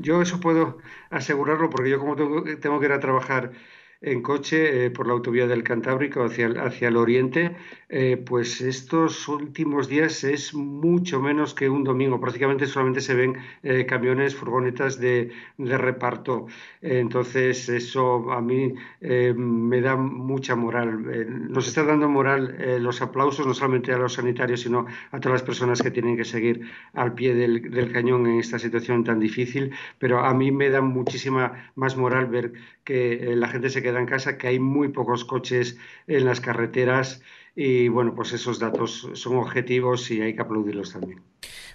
yo 0.00 0.22
eso 0.22 0.40
puedo 0.40 0.78
asegurarlo 1.10 1.70
porque 1.70 1.90
yo 1.90 1.98
como 1.98 2.16
tengo, 2.16 2.42
tengo 2.60 2.80
que 2.80 2.86
ir 2.86 2.92
a 2.92 3.00
trabajar 3.00 3.52
en 4.00 4.22
coche 4.22 4.86
eh, 4.86 4.90
por 4.90 5.06
la 5.06 5.14
autovía 5.14 5.46
del 5.46 5.62
Cantábrico 5.62 6.22
hacia 6.24 6.46
el, 6.46 6.58
hacia 6.58 6.88
el 6.88 6.96
oriente, 6.96 7.56
eh, 7.88 8.16
pues 8.16 8.60
estos 8.60 9.28
últimos 9.28 9.88
días 9.88 10.24
es 10.24 10.54
mucho 10.54 11.20
menos 11.20 11.54
que 11.54 11.68
un 11.68 11.84
domingo. 11.84 12.20
Prácticamente 12.20 12.66
solamente 12.66 13.00
se 13.00 13.14
ven 13.14 13.36
eh, 13.62 13.86
camiones, 13.86 14.34
furgonetas 14.34 14.98
de, 14.98 15.30
de 15.56 15.78
reparto. 15.78 16.46
entonces 16.80 17.68
eso 17.68 18.32
a 18.32 18.40
mí 18.40 18.74
me 19.00 19.80
da 19.80 19.96
mucha 19.96 20.54
moral. 20.56 21.50
nos 21.50 21.68
está 21.68 21.84
dando 21.84 22.08
moral 22.08 22.56
los 22.80 23.00
aplausos 23.02 23.46
no 23.46 23.54
solamente 23.54 23.92
a 23.92 23.98
los 23.98 24.14
sanitarios, 24.14 24.60
sino 24.60 24.86
a 25.10 25.20
todas 25.20 25.40
las 25.40 25.42
personas 25.42 25.82
que 25.82 25.90
tienen 25.90 26.16
que 26.16 26.24
seguir 26.24 26.68
al 26.94 27.14
pie 27.14 27.34
del, 27.34 27.70
del 27.70 27.92
cañón 27.92 28.26
en 28.26 28.38
esta 28.40 28.58
situación 28.58 29.04
tan 29.04 29.18
difícil. 29.20 29.72
Pero 29.98 30.20
a 30.20 30.34
mí 30.34 30.50
me 30.50 30.70
da 30.70 30.80
muchísima 30.80 31.70
más 31.76 31.96
moral 31.96 32.26
ver 32.26 32.52
que 32.84 33.34
la 33.36 33.48
gente 33.48 33.68
se 33.70 33.82
queda 33.86 34.00
en 34.00 34.06
casa, 34.06 34.36
que 34.36 34.48
hay 34.48 34.58
muy 34.58 34.88
pocos 34.88 35.24
coches 35.24 35.78
en 36.08 36.24
las 36.24 36.40
carreteras 36.40 37.22
y 37.54 37.86
bueno, 37.88 38.14
pues 38.16 38.32
esos 38.32 38.58
datos 38.58 39.08
son 39.14 39.36
objetivos 39.36 40.10
y 40.10 40.20
hay 40.20 40.34
que 40.34 40.42
aplaudirlos 40.42 40.92
también. 40.92 41.22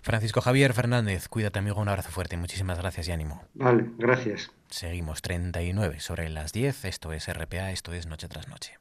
Francisco 0.01 0.41
Javier 0.41 0.73
Fernández, 0.73 1.29
cuídate 1.29 1.59
amigo, 1.59 1.79
un 1.79 1.87
abrazo 1.87 2.09
fuerte, 2.09 2.35
muchísimas 2.35 2.79
gracias 2.79 3.07
y 3.07 3.11
ánimo. 3.11 3.43
Vale, 3.53 3.85
gracias. 3.97 4.51
Seguimos 4.69 5.21
39 5.21 6.01
sobre 6.01 6.29
las 6.29 6.51
10, 6.51 6.85
esto 6.85 7.13
es 7.13 7.31
RPA, 7.31 7.71
esto 7.71 7.93
es 7.93 8.07
Noche 8.07 8.27
tras 8.27 8.49
Noche. 8.49 8.80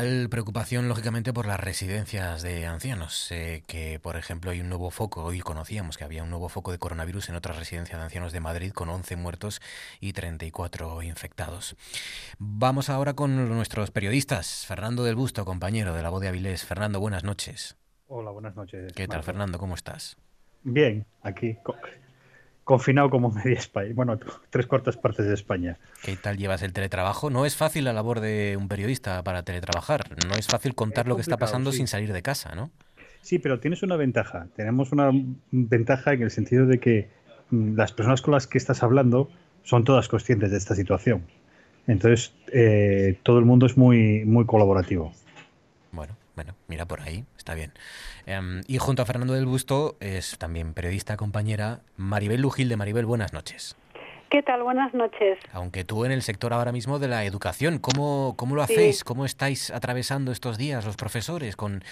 Principal 0.00 0.28
preocupación, 0.28 0.88
lógicamente, 0.88 1.32
por 1.32 1.46
las 1.46 1.60
residencias 1.60 2.42
de 2.42 2.66
ancianos, 2.66 3.28
que, 3.28 4.00
por 4.02 4.16
ejemplo, 4.16 4.50
hay 4.50 4.60
un 4.60 4.68
nuevo 4.68 4.90
foco, 4.90 5.22
hoy 5.22 5.38
conocíamos 5.40 5.96
que 5.96 6.04
había 6.04 6.24
un 6.24 6.30
nuevo 6.30 6.48
foco 6.48 6.72
de 6.72 6.78
coronavirus 6.78 7.28
en 7.28 7.36
otra 7.36 7.54
residencia 7.54 7.96
de 7.96 8.02
ancianos 8.02 8.32
de 8.32 8.40
Madrid, 8.40 8.72
con 8.72 8.88
11 8.88 9.14
muertos 9.16 9.60
y 10.00 10.12
34 10.12 11.02
infectados. 11.02 11.76
Vamos 12.38 12.90
ahora 12.90 13.14
con 13.14 13.48
nuestros 13.48 13.92
periodistas. 13.92 14.66
Fernando 14.66 15.04
del 15.04 15.14
Busto, 15.14 15.44
compañero 15.44 15.94
de 15.94 16.02
la 16.02 16.10
voz 16.10 16.20
de 16.20 16.28
Avilés. 16.28 16.64
Fernando, 16.64 16.98
buenas 16.98 17.22
noches. 17.22 17.76
Hola, 18.08 18.32
buenas 18.32 18.56
noches. 18.56 18.92
¿Qué 18.94 19.06
tal, 19.06 19.22
Fernando? 19.22 19.58
¿Cómo 19.58 19.76
estás? 19.76 20.16
Bien, 20.64 21.06
aquí 21.22 21.56
confinado 22.64 23.10
como 23.10 23.30
media 23.30 23.58
España, 23.58 23.92
bueno, 23.94 24.18
tres 24.50 24.66
cuartas 24.66 24.96
partes 24.96 25.26
de 25.26 25.34
España. 25.34 25.78
¿Qué 26.02 26.16
tal 26.16 26.36
llevas 26.36 26.62
el 26.62 26.72
teletrabajo? 26.72 27.30
No 27.30 27.46
es 27.46 27.56
fácil 27.56 27.84
la 27.84 27.92
labor 27.92 28.20
de 28.20 28.56
un 28.58 28.68
periodista 28.68 29.22
para 29.22 29.42
teletrabajar, 29.42 30.16
no 30.26 30.34
es 30.34 30.46
fácil 30.46 30.74
contar 30.74 31.06
lo 31.06 31.16
que 31.16 31.22
está 31.22 31.36
pasando 31.36 31.72
sin 31.72 31.86
salir 31.86 32.12
de 32.12 32.22
casa, 32.22 32.54
¿no? 32.54 32.70
Sí, 33.20 33.38
pero 33.38 33.58
tienes 33.58 33.82
una 33.82 33.96
ventaja. 33.96 34.48
Tenemos 34.54 34.92
una 34.92 35.10
ventaja 35.50 36.12
en 36.12 36.22
el 36.22 36.30
sentido 36.30 36.66
de 36.66 36.78
que 36.78 37.08
mm, 37.50 37.74
las 37.74 37.90
personas 37.92 38.20
con 38.20 38.34
las 38.34 38.46
que 38.46 38.58
estás 38.58 38.82
hablando 38.82 39.30
son 39.62 39.84
todas 39.84 40.08
conscientes 40.08 40.50
de 40.50 40.58
esta 40.58 40.74
situación. 40.74 41.24
Entonces, 41.86 42.34
eh, 42.52 43.18
todo 43.22 43.38
el 43.38 43.46
mundo 43.46 43.64
es 43.64 43.78
muy, 43.78 44.26
muy 44.26 44.44
colaborativo. 44.44 45.12
Bueno, 45.90 46.14
bueno, 46.34 46.54
mira 46.68 46.86
por 46.86 47.00
ahí, 47.00 47.24
está 47.36 47.54
bien. 47.54 47.72
Em, 48.26 48.62
y 48.66 48.78
junto 48.78 49.02
a 49.02 49.06
Fernando 49.06 49.34
del 49.34 49.46
Busto 49.46 49.96
es 50.00 50.38
también 50.38 50.74
periodista, 50.74 51.16
compañera, 51.16 51.80
Maribel 51.96 52.40
Lujil 52.40 52.68
de 52.68 52.76
Maribel, 52.76 53.06
buenas 53.06 53.32
noches. 53.32 53.76
¿Qué 54.34 54.42
tal? 54.42 54.64
Buenas 54.64 54.92
noches. 54.94 55.38
Aunque 55.52 55.84
tú 55.84 56.04
en 56.04 56.10
el 56.10 56.22
sector 56.22 56.52
ahora 56.52 56.72
mismo 56.72 56.98
de 56.98 57.06
la 57.06 57.24
educación, 57.24 57.78
¿cómo, 57.78 58.34
cómo 58.36 58.56
lo 58.56 58.62
hacéis? 58.62 59.04
¿Cómo 59.04 59.24
estáis 59.24 59.70
atravesando 59.70 60.32
estos 60.32 60.58
días 60.58 60.84
los 60.84 60.96
profesores 60.96 61.54
con 61.54 61.82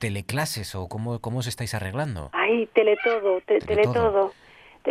teleclases 0.00 0.74
o 0.74 0.88
cómo, 0.88 1.20
cómo 1.20 1.38
os 1.38 1.46
estáis 1.46 1.74
arreglando? 1.74 2.30
Ay, 2.32 2.66
teletodo, 2.74 3.40
teletodo. 3.46 4.32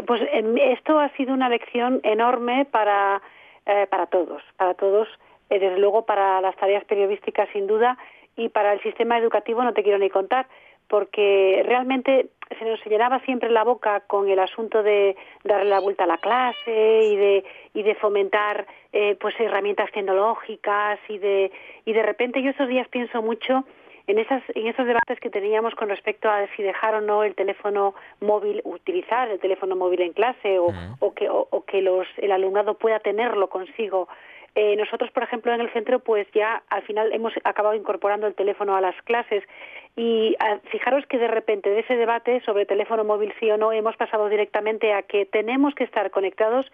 Pues 0.08 0.22
em, 0.32 0.58
esto 0.58 1.00
ha 1.00 1.10
sido 1.18 1.34
una 1.34 1.50
lección 1.50 2.00
enorme 2.04 2.64
para, 2.64 3.22
eh, 3.66 3.88
para 3.90 4.06
todos, 4.06 4.42
para 4.56 4.74
todos, 4.76 5.10
eh, 5.50 5.60
desde 5.60 5.80
luego 5.80 6.06
para 6.06 6.40
las 6.40 6.56
tareas 6.56 6.86
periodísticas 6.86 7.50
sin 7.52 7.68
duda 7.68 7.98
y 8.36 8.50
para 8.50 8.74
el 8.74 8.82
sistema 8.82 9.18
educativo 9.18 9.64
no 9.64 9.74
te 9.74 9.84
quiero 9.84 10.00
ni 10.00 10.10
contar 10.10 10.48
porque 10.88 11.64
realmente 11.66 12.32
se 12.60 12.66
nos 12.66 12.86
llenaba 12.86 13.20
siempre 13.22 13.50
la 13.50 13.64
boca 13.64 14.02
con 14.02 14.28
el 14.28 14.40
asunto 14.40 14.84
de 14.84 15.16
darle 15.46 15.70
la 15.70 15.80
vuelta 15.80 16.04
a 16.04 16.08
la 16.08 16.18
clase 16.18 17.02
y 17.04 17.16
de 17.16 17.46
y 17.74 17.84
de 17.84 17.96
fomentar 17.96 18.68
eh, 18.92 19.16
pues 19.20 19.34
herramientas 19.40 19.90
tecnológicas 19.92 21.00
y 21.08 21.18
de 21.18 21.52
y 21.86 21.94
de 21.94 22.04
repente 22.04 22.42
yo 22.42 22.50
estos 22.50 22.68
días 22.68 22.88
pienso 22.90 23.22
mucho 23.22 23.64
en 24.08 24.20
esas 24.20 24.44
en 24.54 24.68
esos 24.68 24.86
debates 24.86 25.20
que 25.22 25.30
teníamos 25.30 25.76
con 25.76 25.88
respecto 25.88 26.30
a 26.30 26.46
si 26.56 26.64
dejar 26.64 26.96
o 26.96 27.02
no 27.02 27.24
el 27.24 27.36
teléfono 27.36 27.96
móvil 28.20 28.62
utilizar 28.66 29.30
el 29.30 29.40
teléfono 29.40 29.78
móvil 29.78 30.02
en 30.02 30.12
clase 30.12 30.60
o, 30.60 30.74
o 31.00 31.14
que 31.14 31.30
o, 31.30 31.64
que 31.66 31.82
los 31.82 32.06
el 32.18 32.34
alumnado 32.34 32.74
pueda 32.74 33.00
tenerlo 33.00 33.48
consigo 33.48 34.10
eh, 34.56 34.76
nosotros, 34.76 35.12
por 35.12 35.24
ejemplo, 35.24 35.54
en 35.54 35.62
el 35.62 35.72
centro, 35.72 36.00
pues 36.00 36.28
ya 36.34 36.64
al 36.70 36.82
final 36.84 37.14
hemos 37.14 37.34
acabado 37.44 37.76
incorporando 37.76 38.28
el 38.28 38.36
teléfono 38.36 38.76
a 38.76 38.82
las 38.82 38.96
clases 39.04 39.44
y 39.96 40.36
ah, 40.40 40.60
fijaros 40.72 41.06
que 41.08 41.18
de 41.18 41.28
repente 41.28 41.70
de 41.70 41.80
ese 41.80 41.96
debate 41.96 42.42
sobre 42.42 42.66
teléfono 42.66 43.04
móvil 43.04 43.34
sí 43.40 43.50
o 43.50 43.58
no 43.58 43.72
hemos 43.72 43.96
pasado 43.96 44.28
directamente 44.28 44.94
a 44.94 45.04
que 45.04 45.26
tenemos 45.26 45.74
que 45.76 45.86
estar 45.86 46.12
conectados 46.12 46.72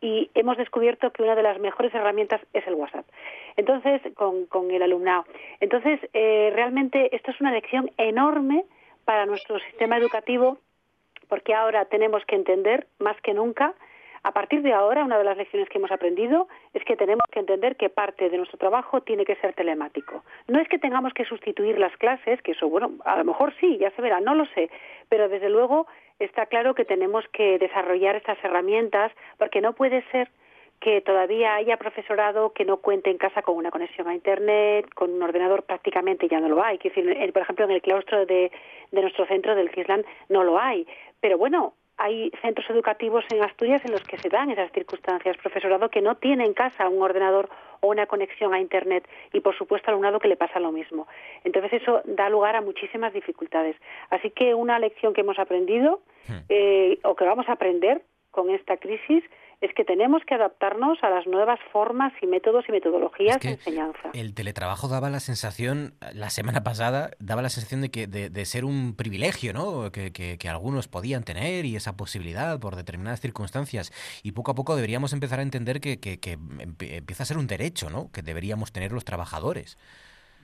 y 0.00 0.30
hemos 0.34 0.56
descubierto 0.56 1.10
que 1.10 1.22
una 1.22 1.34
de 1.34 1.42
las 1.42 1.58
mejores 1.58 1.94
herramientas 1.94 2.40
es 2.52 2.66
el 2.66 2.74
WhatsApp. 2.74 3.06
Entonces, 3.56 4.02
con, 4.14 4.46
con 4.46 4.70
el 4.70 4.82
alumnado. 4.82 5.24
Entonces, 5.60 5.98
eh, 6.12 6.52
realmente 6.54 7.14
esto 7.16 7.30
es 7.30 7.40
una 7.40 7.50
lección 7.50 7.90
enorme 7.96 8.64
para 9.04 9.26
nuestro 9.26 9.58
sistema 9.60 9.96
educativo 9.96 10.58
porque 11.28 11.54
ahora 11.54 11.86
tenemos 11.86 12.24
que 12.26 12.36
entender 12.36 12.86
más 12.98 13.20
que 13.22 13.34
nunca 13.34 13.74
a 14.26 14.32
partir 14.32 14.60
de 14.62 14.72
ahora, 14.72 15.04
una 15.04 15.18
de 15.18 15.24
las 15.24 15.36
lecciones 15.36 15.68
que 15.68 15.78
hemos 15.78 15.92
aprendido 15.92 16.48
es 16.74 16.84
que 16.84 16.96
tenemos 16.96 17.24
que 17.30 17.38
entender 17.38 17.76
que 17.76 17.88
parte 17.88 18.28
de 18.28 18.36
nuestro 18.36 18.58
trabajo 18.58 19.00
tiene 19.00 19.24
que 19.24 19.36
ser 19.36 19.54
telemático. 19.54 20.24
No 20.48 20.58
es 20.58 20.68
que 20.68 20.80
tengamos 20.80 21.14
que 21.14 21.24
sustituir 21.24 21.78
las 21.78 21.96
clases, 21.96 22.42
que 22.42 22.50
eso, 22.50 22.68
bueno, 22.68 22.90
a 23.04 23.16
lo 23.18 23.24
mejor 23.24 23.54
sí, 23.60 23.78
ya 23.78 23.92
se 23.92 24.02
verá, 24.02 24.18
no 24.18 24.34
lo 24.34 24.44
sé, 24.46 24.68
pero 25.08 25.28
desde 25.28 25.48
luego 25.48 25.86
está 26.18 26.46
claro 26.46 26.74
que 26.74 26.84
tenemos 26.84 27.24
que 27.28 27.60
desarrollar 27.60 28.16
estas 28.16 28.36
herramientas 28.42 29.12
porque 29.38 29.60
no 29.60 29.74
puede 29.74 30.02
ser 30.10 30.28
que 30.80 31.00
todavía 31.02 31.54
haya 31.54 31.76
profesorado 31.76 32.52
que 32.52 32.64
no 32.64 32.78
cuente 32.78 33.10
en 33.10 33.18
casa 33.18 33.42
con 33.42 33.56
una 33.56 33.70
conexión 33.70 34.08
a 34.08 34.14
Internet, 34.14 34.92
con 34.92 35.12
un 35.12 35.22
ordenador 35.22 35.62
prácticamente 35.62 36.26
ya 36.26 36.40
no 36.40 36.48
lo 36.48 36.64
hay. 36.64 36.78
por 36.78 37.42
ejemplo, 37.42 37.64
en 37.64 37.70
el 37.70 37.80
claustro 37.80 38.26
de, 38.26 38.50
de 38.90 39.00
nuestro 39.00 39.24
centro 39.26 39.54
del 39.54 39.70
Kisland 39.70 40.04
no 40.28 40.42
lo 40.42 40.58
hay. 40.58 40.84
Pero 41.20 41.38
bueno, 41.38 41.74
hay 41.98 42.30
centros 42.42 42.68
educativos 42.68 43.24
en 43.30 43.42
Asturias 43.42 43.82
en 43.84 43.92
los 43.92 44.02
que 44.02 44.18
se 44.18 44.28
dan 44.28 44.50
esas 44.50 44.70
circunstancias. 44.72 45.36
Profesorado 45.38 45.88
que 45.88 46.02
no 46.02 46.16
tiene 46.16 46.44
en 46.44 46.52
casa 46.52 46.88
un 46.88 47.02
ordenador 47.02 47.48
o 47.80 47.88
una 47.88 48.06
conexión 48.06 48.52
a 48.52 48.60
Internet 48.60 49.08
y, 49.32 49.40
por 49.40 49.56
supuesto, 49.56 49.90
alumnado 49.90 50.20
que 50.20 50.28
le 50.28 50.36
pasa 50.36 50.60
lo 50.60 50.72
mismo. 50.72 51.06
Entonces, 51.44 51.82
eso 51.82 52.02
da 52.04 52.28
lugar 52.28 52.56
a 52.56 52.60
muchísimas 52.60 53.12
dificultades. 53.12 53.76
Así 54.10 54.30
que 54.30 54.54
una 54.54 54.78
lección 54.78 55.14
que 55.14 55.22
hemos 55.22 55.38
aprendido 55.38 56.00
hmm. 56.28 56.32
eh, 56.48 56.98
o 57.02 57.16
que 57.16 57.24
vamos 57.24 57.48
a 57.48 57.52
aprender 57.52 58.02
con 58.30 58.50
esta 58.50 58.76
crisis 58.76 59.24
es 59.60 59.72
que 59.74 59.84
tenemos 59.84 60.22
que 60.26 60.34
adaptarnos 60.34 60.98
a 61.02 61.08
las 61.08 61.26
nuevas 61.26 61.58
formas 61.72 62.12
y 62.20 62.26
métodos 62.26 62.64
y 62.68 62.72
metodologías 62.72 63.40
de 63.40 63.52
enseñanza. 63.52 64.10
El 64.12 64.34
teletrabajo 64.34 64.88
daba 64.88 65.08
la 65.08 65.20
sensación, 65.20 65.94
la 66.12 66.28
semana 66.28 66.62
pasada, 66.62 67.10
daba 67.18 67.40
la 67.40 67.48
sensación 67.48 67.80
de 67.80 67.90
que 67.90 68.06
de, 68.06 68.44
ser 68.44 68.64
un 68.64 68.94
privilegio, 68.94 69.54
¿no? 69.54 69.90
Que, 69.90 70.12
que, 70.12 70.48
algunos 70.48 70.88
podían 70.88 71.24
tener 71.24 71.64
y 71.64 71.74
esa 71.74 71.96
posibilidad 71.96 72.60
por 72.60 72.76
determinadas 72.76 73.20
circunstancias. 73.20 73.92
Y 74.22 74.32
poco 74.32 74.52
a 74.52 74.54
poco 74.54 74.76
deberíamos 74.76 75.12
empezar 75.12 75.38
a 75.38 75.42
entender 75.42 75.80
que, 75.80 75.98
que 75.98 76.38
empieza 76.78 77.22
a 77.22 77.26
ser 77.26 77.38
un 77.38 77.46
derecho, 77.46 77.88
¿no? 77.88 78.10
Que 78.12 78.22
deberíamos 78.22 78.72
tener 78.72 78.92
los 78.92 79.04
trabajadores. 79.04 79.78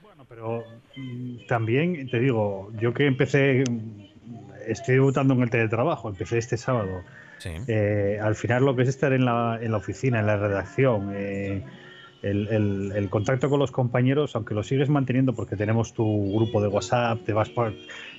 Bueno, 0.01 0.25
pero 0.27 0.63
mm, 0.95 1.45
también 1.47 2.09
te 2.09 2.19
digo, 2.19 2.71
yo 2.79 2.93
que 2.93 3.05
empecé, 3.05 3.63
estoy 4.67 4.99
votando 4.99 5.35
en 5.35 5.43
el 5.43 5.49
teletrabajo, 5.49 6.09
empecé 6.09 6.39
este 6.39 6.57
sábado 6.57 7.03
eh, 7.45 8.19
al 8.21 8.35
final 8.35 8.65
lo 8.65 8.75
que 8.75 8.83
es 8.83 8.89
estar 8.89 9.13
en 9.13 9.25
la, 9.25 9.59
en 9.61 9.71
la 9.71 9.77
oficina, 9.77 10.19
en 10.19 10.27
la 10.27 10.37
redacción, 10.37 11.11
eh, 11.13 11.63
el, 12.21 13.07
contacto 13.09 13.49
con 13.49 13.59
los 13.59 13.71
compañeros, 13.71 14.35
aunque 14.35 14.53
lo 14.53 14.63
sigues 14.63 14.89
manteniendo 14.89 15.33
porque 15.33 15.55
tenemos 15.55 15.93
tu 15.93 16.33
grupo 16.33 16.61
de 16.61 16.69
WhatsApp, 16.69 17.19
te 17.25 17.33
vas 17.33 17.49
por, 17.49 17.73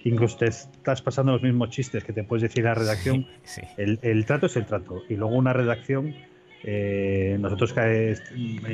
incluso 0.04 0.36
te 0.38 0.46
estás 0.46 1.00
pasando 1.00 1.32
los 1.32 1.42
mismos 1.42 1.70
chistes 1.70 2.04
que 2.04 2.12
te 2.12 2.22
puedes 2.22 2.42
decir 2.42 2.60
en 2.60 2.64
la 2.66 2.74
redacción, 2.74 3.26
El, 3.78 4.24
trato 4.26 4.46
es 4.46 4.56
el 4.56 4.66
trato. 4.66 5.02
Y 5.08 5.16
luego 5.16 5.34
una 5.34 5.54
redacción, 5.54 6.14
eh, 6.62 7.38
nosotros 7.40 7.72
que 7.72 8.16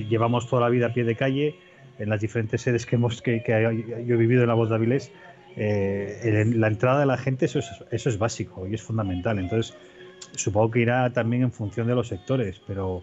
llevamos 0.08 0.48
toda 0.48 0.62
la 0.62 0.68
vida 0.68 0.86
a 0.86 0.92
pie 0.92 1.04
de 1.04 1.14
calle, 1.14 1.54
en 1.98 2.08
las 2.08 2.20
diferentes 2.20 2.62
sedes 2.62 2.86
que, 2.86 2.96
hemos, 2.96 3.22
que, 3.22 3.42
yo 4.06 4.14
he 4.14 4.18
vivido 4.18 4.42
en 4.42 4.48
la 4.48 4.54
voz 4.54 4.70
de 4.70 4.74
Avilés, 4.74 5.12
la 5.56 6.66
entrada 6.66 7.00
de 7.00 7.06
la 7.06 7.18
gente, 7.18 7.44
eso 7.44 7.60
es, 7.60 7.70
eso 7.90 8.08
es 8.08 8.18
básico 8.18 8.66
y 8.66 8.74
es 8.74 8.82
fundamental. 8.82 9.38
Entonces, 9.38 9.76
supongo 10.34 10.70
que 10.70 10.80
irá 10.80 11.12
también 11.12 11.42
en 11.42 11.52
función 11.52 11.86
de 11.86 11.94
los 11.94 12.08
sectores, 12.08 12.60
pero 12.66 13.02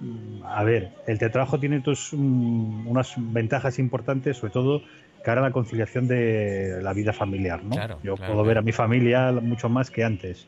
mm, 0.00 0.44
a 0.44 0.62
ver, 0.64 0.92
el 1.06 1.18
teletrabajo 1.18 1.58
tiene 1.58 1.78
mm, 1.80 2.86
unas 2.86 3.14
ventajas 3.16 3.78
importantes, 3.78 4.36
sobre 4.38 4.52
todo 4.52 4.82
cara 5.24 5.40
a 5.40 5.44
la 5.44 5.50
conciliación 5.50 6.06
de 6.06 6.78
la 6.82 6.92
vida 6.92 7.12
familiar, 7.12 7.64
¿no? 7.64 7.74
Yo 8.04 8.16
puedo 8.16 8.44
ver 8.44 8.58
a 8.58 8.62
mi 8.62 8.70
familia 8.70 9.32
mucho 9.32 9.68
más 9.68 9.90
que 9.90 10.04
antes. 10.04 10.46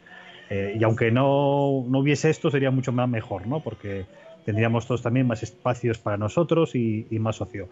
Eh, 0.51 0.77
y 0.79 0.85
aunque 0.85 1.11
no, 1.11 1.85
no, 1.89 1.99
hubiese 1.99 2.31
esto, 2.31 2.51
sería 2.51 2.71
mucho 2.71 2.93
más 2.93 3.09
mejor, 3.09 3.47
¿no? 3.47 3.61
Porque 3.61 4.07
tendríamos 4.45 4.87
todos 4.87 5.03
también 5.03 5.27
más 5.27 5.43
espacios 5.43 5.99
para 5.99 6.17
nosotros 6.17 6.75
y, 6.75 7.07
más 7.11 7.41
ocio. 7.41 7.69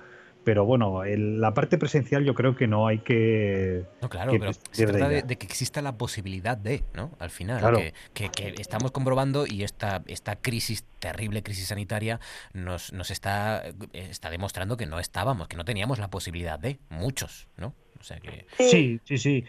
Pero 0.47 0.65
bueno, 0.65 1.03
la 1.05 1.55
parte 1.55 1.77
presencial 1.77 2.25
yo 2.25 2.37
creo 2.37 2.55
que 2.55 2.69
no 2.69 2.87
hay 2.87 3.01
que... 3.01 3.83
No, 4.01 4.09
claro, 4.09 4.31
pero 4.31 4.53
se 4.53 4.87
trata 4.87 5.09
de, 5.09 5.25
que 5.25 5.45
exista 5.45 5.83
la 5.83 5.99
posibilidad 5.99 6.57
de, 6.57 6.85
¿no? 6.95 7.11
Al 7.19 7.31
final, 7.31 7.93
que, 8.15 8.31
estamos 8.57 8.93
comprobando 8.93 9.45
y 9.45 9.65
esta, 9.65 10.05
esta 10.07 10.37
crisis, 10.37 10.85
terrible 11.01 11.43
crisis 11.43 11.67
sanitaria, 11.67 12.21
nos, 12.53 12.93
nos 12.93 13.11
está, 13.11 13.65
está 13.93 14.31
demostrando 14.31 14.77
que 14.77 14.87
no 14.87 15.01
estábamos, 15.01 15.49
que 15.49 15.57
no 15.57 15.65
teníamos 15.65 15.99
la 15.99 16.11
posibilidad 16.11 16.61
de, 16.61 16.79
muchos, 16.91 17.49
¿no? 17.57 17.75
O 17.99 18.05
sea 18.05 18.21
que... 18.21 18.47
Sí, 18.61 19.01
sí, 19.03 19.19
sí. 19.19 19.45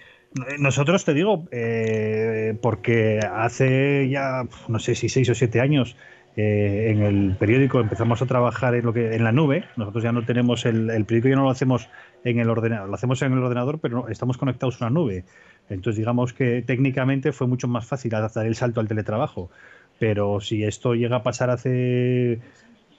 Nosotros 0.57 1.05
te 1.05 1.13
digo, 1.13 1.47
eh, 1.51 2.57
porque 2.59 3.19
hace 3.19 4.09
ya, 4.09 4.47
no 4.67 4.79
sé 4.79 4.95
si 4.95 5.09
seis 5.09 5.29
o 5.29 5.35
siete 5.35 5.61
años, 5.61 5.95
eh, 6.39 6.91
en 6.91 7.01
el 7.01 7.35
periódico 7.35 7.79
empezamos 7.79 8.21
a 8.21 8.27
trabajar 8.27 8.75
en 8.75 8.85
lo 8.85 8.93
que 8.93 9.15
en 9.15 9.23
la 9.23 9.31
nube. 9.31 9.63
Nosotros 9.75 10.03
ya 10.03 10.11
no 10.11 10.23
tenemos 10.23 10.67
el, 10.67 10.85
periódico, 11.05 11.29
ya 11.29 11.35
no 11.35 11.45
lo 11.45 11.49
hacemos 11.49 11.89
en 12.23 12.39
el 12.39 12.47
ordenador, 12.47 12.87
lo 12.87 12.93
hacemos 12.93 13.19
en 13.23 13.33
el 13.33 13.39
ordenador, 13.39 13.79
pero 13.81 14.07
estamos 14.07 14.37
conectados 14.37 14.79
a 14.79 14.85
una 14.85 14.93
nube. 14.93 15.23
Entonces, 15.67 15.97
digamos 15.97 16.33
que 16.33 16.61
técnicamente 16.61 17.31
fue 17.31 17.47
mucho 17.47 17.67
más 17.67 17.87
fácil 17.87 18.11
dar 18.11 18.29
el 18.45 18.53
salto 18.53 18.79
al 18.79 18.87
teletrabajo. 18.87 19.49
Pero 19.97 20.39
si 20.39 20.63
esto 20.63 20.93
llega 20.93 21.17
a 21.17 21.23
pasar 21.23 21.49
hace 21.49 22.39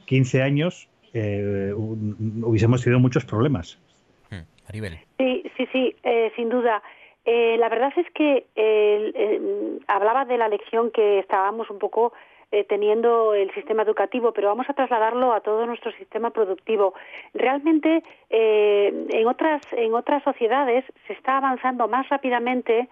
15 0.06 0.42
años, 0.42 0.88
eh, 1.14 1.72
hubiésemos 1.76 2.82
tenido 2.82 2.98
muchos 2.98 3.24
problemas. 3.24 3.78
Hmm, 4.30 4.42
sí, 5.16 5.44
sí, 5.56 5.68
sí, 5.72 5.94
eh, 6.02 6.32
sin 6.34 6.48
duda. 6.48 6.82
la 7.24 7.68
verdad 7.68 7.92
es 7.96 8.06
que 8.14 8.46
hablaba 9.86 10.24
de 10.24 10.38
la 10.38 10.48
lección 10.48 10.90
que 10.90 11.20
estábamos 11.20 11.70
un 11.70 11.78
poco 11.78 12.12
eh, 12.50 12.64
teniendo 12.64 13.34
el 13.34 13.52
sistema 13.54 13.82
educativo, 13.82 14.32
pero 14.32 14.48
vamos 14.48 14.68
a 14.68 14.74
trasladarlo 14.74 15.32
a 15.32 15.40
todo 15.40 15.66
nuestro 15.66 15.92
sistema 15.92 16.30
productivo. 16.30 16.94
Realmente, 17.34 18.02
eh, 18.30 19.06
en, 19.10 19.26
otras, 19.26 19.62
en 19.72 19.94
otras 19.94 20.22
sociedades 20.22 20.84
se 21.06 21.12
está 21.12 21.38
avanzando 21.38 21.88
más 21.88 22.08
rápidamente 22.08 22.88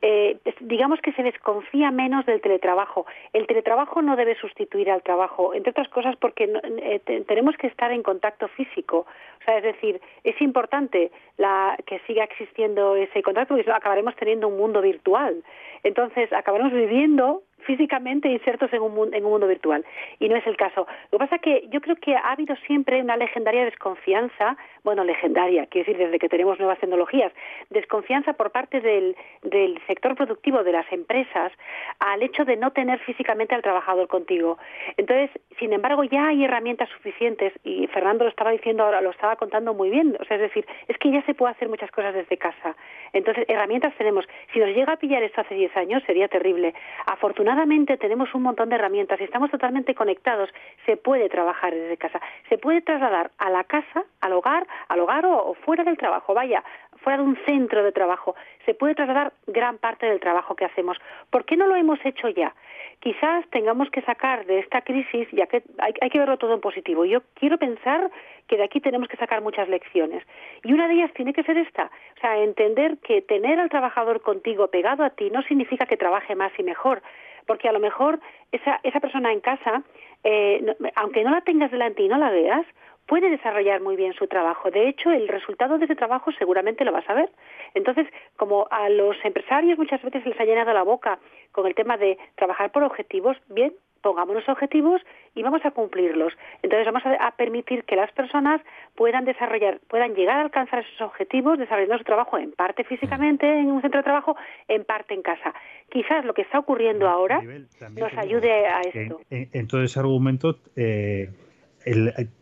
eh, 0.00 0.38
digamos 0.60 1.00
que 1.00 1.12
se 1.12 1.24
desconfía 1.24 1.90
menos 1.90 2.24
del 2.24 2.40
teletrabajo. 2.40 3.06
El 3.32 3.46
teletrabajo 3.48 4.00
no 4.00 4.14
debe 4.14 4.36
sustituir 4.36 4.90
al 4.90 5.02
trabajo, 5.02 5.54
entre 5.54 5.70
otras 5.70 5.88
cosas 5.88 6.14
porque 6.16 6.44
eh, 6.44 7.24
tenemos 7.26 7.56
que 7.56 7.66
estar 7.66 7.90
en 7.90 8.04
contacto 8.04 8.46
físico. 8.48 9.06
O 9.40 9.44
sea, 9.44 9.58
es 9.58 9.64
decir, 9.64 10.00
es 10.22 10.40
importante 10.40 11.10
la, 11.36 11.76
que 11.84 11.98
siga 12.06 12.24
existiendo 12.24 12.94
ese 12.94 13.22
contacto 13.22 13.56
porque 13.56 13.70
acabaremos 13.72 14.14
teniendo 14.14 14.46
un 14.46 14.56
mundo 14.56 14.80
virtual. 14.80 15.42
Entonces, 15.82 16.32
acabaremos 16.32 16.72
viviendo 16.72 17.42
físicamente 17.60 18.28
insertos 18.28 18.72
en 18.72 18.82
un, 18.82 18.94
mundo, 18.94 19.16
en 19.16 19.24
un 19.24 19.30
mundo 19.30 19.46
virtual. 19.46 19.84
Y 20.18 20.28
no 20.28 20.36
es 20.36 20.46
el 20.46 20.56
caso. 20.56 20.86
Lo 21.10 21.18
que 21.18 21.24
pasa 21.24 21.36
es 21.36 21.42
que 21.42 21.68
yo 21.70 21.80
creo 21.80 21.96
que 21.96 22.14
ha 22.16 22.32
habido 22.32 22.56
siempre 22.66 23.00
una 23.00 23.16
legendaria 23.16 23.64
desconfianza, 23.64 24.56
bueno, 24.84 25.04
legendaria, 25.04 25.66
quiero 25.66 25.86
decir, 25.86 26.04
desde 26.04 26.18
que 26.18 26.28
tenemos 26.28 26.58
nuevas 26.58 26.78
tecnologías, 26.78 27.32
desconfianza 27.70 28.32
por 28.34 28.50
parte 28.50 28.80
del, 28.80 29.16
del 29.42 29.78
sector 29.86 30.14
productivo 30.14 30.64
de 30.64 30.72
las 30.72 30.90
empresas 30.92 31.52
al 31.98 32.22
hecho 32.22 32.44
de 32.44 32.56
no 32.56 32.70
tener 32.72 32.98
físicamente 33.00 33.54
al 33.54 33.62
trabajador 33.62 34.08
contigo. 34.08 34.58
Entonces, 34.96 35.30
sin 35.58 35.72
embargo, 35.72 36.04
ya 36.04 36.28
hay 36.28 36.44
herramientas 36.44 36.88
suficientes, 36.90 37.52
y 37.64 37.86
Fernando 37.88 38.24
lo 38.24 38.30
estaba 38.30 38.50
diciendo 38.50 38.84
ahora, 38.84 39.00
lo 39.00 39.10
estaba 39.10 39.36
contando 39.36 39.74
muy 39.74 39.90
bien, 39.90 40.16
o 40.20 40.24
sea, 40.24 40.36
es 40.36 40.42
decir, 40.42 40.66
es 40.86 40.96
que 40.98 41.10
ya 41.10 41.22
se 41.22 41.34
puede 41.34 41.52
hacer 41.52 41.68
muchas 41.68 41.90
cosas 41.90 42.14
desde 42.14 42.36
casa. 42.36 42.76
Entonces, 43.12 43.44
herramientas 43.48 43.94
tenemos. 43.96 44.26
Si 44.52 44.58
nos 44.58 44.68
llega 44.68 44.94
a 44.94 44.96
pillar 44.96 45.22
esto 45.22 45.40
hace 45.40 45.54
10 45.54 45.76
años, 45.76 46.02
sería 46.06 46.28
terrible. 46.28 46.74
Afortunadamente, 47.06 47.47
Afortunadamente 47.48 47.96
tenemos 47.96 48.34
un 48.34 48.42
montón 48.42 48.68
de 48.68 48.74
herramientas 48.74 49.18
y 49.18 49.24
estamos 49.24 49.50
totalmente 49.50 49.94
conectados. 49.94 50.50
Se 50.84 50.98
puede 50.98 51.30
trabajar 51.30 51.72
desde 51.72 51.96
casa, 51.96 52.20
se 52.50 52.58
puede 52.58 52.82
trasladar 52.82 53.30
a 53.38 53.48
la 53.48 53.64
casa, 53.64 54.04
al 54.20 54.34
hogar, 54.34 54.66
al 54.88 55.00
hogar 55.00 55.24
o, 55.24 55.54
fuera 55.64 55.82
del 55.82 55.96
trabajo, 55.96 56.34
vaya, 56.34 56.62
fuera 56.98 57.16
de 57.16 57.24
un 57.24 57.38
centro 57.46 57.82
de 57.82 57.90
trabajo. 57.90 58.34
Se 58.66 58.74
puede 58.74 58.94
trasladar 58.94 59.32
gran 59.46 59.78
parte 59.78 60.04
del 60.04 60.20
trabajo 60.20 60.56
que 60.56 60.66
hacemos. 60.66 60.98
¿Por 61.30 61.46
qué 61.46 61.56
no 61.56 61.66
lo 61.66 61.74
hemos 61.74 61.98
hecho 62.04 62.28
ya? 62.28 62.54
Quizás 63.00 63.48
tengamos 63.48 63.88
que 63.88 64.02
sacar 64.02 64.44
de 64.44 64.58
esta 64.58 64.82
crisis, 64.82 65.26
ya 65.32 65.46
que 65.46 65.62
hay, 65.78 65.94
hay 66.02 66.10
que 66.10 66.18
verlo 66.18 66.36
todo 66.36 66.52
en 66.52 66.60
positivo. 66.60 67.06
Yo 67.06 67.22
quiero 67.32 67.56
pensar 67.56 68.10
que 68.46 68.58
de 68.58 68.64
aquí 68.64 68.80
tenemos 68.80 69.08
que 69.08 69.16
sacar 69.16 69.40
muchas 69.40 69.70
lecciones. 69.70 70.22
Y 70.64 70.74
una 70.74 70.86
de 70.86 70.94
ellas 70.94 71.14
tiene 71.14 71.32
que 71.32 71.44
ser 71.44 71.56
esta, 71.56 71.84
o 71.84 72.20
sea, 72.20 72.36
entender 72.42 72.98
que 72.98 73.22
tener 73.22 73.58
al 73.58 73.70
trabajador 73.70 74.20
contigo 74.20 74.68
pegado 74.68 75.02
a 75.02 75.10
ti 75.10 75.30
no 75.30 75.40
significa 75.44 75.86
que 75.86 75.96
trabaje 75.96 76.34
más 76.34 76.52
y 76.58 76.62
mejor, 76.62 77.00
porque 77.48 77.68
a 77.68 77.72
lo 77.72 77.80
mejor 77.80 78.20
esa, 78.52 78.78
esa 78.84 79.00
persona 79.00 79.32
en 79.32 79.40
casa, 79.40 79.82
eh, 80.22 80.76
aunque 80.94 81.24
no 81.24 81.30
la 81.30 81.40
tengas 81.40 81.72
delante 81.72 82.02
y 82.02 82.08
no 82.08 82.18
la 82.18 82.30
veas, 82.30 82.64
puede 83.06 83.30
desarrollar 83.30 83.80
muy 83.80 83.96
bien 83.96 84.12
su 84.12 84.28
trabajo. 84.28 84.70
De 84.70 84.86
hecho, 84.86 85.10
el 85.10 85.26
resultado 85.26 85.78
de 85.78 85.86
ese 85.86 85.96
trabajo 85.96 86.30
seguramente 86.32 86.84
lo 86.84 86.92
vas 86.92 87.08
a 87.08 87.14
ver. 87.14 87.30
Entonces, 87.72 88.06
como 88.36 88.68
a 88.70 88.90
los 88.90 89.16
empresarios 89.24 89.78
muchas 89.78 90.02
veces 90.02 90.24
les 90.26 90.38
ha 90.38 90.44
llenado 90.44 90.72
la 90.74 90.82
boca 90.82 91.18
con 91.50 91.66
el 91.66 91.74
tema 91.74 91.96
de 91.96 92.18
trabajar 92.36 92.70
por 92.70 92.84
objetivos, 92.84 93.36
bien, 93.48 93.72
pongamos 94.02 94.48
objetivos 94.48 95.00
y 95.34 95.42
vamos 95.42 95.64
a 95.64 95.70
cumplirlos. 95.70 96.32
Entonces 96.62 96.86
vamos 96.86 97.02
a, 97.04 97.30
permitir 97.32 97.84
que 97.84 97.96
las 97.96 98.10
personas 98.12 98.60
puedan 98.94 99.24
desarrollar, 99.24 99.80
puedan 99.88 100.14
llegar 100.14 100.38
a 100.38 100.42
alcanzar 100.42 100.80
esos 100.80 101.00
objetivos 101.00 101.58
desarrollando 101.58 101.98
su 101.98 102.04
trabajo 102.04 102.38
en 102.38 102.52
parte 102.52 102.84
físicamente 102.84 103.46
en 103.46 103.70
un 103.70 103.80
centro 103.80 104.00
de 104.00 104.04
trabajo, 104.04 104.36
en 104.66 104.84
parte 104.84 105.14
en 105.14 105.22
casa. 105.22 105.54
Quizás 105.90 106.24
lo 106.24 106.34
que 106.34 106.42
está 106.42 106.58
ocurriendo 106.58 107.08
ahora 107.08 107.40
nos 107.42 108.12
ayude 108.16 108.66
a 108.66 108.80
esto. 108.80 109.20
En, 109.30 109.66
todo 109.68 109.82
ese 109.82 110.00
argumento, 110.00 110.58
eh, 110.76 111.30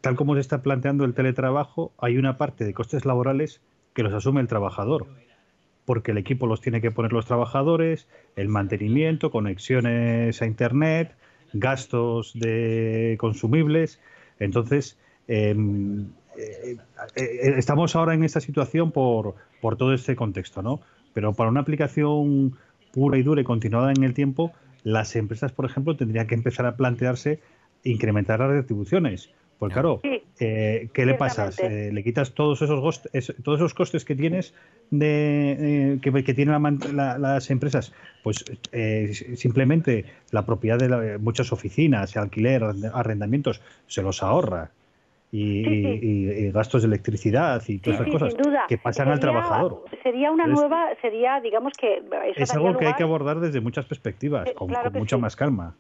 tal 0.01 0.16
como 0.16 0.35
se 0.35 0.41
está 0.41 0.62
planteando 0.62 1.05
el 1.05 1.15
teletrabajo, 1.15 1.93
hay 1.99 2.16
una 2.16 2.39
parte 2.39 2.65
de 2.65 2.73
costes 2.73 3.05
laborales 3.05 3.62
que 3.95 4.03
los 4.03 4.12
asume 4.12 4.41
el 4.41 4.49
trabajador 4.49 5.07
porque 5.87 6.11
el 6.11 6.19
equipo 6.19 6.47
los 6.47 6.61
tiene 6.61 6.83
que 6.83 6.91
poner 6.91 7.12
los 7.12 7.27
trabajadores, 7.27 8.09
el 8.35 8.49
mantenimiento, 8.49 9.31
conexiones 9.31 10.43
a 10.43 10.47
Internet, 10.47 11.16
gastos 11.52 12.32
de 12.35 13.16
consumibles. 13.18 14.01
Entonces, 14.39 14.98
em, 15.28 16.06
eh, 16.36 16.77
eh, 17.16 17.55
estamos 17.56 17.97
ahora 17.97 18.14
en 18.14 18.24
esta 18.24 18.40
situación 18.40 18.93
por, 18.93 19.35
por 19.60 19.77
todo 19.77 19.94
este 19.94 20.16
contexto, 20.16 20.62
¿no? 20.62 20.81
Pero 21.14 21.32
para 21.32 21.51
una 21.51 21.60
aplicación 21.60 22.56
pura 22.93 23.18
y 23.18 23.23
dura 23.23 23.40
y 23.40 23.44
continuada 23.44 23.93
en 23.93 24.02
el 24.05 24.14
tiempo, 24.14 24.52
las 24.82 25.16
empresas, 25.16 25.52
por 25.52 25.64
ejemplo, 25.64 25.97
tendrían 25.97 26.27
que 26.27 26.35
empezar 26.35 26.66
a 26.66 26.77
plantearse 26.77 27.40
incrementar 27.85 28.40
las 28.40 28.51
retribuciones. 28.51 29.31
Pues 29.59 29.73
claro, 29.73 30.01
eh, 30.39 30.89
¿qué 30.93 31.07
le 31.07 31.15
pasas? 31.15 31.59
le 31.62 32.05
quitas 32.05 32.33
todos 32.35 32.61
esos, 32.61 33.03
todos 33.43 33.59
esos 33.59 33.74
costes 33.74 34.05
que 34.05 34.15
tienes 34.15 34.55
de, 34.91 35.99
que, 36.03 36.24
que, 36.24 36.35
tienen 36.35 36.78
las 36.93 37.51
empresas. 37.51 37.93
Pues 38.23 38.45
eh, 38.73 39.12
simplemente 39.37 40.05
la 40.31 40.45
propiedad 40.45 40.78
de 40.78 41.19
muchas 41.19 41.53
oficinas, 41.53 42.16
alquiler, 42.16 42.65
arrendamientos, 42.93 43.62
se 43.87 44.03
los 44.03 44.23
ahorra. 44.23 44.70
Y, 45.33 46.51
gastos 46.53 46.83
de 46.83 46.89
electricidad 46.89 47.62
y 47.66 47.78
todas 47.78 48.01
esas 48.01 48.12
cosas 48.12 48.35
que 48.69 48.78
pasan 48.78 49.09
al 49.09 49.20
trabajador. 49.20 49.85
Sería 50.03 50.31
una 50.31 50.47
nueva, 50.47 50.91
sería, 51.03 51.41
digamos 51.41 51.74
que... 51.74 52.03
es 52.37 52.55
algo 52.55 52.78
que 52.78 52.87
hay 52.87 52.95
que 52.95 53.03
abordar 53.03 53.41
desde 53.41 53.61
muchas 53.61 53.85
perspectivas, 53.85 54.51
con, 54.53 54.73
mucha 54.95 55.19
más 55.19 55.37
calma 55.37 55.74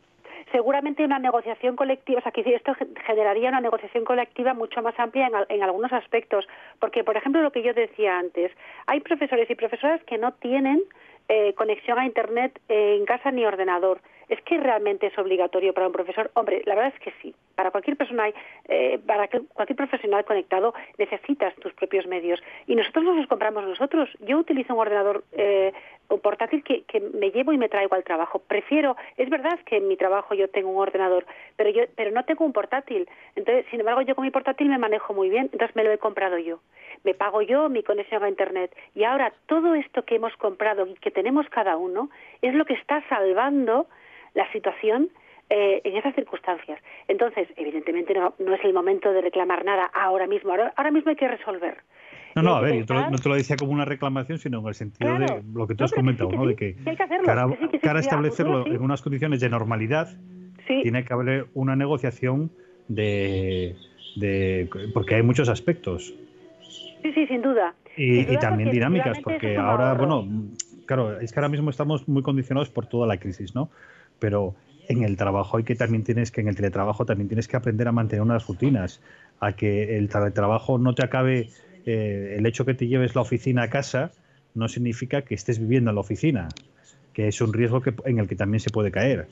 seguramente 0.52 1.04
una 1.04 1.18
negociación 1.18 1.76
colectiva, 1.76 2.20
o 2.20 2.22
sea, 2.22 2.32
que 2.32 2.42
esto 2.54 2.74
generaría 3.04 3.48
una 3.48 3.60
negociación 3.60 4.04
colectiva 4.04 4.54
mucho 4.54 4.82
más 4.82 4.98
amplia 4.98 5.30
en, 5.48 5.62
algunos 5.62 5.92
aspectos, 5.92 6.46
porque, 6.78 7.04
por 7.04 7.16
ejemplo, 7.16 7.42
lo 7.42 7.52
que 7.52 7.62
yo 7.62 7.74
decía 7.74 8.18
antes, 8.18 8.52
hay 8.86 9.00
profesores 9.00 9.50
y 9.50 9.54
profesoras 9.54 10.02
que 10.04 10.18
no 10.18 10.32
tienen 10.32 10.82
eh, 11.28 11.54
conexión 11.54 11.98
a 11.98 12.06
Internet 12.06 12.60
en 12.68 13.04
casa 13.04 13.32
ni 13.32 13.44
ordenador. 13.44 14.00
¿Es 14.28 14.40
que 14.42 14.58
realmente 14.58 15.06
es 15.06 15.18
obligatorio 15.18 15.72
para 15.72 15.86
un 15.86 15.92
profesor? 15.92 16.30
Hombre, 16.34 16.62
la 16.66 16.74
verdad 16.74 16.92
es 16.94 17.00
que 17.00 17.12
sí. 17.22 17.34
Para 17.54 17.70
cualquier 17.70 17.96
persona, 17.96 18.28
eh, 18.68 18.98
para 19.06 19.28
cualquier 19.28 19.76
profesional 19.76 20.24
conectado, 20.24 20.74
necesitas 20.98 21.54
tus 21.56 21.72
propios 21.74 22.06
medios. 22.06 22.42
Y 22.66 22.74
nosotros 22.74 23.04
nos 23.04 23.16
los 23.16 23.26
compramos 23.28 23.64
nosotros. 23.64 24.10
Yo 24.20 24.38
utilizo 24.38 24.74
un 24.74 24.80
ordenador 24.80 25.24
eh, 25.32 25.72
un 26.08 26.20
portátil 26.20 26.62
que, 26.62 26.82
que, 26.82 27.00
me 27.00 27.30
llevo 27.30 27.52
y 27.52 27.58
me 27.58 27.68
traigo 27.68 27.94
al 27.94 28.04
trabajo. 28.04 28.40
Prefiero, 28.40 28.96
es 29.16 29.28
verdad 29.28 29.58
que 29.64 29.76
en 29.76 29.88
mi 29.88 29.96
trabajo 29.96 30.34
yo 30.34 30.48
tengo 30.48 30.70
un 30.70 30.78
ordenador, 30.78 31.26
pero 31.56 31.70
yo, 31.70 31.82
pero 31.96 32.10
no 32.10 32.24
tengo 32.24 32.44
un 32.44 32.52
portátil. 32.52 33.08
Entonces, 33.34 33.66
sin 33.70 33.80
embargo, 33.80 34.02
yo 34.02 34.14
con 34.14 34.24
mi 34.24 34.30
portátil 34.30 34.68
me 34.68 34.78
manejo 34.78 35.14
muy 35.14 35.30
bien, 35.30 35.48
entonces 35.52 35.74
me 35.74 35.84
lo 35.84 35.92
he 35.92 35.98
comprado 35.98 36.38
yo. 36.38 36.60
Me 37.04 37.14
pago 37.14 37.42
yo 37.42 37.68
mi 37.68 37.82
conexión 37.82 38.22
a 38.24 38.28
internet. 38.28 38.74
Y 38.94 39.04
ahora 39.04 39.32
todo 39.46 39.74
esto 39.74 40.04
que 40.04 40.16
hemos 40.16 40.36
comprado 40.36 40.86
y 40.86 40.94
que 40.94 41.10
tenemos 41.10 41.48
cada 41.48 41.76
uno 41.76 42.10
es 42.42 42.54
lo 42.54 42.64
que 42.64 42.74
está 42.74 43.02
salvando 43.08 43.86
la 44.36 44.50
situación 44.52 45.08
eh, 45.48 45.80
en 45.82 45.96
esas 45.96 46.14
circunstancias. 46.14 46.78
Entonces, 47.08 47.48
evidentemente 47.56 48.14
no, 48.14 48.34
es 48.54 48.64
el 48.64 48.74
momento 48.74 49.12
de 49.12 49.22
reclamar 49.22 49.64
nada 49.64 49.90
ahora 49.94 50.26
mismo. 50.26 50.52
Ahora, 50.76 50.90
mismo 50.90 51.10
hay 51.10 51.16
que 51.16 51.26
resolver. 51.26 51.78
No, 52.36 52.42
no, 52.42 52.54
a 52.54 52.60
ver, 52.60 52.84
yo 52.84 52.94
no 53.10 53.16
te 53.16 53.28
lo 53.28 53.34
decía 53.34 53.56
como 53.56 53.72
una 53.72 53.86
reclamación, 53.86 54.38
sino 54.38 54.60
en 54.60 54.66
el 54.66 54.74
sentido 54.74 55.18
de 55.18 55.42
lo 55.54 55.66
que 55.66 55.74
tú 55.74 55.84
has 55.84 55.92
comentado, 55.92 56.30
¿no? 56.30 56.46
de 56.46 56.54
que, 56.54 56.76
para 57.82 58.00
establecerlo 58.00 58.66
en 58.66 58.82
unas 58.82 59.00
condiciones 59.00 59.40
de 59.40 59.48
normalidad, 59.48 60.08
tiene 60.66 61.04
que 61.04 61.14
haber 61.14 61.46
una 61.54 61.76
negociación 61.76 62.50
de, 62.88 63.76
de, 64.16 64.68
porque 64.92 65.14
hay 65.14 65.22
muchos 65.22 65.48
aspectos. 65.48 66.14
Sí, 67.02 67.12
sí, 67.12 67.26
sin 67.26 67.40
duda. 67.40 67.74
Y, 67.96 68.36
también 68.36 68.70
dinámicas, 68.70 69.18
porque 69.20 69.56
ahora, 69.56 69.94
bueno, 69.94 70.28
claro, 70.84 71.18
es 71.20 71.32
que 71.32 71.40
ahora 71.40 71.48
mismo 71.48 71.70
estamos 71.70 72.06
muy 72.06 72.22
condicionados 72.22 72.68
por 72.68 72.86
toda 72.86 73.06
la 73.06 73.16
crisis, 73.16 73.54
¿no? 73.54 73.70
Pero 74.18 74.54
en 74.88 75.02
el 75.02 75.16
trabajo 75.16 75.56
hay 75.56 75.64
que 75.64 75.74
también 75.74 76.04
tienes 76.04 76.30
que, 76.30 76.40
en 76.40 76.48
el 76.48 76.56
teletrabajo 76.56 77.04
también 77.04 77.28
tienes 77.28 77.48
que 77.48 77.56
aprender 77.56 77.88
a 77.88 77.92
mantener 77.92 78.22
unas 78.22 78.46
rutinas, 78.46 79.00
a 79.40 79.52
que 79.52 79.96
el 79.96 80.08
teletrabajo 80.08 80.78
no 80.78 80.94
te 80.94 81.04
acabe, 81.04 81.50
eh, 81.84 82.36
el 82.38 82.46
hecho 82.46 82.64
que 82.64 82.74
te 82.74 82.86
lleves 82.86 83.14
la 83.14 83.22
oficina 83.22 83.64
a 83.64 83.70
casa 83.70 84.12
no 84.54 84.68
significa 84.68 85.22
que 85.22 85.34
estés 85.34 85.58
viviendo 85.58 85.90
en 85.90 85.96
la 85.96 86.00
oficina, 86.00 86.48
que 87.12 87.28
es 87.28 87.40
un 87.40 87.52
riesgo 87.52 87.80
que, 87.80 87.94
en 88.04 88.18
el 88.18 88.28
que 88.28 88.36
también 88.36 88.60
se 88.60 88.70
puede 88.70 88.90
caer. 88.90 89.28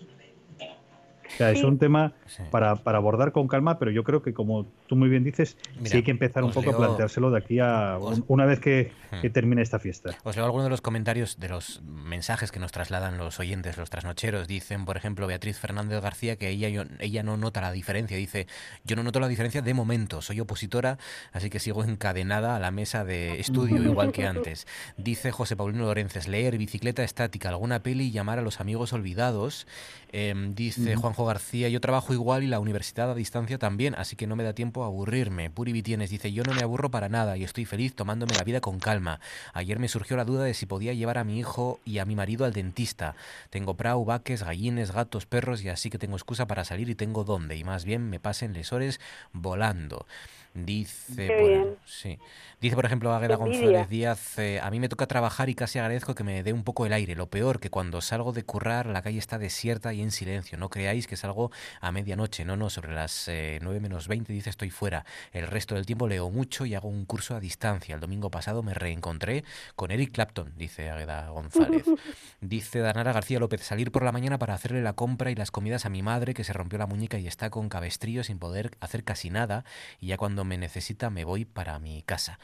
O 1.27 1.37
sea, 1.37 1.51
es 1.51 1.65
un 1.65 1.79
tema 1.79 2.13
para, 2.51 2.77
para, 2.77 2.99
abordar 2.99 3.33
con 3.33 3.49
calma, 3.49 3.79
pero 3.79 3.91
yo 3.91 4.05
creo 4.05 4.23
que 4.23 4.33
como 4.33 4.67
tú 4.87 4.97
muy 4.97 5.09
bien 5.09 5.25
dices, 5.25 5.57
sí 5.85 5.97
hay 5.97 6.03
que 6.03 6.11
empezar 6.11 6.45
un 6.45 6.53
poco 6.53 6.71
a 6.71 6.77
planteárselo 6.77 7.31
de 7.31 7.39
aquí 7.39 7.59
a 7.59 7.99
una 8.29 8.45
vez 8.45 8.61
que, 8.61 8.93
que, 9.23 9.31
termine 9.31 9.63
esta 9.63 9.79
fiesta. 9.79 10.11
Os 10.25 10.37
leo 10.37 10.45
algunos 10.45 10.65
de 10.65 10.71
los 10.71 10.81
comentarios 10.81 11.39
de 11.39 11.49
los 11.49 11.83
mensajes 11.83 12.53
que 12.53 12.61
nos 12.61 12.73
trasladan 12.73 13.19
los 13.19 13.41
oyentes, 13.41 13.79
los 13.79 13.91
trasnocheros. 13.91 14.47
Dicen, 14.47 14.85
por 14.85 14.97
ejemplo, 14.97 15.27
Beatriz 15.27 15.59
Fernández 15.59 16.01
García 16.03 16.37
que 16.37 16.51
ella, 16.51 16.87
ella 17.01 17.23
no 17.23 17.37
nota 17.37 17.61
la 17.61 17.73
diferencia. 17.73 18.17
Dice, 18.17 18.47
yo 18.85 18.97
no 18.97 19.03
noto 19.03 19.21
la 19.21 19.29
diferencia 19.29 19.63
de 19.63 19.75
momento, 19.75 20.23
soy 20.23 20.41
opositora, 20.41 20.99
así 21.33 21.51
que 21.51 21.59
sigo 21.59 21.85
encadenada 21.85 22.57
a 22.57 22.61
la 22.61 22.71
mesa 22.71 23.05
de 23.05 23.41
estudio 23.41 23.83
igual 23.83 24.13
que 24.13 24.27
antes. 24.27 24.67
Dice 24.97 25.31
José 25.31 25.57
Paulino 25.57 25.85
Lorences, 25.85 26.29
leer 26.29 26.59
bicicleta 26.59 27.03
estática, 27.05 27.49
alguna 27.49 27.83
peli 27.83 28.05
y 28.05 28.11
llamar 28.11 28.39
a 28.39 28.43
los 28.43 28.61
amigos 28.61 28.93
olvidados. 28.93 29.67
Em, 30.13 30.55
dice 30.55 30.95
Juanjo 30.97 31.25
García, 31.25 31.69
yo 31.69 31.81
trabajo 31.81 32.13
igual 32.13 32.43
y 32.43 32.47
la 32.47 32.61
universidad 32.61 33.11
a 33.11 33.15
distancia 33.15 33.59
también, 33.59 33.95
así 33.97 34.17
que 34.17 34.27
no 34.27 34.37
me 34.37 34.45
da 34.45 34.53
tiempo 34.55 34.74
a 34.83 34.87
aburrirme. 34.87 35.51
Puri 35.51 35.73
Vitienes 35.73 36.11
dice, 36.11 36.33
yo 36.33 36.43
no 36.43 36.55
me 36.55 36.63
aburro 36.63 36.91
para 36.91 37.09
nada 37.09 37.37
y 37.37 37.45
estoy 37.45 37.65
feliz 37.65 37.95
tomándome 37.95 38.35
la 38.35 38.43
vida 38.43 38.61
con 38.61 38.81
calma. 38.81 39.21
Ayer 39.53 39.79
me 39.79 39.89
surgió 39.89 40.17
la 40.17 40.25
duda 40.25 40.45
de 40.45 40.55
si 40.55 40.67
podía 40.67 40.93
llevar 40.95 41.19
a 41.19 41.25
mi 41.25 41.39
hijo 41.39 41.79
y 41.85 41.99
a 41.99 42.05
mi 42.05 42.17
marido 42.17 42.45
al 42.45 42.53
dentista. 42.53 43.15
Tengo 43.51 43.75
prau, 43.75 44.05
vaques, 44.05 44.43
gallines, 44.43 44.91
gatos, 44.91 45.27
perros 45.27 45.63
y 45.63 45.69
así 45.69 45.91
que 45.91 45.99
tengo 45.99 46.17
excusa 46.17 46.47
para 46.47 46.65
salir 46.65 46.89
y 46.89 46.95
tengo 46.95 47.23
dónde. 47.23 47.57
Y 47.57 47.63
más 47.63 47.85
bien 47.85 48.11
me 48.11 48.19
pasen 48.19 48.53
lesores 48.53 49.01
volando. 49.33 50.07
Dice, 50.55 51.77
sí. 51.85 52.19
Dice, 52.61 52.77
por 52.77 52.87
ejemplo, 52.87 53.13
Águeda 53.13 53.35
González 53.35 53.89
Díaz, 53.89 54.39
eh, 54.39 54.61
a 54.63 54.71
mí 54.71 54.79
me 54.79 54.89
toca 54.89 55.07
trabajar 55.07 55.49
y 55.49 55.57
casi 55.57 55.81
agradezco 55.81 56.15
que 56.15 56.23
me 56.23 56.45
dé 56.45 56.53
un 56.53 56.63
poco 56.63 56.87
el 56.87 56.93
aire. 56.93 57.17
Lo 57.17 57.29
peor, 57.29 57.59
que 57.59 57.71
cuando 57.71 58.01
salgo 58.01 58.33
de 58.33 58.45
currar, 58.45 58.87
la 58.87 59.03
calle 59.03 59.19
está 59.19 59.37
desierta 59.37 59.93
y 59.93 60.01
en 60.01 60.13
silencio. 60.13 60.57
No 60.57 60.71
creáis 60.71 61.09
que 61.09 61.17
salgo 61.17 61.51
a 61.81 61.91
medianoche. 61.91 62.45
No, 62.45 62.57
no, 62.57 62.71
sobre 62.71 62.95
las 62.95 63.27
eh, 63.27 63.59
9 63.63 63.81
menos 63.81 64.07
20 64.07 64.33
dice 64.33 64.49
estoy 64.49 64.71
fuera. 64.71 65.05
El 65.33 65.49
resto 65.49 65.75
del 65.75 65.87
tiempo 65.87 66.07
leo 66.07 66.31
mucho 66.31 66.65
y 66.65 66.77
hago 66.77 66.89
un 66.89 67.05
curso 67.05 67.35
a 67.35 67.41
distancia. 67.41 67.97
El 67.97 68.01
domingo 68.01 68.31
pasado 68.31 68.63
me 68.63 68.75
reencontré 68.75 69.45
con 69.75 69.91
Eric 69.91 70.13
Clapton, 70.13 70.53
dice 70.57 70.89
Águeda 70.89 71.29
González. 71.31 71.85
dice 72.41 72.79
Danara 72.79 73.13
García 73.13 73.41
López, 73.41 73.63
salir 73.63 73.91
por 73.91 74.05
la 74.05 74.13
mañana 74.13 74.39
para 74.39 74.55
hacerle 74.55 74.83
la 74.83 74.93
compra 74.93 75.33
y 75.33 75.35
las 75.35 75.51
comidas 75.51 75.85
a 75.85 75.91
mi 75.91 76.03
madre 76.03 76.33
que 76.33 76.45
se 76.45 76.53
rompió 76.53 76.79
la 76.79 76.87
muñeca 76.87 77.19
y 77.19 77.27
está 77.27 77.51
con 77.51 77.69
cabestrillo 77.69 78.23
sin 78.23 78.39
poder 78.39 78.71
hacer 78.79 79.03
casi 79.03 79.31
nada. 79.31 79.65
Y 80.01 80.07
ya 80.07 80.17
cuando 80.17 80.44
me 80.45 80.59
necesita 80.59 81.11
me 81.11 81.25
voy 81.25 81.45
para 81.45 81.79
mi 81.79 82.03
casa. 82.03 82.39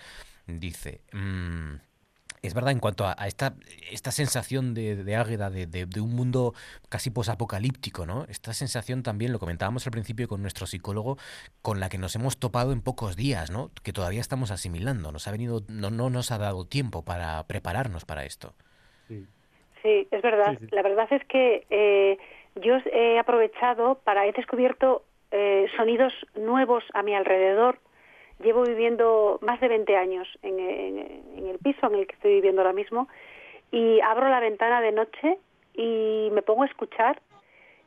Dice, 0.46 1.00
mm, 1.12 1.76
es 2.42 2.54
verdad, 2.54 2.72
en 2.72 2.80
cuanto 2.80 3.06
a, 3.06 3.12
esta, 3.26 3.52
esta 3.92 4.10
sensación 4.10 4.72
de, 4.72 4.96
de 4.96 5.16
Águeda, 5.16 5.50
de, 5.50 5.66
de, 5.66 6.00
un 6.00 6.16
mundo 6.16 6.54
casi 6.88 7.10
posapocalíptico, 7.10 8.06
¿no? 8.06 8.24
Esta 8.30 8.54
sensación 8.54 9.02
también, 9.02 9.32
lo 9.32 9.38
comentábamos 9.38 9.86
al 9.86 9.92
principio 9.92 10.26
con 10.26 10.40
nuestro 10.40 10.66
psicólogo, 10.66 11.18
con 11.60 11.80
la 11.80 11.90
que 11.90 11.98
nos 11.98 12.16
hemos 12.16 12.38
topado 12.38 12.72
en 12.72 12.80
pocos 12.80 13.14
días, 13.14 13.50
¿no? 13.50 13.70
Que 13.82 13.92
todavía 13.92 14.20
estamos 14.20 14.50
asimilando. 14.50 15.12
Nos 15.12 15.28
ha 15.28 15.32
venido, 15.32 15.60
no, 15.68 15.90
no 15.90 16.08
nos 16.08 16.30
ha 16.30 16.38
dado 16.38 16.66
tiempo 16.66 17.04
para 17.04 17.46
prepararnos 17.46 18.06
para 18.06 18.24
esto. 18.24 18.54
Sí, 19.08 20.08
es 20.10 20.22
verdad. 20.22 20.58
La 20.70 20.82
verdad 20.82 21.08
es 21.10 21.24
que 21.26 21.66
eh, 21.68 22.18
yo 22.56 22.76
he 22.90 23.18
aprovechado 23.18 23.96
para, 24.02 24.26
he 24.26 24.32
descubierto 24.32 25.04
eh, 25.30 25.66
sonidos 25.76 26.14
nuevos 26.34 26.84
a 26.94 27.02
mi 27.02 27.14
alrededor 27.14 27.78
Llevo 28.42 28.62
viviendo 28.62 29.38
más 29.42 29.60
de 29.60 29.68
20 29.68 29.96
años 29.96 30.26
en, 30.42 30.58
el 30.58 31.58
piso 31.62 31.86
en 31.86 31.94
el 31.94 32.06
que 32.06 32.14
estoy 32.14 32.34
viviendo 32.34 32.62
ahora 32.62 32.72
mismo 32.72 33.08
y 33.70 34.00
abro 34.00 34.28
la 34.28 34.40
ventana 34.40 34.80
de 34.80 34.92
noche 34.92 35.38
y 35.74 36.28
me 36.32 36.42
pongo 36.42 36.62
a 36.62 36.66
escuchar 36.66 37.20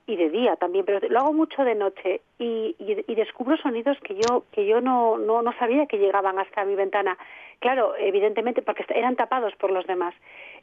y 0.06 0.16
de 0.18 0.30
día 0.30 0.56
también, 0.58 0.86
pero 0.86 1.00
lo 1.08 1.20
hago 1.20 1.34
mucho 1.34 1.64
de 1.64 1.76
noche 1.76 2.22
y, 2.38 2.76
descubro 3.08 3.56
sonidos 3.58 3.98
que 4.02 4.16
yo 4.16 4.44
que 4.52 4.66
yo 4.66 4.82
no, 4.82 5.18
no, 5.18 5.42
no 5.42 5.54
sabía 5.58 5.86
que 5.86 5.98
llegaban 5.98 6.40
hasta 6.40 6.66
mi 6.66 6.76
ventana. 6.76 7.18
Claro, 7.60 7.96
evidentemente 7.98 8.62
porque 8.62 8.86
eran 8.90 9.16
tapados 9.16 9.56
por 9.56 9.72
los 9.72 9.88
demás. 9.88 10.14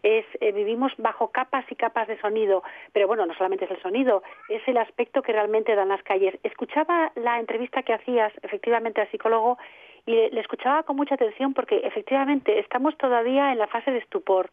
Es, 0.03 0.27
eh, 0.41 0.53
vivimos 0.53 0.93
bajo 0.99 1.29
capas 1.29 1.65
y 1.71 1.75
capas 1.75 2.09
de 2.09 2.21
sonido, 2.21 2.63
pero 2.93 3.07
bueno, 3.07 3.25
no 3.25 3.35
solamente 3.35 3.65
es 3.65 3.71
el 3.71 3.81
sonido, 3.81 4.23
es 4.51 4.61
el 4.69 4.77
aspecto 4.77 5.23
que 5.23 5.33
realmente 5.33 5.75
dan 5.75 5.89
las 5.89 6.03
calles. 6.03 6.39
Escuchaba 6.43 7.13
la 7.15 7.41
entrevista 7.41 7.83
que 7.83 7.95
hacías 7.95 8.33
efectivamente 8.43 9.01
al 9.01 9.11
psicólogo 9.11 9.57
y 10.05 10.13
le 10.13 10.41
escuchaba 10.41 10.83
con 10.83 10.97
mucha 10.97 11.15
atención 11.15 11.55
porque 11.55 11.79
efectivamente 11.85 12.59
estamos 12.59 12.97
todavía 12.99 13.53
en 13.53 13.59
la 13.59 13.67
fase 13.67 13.91
de 13.91 13.99
estupor 13.99 14.51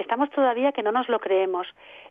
estamos 0.00 0.30
todavía 0.30 0.72
que 0.72 0.82
no 0.82 0.92
nos 0.92 1.08
lo 1.08 1.18
creemos 1.18 1.66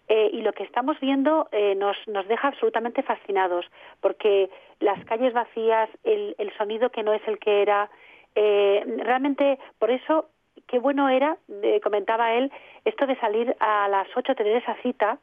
eh, 0.07 0.29
y 0.31 0.41
lo 0.41 0.53
que 0.53 0.63
estamos 0.63 0.99
viendo 0.99 1.47
eh, 1.51 1.75
nos, 1.75 1.97
nos 2.07 2.27
deja 2.27 2.49
absolutamente 2.49 3.03
fascinados 3.03 3.65
porque 4.01 4.49
las 4.79 5.03
calles 5.05 5.33
vacías, 5.33 5.89
el, 6.03 6.35
el 6.37 6.55
sonido 6.57 6.89
que 6.89 7.03
no 7.03 7.13
es 7.13 7.21
el 7.27 7.39
que 7.39 7.61
era, 7.61 7.89
eh, 8.35 8.83
realmente 9.03 9.59
por 9.79 9.91
eso 9.91 10.29
qué 10.67 10.79
bueno 10.79 11.07
era, 11.07 11.37
comentaba 11.81 12.33
él, 12.33 12.51
esto 12.83 13.07
de 13.07 13.15
salir 13.19 13.55
a 13.59 13.87
las 13.87 14.07
8 14.15 14.35
tener 14.35 14.57
esa 14.57 14.75
cita 14.81 15.17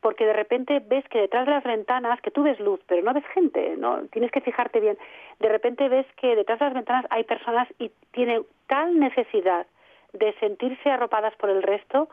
porque 0.00 0.26
de 0.26 0.32
repente 0.32 0.80
ves 0.80 1.04
que 1.08 1.20
detrás 1.20 1.46
de 1.46 1.52
las 1.52 1.64
ventanas, 1.64 2.20
que 2.20 2.30
tú 2.30 2.42
ves 2.42 2.60
luz, 2.60 2.80
pero 2.86 3.02
no 3.02 3.12
ves 3.12 3.24
gente, 3.34 3.76
no 3.76 4.02
tienes 4.12 4.30
que 4.30 4.40
fijarte 4.40 4.80
bien. 4.80 4.96
De 5.40 5.48
repente 5.48 5.88
ves 5.88 6.06
que 6.16 6.36
detrás 6.36 6.58
de 6.58 6.66
las 6.66 6.74
ventanas 6.74 7.06
hay 7.10 7.24
personas 7.24 7.68
y 7.78 7.90
tienen 8.12 8.44
tal 8.68 8.98
necesidad 8.98 9.66
de 10.18 10.34
sentirse 10.40 10.90
arropadas 10.90 11.34
por 11.36 11.50
el 11.50 11.62
resto, 11.62 12.08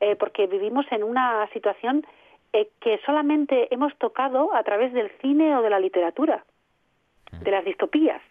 eh, 0.00 0.16
porque 0.16 0.46
vivimos 0.46 0.86
en 0.90 1.02
una 1.02 1.48
situación 1.52 2.06
eh, 2.52 2.68
que 2.80 3.00
solamente 3.04 3.72
hemos 3.72 3.96
tocado 3.98 4.54
a 4.54 4.62
través 4.62 4.92
del 4.92 5.10
cine 5.20 5.56
o 5.56 5.62
de 5.62 5.70
la 5.70 5.80
literatura, 5.80 6.44
de 7.40 7.50
las 7.50 7.64
distopías. 7.64 8.22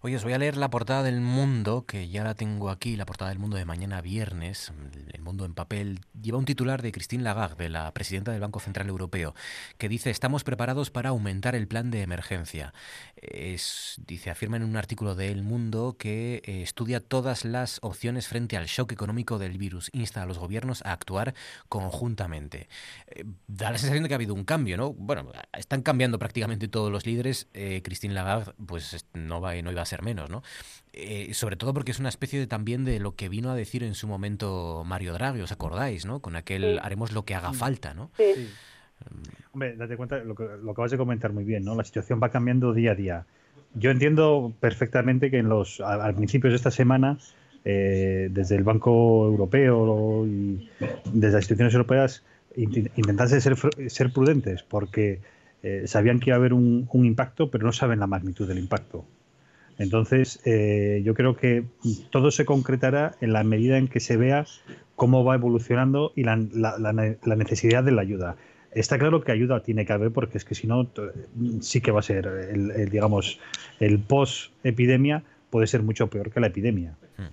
Oye, 0.00 0.14
os 0.14 0.22
voy 0.22 0.32
a 0.32 0.38
leer 0.38 0.56
la 0.56 0.70
portada 0.70 1.02
del 1.02 1.20
Mundo, 1.20 1.84
que 1.84 2.08
ya 2.08 2.22
la 2.22 2.34
tengo 2.34 2.70
aquí, 2.70 2.94
la 2.94 3.04
portada 3.04 3.30
del 3.30 3.40
Mundo 3.40 3.56
de 3.56 3.64
mañana 3.64 4.00
viernes, 4.00 4.72
el 5.12 5.22
Mundo 5.22 5.44
en 5.44 5.54
papel. 5.54 6.02
Lleva 6.22 6.38
un 6.38 6.44
titular 6.44 6.82
de 6.82 6.92
Christine 6.92 7.24
Lagarde, 7.24 7.68
la 7.68 7.92
presidenta 7.92 8.30
del 8.30 8.40
Banco 8.40 8.60
Central 8.60 8.88
Europeo, 8.88 9.34
que 9.76 9.88
dice, 9.88 10.10
estamos 10.10 10.44
preparados 10.44 10.92
para 10.92 11.08
aumentar 11.08 11.56
el 11.56 11.66
plan 11.66 11.90
de 11.90 12.02
emergencia. 12.02 12.72
Es, 13.16 14.00
dice, 14.06 14.30
afirma 14.30 14.56
en 14.56 14.62
un 14.62 14.76
artículo 14.76 15.16
de 15.16 15.32
El 15.32 15.42
Mundo 15.42 15.96
que 15.98 16.42
eh, 16.44 16.62
estudia 16.62 17.00
todas 17.00 17.44
las 17.44 17.80
opciones 17.82 18.28
frente 18.28 18.56
al 18.56 18.66
shock 18.66 18.92
económico 18.92 19.40
del 19.40 19.58
virus. 19.58 19.90
Insta 19.92 20.22
a 20.22 20.26
los 20.26 20.38
gobiernos 20.38 20.80
a 20.82 20.92
actuar 20.92 21.34
conjuntamente. 21.68 22.68
Eh, 23.08 23.24
da 23.48 23.72
la 23.72 23.78
sensación 23.78 24.04
de 24.04 24.08
que 24.08 24.14
ha 24.14 24.22
habido 24.22 24.34
un 24.34 24.44
cambio, 24.44 24.76
¿no? 24.76 24.92
Bueno, 24.92 25.32
están 25.54 25.82
cambiando 25.82 26.20
prácticamente 26.20 26.68
todos 26.68 26.92
los 26.92 27.04
líderes. 27.04 27.48
Eh, 27.52 27.82
Christine 27.82 28.14
Lagarde, 28.14 28.52
pues 28.64 29.04
no, 29.12 29.40
va, 29.40 29.60
no 29.60 29.72
iba 29.72 29.82
a 29.82 29.87
ser 29.88 30.02
menos, 30.02 30.30
¿no? 30.30 30.42
Eh, 30.92 31.32
sobre 31.34 31.56
todo 31.56 31.74
porque 31.74 31.90
es 31.90 31.98
una 31.98 32.08
especie 32.08 32.38
de 32.38 32.46
también 32.46 32.84
de 32.84 32.98
lo 32.98 33.14
que 33.14 33.28
vino 33.28 33.50
a 33.50 33.54
decir 33.54 33.82
en 33.82 33.94
su 33.94 34.08
momento 34.08 34.82
Mario 34.86 35.12
Draghi, 35.12 35.40
¿os 35.40 35.52
acordáis, 35.52 36.06
no? 36.06 36.20
Con 36.20 36.36
aquel 36.36 36.78
haremos 36.82 37.12
lo 37.12 37.24
que 37.24 37.34
haga 37.34 37.52
falta, 37.52 37.94
¿no? 37.94 38.10
Sí. 38.16 38.48
Hombre, 39.52 39.76
date 39.76 39.96
cuenta, 39.96 40.18
lo 40.18 40.34
que, 40.34 40.44
lo 40.62 40.72
acabas 40.72 40.90
de 40.90 40.98
comentar 40.98 41.32
muy 41.32 41.44
bien, 41.44 41.64
¿no? 41.64 41.74
La 41.74 41.84
situación 41.84 42.20
va 42.22 42.30
cambiando 42.30 42.72
día 42.72 42.92
a 42.92 42.94
día. 42.94 43.26
Yo 43.74 43.90
entiendo 43.90 44.52
perfectamente 44.60 45.30
que 45.30 45.38
en 45.38 45.48
los, 45.48 45.80
al, 45.80 46.14
principio 46.14 46.50
de 46.50 46.56
esta 46.56 46.70
semana, 46.70 47.18
eh, 47.64 48.28
desde 48.30 48.56
el 48.56 48.64
Banco 48.64 49.26
Europeo 49.26 50.26
y 50.26 50.68
desde 51.12 51.34
las 51.34 51.42
instituciones 51.44 51.74
europeas, 51.74 52.24
intentase 52.56 53.40
ser, 53.40 53.56
ser 53.88 54.12
prudentes, 54.12 54.62
porque 54.62 55.20
eh, 55.62 55.82
sabían 55.86 56.18
que 56.18 56.30
iba 56.30 56.36
a 56.36 56.38
haber 56.38 56.52
un, 56.52 56.88
un, 56.92 57.04
impacto, 57.04 57.50
pero 57.50 57.66
no 57.66 57.72
saben 57.72 58.00
la 58.00 58.06
magnitud 58.06 58.48
del 58.48 58.58
impacto. 58.58 59.04
Entonces, 59.78 60.40
eh, 60.44 61.02
yo 61.04 61.14
creo 61.14 61.36
que 61.36 61.64
todo 62.10 62.30
se 62.30 62.44
concretará 62.44 63.14
en 63.20 63.32
la 63.32 63.44
medida 63.44 63.78
en 63.78 63.88
que 63.88 64.00
se 64.00 64.16
vea 64.16 64.44
cómo 64.96 65.24
va 65.24 65.36
evolucionando 65.36 66.12
y 66.16 66.24
la, 66.24 66.36
necesidad 66.36 67.84
de 67.84 67.92
la 67.92 68.02
ayuda. 68.02 68.36
Está 68.72 68.98
claro 68.98 69.22
que 69.22 69.32
ayuda 69.32 69.62
tiene 69.62 69.86
que 69.86 69.92
haber 69.92 70.10
porque 70.10 70.36
es 70.36 70.44
que 70.44 70.54
si 70.54 70.66
no, 70.66 70.90
sí 71.60 71.80
que 71.80 71.92
va 71.92 72.00
a 72.00 72.02
ser, 72.02 72.26
el, 72.26 72.90
digamos, 72.90 73.38
el 73.78 74.00
post-epidemia 74.00 75.22
puede 75.50 75.66
ser 75.68 75.82
mucho 75.82 76.08
peor 76.08 76.30
que 76.30 76.40
la 76.40 76.48
epidemia. 76.48 76.96
Hmm. 77.16 77.28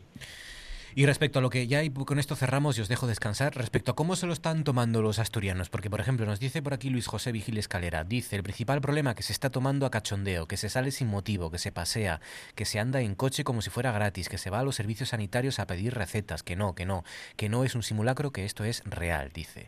Y 0.97 1.05
respecto 1.05 1.39
a 1.39 1.41
lo 1.41 1.49
que 1.49 1.67
ya 1.67 1.81
con 1.93 2.19
esto 2.19 2.37
cerramos 2.37 2.77
y 2.77 2.81
os 2.81 2.87
dejo 2.87 3.05
descansar, 3.05 3.53
respecto 3.53 3.91
a 3.91 3.95
cómo 3.97 4.15
se 4.15 4.27
lo 4.27 4.31
están 4.31 4.63
tomando 4.63 5.01
los 5.01 5.19
asturianos, 5.19 5.67
porque 5.67 5.89
por 5.89 5.99
ejemplo 5.99 6.25
nos 6.25 6.39
dice 6.39 6.61
por 6.61 6.73
aquí 6.73 6.89
Luis 6.89 7.07
José 7.07 7.33
Vigil 7.33 7.57
Escalera, 7.57 8.05
dice 8.05 8.37
el 8.37 8.43
principal 8.43 8.79
problema 8.79 9.13
que 9.13 9.21
se 9.21 9.33
está 9.33 9.49
tomando 9.49 9.85
a 9.85 9.91
cachondeo, 9.91 10.47
que 10.47 10.55
se 10.55 10.69
sale 10.69 10.91
sin 10.91 11.09
motivo, 11.09 11.51
que 11.51 11.57
se 11.57 11.73
pasea, 11.73 12.21
que 12.55 12.63
se 12.63 12.79
anda 12.79 13.01
en 13.01 13.13
coche 13.13 13.43
como 13.43 13.61
si 13.61 13.69
fuera 13.69 13.91
gratis, 13.91 14.29
que 14.29 14.37
se 14.37 14.49
va 14.49 14.59
a 14.59 14.63
los 14.63 14.77
servicios 14.77 15.09
sanitarios 15.09 15.59
a 15.59 15.67
pedir 15.67 15.93
recetas, 15.93 16.43
que 16.43 16.55
no, 16.55 16.75
que 16.75 16.85
no, 16.85 17.03
que 17.35 17.49
no 17.49 17.65
es 17.65 17.75
un 17.75 17.83
simulacro, 17.83 18.31
que 18.31 18.45
esto 18.45 18.63
es 18.63 18.81
real, 18.85 19.31
dice. 19.33 19.67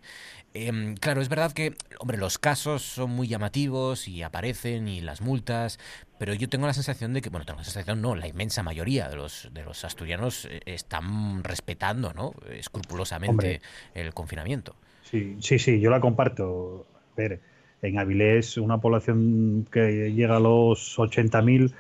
Em, 0.66 0.96
claro, 0.96 1.22
es 1.22 1.30
verdad 1.30 1.52
que, 1.52 1.74
hombre, 2.00 2.18
los 2.18 2.40
casos 2.40 2.82
son 2.82 3.12
muy 3.12 3.28
llamativos 3.28 4.08
y 4.08 4.24
aparecen 4.24 4.88
y 4.88 5.02
las 5.02 5.22
multas, 5.22 5.78
pero 6.18 6.34
yo 6.34 6.50
tengo 6.50 6.66
la 6.66 6.74
sensación 6.74 7.14
de 7.14 7.22
que, 7.22 7.30
bueno, 7.30 7.46
tengo 7.46 7.60
la 7.60 7.64
sensación, 7.64 8.02
no, 8.02 8.16
la 8.16 8.28
inmensa 8.28 8.64
mayoría 8.64 9.08
de 9.08 9.18
los, 9.18 9.50
de 9.54 9.64
los 9.64 9.86
asturianos 9.86 10.46
eh, 10.46 10.62
están 10.66 11.44
respetando, 11.44 12.12
¿no? 12.14 12.34
Escrupulosamente 12.50 13.62
el 13.94 14.16
confinamiento. 14.16 14.76
Sí, 15.04 15.38
sí, 15.42 15.60
sí, 15.60 15.80
yo 15.80 15.92
la 15.92 16.02
comparto. 16.02 16.88
A 17.14 17.16
ver, 17.16 17.40
en 17.84 18.00
Avilés, 18.00 18.58
una 18.58 18.80
población 18.80 19.68
que 19.72 20.12
llega 20.12 20.38
a 20.38 20.40
los 20.40 20.98
80.000, 20.98 21.72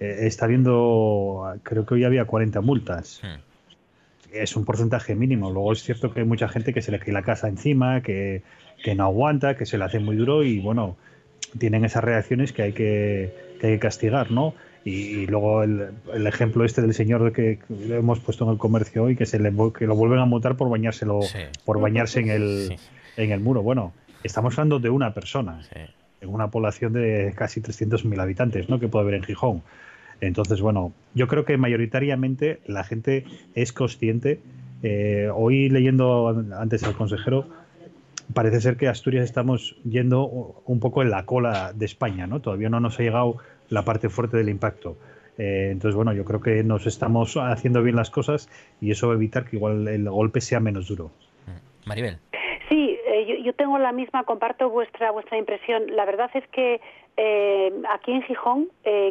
eh, 0.00 0.18
está 0.22 0.46
viendo, 0.46 1.54
creo 1.62 1.84
que 1.84 1.94
hoy 1.94 2.04
había 2.04 2.24
40 2.24 2.62
multas. 2.62 3.20
Hmm. 3.22 3.51
Es 4.32 4.56
un 4.56 4.64
porcentaje 4.64 5.14
mínimo. 5.14 5.50
Luego 5.50 5.72
es 5.72 5.82
cierto 5.82 6.12
que 6.12 6.20
hay 6.20 6.26
mucha 6.26 6.48
gente 6.48 6.72
que 6.72 6.82
se 6.82 6.90
le 6.90 6.98
cae 6.98 7.12
la 7.12 7.22
casa 7.22 7.48
encima, 7.48 8.02
que, 8.02 8.42
que 8.82 8.94
no 8.94 9.04
aguanta, 9.04 9.56
que 9.56 9.66
se 9.66 9.78
le 9.78 9.84
hace 9.84 9.98
muy 9.98 10.16
duro 10.16 10.42
y 10.42 10.60
bueno, 10.60 10.96
tienen 11.58 11.84
esas 11.84 12.02
reacciones 12.04 12.52
que 12.52 12.62
hay 12.62 12.72
que, 12.72 13.34
que, 13.60 13.66
hay 13.66 13.72
que 13.74 13.78
castigar, 13.78 14.30
¿no? 14.30 14.54
Y, 14.84 15.26
luego 15.26 15.62
el, 15.62 15.90
el, 16.12 16.26
ejemplo 16.26 16.64
este 16.64 16.82
del 16.82 16.92
señor 16.92 17.32
que, 17.32 17.60
hemos 17.88 18.18
puesto 18.18 18.44
en 18.44 18.50
el 18.50 18.58
comercio 18.58 19.04
hoy, 19.04 19.14
que 19.14 19.26
se 19.26 19.38
le 19.38 19.52
que 19.78 19.86
lo 19.86 19.94
vuelven 19.94 20.18
a 20.18 20.24
multar 20.24 20.56
por 20.56 20.68
bañárselo, 20.68 21.20
por 21.64 21.80
bañarse 21.80 22.18
en 22.18 22.30
el, 22.30 22.76
en 23.16 23.30
el 23.30 23.38
muro. 23.38 23.62
Bueno, 23.62 23.92
estamos 24.24 24.54
hablando 24.54 24.80
de 24.80 24.90
una 24.90 25.14
persona, 25.14 25.60
en 26.20 26.28
una 26.28 26.50
población 26.50 26.94
de 26.94 27.32
casi 27.36 27.60
300.000 27.60 28.20
habitantes, 28.20 28.68
¿no? 28.68 28.80
Que 28.80 28.88
puede 28.88 29.04
haber 29.04 29.14
en 29.14 29.22
Gijón. 29.22 29.62
Entonces, 30.22 30.60
bueno, 30.60 30.92
yo 31.14 31.26
creo 31.26 31.44
que 31.44 31.56
mayoritariamente 31.56 32.60
la 32.66 32.84
gente 32.84 33.24
es 33.56 33.72
consciente. 33.72 34.40
Eh, 34.84 35.28
hoy 35.34 35.68
leyendo 35.68 36.28
antes 36.56 36.84
al 36.84 36.94
consejero, 36.94 37.46
parece 38.32 38.60
ser 38.60 38.76
que 38.76 38.86
Asturias 38.86 39.24
estamos 39.24 39.76
yendo 39.82 40.62
un 40.64 40.78
poco 40.78 41.02
en 41.02 41.10
la 41.10 41.26
cola 41.26 41.72
de 41.74 41.86
España, 41.86 42.28
¿no? 42.28 42.40
Todavía 42.40 42.68
no 42.68 42.78
nos 42.78 43.00
ha 43.00 43.02
llegado 43.02 43.38
la 43.68 43.84
parte 43.84 44.08
fuerte 44.08 44.36
del 44.36 44.48
impacto. 44.48 44.96
Eh, 45.38 45.70
entonces, 45.72 45.96
bueno, 45.96 46.12
yo 46.12 46.24
creo 46.24 46.40
que 46.40 46.62
nos 46.62 46.86
estamos 46.86 47.36
haciendo 47.36 47.82
bien 47.82 47.96
las 47.96 48.10
cosas 48.10 48.48
y 48.80 48.92
eso 48.92 49.08
va 49.08 49.14
a 49.14 49.16
evitar 49.16 49.44
que 49.44 49.56
igual 49.56 49.88
el 49.88 50.08
golpe 50.08 50.40
sea 50.40 50.60
menos 50.60 50.86
duro. 50.86 51.10
Mm. 51.46 51.88
Maribel. 51.88 52.18
Sí, 52.68 52.96
eh, 53.08 53.42
yo, 53.42 53.52
tengo 53.54 53.76
la 53.78 53.90
misma, 53.90 54.22
comparto 54.22 54.70
vuestra 54.70 55.10
vuestra 55.10 55.36
impresión. 55.36 55.96
La 55.96 56.04
verdad 56.04 56.30
es 56.34 56.46
que 56.48 56.80
eh, 57.16 57.72
aquí 57.90 58.12
en 58.12 58.22
Gijón, 58.22 58.68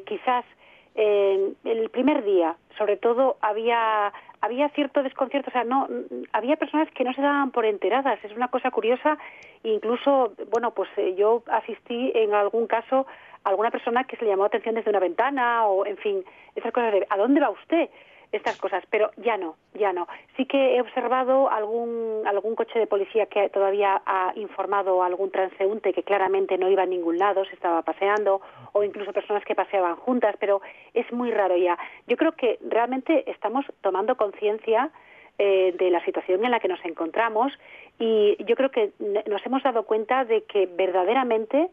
quizás 0.08 0.46
el 0.96 1.90
primer 1.92 2.24
día, 2.24 2.56
sobre 2.78 2.98
todo, 2.98 3.38
había 3.42 4.12
había 4.42 4.70
cierto 4.70 5.04
desconcierto, 5.04 5.50
o 5.50 5.54
sea, 5.54 5.64
no 5.64 5.88
había 6.34 6.56
personas 6.56 6.90
que 6.92 7.04
no 7.04 7.14
se 7.14 7.22
daban 7.22 7.52
por 7.52 7.66
enteradas, 7.66 8.20
es 8.24 8.36
una 8.36 8.48
cosa 8.48 8.72
curiosa, 8.72 9.18
incluso, 9.64 10.34
bueno, 10.50 10.72
pues 10.72 10.90
eh, 10.98 11.14
yo 11.16 11.44
asistí 11.52 12.12
en 12.16 12.34
algún 12.34 12.66
caso 12.66 13.06
a 13.44 13.50
alguna 13.50 13.70
persona 13.70 14.04
que 14.06 14.18
se 14.18 14.26
le 14.26 14.32
llamó 14.32 14.46
atención 14.46 14.76
desde 14.76 14.90
una 14.90 15.00
ventana 15.00 15.66
o, 15.68 15.86
en 15.86 15.98
fin, 15.98 16.24
esas 16.56 16.72
cosas 16.72 16.92
de 16.92 17.06
¿a 17.10 17.18
dónde 17.18 17.40
va 17.40 17.52
usted? 17.52 17.90
Estas 18.32 18.58
cosas, 18.58 18.84
pero 18.90 19.12
ya 19.18 19.38
no, 19.38 19.56
ya 19.74 19.92
no. 19.92 20.08
Sí 20.38 20.46
que 20.46 20.76
he 20.76 20.82
observado 20.82 21.50
algún, 21.50 22.24
algún 22.26 22.56
coche 22.56 22.80
de 22.80 22.88
policía 22.88 23.26
que 23.26 23.50
todavía 23.50 24.02
ha 24.06 24.32
informado 24.36 25.04
a 25.04 25.08
algún 25.08 25.32
transeúnte 25.32 25.94
que 25.94 26.04
claramente 26.04 26.58
no 26.58 26.70
iba 26.70 26.84
a 26.84 26.86
ningún 26.86 27.18
lado, 27.18 27.44
se 27.46 27.56
estaba 27.56 27.82
paseando, 27.82 28.42
o 28.72 28.84
incluso 28.84 29.12
personas 29.12 29.44
que 29.44 29.56
paseaban 29.56 29.98
juntas, 29.98 30.36
pero 30.40 30.62
es 30.94 31.12
muy 31.12 31.32
raro 31.32 31.58
ya. 31.58 31.78
Yo 32.08 32.16
creo 32.16 32.32
que 32.34 32.58
realmente 32.62 33.30
estamos 33.30 33.66
tomando 33.82 34.16
conciencia 34.16 34.92
eh, 35.38 35.74
de 35.78 35.90
la 35.90 36.04
situación 36.06 36.46
en 36.46 36.52
la 36.52 36.60
que 36.60 36.68
nos 36.68 36.84
encontramos 36.86 37.52
y 38.00 38.38
yo 38.46 38.56
creo 38.56 38.70
que 38.70 38.92
nos 39.00 39.46
hemos 39.46 39.64
dado 39.64 39.84
cuenta 39.84 40.24
de 40.24 40.44
que 40.44 40.68
verdaderamente 40.68 41.70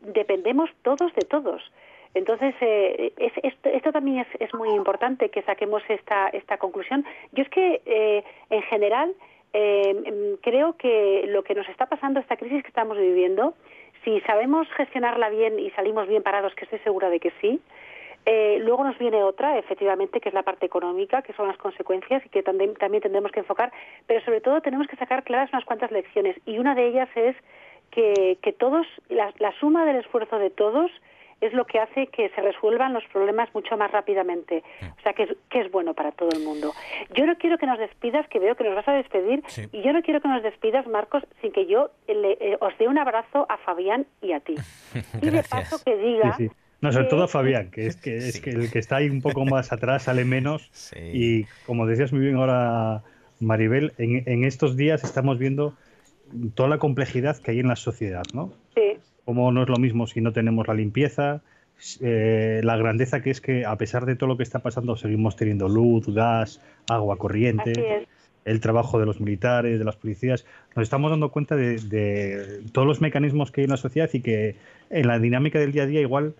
dependemos 0.00 0.70
todos 0.82 1.14
de 1.14 1.22
todos. 1.22 1.62
Entonces, 2.14 2.54
eh, 2.60 3.12
esto, 3.16 3.92
también 3.92 4.26
es, 4.38 4.54
muy 4.54 4.68
importante 4.70 5.30
que 5.30 5.42
saquemos 5.42 5.82
esta, 5.88 6.28
esta 6.28 6.58
conclusión. 6.58 7.04
Yo 7.32 7.42
es 7.42 7.48
que, 7.48 7.80
eh, 7.86 8.22
en 8.50 8.62
general, 8.62 9.14
eh, 9.54 10.36
creo 10.42 10.76
que 10.76 11.24
lo 11.28 11.42
que 11.42 11.54
nos 11.54 11.68
está 11.68 11.86
pasando, 11.86 12.20
esta 12.20 12.36
crisis 12.36 12.62
que 12.62 12.68
estamos 12.68 12.98
viviendo, 12.98 13.54
si 14.04 14.20
sabemos 14.22 14.68
gestionarla 14.76 15.30
bien 15.30 15.58
y 15.58 15.70
salimos 15.70 16.06
bien 16.06 16.22
parados, 16.22 16.54
que 16.54 16.64
estoy 16.64 16.80
segura 16.80 17.08
de 17.08 17.20
que 17.20 17.32
sí, 17.40 17.60
luego 18.60 18.84
nos 18.84 18.98
viene 18.98 19.22
otra, 19.22 19.58
efectivamente, 19.58 20.20
que 20.20 20.28
es 20.28 20.34
la 20.34 20.42
parte 20.42 20.66
económica, 20.66 21.22
que 21.22 21.32
son 21.32 21.48
las 21.48 21.56
consecuencias 21.56 22.24
y 22.24 22.28
que 22.28 22.42
también, 22.42 22.74
también 22.74 23.02
tendremos 23.02 23.32
que 23.32 23.40
enfocar, 23.40 23.72
pero 24.06 24.24
sobre 24.24 24.40
todo 24.40 24.60
tenemos 24.60 24.86
que 24.86 24.96
sacar 24.96 25.24
claras 25.24 25.50
unas 25.52 25.64
cuantas 25.64 25.90
lecciones 25.90 26.36
y 26.46 26.58
una 26.58 26.74
de 26.74 26.86
ellas 26.86 27.08
es 27.14 27.36
que, 27.90 28.54
todos, 28.58 28.86
la 29.08 29.52
suma 29.60 29.84
del 29.84 29.96
esfuerzo 29.96 30.38
de 30.38 30.50
todos, 30.50 30.90
es 31.42 31.52
lo 31.52 31.66
que 31.66 31.80
hace 31.80 32.06
que 32.06 32.30
se 32.30 32.40
resuelvan 32.40 32.92
los 32.92 33.04
problemas 33.12 33.52
mucho 33.52 33.76
más 33.76 33.90
rápidamente. 33.90 34.62
O 34.80 35.02
sea, 35.02 35.12
que 35.12 35.24
es, 35.24 35.30
que 35.50 35.60
es 35.60 35.70
bueno 35.70 35.92
para 35.92 36.12
todo 36.12 36.30
el 36.32 36.44
mundo. 36.44 36.72
Yo 37.16 37.26
no 37.26 37.36
quiero 37.36 37.58
que 37.58 37.66
nos 37.66 37.80
despidas, 37.80 38.26
que 38.28 38.38
veo 38.38 38.54
que 38.54 38.64
nos 38.64 38.76
vas 38.76 38.86
a 38.86 38.92
despedir, 38.92 39.42
y 39.72 39.82
yo 39.82 39.92
no 39.92 40.02
quiero 40.02 40.20
que 40.20 40.28
nos 40.28 40.42
despidas, 40.42 40.86
Marcos, 40.86 41.24
sin 41.40 41.52
que 41.52 41.66
yo 41.66 41.90
le, 42.06 42.38
eh, 42.40 42.56
os 42.60 42.72
dé 42.78 42.86
un 42.86 42.96
abrazo 42.96 43.44
a 43.48 43.58
Fabián 43.58 44.06
y 44.22 44.32
a 44.32 44.40
ti. 44.40 44.54
y 45.20 45.30
de 45.30 45.42
paso 45.42 45.82
que 45.84 45.96
diga... 45.96 46.38
No, 46.80 46.90
sobre 46.90 47.06
todo 47.06 47.24
a 47.24 47.28
Fabián, 47.28 47.70
que 47.70 47.86
es 47.86 47.96
que 48.00 48.16
es 48.16 48.40
que 48.40 48.50
el 48.50 48.70
que 48.70 48.78
está 48.78 48.96
ahí 48.96 49.10
un 49.10 49.20
poco 49.20 49.44
más 49.44 49.72
atrás 49.72 50.04
sale 50.04 50.24
menos. 50.24 50.70
Y 50.96 51.44
como 51.66 51.86
decías 51.86 52.12
muy 52.12 52.22
bien 52.22 52.36
ahora, 52.36 53.02
Maribel, 53.40 53.92
en, 53.98 54.22
en, 54.26 54.44
estos 54.44 54.76
días 54.76 55.04
estamos 55.04 55.38
viendo 55.38 55.74
toda 56.54 56.68
la 56.68 56.78
complejidad 56.78 57.36
que 57.38 57.52
hay 57.52 57.60
en 57.60 57.68
la 57.68 57.76
sociedad, 57.76 58.22
¿no? 58.32 58.52
Sí 58.74 58.98
como 59.24 59.52
no 59.52 59.62
es 59.62 59.68
lo 59.68 59.76
mismo 59.76 60.06
si 60.06 60.20
no 60.20 60.32
tenemos 60.32 60.66
la 60.66 60.74
limpieza, 60.74 61.42
eh, 62.00 62.60
la 62.62 62.76
grandeza 62.76 63.22
que 63.22 63.30
es 63.30 63.40
que 63.40 63.64
a 63.64 63.76
pesar 63.76 64.06
de 64.06 64.16
todo 64.16 64.28
lo 64.28 64.36
que 64.36 64.42
está 64.42 64.60
pasando 64.60 64.96
seguimos 64.96 65.36
teniendo 65.36 65.68
luz, 65.68 66.06
gas, 66.08 66.60
agua 66.88 67.16
corriente, 67.16 68.06
el 68.44 68.60
trabajo 68.60 68.98
de 68.98 69.06
los 69.06 69.20
militares, 69.20 69.78
de 69.78 69.84
las 69.84 69.96
policías, 69.96 70.44
nos 70.76 70.84
estamos 70.84 71.10
dando 71.10 71.30
cuenta 71.30 71.56
de, 71.56 71.78
de, 71.78 72.60
todos 72.72 72.86
los 72.86 73.00
mecanismos 73.00 73.50
que 73.50 73.60
hay 73.60 73.64
en 73.64 73.70
la 73.70 73.76
sociedad 73.76 74.10
y 74.12 74.20
que 74.20 74.56
en 74.90 75.06
la 75.06 75.18
dinámica 75.18 75.58
del 75.58 75.72
día 75.72 75.84
a 75.84 75.86
día 75.86 76.00
igual 76.00 76.34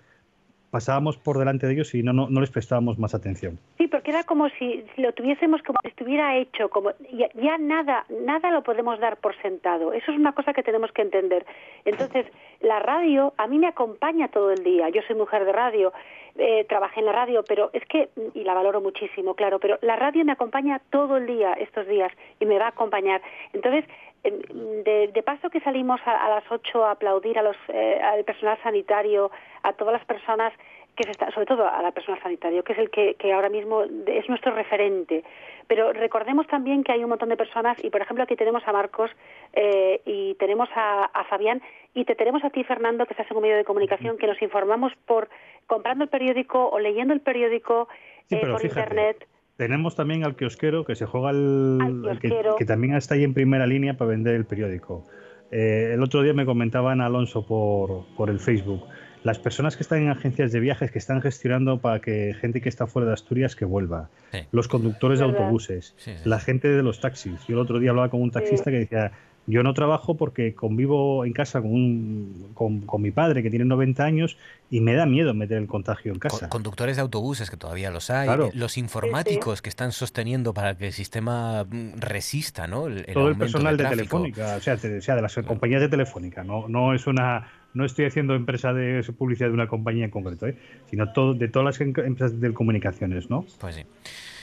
pasábamos 0.72 1.18
por 1.18 1.38
delante 1.38 1.66
de 1.66 1.74
ellos 1.74 1.94
y 1.94 2.02
no, 2.02 2.14
no, 2.14 2.40
les 2.40 2.50
prestábamos 2.50 2.98
más 2.98 3.14
atención. 3.14 3.58
Sí, 3.76 3.88
porque 3.88 4.10
era 4.10 4.24
como 4.24 4.48
si, 4.48 4.82
lo 4.96 5.12
tuviésemos 5.12 5.62
como 5.62 5.78
si 5.82 5.88
estuviera 5.88 6.38
hecho, 6.38 6.70
como 6.70 6.92
ya, 7.12 7.58
nada, 7.58 8.06
nada 8.08 8.50
lo 8.50 8.62
podemos 8.62 8.98
dar 8.98 9.18
por 9.18 9.36
sentado. 9.42 9.92
Eso 9.92 10.10
es 10.10 10.18
una 10.18 10.32
cosa 10.32 10.54
que 10.54 10.62
tenemos 10.62 10.90
que 10.92 11.02
entender. 11.02 11.44
Entonces, 11.84 12.24
la 12.62 12.80
radio 12.80 13.34
a 13.36 13.46
mí 13.48 13.58
me 13.58 13.66
acompaña 13.66 14.28
todo 14.28 14.50
el 14.50 14.64
día. 14.64 14.88
Yo 14.88 15.02
soy 15.06 15.14
mujer 15.14 15.44
de 15.44 15.52
radio, 15.52 15.92
eh, 16.38 16.64
trabajé 16.66 17.00
en 17.00 17.06
la 17.06 17.12
radio, 17.12 17.44
pero 17.46 17.68
es 17.74 17.84
que, 17.84 18.08
y 18.32 18.42
la 18.42 18.54
valoro 18.54 18.80
muchísimo, 18.80 19.34
claro, 19.34 19.58
pero 19.58 19.78
la 19.82 19.96
radio 19.96 20.24
me 20.24 20.32
acompaña 20.32 20.80
todo 20.88 21.18
el 21.18 21.26
día, 21.26 21.52
estos 21.52 21.86
días, 21.86 22.10
y 22.40 22.46
me 22.46 22.58
va 22.58 22.64
a 22.64 22.70
acompañar. 22.70 23.20
Entonces, 23.52 23.84
de, 24.22 25.22
paso 25.24 25.50
que 25.50 25.60
salimos 25.60 26.00
a, 26.04 26.28
las 26.28 26.44
8 26.50 26.84
a 26.84 26.92
aplaudir 26.92 27.38
a 27.38 27.42
los, 27.42 27.56
eh, 27.68 28.00
al 28.02 28.24
personal 28.24 28.58
sanitario, 28.62 29.30
a 29.62 29.72
todas 29.72 29.92
las 29.92 30.04
personas 30.04 30.52
que 30.96 31.04
se 31.04 31.12
está, 31.12 31.30
sobre 31.30 31.46
todo 31.46 31.66
a 31.66 31.80
la 31.80 31.92
personal 31.92 32.22
sanitario, 32.22 32.62
que 32.62 32.74
es 32.74 32.78
el 32.78 32.90
que, 32.90 33.14
que, 33.14 33.32
ahora 33.32 33.48
mismo 33.48 33.82
es 33.82 34.28
nuestro 34.28 34.54
referente. 34.54 35.24
Pero 35.66 35.92
recordemos 35.92 36.46
también 36.46 36.84
que 36.84 36.92
hay 36.92 37.02
un 37.02 37.08
montón 37.08 37.30
de 37.30 37.36
personas, 37.36 37.82
y 37.82 37.88
por 37.88 38.02
ejemplo 38.02 38.24
aquí 38.24 38.36
tenemos 38.36 38.62
a 38.66 38.72
Marcos 38.72 39.10
eh, 39.54 40.02
y 40.04 40.34
tenemos 40.34 40.68
a, 40.74 41.04
a, 41.04 41.24
Fabián, 41.24 41.62
y 41.94 42.04
te 42.04 42.14
tenemos 42.14 42.44
a 42.44 42.50
ti, 42.50 42.62
Fernando, 42.64 43.06
que 43.06 43.14
estás 43.14 43.30
en 43.30 43.36
un 43.36 43.42
medio 43.42 43.56
de 43.56 43.64
comunicación, 43.64 44.18
que 44.18 44.26
nos 44.26 44.40
informamos 44.42 44.92
por 45.06 45.30
comprando 45.66 46.04
el 46.04 46.10
periódico 46.10 46.68
o 46.68 46.78
leyendo 46.78 47.14
el 47.14 47.20
periódico 47.20 47.88
eh, 48.30 48.46
por 48.46 48.62
Internet. 48.62 49.26
Tenemos 49.56 49.94
también 49.94 50.24
al 50.24 50.36
kiosquero 50.36 50.84
que 50.84 50.94
se 50.94 51.06
juega 51.06 51.30
el, 51.30 52.18
que, 52.20 52.64
también 52.64 52.94
está 52.94 53.14
ahí 53.14 53.24
en 53.24 53.34
primera 53.34 53.66
línea 53.66 53.96
para 53.96 54.10
vender 54.10 54.34
el 54.34 54.44
periódico. 54.44 55.06
Eh, 55.50 55.90
el 55.92 56.02
otro 56.02 56.22
día 56.22 56.32
me 56.32 56.46
comentaban 56.46 57.00
Alonso 57.00 57.46
por, 57.46 58.06
por 58.16 58.30
el 58.30 58.40
Facebook. 58.40 58.84
Las 59.22 59.38
personas 59.38 59.76
que 59.76 59.82
están 59.82 60.02
en 60.02 60.08
agencias 60.08 60.50
de 60.50 60.58
viajes 60.58 60.90
que 60.90 60.98
están 60.98 61.22
gestionando 61.22 61.78
para 61.80 62.00
que 62.00 62.34
gente 62.40 62.60
que 62.60 62.68
está 62.68 62.86
fuera 62.86 63.06
de 63.06 63.14
Asturias 63.14 63.54
que 63.54 63.64
vuelva. 63.64 64.08
Los 64.50 64.66
conductores 64.66 65.20
de 65.20 65.26
autobuses, 65.26 65.94
la 66.24 66.40
gente 66.40 66.68
de 66.68 66.82
los 66.82 67.00
taxis. 67.00 67.46
Yo 67.46 67.54
el 67.54 67.60
otro 67.60 67.78
día 67.78 67.90
hablaba 67.90 68.08
con 68.08 68.20
un 68.20 68.32
taxista 68.32 68.70
que 68.70 68.78
decía, 68.78 69.12
Yo 69.46 69.62
no 69.62 69.74
trabajo 69.74 70.16
porque 70.16 70.54
convivo 70.54 71.24
en 71.24 71.32
casa 71.32 71.60
con, 71.60 72.52
con, 72.54 73.02
mi 73.02 73.10
padre 73.10 73.42
que 73.42 73.50
tiene 73.50 73.64
90 73.64 74.04
años 74.04 74.38
y 74.70 74.80
me 74.80 74.94
da 74.94 75.04
miedo 75.04 75.34
meter 75.34 75.58
el 75.58 75.66
contagio 75.66 76.12
en 76.12 76.20
casa. 76.20 76.48
Conductores 76.48 76.96
de 76.96 77.02
autobuses, 77.02 77.50
que 77.50 77.56
todavía 77.56 77.90
los 77.90 78.10
hay, 78.10 78.30
los 78.54 78.78
informáticos 78.78 79.60
que 79.60 79.68
están 79.68 79.90
sosteniendo 79.90 80.54
para 80.54 80.76
que 80.76 80.88
el 80.88 80.92
sistema 80.92 81.64
mm, 81.64 81.98
resista, 81.98 82.68
¿no? 82.68 82.86
Todo 83.12 83.28
el 83.28 83.36
personal 83.36 83.76
de, 83.76 83.84
Telefónica, 83.84 84.56
o 84.56 84.60
sea, 84.60 84.76
sea, 84.76 85.16
de 85.16 85.22
las 85.22 85.34
compañías 85.34 85.80
de 85.80 85.88
Telefónica, 85.88 86.44
no, 86.44 86.68
no 86.68 86.94
es 86.94 87.06
una 87.06 87.50
no 87.74 87.86
estoy 87.86 88.04
haciendo 88.04 88.34
empresa 88.34 88.74
de 88.74 89.02
publicidad 89.16 89.48
de 89.48 89.54
una 89.54 89.66
compañía 89.66 90.04
en 90.04 90.10
concreto, 90.10 90.46
¿eh? 90.46 90.58
sino 90.90 91.10
todo, 91.12 91.32
de 91.32 91.48
todas 91.48 91.64
las 91.64 91.80
empresas 91.80 92.38
de 92.38 92.52
comunicaciones, 92.52 93.30
¿no? 93.30 93.46
Pues 93.58 93.76
sí 93.76 93.84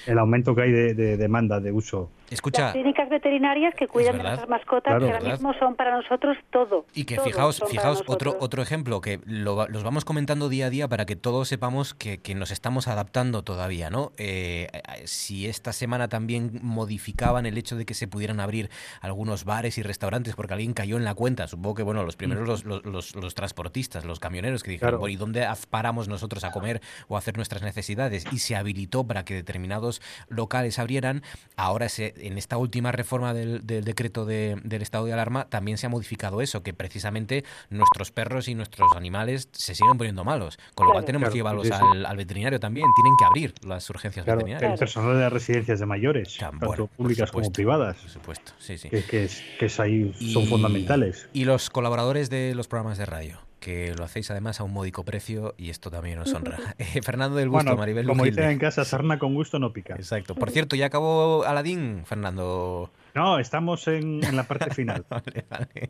el 0.06 0.20
aumento 0.20 0.56
que 0.56 0.62
hay 0.64 0.72
de, 0.72 1.18
demanda 1.18 1.60
de 1.60 1.72
uso. 1.72 2.10
Escucha, 2.30 2.66
Las 2.66 2.74
clínicas 2.74 3.10
veterinarias 3.10 3.74
que 3.74 3.88
cuidan 3.88 4.18
de 4.18 4.24
nuestras 4.24 4.50
mascotas, 4.50 5.00
que 5.00 5.12
ahora 5.12 5.20
mismo 5.20 5.52
son 5.56 5.76
para 5.76 5.96
nosotros 5.96 6.38
todo. 6.52 6.86
Y 6.94 7.06
que 7.06 7.20
fijaos, 7.20 7.64
fijaos 7.68 8.04
otro, 8.06 8.38
otro 8.40 8.62
ejemplo, 8.62 9.02
que 9.02 9.20
los 9.26 9.84
vamos 9.84 10.06
comentando 10.06 10.48
día 10.48 10.68
a 10.68 10.70
día 10.70 10.88
para 10.88 11.08
que 11.08 11.16
todos 11.16 11.48
sepamos 11.48 11.96
que, 11.96 12.20
nos 12.36 12.52
estamos 12.52 12.88
adaptando 12.88 13.44
todavía, 13.44 13.90
¿no? 13.90 14.12
Eh, 14.18 14.68
si 15.06 15.48
esta 15.48 15.74
semana 15.74 16.08
también 16.08 16.60
modificaban 16.62 17.48
el 17.48 17.58
hecho 17.58 17.76
de 17.76 17.86
que 17.86 17.96
se 17.96 18.08
pudieran 18.08 18.40
abrir 18.40 18.70
algunos 19.02 19.44
bares 19.44 19.80
y 19.80 19.84
restaurantes 19.84 20.36
porque 20.36 20.54
alguien 20.54 20.74
cayó 20.74 20.98
en 20.98 21.06
la 21.06 21.16
cuenta, 21.16 21.48
supongo 21.48 21.76
que, 21.76 21.84
bueno, 21.84 22.04
los 22.04 22.16
primeros 22.16 22.48
los, 22.48 22.86
los, 22.86 23.16
los, 23.16 23.34
transportistas, 23.34 24.06
los 24.06 24.20
camioneros 24.20 24.62
que 24.62 24.72
dijeron, 24.72 25.02
¿y 25.10 25.16
dónde 25.16 25.48
paramos 25.70 26.08
nosotros 26.08 26.44
a 26.44 26.52
comer 26.52 26.82
o 27.08 27.16
a 27.16 27.20
hacer 27.20 27.36
nuestras 27.38 27.64
necesidades? 27.64 28.26
Y 28.32 28.38
se 28.38 28.56
habilitó 28.56 29.08
para 29.08 29.26
que 29.26 29.34
determinados 29.34 29.89
locales 30.28 30.80
abrieran. 30.80 31.24
Ahora, 31.56 31.90
se, 31.90 32.14
en 32.18 32.38
esta 32.38 32.58
última 32.58 32.92
reforma 32.92 33.34
del, 33.34 33.66
decreto 33.66 34.26
del 34.26 34.82
estado 34.82 35.06
de 35.06 35.14
alarma, 35.14 35.46
también 35.50 35.78
se 35.78 35.88
ha 35.88 35.90
modificado 35.90 36.42
eso, 36.42 36.64
que 36.64 36.74
precisamente 36.74 37.44
nuestros 37.70 38.12
perros 38.12 38.48
y 38.48 38.56
nuestros 38.56 38.90
animales 38.96 39.50
se 39.52 39.76
siguen 39.76 39.98
poniendo 39.98 40.24
malos. 40.24 40.58
Con 40.76 40.88
lo 40.88 40.94
cual 40.94 41.06
tenemos 41.06 41.30
que 41.30 41.36
llevarlos 41.36 41.70
al, 41.72 42.18
veterinario 42.18 42.60
también. 42.60 42.86
Tienen 42.96 43.14
que 43.18 43.26
abrir 43.26 43.54
las 43.66 43.90
urgencias 43.90 44.26
veterinarias. 44.26 44.74
El 44.74 44.80
personal 44.80 45.16
de 45.16 45.22
las 45.22 45.34
residencias 45.34 45.80
de 45.80 45.86
mayores, 45.86 46.38
tanto 46.38 46.88
públicas 46.88 47.32
como 47.32 47.52
privadas. 47.52 47.98
Por 47.98 48.10
supuesto, 48.10 48.52
sí, 48.60 48.78
sí. 48.78 48.90
Que, 48.90 49.24
es, 49.24 49.42
que 49.60 49.72
ahí 49.82 50.14
son 50.34 50.46
fundamentales. 50.48 51.28
Y 51.34 51.46
los 51.46 51.70
colaboradores 51.70 52.30
de 52.30 52.54
los 52.56 52.68
programas 52.68 52.98
de 52.98 53.06
radio 53.06 53.49
que 53.60 53.94
lo 53.96 54.04
hacéis 54.04 54.32
además 54.32 54.60
a 54.60 54.64
un 54.64 54.74
módico 54.74 55.04
precio 55.04 55.54
y 55.58 55.70
esto 55.70 55.92
también 55.92 56.20
nos 56.20 56.34
honra. 56.34 56.58
Eh, 56.80 57.02
Fernando 57.02 57.36
del 57.38 57.50
Gusto, 57.50 57.76
Maribel 57.76 58.08
Como 58.08 58.24
dicen 58.24 58.50
en 58.50 58.58
casa, 58.60 58.86
sarna 58.86 59.20
con 59.20 59.36
gusto 59.36 59.60
no 59.60 59.74
pica. 59.74 59.96
Exacto. 59.96 60.34
Por 60.34 60.50
cierto, 60.50 60.76
¿ya 60.76 60.88
acabó 60.88 61.44
Aladín, 61.44 62.04
Fernando? 62.06 62.90
No, 63.14 63.38
estamos 63.38 63.88
en, 63.88 64.22
la 64.36 64.44
parte 64.44 64.74
final. 64.74 65.06
vale, 65.10 65.46
vale. 65.50 65.90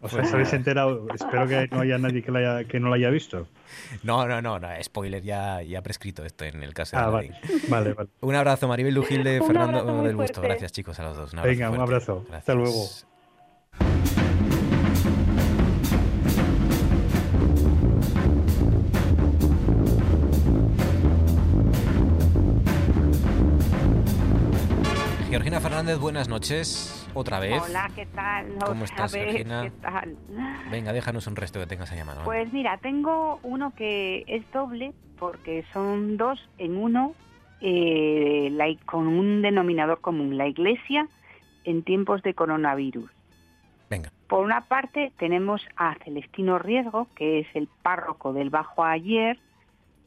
O 0.00 0.08
sea, 0.08 0.22
¿os 0.22 0.32
habéis 0.32 0.52
enterado? 0.52 1.06
Espero 1.14 1.46
que 1.46 1.68
no 1.70 1.80
haya 1.80 1.98
nadie 1.98 2.22
que, 2.22 2.66
que 2.68 2.80
no 2.80 2.88
lo 2.88 2.94
haya 2.94 3.10
visto. 3.10 3.46
No, 4.02 4.26
no, 4.26 4.40
no, 4.40 4.58
no, 4.58 4.68
spoiler, 4.82 5.22
ya, 5.22 5.62
ya 5.62 5.82
prescrito 5.82 6.24
esto 6.24 6.44
en 6.44 6.62
el 6.62 6.72
caso 6.74 6.96
de 6.96 7.02
ah, 7.02 7.08
vale, 7.08 7.34
vale, 7.68 7.92
vale, 7.94 8.10
Un 8.20 8.34
abrazo, 8.34 8.68
Maribel 8.68 8.94
Lugilde, 8.94 9.40
Fernando 9.40 10.02
del 10.02 10.16
Gusto. 10.16 10.40
Gracias, 10.40 10.72
chicos, 10.72 10.98
a 10.98 11.04
los 11.04 11.16
dos. 11.16 11.34
Venga, 11.42 11.70
un 11.70 11.80
abrazo. 11.80 12.24
Hasta 12.32 12.54
luego. 12.54 12.88
Georgina 25.32 25.60
Fernández, 25.60 25.98
buenas 25.98 26.28
noches. 26.28 27.08
Otra 27.14 27.40
vez. 27.40 27.62
Hola, 27.62 27.90
¿qué 27.96 28.04
tal? 28.04 28.48
¿Cómo 28.66 28.84
estás, 28.84 29.14
Georgina? 29.14 29.62
¿Qué 29.62 29.70
tal? 29.80 30.14
Venga, 30.70 30.92
déjanos 30.92 31.26
un 31.26 31.36
resto 31.36 31.58
que 31.58 31.64
tengas 31.64 31.90
a 31.90 32.04
mano. 32.04 32.20
Pues 32.22 32.52
mira, 32.52 32.76
tengo 32.76 33.40
uno 33.42 33.72
que 33.74 34.24
es 34.26 34.44
doble, 34.52 34.92
porque 35.18 35.64
son 35.72 36.18
dos 36.18 36.38
en 36.58 36.76
uno, 36.76 37.14
eh, 37.62 38.76
con 38.84 39.06
un 39.06 39.40
denominador 39.40 40.02
común, 40.02 40.36
la 40.36 40.48
Iglesia 40.48 41.08
en 41.64 41.82
tiempos 41.82 42.22
de 42.22 42.34
coronavirus. 42.34 43.10
Venga. 43.88 44.12
Por 44.28 44.44
una 44.44 44.60
parte, 44.68 45.12
tenemos 45.16 45.66
a 45.76 45.94
Celestino 46.04 46.58
Riesgo, 46.58 47.08
que 47.16 47.38
es 47.38 47.46
el 47.54 47.68
párroco 47.80 48.34
del 48.34 48.50
Bajo 48.50 48.84
Ayer, 48.84 49.38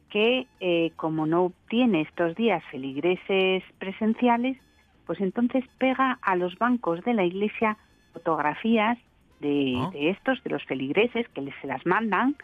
que 0.08 0.46
eh, 0.60 0.92
como 0.94 1.26
no 1.26 1.46
obtiene 1.46 2.02
estos 2.02 2.36
días 2.36 2.62
feligreses 2.70 3.64
presenciales, 3.80 4.58
pues 5.06 5.20
entonces 5.20 5.64
pega 5.78 6.18
a 6.22 6.36
los 6.36 6.56
bancos 6.58 7.02
de 7.04 7.14
la 7.14 7.24
iglesia 7.24 7.76
fotografías 8.12 8.98
de, 9.40 9.74
ah. 9.76 9.90
estos, 9.94 10.42
de 10.42 10.50
los 10.50 10.64
feligreses, 10.64 11.28
que 11.34 11.40
les 11.42 11.54
se 11.60 11.66
las 11.66 11.84
mandan, 11.86 12.36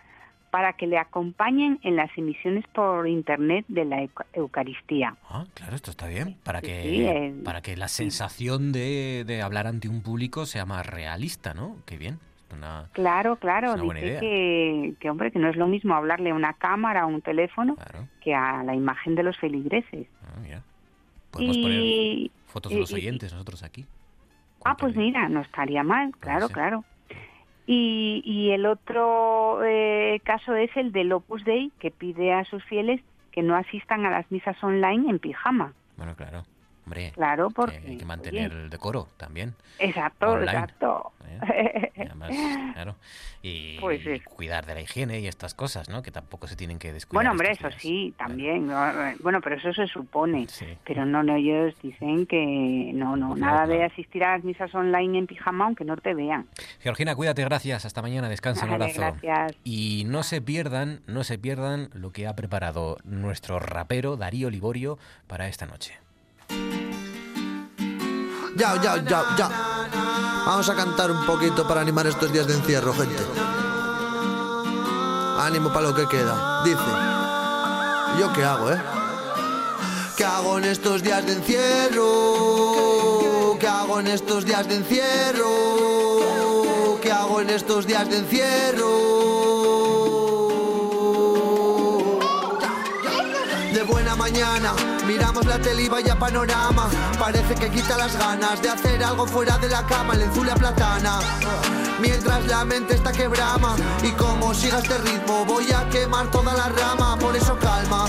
para 0.51 0.75
que 0.75 0.87
le 0.87 0.99
acompañen 0.99 1.79
en 1.83 1.97
las 1.97 2.11
emisiones 2.17 2.67
por 2.75 3.09
internet 3.09 3.65
de 3.69 3.87
la 3.87 4.07
Eucaristía. 4.35 5.17
Ah, 5.31 5.47
claro, 5.55 5.75
esto 5.75 5.91
está 5.91 6.09
bien, 6.09 6.37
para 6.45 6.61
que, 6.61 7.35
para 7.43 7.63
que 7.63 7.75
la 7.75 7.89
sensación 7.89 8.71
de, 8.71 9.25
de, 9.27 9.41
hablar 9.41 9.67
ante 9.67 9.89
un 9.89 10.03
público 10.03 10.45
sea 10.45 10.67
más 10.67 10.85
realista, 10.85 11.55
¿no? 11.55 11.77
Qué 11.87 11.97
bien. 11.97 12.19
claro, 12.93 13.37
claro, 13.37 13.77
dice 13.77 14.19
que, 14.21 14.95
que, 15.01 15.09
hombre, 15.09 15.31
que 15.31 15.39
no 15.39 15.49
es 15.49 15.57
lo 15.57 15.67
mismo 15.67 15.95
hablarle 15.95 16.31
a 16.31 16.35
una 16.35 16.53
cámara 16.53 17.07
o 17.07 17.09
un 17.09 17.23
teléfono 17.23 17.79
que 18.21 18.35
a 18.35 18.63
la 18.63 18.75
imagen 18.75 19.15
de 19.15 19.23
los 19.23 19.39
feligreses. 19.39 20.07
Ah, 20.23 20.61
Podemos 21.31 21.57
poner 21.57 22.31
fotos 22.53 22.73
de 22.73 22.79
los 22.79 22.93
oyentes 22.93 23.33
nosotros 23.33 23.63
aquí. 23.63 23.87
Ah, 24.65 24.77
pues 24.77 24.95
mira, 24.95 25.29
no 25.29 25.41
estaría 25.41 25.83
mal, 25.83 26.13
claro, 26.21 26.49
claro. 26.49 26.85
Y, 27.67 28.23
y 28.25 28.51
el 28.51 28.67
otro 28.67 29.65
eh, 29.65 30.21
caso 30.25 30.55
es 30.55 30.71
el 30.77 30.93
del 30.93 31.13
Opus 31.13 31.45
Dei, 31.45 31.73
que 31.81 31.91
pide 31.91 32.33
a 32.33 32.45
sus 32.45 32.63
fieles 32.65 33.01
que 33.33 33.43
no 33.43 33.57
asistan 33.57 34.05
a 34.05 34.11
las 34.11 34.31
misas 34.31 34.63
online 34.63 35.11
en 35.11 35.19
pijama. 35.19 35.73
Bueno, 35.97 36.15
claro. 36.15 36.45
Hombre, 36.85 37.13
claro, 37.15 37.51
porque 37.51 37.81
hay 37.87 37.97
que 37.97 38.05
mantener 38.05 38.53
el 38.53 38.71
decoro 38.71 39.09
también. 39.17 39.55
Exacto, 39.79 40.41
exacto. 40.41 41.13
¿Eh? 41.29 41.71
Y, 43.45 43.77
pues 43.81 44.01
cuidar 44.23 44.67
de 44.67 44.75
la 44.75 44.83
higiene 44.83 45.19
y 45.19 45.27
estas 45.27 45.53
cosas, 45.53 45.89
¿no? 45.89 46.01
Que 46.01 46.13
tampoco 46.13 46.47
se 46.47 46.55
tienen 46.55 46.79
que 46.79 46.93
descuidar. 46.93 47.25
Bueno, 47.25 47.33
hombre, 47.33 47.51
eso 47.51 47.69
sí, 47.77 48.15
también. 48.17 48.69
Bueno, 49.21 49.41
pero 49.41 49.57
eso 49.57 49.73
se 49.73 49.89
supone. 49.89 50.47
Pero 50.85 51.05
no, 51.05 51.25
no, 51.25 51.35
ellos 51.35 51.75
dicen 51.83 52.27
que 52.27 52.93
no, 52.95 53.17
no, 53.17 53.35
nada 53.35 53.67
de 53.67 53.83
asistir 53.83 54.23
a 54.23 54.37
las 54.37 54.45
misas 54.45 54.73
online 54.77 55.19
en 55.19 55.27
pijama 55.27 55.65
aunque 55.65 55.85
no 55.85 55.97
te 55.97 56.15
vean. 56.15 56.47
Georgina, 56.81 57.17
cuídate, 57.17 57.43
gracias. 57.45 57.85
Hasta 57.85 58.01
mañana, 58.01 58.29
descansa, 58.29 58.65
un 58.65 58.75
abrazo. 58.75 59.01
Gracias. 59.01 59.57
Y 59.65 60.05
no 60.07 60.23
se 60.23 60.41
pierdan, 60.41 61.01
no 61.09 61.25
se 61.25 61.37
pierdan 61.37 61.91
lo 61.95 62.13
que 62.13 62.29
ha 62.29 62.37
preparado 62.37 62.99
nuestro 63.03 63.59
rapero 63.59 64.17
Darío 64.17 64.51
Liborio 64.51 64.99
para 65.27 65.49
esta 65.49 65.67
noche. 65.67 65.99
Ya, 68.55 68.77
ya, 68.83 68.97
ya, 68.99 69.25
ya. 69.37 69.49
Vamos 70.47 70.69
a 70.69 70.75
cantar 70.75 71.11
un 71.11 71.25
poquito 71.25 71.67
para 71.67 71.81
animar 71.81 72.07
estos 72.07 72.31
días 72.33 72.47
de 72.47 72.55
encierro, 72.55 72.93
gente. 72.93 73.25
Ánimo 75.39 75.73
para 75.73 75.89
lo 75.89 75.95
que 75.95 76.07
queda. 76.07 76.63
Dice, 76.65 76.81
¿yo 78.19 78.33
qué 78.33 78.45
hago, 78.45 78.71
eh? 78.71 78.81
¿Qué 80.17 80.25
hago 80.25 80.59
en 80.59 80.65
estos 80.65 81.03
días 81.03 81.25
de 81.27 81.33
encierro? 81.35 82.07
¿Qué 83.59 83.69
hago 83.69 84.01
en 84.01 84.09
estos 84.09 84.45
días 84.45 84.69
de 84.69 84.77
encierro? 84.77 85.49
¿Qué 87.01 87.11
hago 87.11 87.41
en 87.41 87.51
estos 87.51 87.87
días 87.87 88.09
de 88.11 88.19
encierro? 88.19 89.13
Mañana, 94.23 94.73
miramos 95.05 95.45
la 95.47 95.59
tele 95.59 95.83
y 95.83 95.89
vaya 95.89 96.17
panorama. 96.17 96.89
Parece 97.19 97.57
que 97.57 97.69
quita 97.71 97.99
las 97.99 98.17
ganas 98.17 98.63
de 98.63 98.69
hacer 98.69 99.03
algo 99.03 99.27
fuera 99.27 99.59
de 99.59 99.69
la 99.69 99.85
cama, 99.85 100.15
el 100.15 100.23
a 100.23 100.55
platana. 100.55 101.19
Mientras 102.01 102.47
la 102.47 102.65
mente 102.65 102.95
está 102.95 103.11
quebrama 103.11 103.75
y 104.01 104.13
como 104.13 104.55
siga 104.55 104.79
este 104.79 104.97
ritmo 104.99 105.45
voy 105.45 105.73
a 105.73 105.89
quemar 105.89 106.31
toda 106.31 106.55
la 106.55 106.69
rama, 106.69 107.19
por 107.19 107.35
eso 107.35 107.59
calma. 107.59 108.07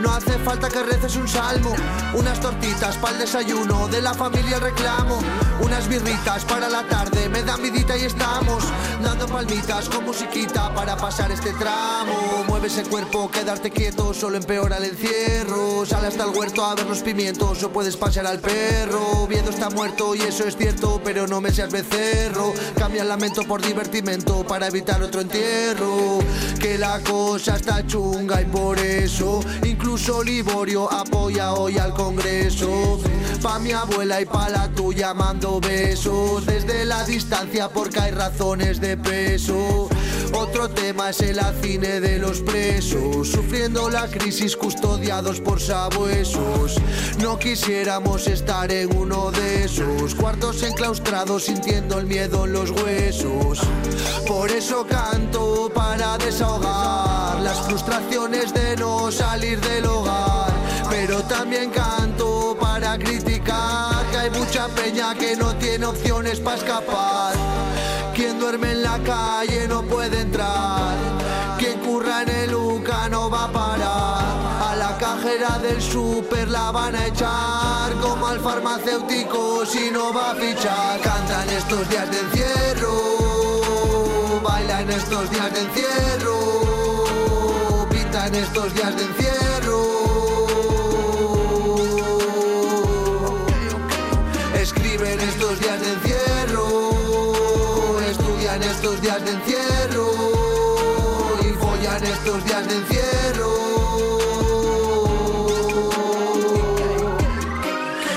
No 0.00 0.12
hace 0.12 0.38
falta 0.40 0.68
que 0.68 0.82
reces 0.82 1.16
un 1.16 1.26
salmo, 1.26 1.74
unas 2.14 2.38
tortitas 2.38 2.96
para 2.96 3.14
el 3.14 3.20
desayuno, 3.20 3.88
de 3.88 4.02
la 4.02 4.12
familia 4.12 4.58
reclamo, 4.58 5.18
unas 5.60 5.88
birritas 5.88 6.44
para 6.44 6.68
la 6.68 6.86
tarde, 6.86 7.28
me 7.30 7.42
dan 7.42 7.62
vidita 7.62 7.96
y 7.96 8.04
estamos 8.04 8.62
dando 9.02 9.26
palmitas 9.26 9.88
con 9.88 10.04
musiquita 10.04 10.74
para 10.74 10.96
pasar 10.96 11.30
este 11.32 11.52
tramo. 11.54 12.44
Mueve 12.46 12.66
ese 12.68 12.82
cuerpo, 12.84 13.30
quedarte 13.30 13.70
quieto, 13.70 14.12
solo 14.12 14.36
empeora 14.36 14.76
el 14.76 14.84
encierro. 14.84 15.86
Sale 15.86 16.08
hasta 16.08 16.24
el 16.24 16.30
huerto 16.30 16.64
a 16.64 16.74
ver 16.74 16.86
los 16.86 17.00
pimientos 17.00 17.62
o 17.62 17.70
puedes 17.70 17.96
pasear 17.96 18.26
al 18.26 18.40
perro. 18.40 19.26
Viendo 19.26 19.50
está 19.50 19.70
muerto 19.70 20.14
y 20.14 20.20
eso 20.20 20.44
es 20.44 20.56
cierto, 20.56 21.00
pero 21.04 21.26
no 21.26 21.40
me 21.40 21.52
seas 21.52 21.70
becerro. 21.70 22.52
Cambia 22.78 23.02
el 23.02 23.08
lamento 23.08 23.42
por 23.44 23.62
divertimento 23.62 24.44
para 24.46 24.66
evitar 24.66 25.02
otro 25.02 25.20
entierro. 25.20 26.18
Que 26.60 26.78
la 26.78 27.00
cosa 27.00 27.56
está 27.56 27.86
chunga 27.86 28.42
y 28.42 28.46
por 28.46 28.78
eso 28.78 29.40
Liborio 30.24 30.92
apoya 30.92 31.52
hoy 31.54 31.78
al 31.78 31.94
Congreso. 31.94 32.98
Pa' 33.40 33.60
mi 33.60 33.70
abuela 33.70 34.20
y 34.20 34.24
pa' 34.24 34.48
la 34.48 34.68
tuya 34.68 35.14
mando 35.14 35.60
besos 35.60 36.44
desde 36.44 36.84
la 36.84 37.04
distancia 37.04 37.68
porque 37.68 38.00
hay 38.00 38.10
razones 38.10 38.80
de 38.80 38.96
peso. 38.96 39.88
Otro 40.32 40.68
tema 40.68 41.10
es 41.10 41.20
el 41.20 41.38
cine 41.62 42.00
de 42.00 42.18
los 42.18 42.40
presos, 42.40 43.30
sufriendo 43.30 43.88
la 43.88 44.08
crisis 44.08 44.56
custodiados 44.56 45.40
por 45.40 45.60
sabuesos. 45.60 46.76
No 47.20 47.38
quisiéramos 47.38 48.26
estar 48.26 48.70
en 48.72 48.94
uno 48.96 49.30
de 49.30 49.64
esos 49.64 50.16
cuartos 50.16 50.62
enclaustrados 50.64 51.44
sintiendo 51.44 51.98
el 51.98 52.06
miedo 52.06 52.44
en 52.44 52.52
los 52.52 52.70
huesos. 52.72 53.60
Por 54.26 54.50
eso 54.50 54.84
canto 54.86 55.70
para 55.72 56.18
desahogar 56.18 57.40
las 57.40 57.60
frustraciones 57.60 58.52
de 58.52 58.76
no 58.76 59.10
salir 59.12 59.60
del 59.60 59.86
hogar, 59.86 60.52
pero 60.90 61.22
también 61.22 61.70
canto 61.70 62.56
para 62.60 62.98
criticar 62.98 64.04
que 64.10 64.16
hay 64.16 64.30
mucha 64.30 64.66
peña 64.68 65.14
que 65.14 65.36
no 65.36 65.54
tiene 65.54 65.86
opciones 65.86 66.40
para 66.40 66.56
escapar. 66.56 67.34
Quien 68.14 68.40
duerme 68.40 68.72
en 68.72 68.82
la 68.82 68.98
calle 68.98 69.68
no 69.68 69.82
puede 69.82 70.22
entrar. 70.22 70.96
Quien 71.58 71.78
curra 71.80 72.22
en 72.22 72.30
el 72.30 72.54
UCA 72.54 73.08
no 73.08 73.30
va 73.30 73.44
a 73.44 73.52
parar. 73.52 74.24
A 74.70 74.74
la 74.76 74.96
cajera 74.98 75.58
del 75.58 75.80
súper 75.80 76.48
la 76.48 76.70
van 76.72 76.96
a 76.96 77.06
echar. 77.06 77.92
Como 78.02 78.26
al 78.26 78.40
farmacéutico 78.40 79.64
si 79.66 79.90
no 79.90 80.12
va 80.12 80.32
a 80.32 80.34
fichar. 80.34 81.00
Cantan 81.00 81.48
estos 81.50 81.88
días 81.88 82.10
de 82.10 82.18
encierro. 82.20 83.25
Bailan 84.42 84.90
estos 84.90 85.30
días 85.30 85.52
de 85.52 85.60
encierro. 85.60 86.36
Pintan 87.90 88.34
estos 88.34 88.74
días 88.74 88.96
de 88.96 89.02
encierro. 89.04 89.80
Escriben 94.54 95.20
estos 95.20 95.60
días 95.60 95.80
de 95.80 95.92
encierro 95.92 96.96
estos 98.62 99.00
días 99.00 99.24
de 99.24 99.32
encierro 99.32 100.12
y 101.42 101.48
follan 101.54 102.04
estos 102.04 102.44
días 102.44 102.68
de 102.68 102.76
encierro. 102.76 103.52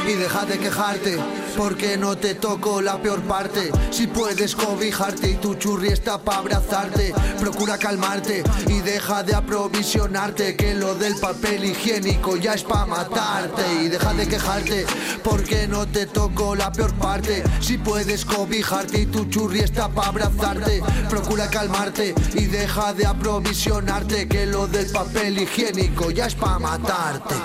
Y 0.08 0.14
deja 0.14 0.46
de 0.46 0.60
quejarte 0.60 1.18
porque 1.60 1.98
no 1.98 2.18
te 2.18 2.36
toco 2.36 2.82
la 2.82 3.02
peor 3.02 3.20
parte. 3.24 3.70
Si 3.92 4.08
puedes 4.08 4.56
cobijarte 4.56 5.32
y 5.32 5.36
tu 5.36 5.56
churri 5.56 5.90
está 5.90 6.18
para 6.18 6.38
abrazarte, 6.38 7.14
procura 7.38 7.78
calmarte 7.78 8.44
y 8.68 8.80
deja 8.80 9.24
de 9.24 9.36
aprovisionarte. 9.36 10.56
Que 10.56 10.74
lo 10.74 10.96
del 10.96 11.18
papel 11.18 11.66
higiénico 11.66 12.38
ya 12.38 12.54
es 12.54 12.64
para 12.64 12.86
matarte. 12.86 13.84
Y 13.84 13.90
deja 13.90 14.14
de 14.14 14.26
quejarte 14.26 14.86
porque 15.22 15.68
no 15.68 15.86
te 15.86 16.06
toco 16.06 16.56
la 16.56 16.72
peor 16.72 16.94
parte. 16.94 17.44
Si 17.60 17.78
puedes 17.78 18.24
cobijarte 18.24 19.02
y 19.02 19.06
tu 19.08 19.26
churri 19.26 19.60
está 19.60 19.90
para 19.90 20.08
abrazarte, 20.08 20.82
procura 21.10 21.50
calmarte 21.50 22.16
y 22.36 22.46
deja 22.46 22.94
de 22.94 23.06
aprovisionarte. 23.06 24.30
Que 24.30 24.46
lo 24.46 24.66
del 24.68 24.90
papel 24.92 25.38
higiénico 25.38 26.10
ya 26.10 26.28
es 26.28 26.36
para 26.36 26.60
matarte. 26.60 27.36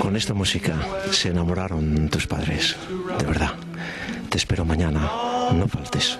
Con 0.00 0.16
esta 0.16 0.34
música 0.34 0.74
se 1.10 1.30
enamoraron 1.30 2.08
tus 2.08 2.26
padres, 2.26 2.76
de 3.18 3.24
verdad. 3.26 3.50
Te 4.28 4.38
espero 4.38 4.64
mañana, 4.64 5.10
no 5.52 5.68
faltes. 5.68 6.18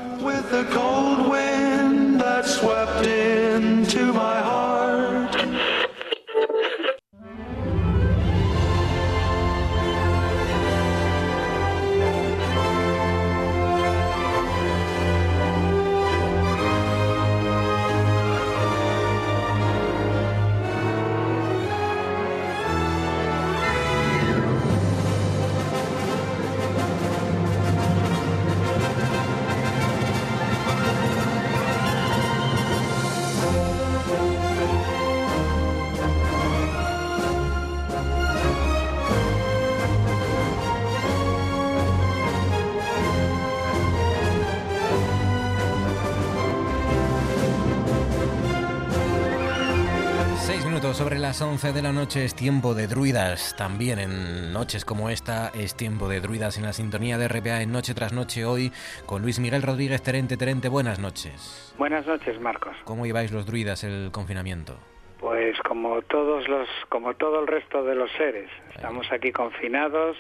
Las 51.37 51.43
11 51.43 51.75
de 51.75 51.83
la 51.83 51.93
noche 51.93 52.25
es 52.25 52.35
tiempo 52.35 52.75
de 52.75 52.87
druidas. 52.87 53.55
También 53.59 53.99
en 53.99 54.55
noches 54.55 54.87
como 54.87 55.11
esta 55.11 55.51
es 55.55 55.77
tiempo 55.77 56.09
de 56.09 56.21
druidas 56.21 56.57
en 56.57 56.63
la 56.65 56.73
sintonía 56.73 57.19
de 57.19 57.29
RPA 57.29 57.61
en 57.61 57.73
Noche 57.73 57.93
tras 57.93 58.15
Noche 58.15 58.47
hoy 58.47 58.73
con 59.05 59.21
Luis 59.21 59.39
Miguel 59.39 59.61
Rodríguez 59.61 60.03
Terente. 60.03 60.39
Terente, 60.39 60.71
buenas 60.71 60.99
noches. 60.99 61.75
Buenas 61.77 62.07
noches, 62.07 62.41
Marcos. 62.41 62.75
¿Cómo 62.85 63.05
lleváis 63.05 63.33
los 63.33 63.45
druidas 63.45 63.85
el 63.85 64.09
confinamiento? 64.13 64.79
Pues 65.21 65.59
como 65.61 66.01
todos 66.01 66.49
los, 66.49 66.71
como 66.89 67.13
todo 67.17 67.41
el 67.41 67.47
resto 67.47 67.85
de 67.85 67.95
los 67.97 68.11
seres. 68.13 68.49
Estamos 68.75 69.07
aquí 69.13 69.31
confinados, 69.31 70.17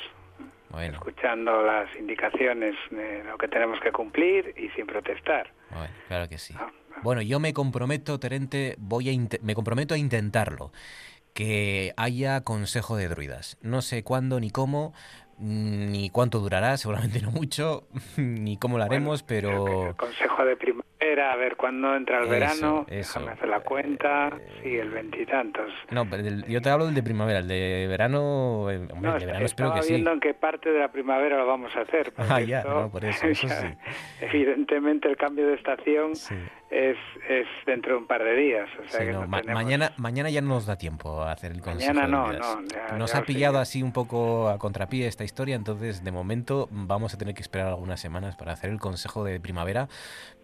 escuchando 0.78 1.62
las 1.62 1.88
indicaciones 1.96 2.74
de 2.90 3.24
lo 3.24 3.38
que 3.38 3.48
tenemos 3.48 3.80
que 3.80 3.90
cumplir 3.90 4.52
y 4.54 4.68
sin 4.76 4.86
protestar. 4.86 5.50
claro 6.08 6.28
que 6.28 6.36
sí. 6.36 6.52
Ah, 6.58 6.70
bueno, 7.02 7.22
yo 7.22 7.40
me 7.40 7.52
comprometo, 7.52 8.18
Terente, 8.18 8.74
voy 8.78 9.10
a 9.10 9.38
me 9.42 9.54
comprometo 9.54 9.94
a 9.94 9.98
intentarlo. 9.98 10.72
Que 11.36 11.92
haya 11.98 12.40
consejo 12.40 12.96
de 12.96 13.08
druidas. 13.08 13.58
No 13.60 13.82
sé 13.82 14.02
cuándo 14.02 14.40
ni 14.40 14.48
cómo, 14.48 14.94
ni 15.38 16.08
cuánto 16.08 16.38
durará, 16.38 16.78
seguramente 16.78 17.20
no 17.20 17.30
mucho, 17.30 17.86
ni 18.16 18.56
cómo 18.56 18.78
lo 18.78 18.84
haremos, 18.84 19.22
pero... 19.22 19.94
consejo 19.98 20.46
de 20.46 20.56
primavera, 20.56 21.32
a 21.32 21.36
ver 21.36 21.56
cuándo 21.56 21.94
entra 21.94 22.22
el 22.22 22.28
verano, 22.28 22.86
déjame 22.88 23.32
hacer 23.32 23.48
la 23.48 23.60
cuenta, 23.60 24.28
eh, 24.28 24.60
sí, 24.62 24.76
el 24.76 24.90
veintitantos. 24.90 25.70
No, 25.90 26.06
yo 26.48 26.62
te 26.62 26.70
hablo 26.70 26.86
del 26.86 26.94
de 26.94 27.02
primavera, 27.02 27.40
el 27.40 27.48
de 27.48 27.86
verano, 27.86 28.70
eh, 28.70 28.88
hombre, 28.90 29.12
el 29.12 29.20
de 29.20 29.26
verano 29.26 29.44
espero 29.44 29.74
que 29.74 29.82
sí. 29.82 29.92
viendo 29.92 30.12
en 30.12 30.20
qué 30.20 30.32
parte 30.32 30.70
de 30.70 30.78
la 30.78 30.90
primavera 30.90 31.36
lo 31.36 31.46
vamos 31.46 31.74
a 31.76 31.80
hacer. 31.80 32.12
Ah, 32.28 32.40
ya, 32.40 32.64
no, 32.64 32.90
por 32.90 33.04
eso, 33.04 33.26
eso 33.28 33.46
sí. 33.46 33.66
Evidentemente 34.20 35.06
el 35.06 35.16
cambio 35.16 35.46
de 35.46 35.54
estación 35.54 36.14
es, 36.70 36.96
es 37.28 37.46
dentro 37.64 37.92
de 37.92 37.98
un 37.98 38.06
par 38.06 38.22
de 38.22 38.34
días. 38.34 38.68
O 38.84 38.88
sea 38.88 39.04
que 39.04 39.12
no, 39.12 39.26
mañana, 39.26 39.92
mañana 39.96 40.30
ya 40.30 40.40
no 40.40 40.48
nos 40.48 40.66
da 40.66 40.76
tiempo 40.76 41.22
a 41.22 41.32
hacer 41.32 41.52
el 41.52 41.60
consejo. 41.60 41.94
Mañana 41.94 42.08
no, 42.08 42.32
no. 42.32 42.98
nos 42.98 43.14
ha 43.14 43.22
pillado 43.22 43.58
así 43.58 43.82
un 43.82 43.92
poco 43.92 44.48
a 44.48 44.58
contrapié 44.58 45.06
esta 45.06 45.24
historia, 45.24 45.54
entonces 45.54 46.02
de 46.04 46.12
momento 46.12 46.68
vamos 46.70 47.14
a 47.14 47.18
tener 47.18 47.34
que 47.34 47.42
esperar 47.42 47.68
algunas 47.68 48.00
semanas 48.00 48.36
para 48.36 48.52
hacer 48.52 48.70
el 48.70 48.80
consejo 48.80 49.24
de 49.24 49.40
primavera, 49.40 49.88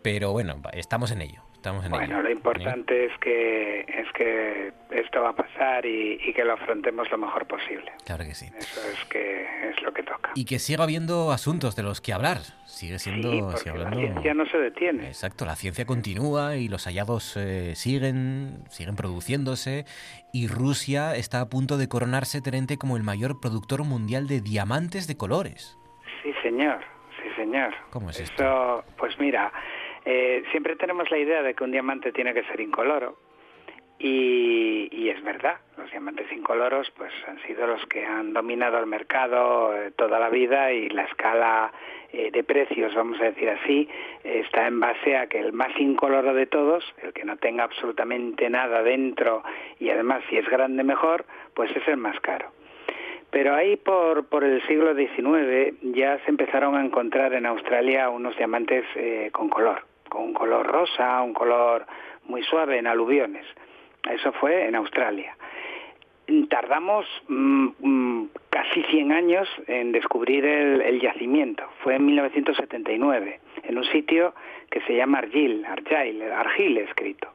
pero 0.02 0.32
bueno, 0.32 0.60
estamos 0.72 1.10
en 1.10 1.22
ello 1.22 1.42
bueno, 1.70 2.22
lo 2.22 2.30
importante 2.30 3.06
es 3.06 3.18
que 3.18 3.80
es 3.80 4.12
que 4.12 4.72
esto 4.90 5.22
va 5.22 5.30
a 5.30 5.36
pasar 5.36 5.86
y, 5.86 6.32
que 6.32 6.44
lo 6.44 6.54
afrontemos 6.54 7.10
lo 7.10 7.18
mejor 7.18 7.46
posible. 7.46 7.92
Claro 8.04 8.24
que 8.24 8.34
sí. 8.34 8.46
Eso 8.58 8.80
es 8.90 9.04
que 9.06 9.68
es 9.68 9.82
lo 9.82 9.92
que 9.92 10.02
toca. 10.02 10.32
Y 10.34 10.44
que 10.44 10.58
siga 10.58 10.84
habiendo 10.84 11.30
asuntos 11.30 11.76
de 11.76 11.82
los 11.82 12.00
que 12.00 12.12
hablar. 12.12 12.38
Sigue 12.66 12.98
siendo. 12.98 13.30
Sí, 13.56 13.70
la 13.74 13.90
ciencia 13.90 14.34
no 14.34 14.46
se 14.46 14.58
detiene. 14.58 15.06
Exacto, 15.06 15.44
la 15.44 15.56
ciencia 15.56 15.84
continúa 15.84 16.56
y 16.56 16.68
los 16.68 16.86
hallazgos 16.86 17.36
eh, 17.36 17.74
siguen, 17.74 18.64
siguen 18.68 18.96
produciéndose. 18.96 19.84
Y 20.32 20.48
Rusia 20.48 21.14
está 21.14 21.40
a 21.40 21.48
punto 21.48 21.76
de 21.76 21.88
coronarse 21.88 22.40
Terente 22.40 22.78
como 22.78 22.96
el 22.96 23.02
mayor 23.02 23.40
productor 23.40 23.84
mundial 23.84 24.26
de 24.26 24.40
diamantes 24.40 25.06
de 25.06 25.16
colores. 25.16 25.78
Sí, 26.22 26.32
señor. 26.42 26.80
Sí, 27.22 27.28
señor. 27.36 27.74
¿Cómo 27.90 28.10
es 28.10 28.20
esto? 28.20 28.84
Pues 28.96 29.18
mira. 29.18 29.52
Eh, 30.04 30.42
siempre 30.50 30.76
tenemos 30.76 31.10
la 31.10 31.18
idea 31.18 31.42
de 31.42 31.54
que 31.54 31.62
un 31.62 31.70
diamante 31.70 32.12
tiene 32.12 32.34
que 32.34 32.42
ser 32.44 32.60
incoloro 32.60 33.18
y, 33.98 35.08
es 35.08 35.22
verdad, 35.22 35.58
los 35.76 35.88
diamantes 35.92 36.26
incoloros 36.32 36.90
pues 36.96 37.12
han 37.28 37.40
sido 37.42 37.68
los 37.68 37.86
que 37.86 38.04
han 38.04 38.32
dominado 38.32 38.78
el 38.78 38.86
mercado 38.86 39.76
eh, 39.76 39.92
toda 39.92 40.18
la 40.18 40.28
vida 40.28 40.72
y 40.72 40.88
la 40.88 41.04
escala 41.04 41.72
eh, 42.12 42.32
de 42.32 42.42
precios, 42.42 42.92
vamos 42.96 43.20
a 43.20 43.26
decir 43.26 43.48
así, 43.48 43.88
está 44.24 44.66
en 44.66 44.80
base 44.80 45.16
a 45.16 45.28
que 45.28 45.38
el 45.38 45.52
más 45.52 45.70
incoloro 45.78 46.34
de 46.34 46.46
todos, 46.46 46.84
el 47.00 47.12
que 47.12 47.24
no 47.24 47.36
tenga 47.36 47.62
absolutamente 47.62 48.50
nada 48.50 48.82
dentro 48.82 49.44
y 49.78 49.90
además 49.90 50.22
si 50.28 50.36
es 50.36 50.48
grande 50.48 50.82
mejor, 50.82 51.24
pues 51.54 51.70
es 51.76 51.86
el 51.86 51.96
más 51.96 52.18
caro. 52.20 52.50
Pero 53.30 53.54
ahí 53.54 53.76
por, 53.76 54.26
por 54.26 54.42
el 54.42 54.66
siglo 54.66 54.94
XIX 54.96 55.76
ya 55.94 56.18
se 56.24 56.30
empezaron 56.30 56.74
a 56.74 56.84
encontrar 56.84 57.34
en 57.34 57.46
Australia 57.46 58.10
unos 58.10 58.36
diamantes 58.36 58.84
con 59.32 59.48
color 59.48 59.91
con 60.12 60.24
un 60.24 60.34
color 60.34 60.66
rosa, 60.66 61.22
un 61.22 61.32
color 61.32 61.86
muy 62.26 62.42
suave 62.42 62.76
en 62.76 62.86
aluviones. 62.86 63.46
Eso 64.10 64.30
fue 64.32 64.66
en 64.66 64.74
Australia. 64.74 65.34
Tardamos 66.50 67.06
mm, 67.28 67.68
mm, 67.80 68.28
casi 68.50 68.82
100 68.82 69.10
años 69.10 69.48
en 69.66 69.92
descubrir 69.92 70.44
el, 70.44 71.00
yacimiento. 71.00 71.64
Fue 71.82 71.96
en 71.96 72.04
1979, 72.04 73.40
en 73.62 73.78
un 73.78 73.84
sitio 73.84 74.34
que 74.70 74.82
se 74.82 74.94
llama 74.94 75.18
Argil, 75.18 75.64
Argyle, 75.64 76.30
Argil 76.30 76.76
escrito. 76.76 77.28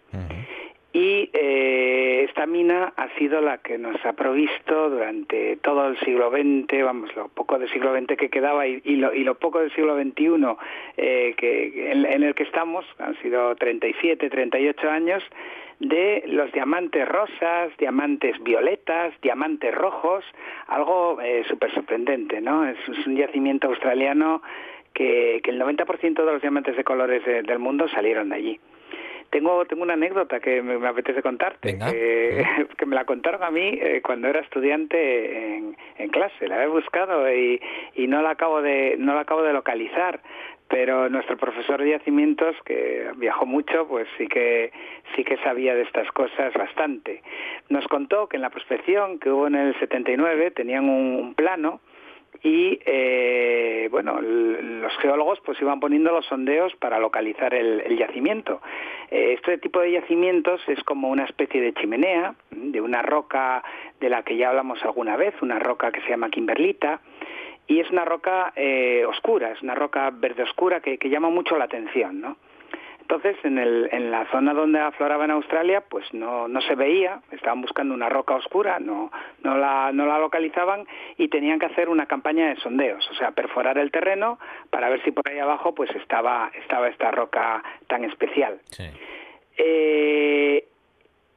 Y 0.98 1.30
eh, 1.32 2.26
esta 2.28 2.48
mina 2.48 2.92
ha 2.98 3.08
sido 3.20 3.40
la 3.40 3.60
que 3.60 3.78
nos 3.78 4.04
ha 4.04 4.14
provisto 4.14 4.90
durante 4.90 5.58
todo 5.58 5.90
el 5.90 6.00
siglo 6.00 6.32
XX, 6.32 6.84
vamos, 6.84 7.16
lo 7.16 7.28
poco 7.28 7.60
del 7.60 7.70
siglo 7.70 7.96
XX 7.96 8.18
que 8.18 8.32
quedaba 8.32 8.66
y, 8.66 8.82
lo, 8.96 9.14
y 9.14 9.24
lo, 9.24 9.36
poco 9.36 9.60
del 9.60 9.72
siglo 9.76 9.96
XXI 9.96 10.58
eh, 10.98 11.36
que, 11.38 11.92
en, 11.92 12.24
el 12.24 12.34
que 12.34 12.42
estamos, 12.42 12.84
han 12.98 13.16
sido 13.22 13.56
37, 13.58 14.28
38 14.28 14.90
años, 14.90 15.24
de 15.80 16.24
los 16.26 16.52
diamantes 16.52 17.08
rosas, 17.08 17.78
diamantes 17.78 18.42
violetas, 18.42 19.14
diamantes 19.22 19.76
rojos, 19.76 20.26
algo 20.66 21.22
eh, 21.22 21.44
súper 21.48 21.72
sorprendente, 21.76 22.42
¿no? 22.42 22.66
Es, 22.68 22.80
un 23.06 23.16
yacimiento 23.16 23.68
australiano 23.68 24.42
que, 24.96 25.42
que 25.44 25.52
el 25.52 25.62
90% 25.62 26.16
de 26.16 26.32
los 26.32 26.42
diamantes 26.42 26.76
de 26.76 26.84
colores 26.84 27.24
del 27.24 27.60
mundo 27.60 27.88
salieron 27.88 28.30
de 28.30 28.36
allí. 28.36 28.60
Tengo, 29.30 29.66
tengo 29.66 29.84
una 29.84 29.94
anécdota 29.94 30.40
que 30.40 30.62
me, 30.62 30.86
apetece 30.88 31.22
contarte, 31.22 31.78
que, 32.78 32.86
me 32.86 32.96
la 32.96 33.06
contaron 33.06 33.44
a 33.44 33.52
mí 33.52 33.78
eh, 33.82 34.02
cuando 34.04 34.28
era 34.28 34.40
estudiante 34.40 35.56
en, 35.58 35.78
en, 35.98 36.10
clase. 36.10 36.48
La 36.48 36.64
he 36.64 36.68
buscado 36.68 37.32
y, 37.32 37.62
y 37.96 38.08
no 38.08 38.22
la 38.22 38.32
acabo 38.32 38.62
de 38.62 38.96
no 38.98 39.14
la 39.14 39.22
acabo 39.22 39.44
de 39.44 39.54
localizar 39.54 40.22
pero 40.70 41.10
nuestro 41.10 41.38
profesor 41.38 41.82
de 41.82 41.92
yacimientos 41.92 42.56
que 42.66 43.10
viajó 43.18 43.46
mucho 43.46 43.88
pues 43.88 44.08
sí 44.18 44.28
que 44.28 44.72
sí 45.16 45.24
que 45.24 45.38
sabía 45.38 45.76
de 45.76 45.84
estas 45.84 46.12
cosas 46.12 46.54
bastante. 46.54 47.22
Nos 47.70 47.88
contó 47.88 48.28
que 48.28 48.38
en 48.38 48.42
la 48.42 48.50
prospección 48.50 49.20
que 49.20 49.30
hubo 49.30 49.48
en 49.48 49.56
el 49.56 49.80
79 49.80 50.52
tenían 50.52 50.90
un 50.90 51.34
plano 51.36 51.80
y 52.44 52.80
eh, 52.86 53.88
bueno 53.92 54.20
los 54.22 54.96
geólogos 54.98 55.40
pues 55.42 55.60
iban 55.62 55.80
poniendo 55.80 56.12
los 56.12 56.26
sondeos 56.26 56.76
para 56.76 57.00
localizar 57.00 57.54
el, 57.54 57.98
yacimiento. 57.98 58.62
Eh, 59.12 59.34
este 59.34 59.58
tipo 59.58 59.80
de 59.80 59.92
yacimientos 59.92 60.62
es 60.68 60.84
como 60.84 61.10
una 61.10 61.26
especie 61.26 61.62
de 61.62 61.74
chimenea 61.74 62.36
de 62.52 62.82
una 62.82 63.02
roca 63.02 63.64
de 64.00 64.10
la 64.10 64.24
que 64.24 64.38
ya 64.38 64.50
hablamos 64.50 64.84
alguna 64.84 65.16
vez 65.18 65.34
una 65.42 65.60
roca 65.60 65.92
que 65.92 66.02
se 66.02 66.10
llama 66.10 66.30
kimberlita 66.30 67.02
y 67.68 67.80
es 67.80 67.90
una 67.92 68.06
roca 68.06 68.54
eh, 68.56 69.06
oscura 69.06 69.52
es 69.52 69.62
una 69.62 69.76
roca 69.76 70.10
verde 70.12 70.44
oscura 70.44 70.80
que, 70.80 70.98
que 70.98 71.10
llama 71.10 71.30
mucho 71.30 71.58
la 71.58 71.66
atención 71.66 72.22
no 72.22 72.38
entonces, 73.10 73.38
en, 73.46 73.58
el, 73.58 73.88
en 73.94 74.12
la 74.12 74.30
zona 74.32 74.54
donde 74.54 74.82
afloraba 74.82 75.24
en 75.24 75.32
Australia, 75.32 75.82
pues 75.88 76.04
no, 76.14 76.50
no 76.50 76.60
se 76.60 76.76
veía, 76.76 77.22
estaban 77.32 77.62
buscando 77.62 77.94
una 77.94 78.10
roca 78.10 78.36
oscura, 78.36 78.80
no, 78.80 79.14
no, 79.44 79.58
la, 79.58 79.94
no 79.94 80.06
la 80.06 80.20
localizaban 80.20 80.86
y 81.18 81.30
tenían 81.30 81.58
que 81.58 81.68
hacer 81.68 81.88
una 81.88 82.06
campaña 82.06 82.50
de 82.50 82.58
sondeos, 82.58 83.10
o 83.10 83.14
sea, 83.14 83.32
perforar 83.32 83.78
el 83.78 83.92
terreno 83.92 84.40
para 84.70 84.90
ver 84.90 85.02
si 85.06 85.12
por 85.12 85.26
ahí 85.30 85.40
abajo 85.40 85.74
pues 85.74 85.90
estaba, 85.96 86.52
estaba 86.62 86.90
esta 86.90 87.10
roca 87.12 87.64
tan 87.88 88.04
especial. 88.04 88.60
Eh, 89.58 90.68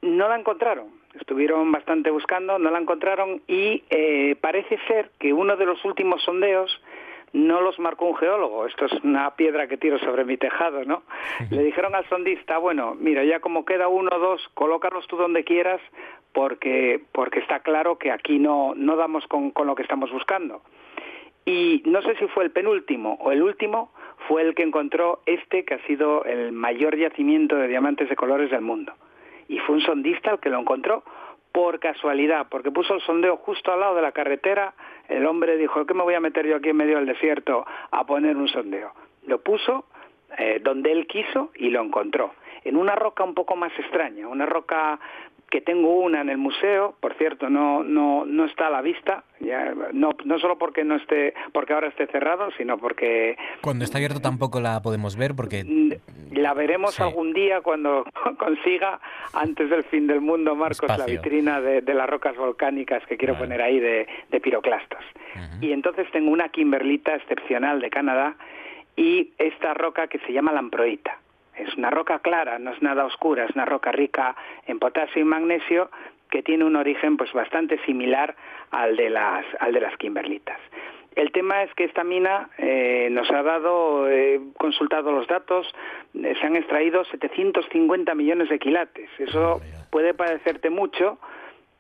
no 0.03 0.29
la 0.29 0.41
encontraron, 0.41 0.89
estuvieron 1.21 1.71
bastante 1.71 2.11
buscando, 2.11 2.59
no 2.59 2.73
la 2.73 2.81
encontraron 2.81 3.43
y 3.47 3.85
eh, 3.91 4.35
parece 4.41 4.77
ser 4.89 5.13
que 5.21 5.33
uno 5.33 5.57
de 5.57 5.67
los 5.67 5.85
últimos 5.85 6.21
sondeos 6.25 6.83
no 7.33 7.61
los 7.61 7.79
marcó 7.79 8.07
un 8.07 8.17
geólogo, 8.17 8.67
esto 8.67 8.87
es 8.87 8.93
una 9.05 9.35
piedra 9.37 9.69
que 9.69 9.77
tiro 9.77 9.99
sobre 9.99 10.25
mi 10.25 10.37
tejado, 10.37 10.85
¿no? 10.85 11.03
Le 11.51 11.63
dijeron 11.63 11.95
al 11.95 12.09
sondista, 12.09 12.59
bueno, 12.59 12.97
mira, 12.99 13.25
ya 13.25 13.41
como 13.41 13.65
queda 13.65 13.89
uno 13.89 14.11
o 14.13 14.19
dos, 14.19 14.49
colócalos 14.55 15.07
tú 15.07 15.17
donde 15.17 15.45
quieras, 15.45 15.81
porque, 16.33 17.01
porque 17.13 17.41
está 17.41 17.61
claro 17.61 17.99
que 17.99 18.11
aquí 18.11 18.39
no, 18.39 18.75
no 18.75 18.97
damos 18.97 19.27
con, 19.27 19.51
con 19.51 19.67
lo 19.67 19.75
que 19.75 19.83
estamos 19.83 20.11
buscando. 20.11 20.63
Y 21.45 21.83
no 21.87 22.03
sé 22.03 22.17
si 22.17 22.27
fue 22.29 22.45
el 22.45 22.51
penúltimo 22.51 23.17
o 23.21 23.33
el 23.33 23.43
último, 23.43 23.93
fue 24.29 24.43
el 24.43 24.55
que 24.55 24.63
encontró 24.63 25.21
este 25.27 25.65
que 25.65 25.75
ha 25.75 25.87
sido 25.87 26.25
el 26.25 26.53
mayor 26.53 26.97
yacimiento 26.97 27.57
de 27.57 27.69
diamantes 27.69 28.09
de 28.09 28.17
colores 28.17 28.51
del 28.51 28.61
mundo. 28.61 28.93
Y 29.49 29.59
fue 29.61 29.77
un 29.77 29.81
sondista 29.81 30.31
el 30.31 30.39
que 30.39 30.51
lo 30.51 30.61
encontró 30.61 31.03
por 31.53 31.81
casualidad, 31.81 32.47
porque 32.49 32.71
puso 32.71 32.95
el 32.95 33.01
sondeo 33.01 33.39
justo 33.39 33.73
al 33.73 33.81
lado 33.81 33.97
de 33.97 34.03
la 34.03 34.13
carretera, 34.13 34.75
el 35.11 35.27
hombre 35.27 35.57
dijo, 35.57 35.85
¿qué 35.85 35.95
me 35.95 36.05
voy 36.05 36.15
a 36.15 36.21
meter 36.21 36.47
yo 36.47 36.57
aquí 36.57 36.71
en 36.71 36.77
medio 36.77 36.97
del 36.97 37.07
desierto 37.07 37.67
a 37.91 38.07
poner 38.07 38.37
un 38.37 38.49
sondeo? 38.49 38.93
Lo 39.27 39.41
puso 39.43 39.85
eh, 40.39 40.61
donde 40.63 40.93
él 40.93 41.07
quiso 41.07 41.51
y 41.57 41.71
lo 41.71 41.83
encontró, 41.83 42.33
en 42.65 42.77
una 42.77 42.95
roca 42.95 43.25
un 43.25 43.35
poco 43.35 43.57
más 43.57 43.73
extraña, 43.79 44.29
una 44.29 44.47
roca 44.47 45.01
que 45.51 45.61
tengo 45.61 45.97
una 45.97 46.21
en 46.21 46.31
el 46.31 46.39
museo, 46.39 46.95
por 47.01 47.15
cierto, 47.15 47.51
no 47.51 47.83
no 47.83 48.25
no 48.25 48.45
está 48.45 48.69
a 48.69 48.71
la 48.71 48.83
vista, 48.83 49.25
ya, 49.41 49.75
no 49.93 50.11
no 50.25 50.39
solo 50.39 50.59
porque 50.59 50.85
no 50.85 50.97
esté 50.97 51.35
porque 51.53 51.73
ahora 51.73 51.89
esté 51.89 52.07
cerrado, 52.07 52.51
sino 52.57 52.79
porque 52.79 53.37
cuando 53.61 53.85
está 53.85 53.99
abierto 53.99 54.21
tampoco 54.21 54.61
la 54.61 54.81
podemos 54.81 55.17
ver 55.17 55.35
porque 55.35 55.65
la 56.31 56.55
veremos 56.55 57.01
algún 57.01 57.33
día 57.33 57.61
cuando 57.63 58.05
consiga 58.39 59.01
antes 59.35 59.69
del 59.69 59.83
fin 59.85 60.07
del 60.07 60.21
mundo, 60.21 60.55
Marcos, 60.55 60.89
la 60.97 61.05
vitrina 61.05 61.61
de, 61.61 61.83
las 61.93 62.09
rocas 62.09 62.37
volcánicas 62.37 63.05
que 63.07 63.17
quiero 63.17 63.37
poner 63.37 63.61
ahí 63.61 63.81
de, 63.81 64.07
piroclastos. 64.41 65.05
Y 65.61 65.73
entonces 65.73 66.07
tengo 66.13 66.31
una 66.31 66.49
kimberlita 66.49 67.15
excepcional 67.17 67.81
de 67.81 67.91
Canadá 67.91 68.37
y 68.97 69.33
esta 69.39 69.75
roca 69.75 70.07
que 70.07 70.19
se 70.21 70.33
llama 70.33 70.53
lamproita 70.53 71.19
es 71.63 71.75
una 71.77 71.91
roca 71.91 72.19
clara, 72.21 72.59
no 72.59 72.73
es 72.73 72.83
nada 72.83 73.05
oscura, 73.05 73.45
es 73.45 73.55
una 73.55 73.65
roca 73.65 73.93
rica 73.93 74.37
en 74.67 74.79
potasio 74.79 75.21
y 75.21 75.25
magnesio 75.25 75.91
que 76.31 76.43
tiene 76.43 76.65
un 76.65 76.77
origen 76.77 77.17
pues 77.17 77.33
bastante 77.33 77.79
similar 77.85 78.37
al 78.71 78.97
de 78.97 79.11
las, 79.11 79.45
al 79.59 79.73
de 79.73 79.81
las 79.81 79.97
kimberlitas. 79.97 80.59
El 81.17 81.33
tema 81.33 81.65
es 81.65 81.75
que 81.75 81.85
esta 81.85 82.05
mina 82.05 82.51
eh, 82.57 83.09
nos 83.11 83.29
ha 83.33 83.43
dado, 83.43 84.09
he 84.09 84.41
consultado 84.57 85.11
los 85.11 85.27
datos, 85.27 85.67
eh, 86.15 86.35
se 86.41 86.47
han 86.47 86.55
extraído 86.55 87.05
750 87.05 88.15
millones 88.15 88.49
de 88.49 88.59
quilates. 88.61 89.11
Eso 89.19 89.61
puede 89.91 90.15
parecerte 90.15 90.71
mucho, 90.71 91.19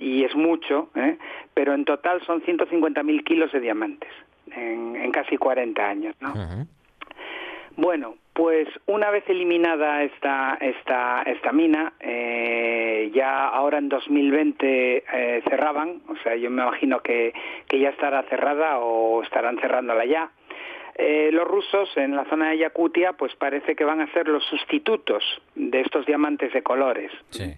y 0.01 0.25
es 0.25 0.35
mucho, 0.35 0.89
¿eh? 0.97 1.17
pero 1.55 1.75
en 1.75 1.85
total 1.85 2.21
son 2.27 2.43
150.000 2.43 3.23
kilos 3.23 3.53
de 3.53 3.61
diamantes 3.61 4.11
en, 4.51 5.13
casi 5.13 5.37
40 5.37 5.89
años. 5.89 6.17
¿no? 6.21 6.33
Bueno, 7.77 8.17
pues 8.41 8.69
una 8.87 9.11
vez 9.11 9.23
eliminada 9.29 10.03
esta, 10.03 10.57
esta, 10.63 11.21
esta 11.27 11.53
mina, 11.53 11.93
eh, 12.01 13.11
ya 13.15 13.47
ahora 13.49 13.77
en 13.77 13.91
2020 13.91 15.05
eh, 15.13 15.43
cerraban, 15.47 16.01
o 16.09 16.17
sea, 16.23 16.37
yo 16.37 16.49
me 16.49 16.63
imagino 16.63 17.01
que, 17.01 17.35
que 17.69 17.79
ya 17.79 17.91
estará 17.91 18.23
cerrada 18.31 18.79
o 18.79 19.23
estarán 19.23 19.59
cerrándola 19.59 20.07
ya. 20.07 20.31
Eh, 20.95 21.29
los 21.31 21.47
rusos 21.47 21.95
en 21.99 22.17
la 22.17 22.25
zona 22.31 22.49
de 22.49 22.57
Yakutia 22.57 23.13
pues 23.13 23.37
parece 23.37 23.77
que 23.77 23.85
van 23.85 24.01
a 24.01 24.11
ser 24.15 24.27
los 24.27 24.43
sustitutos 24.45 25.23
de 25.55 25.83
estos 25.83 26.07
diamantes 26.07 26.51
de 26.55 26.63
colores. 26.63 27.13
Sí 27.29 27.53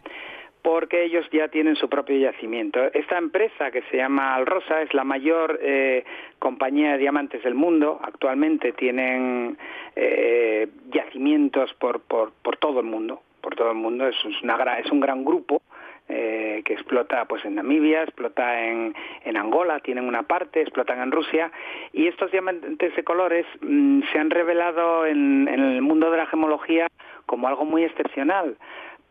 porque 0.63 1.05
ellos 1.05 1.27
ya 1.33 1.49
tienen 1.49 1.77
su 1.77 1.89
propio 1.89 2.17
yacimiento. 2.17 2.81
Esta 2.95 3.19
empresa 3.19 3.71
que 3.71 3.83
se 3.91 3.97
llama 3.97 4.35
Alrosa 4.37 4.83
es 4.83 4.95
la 4.95 5.05
mayor 5.05 5.59
eh, 5.61 6.05
compañía 6.39 6.93
de 6.93 6.99
diamantes 6.99 7.43
del 7.43 7.55
mundo. 7.55 8.01
Actualmente 8.03 8.73
tienen 8.73 9.59
eh, 9.97 10.69
yacimientos 10.93 11.75
por, 11.75 12.01
por, 12.01 12.33
por, 12.43 12.57
todo 12.59 12.81
el 12.81 12.87
mundo. 12.87 13.23
Por 13.41 13.57
todo 13.57 13.71
el 13.71 13.77
mundo 13.77 14.07
es, 14.07 14.17
una, 14.43 14.79
es 14.79 14.91
un 14.93 15.01
gran 15.01 15.25
grupo 15.25 15.63
eh, 16.09 16.63
que 16.65 16.75
explota 16.75 17.25
pues 17.25 17.45
en 17.45 17.57
Namibia, 17.57 18.05
explota 18.05 18.65
en, 18.65 18.95
en, 19.25 19.37
Angola, 19.37 19.81
tienen 19.81 20.05
una 20.05 20.23
parte, 20.23 20.61
explotan 20.61 21.01
en 21.01 21.11
Rusia 21.11 21.51
y 21.93 22.07
estos 22.07 22.31
diamantes 22.31 22.95
de 22.95 23.03
colores 23.05 23.47
mm, 23.61 24.03
se 24.13 24.19
han 24.19 24.31
revelado 24.31 25.07
en, 25.07 25.49
en 25.49 25.61
el 25.61 25.83
mundo 25.83 26.11
de 26.11 26.19
la 26.19 26.27
gemología 26.27 26.87
como 27.27 27.49
algo 27.49 27.65
muy 27.65 27.83
excepcional 27.85 28.57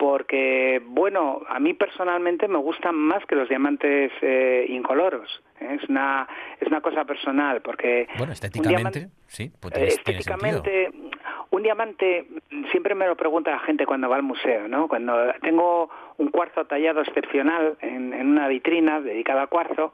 porque, 0.02 0.82
bueno, 0.84 1.44
a 1.48 1.60
mí 1.60 1.76
personalmente 1.76 2.48
me 2.48 2.58
gustan 2.58 2.96
más 2.96 3.24
que 3.28 3.36
los 3.36 3.48
diamantes 3.48 4.12
eh, 4.24 4.66
incoloros. 4.68 5.30
¿eh? 5.60 5.78
Es 5.80 5.88
una 5.90 6.28
es 6.60 6.68
una 6.68 6.82
cosa 6.82 7.06
personal, 7.06 7.62
porque... 7.62 8.08
Bueno, 8.18 8.34
estéticamente, 8.34 9.10
sí, 9.28 9.52
pues 9.60 9.76
Estéticamente, 9.78 10.90
un 11.52 11.62
diamante, 11.62 12.26
siempre 12.72 12.96
me 12.96 13.06
lo 13.06 13.16
pregunta 13.16 13.52
la 13.52 13.60
gente 13.60 13.86
cuando 13.86 14.10
va 14.10 14.16
al 14.16 14.24
museo, 14.24 14.68
¿no? 14.68 14.88
Cuando 14.88 15.16
tengo 15.40 15.92
un 16.18 16.30
cuarzo 16.32 16.66
tallado 16.66 17.02
excepcional 17.02 17.78
en, 17.82 18.12
en 18.16 18.28
una 18.28 18.48
vitrina 18.48 19.02
dedicada 19.02 19.44
a 19.44 19.48
cuarzo, 19.48 19.94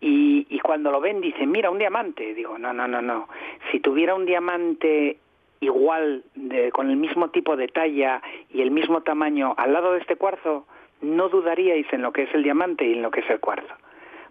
y, 0.00 0.46
y, 0.48 0.58
cuando 0.60 0.90
lo 0.90 1.02
ven 1.02 1.20
dicen, 1.20 1.50
mira, 1.50 1.70
un 1.70 1.78
diamante. 1.78 2.34
Digo, 2.34 2.58
no, 2.58 2.72
no, 2.74 2.86
no, 2.88 3.00
no. 3.00 3.28
Si 3.70 3.80
tuviera 3.80 4.14
un 4.14 4.26
diamante 4.26 5.18
igual, 5.64 6.24
de, 6.34 6.70
con 6.72 6.90
el 6.90 6.96
mismo 6.96 7.30
tipo 7.30 7.56
de 7.56 7.68
talla 7.68 8.22
y 8.52 8.62
el 8.62 8.70
mismo 8.70 9.02
tamaño 9.02 9.54
al 9.56 9.72
lado 9.72 9.92
de 9.92 10.00
este 10.00 10.16
cuarzo, 10.16 10.66
no 11.00 11.28
dudaríais 11.28 11.86
en 11.92 12.02
lo 12.02 12.12
que 12.12 12.22
es 12.22 12.34
el 12.34 12.42
diamante 12.42 12.86
y 12.86 12.92
en 12.92 13.02
lo 13.02 13.10
que 13.10 13.20
es 13.20 13.30
el 13.30 13.40
cuarzo. 13.40 13.74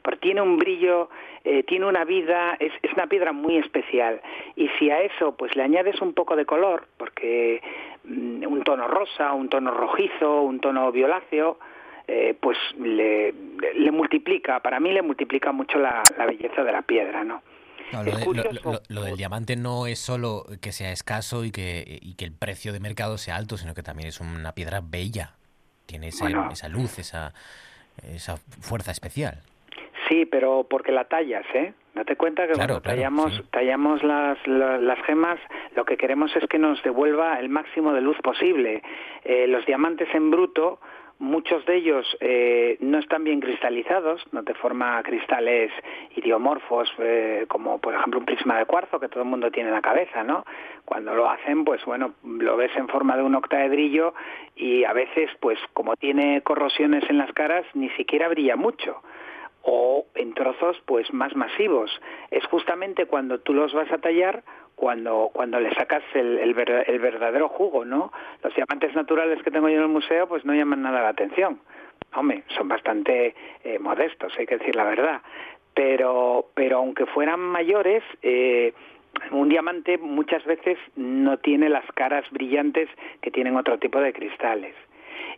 Porque 0.01 0.19
tiene 0.19 0.41
un 0.41 0.57
brillo, 0.57 1.09
eh, 1.43 1.63
tiene 1.63 1.85
una 1.85 2.03
vida, 2.03 2.55
es, 2.59 2.73
es, 2.81 2.91
una 2.93 3.07
piedra 3.07 3.31
muy 3.31 3.57
especial. 3.57 4.21
Y 4.55 4.67
si 4.79 4.89
a 4.89 5.01
eso 5.01 5.35
pues 5.35 5.55
le 5.55 5.63
añades 5.63 6.01
un 6.01 6.13
poco 6.13 6.35
de 6.35 6.45
color, 6.45 6.87
porque 6.97 7.61
mm, 8.03 8.45
un 8.45 8.63
tono 8.63 8.87
rosa, 8.87 9.33
un 9.33 9.49
tono 9.49 9.71
rojizo, 9.71 10.41
un 10.41 10.59
tono 10.59 10.91
violáceo, 10.91 11.57
eh, 12.05 12.35
pues 12.37 12.57
le, 12.77 13.33
le, 13.75 13.91
multiplica, 13.91 14.59
para 14.59 14.79
mí 14.81 14.91
le 14.91 15.01
multiplica 15.01 15.53
mucho 15.53 15.79
la, 15.79 16.03
belleza 16.27 16.63
de 16.63 16.71
la 16.71 16.81
piedra, 16.81 17.23
¿no? 17.23 17.41
Lo, 18.01 19.03
del 19.03 19.17
diamante 19.17 19.55
no 19.55 19.85
es 19.85 19.99
solo 19.99 20.45
que 20.61 20.71
sea 20.71 20.91
escaso 20.91 21.45
y 21.45 21.51
que, 21.51 21.99
y 22.01 22.15
que 22.15 22.25
el 22.25 22.31
precio 22.31 22.73
de 22.73 22.79
mercado 22.79 23.17
sea 23.17 23.35
alto, 23.35 23.57
sino 23.57 23.73
que 23.73 23.83
también 23.83 24.09
es 24.09 24.19
una 24.19 24.53
piedra 24.53 24.81
bella. 24.81 25.35
Tiene 25.85 26.07
esa, 26.07 26.27
esa 26.51 26.69
luz, 26.69 26.97
esa, 26.97 27.33
esa 28.01 28.37
fuerza 28.37 28.91
especial. 28.91 29.41
Sí, 30.09 30.25
pero 30.25 30.65
porque 30.69 30.91
la 30.91 31.05
tallas, 31.05 31.45
¿eh? 31.53 31.73
Date 31.93 32.15
cuenta 32.15 32.47
que 32.47 32.53
cuando 32.53 32.81
tallamos, 32.81 33.43
tallamos 33.51 34.03
las, 34.03 34.37
las, 34.47 34.99
gemas, 35.05 35.39
lo 35.75 35.85
que 35.85 35.95
queremos 35.95 36.35
es 36.35 36.47
que 36.49 36.57
nos 36.57 36.81
devuelva 36.81 37.39
el 37.39 37.49
máximo 37.49 37.93
de 37.93 38.01
luz 38.01 38.17
posible. 38.23 38.81
Eh, 39.23 39.45
los 39.47 39.63
diamantes 39.67 40.07
en 40.13 40.31
bruto, 40.31 40.79
muchos 41.19 41.65
de 41.65 41.77
ellos 41.77 42.05
eh, 42.19 42.77
no 42.79 42.99
están 42.99 43.23
bien 43.23 43.39
cristalizados, 43.39 44.21
no 44.31 44.43
te 44.43 44.53
forma 44.53 45.01
cristales 45.03 45.71
idiomorfos, 46.15 46.91
eh, 46.99 47.45
como 47.47 47.79
por 47.79 47.93
ejemplo 47.93 48.19
un 48.19 48.25
prisma 48.25 48.57
de 48.57 48.65
cuarzo 48.65 48.99
que 48.99 49.09
todo 49.09 49.23
el 49.23 49.29
mundo 49.29 49.51
tiene 49.51 49.69
en 49.69 49.75
la 49.75 49.81
cabeza, 49.81 50.23
¿no? 50.23 50.45
Cuando 50.85 51.13
lo 51.15 51.29
hacen, 51.29 51.63
pues 51.63 51.83
bueno, 51.85 52.13
lo 52.23 52.57
ves 52.57 52.71
en 52.75 52.87
forma 52.87 53.15
de 53.15 53.23
un 53.23 53.35
octaedrillo 53.35 54.13
y 54.55 54.83
a 54.83 54.93
veces, 54.93 55.29
pues 55.39 55.57
como 55.73 55.95
tiene 55.95 56.41
corrosiones 56.41 57.03
en 57.09 57.17
las 57.17 57.31
caras, 57.33 57.65
ni 57.73 57.89
siquiera 57.91 58.27
brilla 58.27 58.55
mucho 58.55 59.01
o 59.63 60.05
en 60.15 60.33
trozos 60.33 60.77
pues 60.85 61.11
más 61.13 61.35
masivos. 61.35 61.89
Es 62.31 62.45
justamente 62.47 63.05
cuando 63.05 63.39
tú 63.39 63.53
los 63.53 63.73
vas 63.73 63.91
a 63.91 63.97
tallar 63.97 64.43
cuando, 64.83 65.29
cuando 65.31 65.61
le 65.61 65.73
sacas 65.75 66.03
el, 66.13 66.39
el, 66.39 66.53
verdadero 66.99 67.47
jugo, 67.47 67.85
¿no? 67.85 68.11
Los 68.43 68.53
diamantes 68.53 68.93
naturales 68.93 69.41
que 69.41 69.49
tengo 69.49 69.69
yo 69.69 69.77
en 69.77 69.83
el 69.83 69.87
museo 69.87 70.27
pues 70.27 70.43
no 70.43 70.53
llaman 70.53 70.81
nada 70.81 71.01
la 71.01 71.07
atención. 71.07 71.61
Hombre, 72.13 72.43
son 72.49 72.67
bastante 72.67 73.33
eh, 73.63 73.79
modestos, 73.79 74.33
hay 74.37 74.45
que 74.45 74.57
decir 74.57 74.75
la 74.75 74.83
verdad. 74.83 75.21
Pero, 75.73 76.47
pero 76.53 76.79
aunque 76.79 77.05
fueran 77.05 77.39
mayores, 77.39 78.03
eh, 78.23 78.73
un 79.31 79.47
diamante 79.47 79.97
muchas 79.97 80.43
veces 80.43 80.77
no 80.97 81.37
tiene 81.37 81.69
las 81.69 81.85
caras 81.93 82.29
brillantes 82.31 82.89
que 83.21 83.31
tienen 83.31 83.55
otro 83.55 83.79
tipo 83.79 84.01
de 84.01 84.11
cristales. 84.11 84.75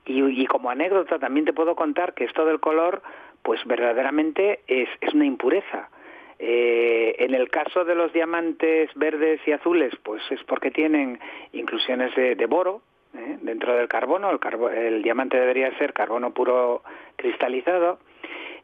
Y, 0.07 0.23
y, 0.23 0.47
como 0.47 0.71
anécdota 0.71 1.19
también 1.19 1.45
te 1.45 1.53
puedo 1.53 1.75
contar 1.75 2.15
que 2.15 2.23
esto 2.23 2.45
del 2.45 2.59
color 2.59 3.03
pues 3.43 3.63
verdaderamente 3.65 4.61
es, 4.65 4.89
es 5.01 5.13
una 5.13 5.27
impureza. 5.27 5.89
Eh, 6.37 7.15
en 7.19 7.33
el 7.33 7.49
caso 7.49 7.85
de 7.85 7.95
los 7.95 8.11
diamantes 8.11 8.89
verdes 8.95 9.39
y 9.45 9.51
azules, 9.51 9.93
pues 10.03 10.21
es 10.29 10.43
porque 10.43 10.71
tienen 10.71 11.19
inclusiones 11.53 12.13
de, 12.15 12.45
boro 12.45 12.81
¿eh? 13.15 13.37
dentro 13.41 13.75
del 13.75 13.87
carbono. 13.87 14.29
El, 14.29 14.39
el 14.77 15.01
diamante 15.01 15.39
debería 15.39 15.75
ser 15.77 15.93
carbono 15.93 16.33
puro 16.33 16.83
cristalizado. 17.15 17.99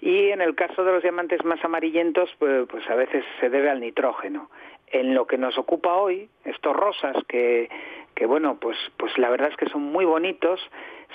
Y 0.02 0.30
en 0.30 0.41
el 0.41 0.56
caso 0.56 0.84
de 0.84 0.91
los 0.91 1.03
diamantes 1.03 1.45
más 1.45 1.64
amarillentos, 1.64 2.30
pues, 2.39 2.68
pues, 2.68 2.89
a 2.89 2.95
veces 2.95 3.23
se 3.39 3.49
debe 3.49 3.69
al 3.69 3.80
nitrógeno. 3.80 4.49
En 4.88 5.14
lo 5.14 5.27
que 5.27 5.38
nos 5.38 5.57
ocupa 5.57 5.93
hoy, 5.93 6.27
estos 6.43 6.76
rosas 6.76 7.15
que, 7.27 7.69
que 8.15 8.26
bueno, 8.26 8.57
pues, 8.60 8.77
pues 8.98 9.15
la 9.18 9.30
verdad 9.30 9.49
es 9.49 9.57
que 9.57 9.69
son 9.69 9.84
muy 9.84 10.03
bonitos, 10.03 10.60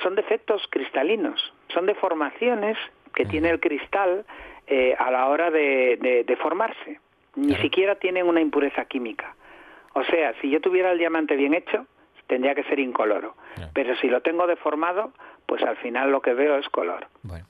son 0.02 0.14
defectos 0.14 0.62
cristalinos, 0.70 1.52
son 1.74 1.86
deformaciones 1.86 2.78
que 3.14 3.26
tiene 3.26 3.50
el 3.50 3.60
cristal 3.60 4.24
eh, 4.66 4.94
a 4.98 5.10
la 5.10 5.26
hora 5.28 5.50
de, 5.50 6.24
de, 6.26 6.36
formarse. 6.36 7.00
Ni 7.34 7.54
siquiera 7.56 7.96
tienen 7.96 8.26
una 8.26 8.40
impureza 8.40 8.84
química. 8.86 9.34
O 9.92 10.02
sea, 10.04 10.34
si 10.40 10.50
yo 10.50 10.60
tuviera 10.60 10.92
el 10.92 10.98
diamante 10.98 11.36
bien 11.36 11.54
hecho, 11.54 11.86
tendría 12.26 12.54
que 12.54 12.64
ser 12.64 12.78
incoloro. 12.78 13.36
Pero 13.72 13.96
si 13.96 14.08
lo 14.08 14.20
tengo 14.20 14.46
deformado, 14.46 15.12
pues 15.46 15.62
al 15.62 15.76
final 15.76 16.10
lo 16.10 16.20
que 16.20 16.34
veo 16.34 16.58
es 16.58 16.68
color. 16.68 17.06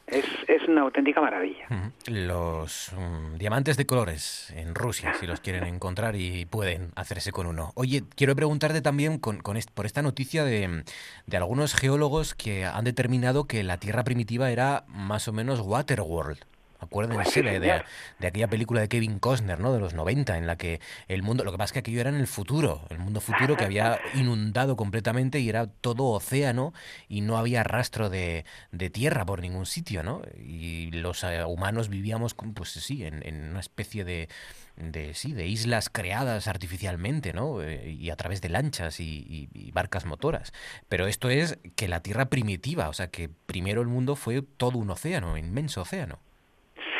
Es, 0.06 0.24
es, 0.46 0.68
una 0.68 0.82
auténtica 0.82 1.20
maravilla. 1.20 1.66
Los 2.06 2.92
mm, 2.96 3.36
diamantes 3.38 3.76
de 3.76 3.86
colores 3.86 4.52
en 4.54 4.74
Rusia, 4.74 5.14
si 5.14 5.26
los 5.26 5.40
quieren 5.40 5.64
encontrar 5.64 6.14
y 6.14 6.46
pueden 6.46 6.90
hacerse 6.94 7.32
con 7.32 7.46
uno. 7.46 7.72
Oye, 7.74 8.02
quiero 8.14 8.36
preguntarte 8.36 8.82
también 8.82 9.18
con, 9.18 9.38
con 9.38 9.56
por 9.74 9.86
esta 9.86 10.02
noticia 10.02 10.44
de, 10.44 10.84
de 11.26 11.36
algunos 11.36 11.74
geólogos 11.74 12.34
que 12.34 12.64
han 12.66 12.84
determinado 12.84 13.46
que 13.46 13.62
la 13.64 13.78
Tierra 13.78 14.04
primitiva 14.04 14.50
era 14.50 14.84
más 14.88 15.26
o 15.28 15.32
menos 15.32 15.60
Waterworld. 15.60 16.44
Acuérdense 16.78 17.42
de, 17.42 17.60
de, 17.60 18.26
aquella 18.26 18.48
película 18.48 18.80
de 18.80 18.88
Kevin 18.88 19.18
Costner, 19.18 19.58
¿no? 19.60 19.72
De 19.72 19.80
los 19.80 19.94
90, 19.94 20.36
en 20.36 20.46
la 20.46 20.56
que 20.56 20.80
el 21.08 21.22
mundo, 21.22 21.44
lo 21.44 21.52
que 21.52 21.58
pasa 21.58 21.66
es 21.66 21.72
que 21.72 21.78
aquello 21.80 22.00
era 22.00 22.10
en 22.10 22.16
el 22.16 22.26
futuro, 22.26 22.86
el 22.90 22.98
mundo 22.98 23.20
futuro 23.20 23.56
que 23.56 23.64
había 23.64 23.98
inundado 24.14 24.76
completamente 24.76 25.40
y 25.40 25.48
era 25.48 25.66
todo 25.66 26.04
océano 26.06 26.72
y 27.08 27.22
no 27.22 27.38
había 27.38 27.62
rastro 27.62 28.10
de, 28.10 28.44
de 28.72 28.90
tierra 28.90 29.24
por 29.24 29.40
ningún 29.40 29.66
sitio, 29.66 30.02
¿no? 30.02 30.22
Y 30.36 30.90
los 30.92 31.24
eh, 31.24 31.44
humanos 31.44 31.88
vivíamos, 31.88 32.34
pues 32.34 32.70
sí, 32.70 33.04
en, 33.04 33.50
una 33.50 33.60
especie 33.60 34.04
de, 34.04 34.28
de, 34.76 35.14
sí, 35.14 35.32
de 35.32 35.46
islas 35.46 35.88
creadas 35.88 36.48
artificialmente, 36.48 37.32
¿no? 37.32 37.62
Eh, 37.62 37.90
y 37.90 38.10
a 38.10 38.16
través 38.16 38.40
de 38.40 38.48
lanchas 38.48 39.00
y, 39.00 39.48
y, 39.52 39.70
barcas 39.72 40.04
motoras. 40.04 40.52
Pero 40.88 41.06
esto 41.06 41.30
es 41.30 41.58
que 41.74 41.88
la 41.88 42.00
Tierra 42.00 42.26
primitiva, 42.26 42.88
o 42.88 42.92
sea, 42.92 43.08
que 43.08 43.28
primero 43.28 43.80
el 43.82 43.88
mundo 43.88 44.16
fue 44.16 44.42
todo 44.42 44.78
un 44.78 44.90
océano, 44.90 45.36
inmenso 45.36 45.82
océano. 45.82 46.20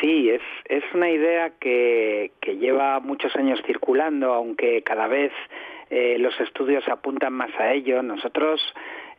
Sí, 0.01 0.29
es, 0.29 0.41
es 0.65 0.83
una 0.93 1.09
idea 1.09 1.51
que, 1.59 2.31
que 2.41 2.57
lleva 2.57 2.99
muchos 2.99 3.35
años 3.35 3.59
circulando, 3.65 4.33
aunque 4.33 4.83
cada 4.83 5.07
vez 5.07 5.31
eh, 5.89 6.17
los 6.19 6.37
estudios 6.41 6.87
apuntan 6.89 7.33
más 7.33 7.49
a 7.57 7.71
ello. 7.71 8.03
Nosotros, 8.03 8.61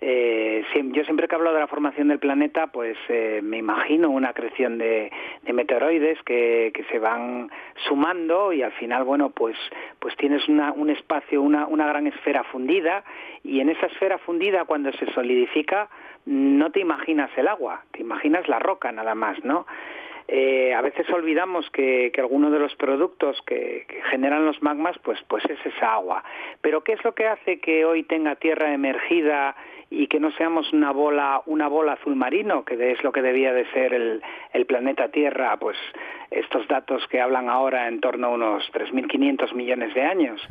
eh, 0.01 0.63
yo 0.93 1.05
siempre 1.05 1.27
que 1.27 1.35
hablo 1.35 1.53
de 1.55 1.61
la 1.61 1.67
formación 1.67 2.09
del 2.09 2.19
planeta, 2.19 2.67
pues 2.67 2.97
eh, 3.09 3.41
me 3.43 3.57
imagino 3.57 4.11
una 4.11 4.35
creación 4.35 4.77
de, 4.77 5.11
de 5.43 5.53
meteoroides 5.53 6.23
que, 6.25 6.71
que, 6.75 6.85
se 6.85 6.99
van 6.99 7.51
sumando 7.89 8.53
y 8.53 8.63
al 8.63 8.73
final, 8.73 9.05
bueno, 9.05 9.31
pues, 9.31 9.57
pues 9.99 10.15
tienes 10.17 10.47
una, 10.49 10.73
un 10.73 10.91
espacio, 10.91 11.41
una, 11.41 11.67
una 11.67 11.87
gran 11.87 12.07
esfera 12.07 12.45
fundida 12.45 13.03
y 13.43 13.61
en 13.61 13.71
esa 13.71 13.87
esfera 13.87 14.19
fundida, 14.19 14.67
cuando 14.67 14.93
se 14.93 15.11
solidifica, 15.13 15.89
no 16.27 16.71
te 16.71 16.81
imaginas 16.81 17.31
el 17.39 17.49
agua, 17.49 17.85
te 17.93 18.03
imaginas 18.03 18.47
la 18.49 18.59
roca 18.59 18.93
nada 18.93 19.15
más, 19.15 19.43
¿no? 19.43 19.67
Eh, 20.31 20.75
a 20.75 20.83
veces 20.83 21.09
olvidamos 21.09 21.71
que, 21.71 22.11
que 22.13 22.21
alguno 22.21 22.51
de 22.51 22.59
los 22.59 22.77
productos 22.77 23.41
que, 23.47 23.87
generan 24.11 24.45
los 24.45 24.63
magmas 24.63 24.99
pues, 24.99 25.19
pues 25.27 25.43
es 25.47 25.59
esa 25.65 25.95
agua. 25.95 26.23
Pero 26.61 26.85
¿qué 26.85 26.93
es 26.93 27.03
lo 27.03 27.15
que 27.15 27.27
hace 27.27 27.61
que 27.61 27.87
hoy 27.87 28.03
tenga 28.03 28.37
tierra 28.37 28.75
emergida 28.75 29.57
y 29.91 30.07
que 30.07 30.21
no 30.21 30.31
seamos 30.33 30.71
una 30.75 30.93
bola, 30.93 31.41
una 31.47 31.67
bola 31.67 31.95
azul 31.95 32.15
marino, 32.15 32.63
que 32.65 32.93
es 32.93 33.03
lo 33.03 33.11
que 33.11 33.23
debía 33.23 33.55
de 33.55 33.65
ser 33.73 33.95
el, 33.95 34.23
el 34.53 34.67
planeta 34.67 35.09
Tierra, 35.09 35.57
pues 35.57 35.79
estos 36.31 36.69
datos 36.69 37.07
que 37.09 37.23
hablan 37.23 37.49
ahora 37.49 37.89
en 37.89 38.01
torno 38.01 38.27
a 38.27 38.31
unos 38.31 38.71
3.500 38.73 39.55
millones 39.55 39.95
de 39.95 40.03
años? 40.03 40.47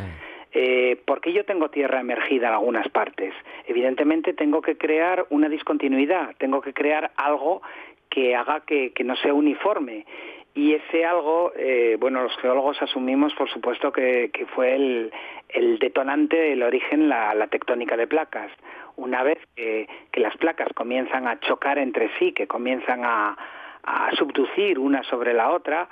Eh, 0.53 0.99
¿Por 1.05 1.21
qué 1.21 1.33
yo 1.33 1.45
tengo 1.45 1.69
tierra 1.69 1.99
emergida 1.99 2.47
en 2.47 2.53
algunas 2.53 2.87
partes? 2.89 3.33
Evidentemente 3.67 4.33
tengo 4.33 4.61
que 4.61 4.77
crear 4.77 5.27
una 5.29 5.49
discontinuidad, 5.49 6.33
tengo 6.37 6.61
que 6.61 6.73
crear 6.73 7.11
algo 7.15 7.61
que 8.09 8.35
haga 8.35 8.61
que, 8.61 8.93
no 9.03 9.15
sea 9.17 9.33
uniforme. 9.33 10.05
Y 10.53 10.73
ese 10.73 11.05
algo, 11.05 11.53
eh, 11.55 11.97
bueno, 11.99 12.23
los 12.23 12.35
geólogos 12.37 12.81
asumimos, 12.81 13.33
por 13.35 13.49
supuesto, 13.49 13.91
que, 13.91 14.31
fue 14.55 14.75
el, 14.75 15.11
el, 15.49 15.77
detonante, 15.77 16.53
el 16.53 16.63
origen, 16.63 17.09
la, 17.09 17.35
la 17.35 17.47
tectónica 17.47 17.95
de 17.95 18.07
placas. 18.07 18.51
Una 18.95 19.21
vez 19.21 19.37
que, 19.55 19.87
las 20.13 20.35
placas 20.37 20.69
comienzan 20.73 21.27
a 21.27 21.39
chocar 21.39 21.77
entre 21.77 22.09
sí, 22.17 22.31
que 22.31 22.47
comienzan 22.47 23.05
a, 23.05 23.37
a 23.83 24.11
subducir 24.15 24.79
una 24.79 25.03
sobre 25.03 25.33
la 25.33 25.51
otra, 25.51 25.87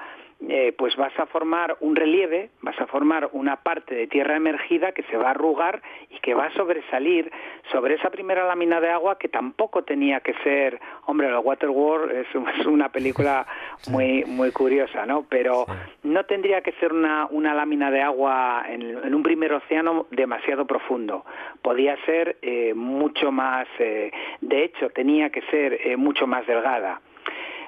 eh, 0.49 0.73
pues 0.77 0.97
vas 0.97 1.17
a 1.17 1.25
formar 1.27 1.77
un 1.79 1.95
relieve, 1.95 2.49
vas 2.61 2.79
a 2.81 2.87
formar 2.87 3.29
una 3.31 3.55
parte 3.55 3.95
de 3.95 4.05
tierra 4.07 4.35
emergida 4.35 4.91
que 4.91 5.03
se 5.03 5.15
va 5.15 5.27
a 5.27 5.31
arrugar 5.31 5.81
y 6.09 6.19
que 6.19 6.33
va 6.33 6.47
a 6.47 6.53
sobresalir 6.53 7.31
sobre 7.71 7.95
esa 7.95 8.09
primera 8.09 8.45
lámina 8.45 8.81
de 8.81 8.89
agua 8.89 9.17
que 9.17 9.29
tampoco 9.29 9.83
tenía 9.83 10.19
que 10.19 10.33
ser, 10.43 10.79
hombre, 11.05 11.29
el 11.29 11.37
Waterworld 11.37 12.11
es, 12.11 12.27
es 12.59 12.65
una 12.65 12.89
película 12.89 13.47
muy 13.89 14.25
muy 14.25 14.51
curiosa, 14.51 15.05
¿no? 15.05 15.25
Pero 15.29 15.67
no 16.03 16.25
tendría 16.25 16.59
que 16.61 16.73
ser 16.73 16.91
una, 16.91 17.27
una 17.31 17.53
lámina 17.53 17.89
de 17.89 18.01
agua 18.01 18.65
en, 18.67 19.15
un 19.15 19.23
primer 19.23 19.53
océano 19.53 20.05
demasiado 20.11 20.65
profundo. 20.65 21.23
Podía 21.61 21.95
ser 22.05 22.37
eh, 22.41 22.73
mucho 22.73 23.31
más, 23.31 23.67
eh, 23.79 24.11
de 24.41 24.65
hecho, 24.65 24.89
tenía 24.89 25.29
que 25.29 25.41
ser 25.43 25.97
mucho 25.97 26.27
más 26.27 26.45
delgada. 26.45 26.99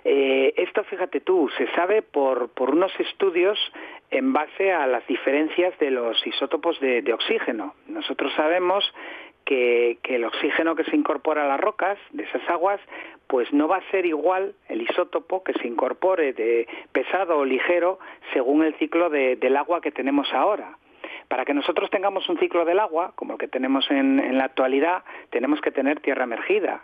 Eh, 0.10 0.54
esto, 0.56 0.86
fíjate 0.86 1.20
tú, 1.20 1.50
se 1.58 1.68
sabe 1.74 2.02
por, 2.02 2.48
por 2.54 2.70
unos 2.70 2.98
estudios 2.98 3.60
en 4.10 4.32
base 4.32 4.72
a 4.72 4.88
las 4.88 5.06
diferencias 5.06 5.78
de 5.80 5.92
los 5.92 6.26
isótopos 6.26 6.80
de, 6.80 7.12
oxígeno. 7.12 7.74
Nosotros 7.88 8.32
sabemos 8.38 8.90
que, 9.44 10.00
el 10.04 10.24
oxígeno 10.24 10.78
que 10.78 10.86
se 10.86 10.96
incorpora 10.96 11.44
a 11.44 11.48
las 11.50 11.60
rocas 11.60 11.98
de 12.12 12.24
esas 12.24 12.50
aguas, 12.50 12.80
pues 13.28 13.52
no 13.52 13.68
va 13.68 13.80
a 13.80 13.92
ser 13.92 14.06
igual 14.06 14.56
el 14.70 14.82
isótopo 14.82 15.44
que 15.44 15.52
se 15.60 15.68
incorpore 15.68 16.32
de 16.32 16.70
pesado 16.94 17.40
o 17.40 17.44
ligero 17.44 18.00
según 18.32 18.64
el 18.64 18.76
ciclo 18.76 19.10
del 19.10 19.58
agua 19.58 19.82
que 19.82 19.92
tenemos 19.92 20.32
ahora. 20.34 20.78
Para 21.28 21.46
que 21.46 21.54
nosotros 21.54 21.90
tengamos 21.90 22.28
un 22.30 22.40
ciclo 22.40 22.64
del 22.64 22.80
agua, 22.80 23.12
como 23.16 23.34
el 23.34 23.40
que 23.40 23.48
tenemos 23.48 23.90
en, 23.92 24.38
la 24.38 24.46
actualidad, 24.46 25.04
tenemos 25.30 25.60
que 25.62 25.72
tener 25.72 26.00
tierra 26.00 26.24
emergida, 26.24 26.82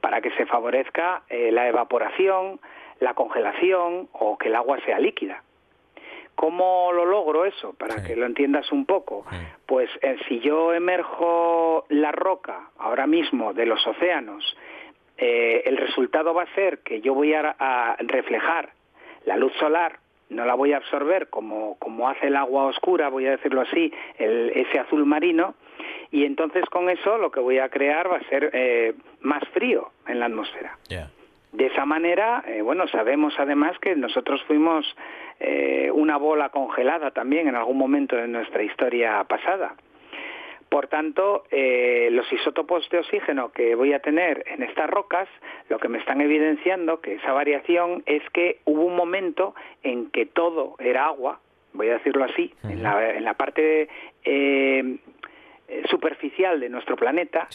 para 0.00 0.20
que 0.20 0.30
se 0.32 0.46
favorezca 0.46 1.22
eh, 1.30 1.50
la 1.50 1.68
evaporación, 1.68 2.60
la 3.00 3.14
congelación 3.14 4.08
o 4.12 4.36
que 4.36 4.48
el 4.48 4.54
agua 4.54 4.78
sea 4.84 4.98
líquida. 4.98 5.42
¿Cómo 6.34 6.90
lo 6.92 7.04
logro 7.04 7.44
eso? 7.44 7.74
Para 7.74 8.02
que 8.02 8.16
lo 8.16 8.26
entiendas 8.26 8.70
un 8.72 8.86
poco. 8.86 9.24
Pues 9.66 9.88
eh, 10.02 10.16
si 10.28 10.40
yo 10.40 10.74
emerjo 10.74 11.86
la 11.88 12.12
roca 12.12 12.70
ahora 12.78 13.06
mismo 13.06 13.54
de 13.54 13.66
los 13.66 13.86
océanos, 13.86 14.56
eh, 15.16 15.62
el 15.64 15.76
resultado 15.76 16.34
va 16.34 16.42
a 16.42 16.54
ser 16.54 16.80
que 16.80 17.00
yo 17.00 17.14
voy 17.14 17.34
a, 17.34 17.96
reflejar 18.00 18.70
la 19.24 19.36
luz 19.36 19.52
solar, 19.58 20.00
no 20.30 20.44
la 20.44 20.54
voy 20.54 20.72
a 20.72 20.78
absorber 20.78 21.28
como, 21.28 21.76
como 21.78 22.08
hace 22.08 22.28
el 22.28 22.36
agua 22.36 22.64
oscura, 22.64 23.08
voy 23.08 23.26
a 23.26 23.32
decirlo 23.32 23.60
así, 23.60 23.92
ese 24.18 24.78
azul 24.78 25.04
marino, 25.04 25.54
y 26.10 26.24
entonces 26.24 26.64
con 26.66 26.88
eso 26.88 27.18
lo 27.18 27.30
que 27.30 27.40
voy 27.40 27.58
a 27.58 27.68
crear 27.68 28.10
va 28.10 28.16
a 28.16 28.28
ser 28.28 28.50
eh, 28.52 28.94
más 29.20 29.42
frío 29.52 29.90
en 30.06 30.20
la 30.20 30.26
atmósfera. 30.26 30.78
De 31.52 31.66
esa 31.66 31.84
manera, 31.84 32.42
eh, 32.46 32.62
bueno, 32.62 32.88
sabemos 32.88 33.34
además 33.38 33.78
que 33.78 33.94
nosotros 33.94 34.42
fuimos 34.44 34.84
eh, 35.38 35.90
una 35.92 36.16
bola 36.16 36.48
congelada 36.48 37.12
también 37.12 37.48
en 37.48 37.54
algún 37.54 37.78
momento 37.78 38.16
de 38.16 38.26
nuestra 38.26 38.62
historia 38.62 39.22
pasada. 39.24 39.74
Por 40.74 40.88
tanto, 40.88 41.44
eh, 41.52 42.08
los 42.10 42.26
isótopos 42.32 42.90
de 42.90 42.98
oxígeno 42.98 43.52
que 43.52 43.76
voy 43.76 43.92
a 43.92 44.00
tener 44.00 44.42
en 44.48 44.64
estas 44.64 44.90
rocas, 44.90 45.28
lo 45.68 45.78
que 45.78 45.86
me 45.86 45.98
están 45.98 46.20
evidenciando 46.20 47.00
que 47.00 47.14
esa 47.14 47.32
variación 47.32 48.02
es 48.06 48.28
que 48.30 48.58
hubo 48.64 48.82
un 48.82 48.96
momento 48.96 49.54
en 49.84 50.10
que 50.10 50.26
todo 50.26 50.74
era 50.80 51.06
agua, 51.06 51.38
voy 51.74 51.90
a 51.90 51.92
decirlo 51.92 52.24
así, 52.24 52.52
en, 52.64 52.82
la, 52.82 53.34
parte 53.34 53.88
superficial 55.90 56.58
de 56.58 56.68
nuestro 56.70 56.96
planeta, 56.96 57.46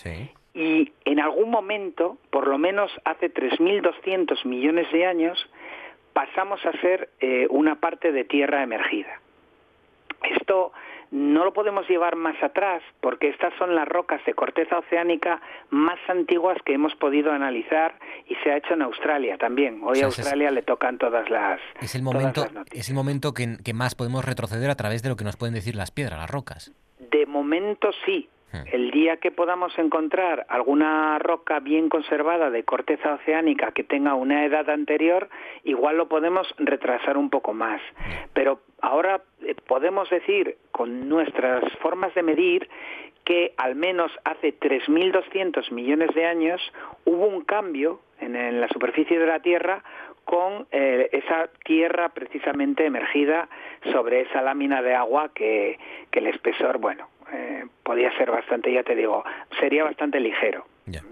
y 0.53 0.89
en 1.03 1.19
algún 1.19 1.49
momento, 1.49 2.19
por 2.29 2.47
lo 2.47 2.57
menos 2.57 2.89
hace 3.03 3.33
3.200 3.33 4.45
millones 4.45 4.89
de 4.93 5.05
años, 5.05 5.45
pasamos 6.13 6.65
a 6.65 6.71
ser 6.79 7.09
eh, 7.19 7.47
una 7.49 7.81
parte 7.81 8.13
de 8.13 8.23
tierra 8.23 8.63
emergida. 8.63 9.19
Esto 10.23 10.71
no 11.11 11.43
lo 11.43 11.53
podemos 11.53 11.87
llevar 11.87 12.15
más 12.15 12.41
atrás 12.43 12.83
porque 13.01 13.29
estas 13.29 13.53
son 13.57 13.75
las 13.75 13.87
rocas 13.87 14.23
de 14.25 14.33
corteza 14.33 14.77
oceánica 14.77 15.41
más 15.69 15.99
antiguas 16.07 16.57
que 16.65 16.73
hemos 16.73 16.95
podido 16.95 17.31
analizar 17.31 17.95
y 18.27 18.35
se 18.43 18.51
ha 18.51 18.57
hecho 18.57 18.73
en 18.73 18.83
Australia 18.83 19.37
también. 19.37 19.81
Hoy 19.83 20.01
a 20.01 20.05
Australia 20.05 20.51
le 20.51 20.61
tocan 20.61 20.97
todas 20.97 21.29
las 21.29 21.59
Es 21.81 21.95
el 21.95 22.03
momento 22.03 22.45
es 22.71 22.89
el 22.89 22.95
momento 22.95 23.33
que, 23.33 23.57
que 23.63 23.73
más 23.73 23.95
podemos 23.95 24.23
retroceder 24.25 24.69
a 24.69 24.75
través 24.75 25.01
de 25.01 25.09
lo 25.09 25.15
que 25.15 25.23
nos 25.23 25.37
pueden 25.37 25.55
decir 25.55 25.75
las 25.75 25.91
piedras, 25.91 26.19
las 26.19 26.29
rocas. 26.29 26.71
De 27.11 27.25
momento 27.25 27.89
sí. 28.05 28.29
El 28.71 28.89
día 28.89 29.17
que 29.17 29.31
podamos 29.31 29.77
encontrar 29.77 30.45
alguna 30.49 31.19
roca 31.19 31.59
bien 31.59 31.87
conservada 31.87 32.49
de 32.49 32.63
corteza 32.63 33.13
oceánica 33.13 33.71
que 33.71 33.83
tenga 33.83 34.15
una 34.15 34.45
edad 34.45 34.69
anterior, 34.69 35.29
igual 35.63 35.97
lo 35.97 36.07
podemos 36.07 36.47
retrasar 36.57 37.17
un 37.17 37.29
poco 37.29 37.53
más. 37.53 37.81
Pero 38.33 38.61
ahora 38.81 39.21
eh, 39.43 39.55
podemos 39.67 40.09
decir 40.09 40.57
con 40.71 41.07
nuestras 41.07 41.63
formas 41.79 42.13
de 42.15 42.23
medir 42.23 42.69
que 43.23 43.53
al 43.57 43.75
menos 43.75 44.11
hace 44.23 44.57
3.200 44.59 45.71
millones 45.71 46.09
de 46.15 46.25
años 46.25 46.61
hubo 47.05 47.27
un 47.27 47.41
cambio 47.41 47.99
en, 48.19 48.59
la 48.59 48.67
superficie 48.69 49.19
de 49.19 49.27
la 49.27 49.39
Tierra 49.39 49.83
con 50.25 50.67
eh, 50.71 51.09
esa 51.11 51.49
tierra 51.63 52.09
precisamente 52.09 52.85
emergida 52.85 53.47
sobre 53.91 54.21
esa 54.21 54.41
lámina 54.41 54.81
de 54.81 54.95
agua 54.95 55.31
que, 55.33 55.79
que 56.11 56.19
el 56.19 56.27
espesor, 56.27 56.79
bueno, 56.79 57.07
eh, 57.33 57.65
podía 57.83 58.15
ser 58.17 58.31
bastante, 58.31 58.71
ya 58.73 58.83
te 58.83 58.95
digo, 58.95 59.23
sería 59.59 59.83
bastante 59.83 60.19
ligero. 60.19 60.65
Ya. 60.85 61.03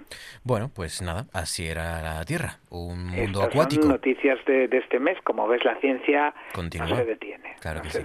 Bueno, 0.44 0.72
pues 0.74 1.02
nada, 1.02 1.28
así 1.34 1.68
era 1.68 2.02
la 2.02 2.26
Tierra, 2.26 2.60
un 2.70 3.08
mundo 3.08 3.44
acuático. 3.44 3.84
Son 3.84 3.92
noticias 3.92 4.40
de, 4.46 4.70
este 4.72 5.00
mes, 5.00 5.18
como 5.24 5.48
ves, 5.48 5.64
la 5.66 5.76
ciencia 5.80 6.34
no 6.56 6.96
se 6.96 7.06
detiene. 7.06 7.56
Claro 7.60 7.82
que 7.82 7.90
sí. 7.90 8.02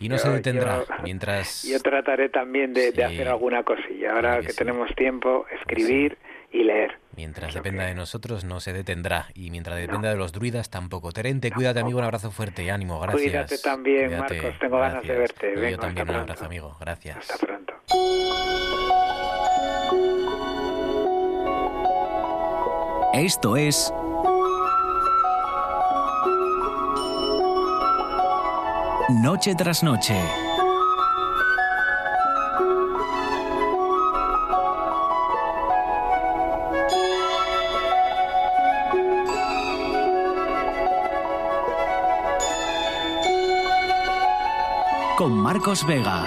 Y 0.00 0.08
no 0.08 0.18
se 0.18 0.30
detendrá 0.30 0.82
mientras. 1.02 1.62
Yo 1.70 1.80
trataré 1.80 2.28
también 2.28 2.74
de, 2.74 2.88
hacer 3.04 3.28
alguna 3.28 3.62
cosilla. 3.62 4.14
Ahora 4.14 4.40
que, 4.40 4.52
tenemos 4.52 4.94
tiempo, 4.94 5.46
escribir 5.60 6.18
y 6.52 6.64
leer. 6.64 6.98
Mientras 7.16 7.54
dependa 7.54 7.84
de 7.86 7.94
nosotros, 7.94 8.44
no 8.44 8.60
se 8.60 8.72
detendrá. 8.72 9.26
Y 9.34 9.50
mientras 9.50 9.78
dependa 9.78 10.10
de 10.10 10.16
los 10.16 10.32
druidas, 10.32 10.68
tampoco. 10.70 11.12
Terente, 11.12 11.50
cuídate, 11.50 11.80
amigo. 11.80 11.98
Un 11.98 12.04
abrazo 12.04 12.30
fuerte 12.30 12.62
y 12.64 12.68
ánimo. 12.68 13.00
Gracias. 13.00 13.22
Cuídate 13.22 13.58
también, 13.58 14.18
Marcos. 14.18 14.58
Tengo 14.60 14.78
ganas 14.78 15.02
de 15.02 15.16
verte. 15.16 15.70
Yo 15.70 15.78
también. 15.78 16.08
Un 16.08 16.16
abrazo, 16.16 16.44
amigo. 16.44 16.76
Gracias. 16.78 17.16
Hasta 17.16 17.38
pronto. 17.38 17.74
Esto 23.14 23.56
es. 23.56 23.92
Noche 29.08 29.54
tras 29.54 29.82
noche. 29.82 30.45
Con 45.16 45.32
Marcos 45.32 45.86
Vega. 45.86 46.26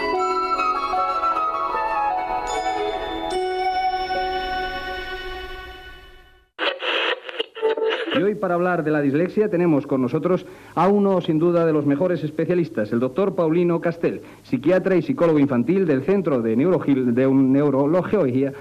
Y 8.17 8.21
hoy 8.21 8.33
para 8.33 8.55
hablar 8.55 8.83
de 8.83 8.89
la 8.89 9.01
dislexia 9.01 9.49
tenemos 9.49 9.85
con 9.85 10.01
nosotros 10.01 10.45
a 10.73 10.87
uno 10.87 11.21
sin 11.21 11.37
duda 11.37 11.65
de 11.65 11.73
los 11.73 11.85
mejores 11.85 12.23
especialistas, 12.23 12.91
el 12.91 12.99
doctor 12.99 13.35
Paulino 13.35 13.79
Castel, 13.79 14.21
psiquiatra 14.43 14.95
y 14.95 15.03
psicólogo 15.03 15.37
infantil 15.37 15.85
del 15.85 16.03
Centro 16.03 16.41
de, 16.41 16.55
de 16.55 17.27
Neurología 17.27 18.53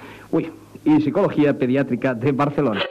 y 0.85 1.01
Psicología 1.01 1.59
Pediátrica 1.59 2.13
de 2.13 2.33
Barcelona. 2.33 2.83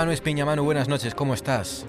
Manu 0.00 0.12
Espiña, 0.12 0.46
Manu, 0.46 0.64
buenas 0.64 0.88
noches, 0.88 1.14
¿cómo 1.14 1.34
estás? 1.34 1.86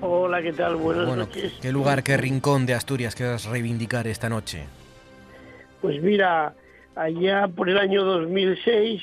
Hola, 0.00 0.42
¿qué 0.42 0.52
tal? 0.52 0.74
Buenas 0.74 1.06
bueno, 1.06 1.26
noches. 1.26 1.56
¿Qué 1.62 1.70
lugar, 1.70 2.02
qué 2.02 2.16
rincón 2.16 2.66
de 2.66 2.74
Asturias 2.74 3.14
quieres 3.14 3.44
reivindicar 3.44 4.08
esta 4.08 4.28
noche? 4.28 4.64
Pues 5.80 6.02
mira, 6.02 6.56
allá 6.96 7.46
por 7.46 7.70
el 7.70 7.78
año 7.78 8.02
2006, 8.02 9.00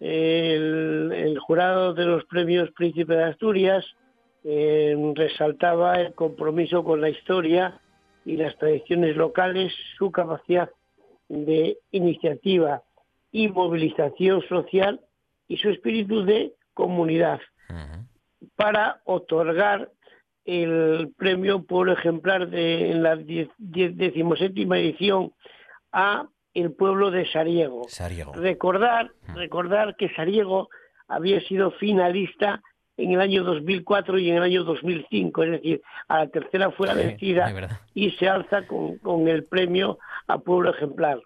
el, 0.00 1.38
jurado 1.46 1.94
de 1.94 2.04
los 2.04 2.24
premios 2.24 2.72
Príncipe 2.72 3.14
de 3.14 3.22
Asturias 3.22 3.86
eh, 4.42 4.96
resaltaba 5.14 6.00
el 6.00 6.12
compromiso 6.14 6.82
con 6.82 7.00
la 7.00 7.08
historia 7.08 7.80
y 8.24 8.36
las 8.36 8.58
tradiciones 8.58 9.14
locales, 9.14 9.72
su 9.96 10.10
capacidad 10.10 10.70
de 11.28 11.78
iniciativa 11.92 12.82
y 13.30 13.46
movilización 13.46 14.42
social 14.48 15.00
y 15.46 15.56
su 15.58 15.70
espíritu 15.70 16.24
de 16.24 16.52
comunidad 16.74 17.38
para 18.56 19.00
otorgar 19.04 19.90
el 20.44 21.12
premio 21.16 21.64
por 21.64 21.88
ejemplar 21.88 22.48
de 22.48 22.90
en 22.90 23.02
la 23.02 23.16
decimoséptima 23.16 24.78
edición 24.78 25.32
a 25.92 26.26
el 26.54 26.72
pueblo 26.72 27.10
de 27.10 27.30
Sariego. 27.30 27.82
Recordar, 28.34 29.12
recordar 29.34 29.96
que 29.96 30.12
Sariego 30.14 30.68
había 31.08 31.40
sido 31.42 31.70
finalista 31.72 32.62
en 32.96 33.12
el 33.12 33.20
año 33.20 33.42
2004 33.42 34.18
y 34.18 34.30
en 34.30 34.36
el 34.36 34.42
año 34.42 34.64
2005, 34.64 35.42
es 35.44 35.50
decir, 35.50 35.82
a 36.08 36.18
la 36.18 36.26
tercera 36.28 36.70
fue 36.70 36.88
la 36.88 36.94
vencida 36.94 37.70
y 37.94 38.10
se 38.12 38.28
alza 38.28 38.66
con, 38.66 38.98
con, 38.98 39.28
el 39.28 39.44
premio 39.44 39.98
a 40.26 40.38
pueblo 40.38 40.70
ejemplar. 40.70 41.20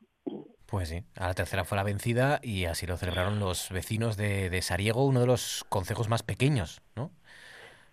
Pues 0.66 0.88
sí, 0.88 1.02
a 1.16 1.28
la 1.28 1.34
tercera 1.34 1.64
fue 1.64 1.76
la 1.76 1.84
vencida 1.84 2.40
y 2.42 2.64
así 2.64 2.86
lo 2.86 2.96
celebraron 2.96 3.38
los 3.38 3.70
vecinos 3.70 4.16
de, 4.16 4.50
de 4.50 4.62
Sariego, 4.62 5.06
uno 5.06 5.20
de 5.20 5.26
los 5.26 5.64
concejos 5.68 6.08
más 6.08 6.24
pequeños, 6.24 6.82
¿no? 6.96 7.12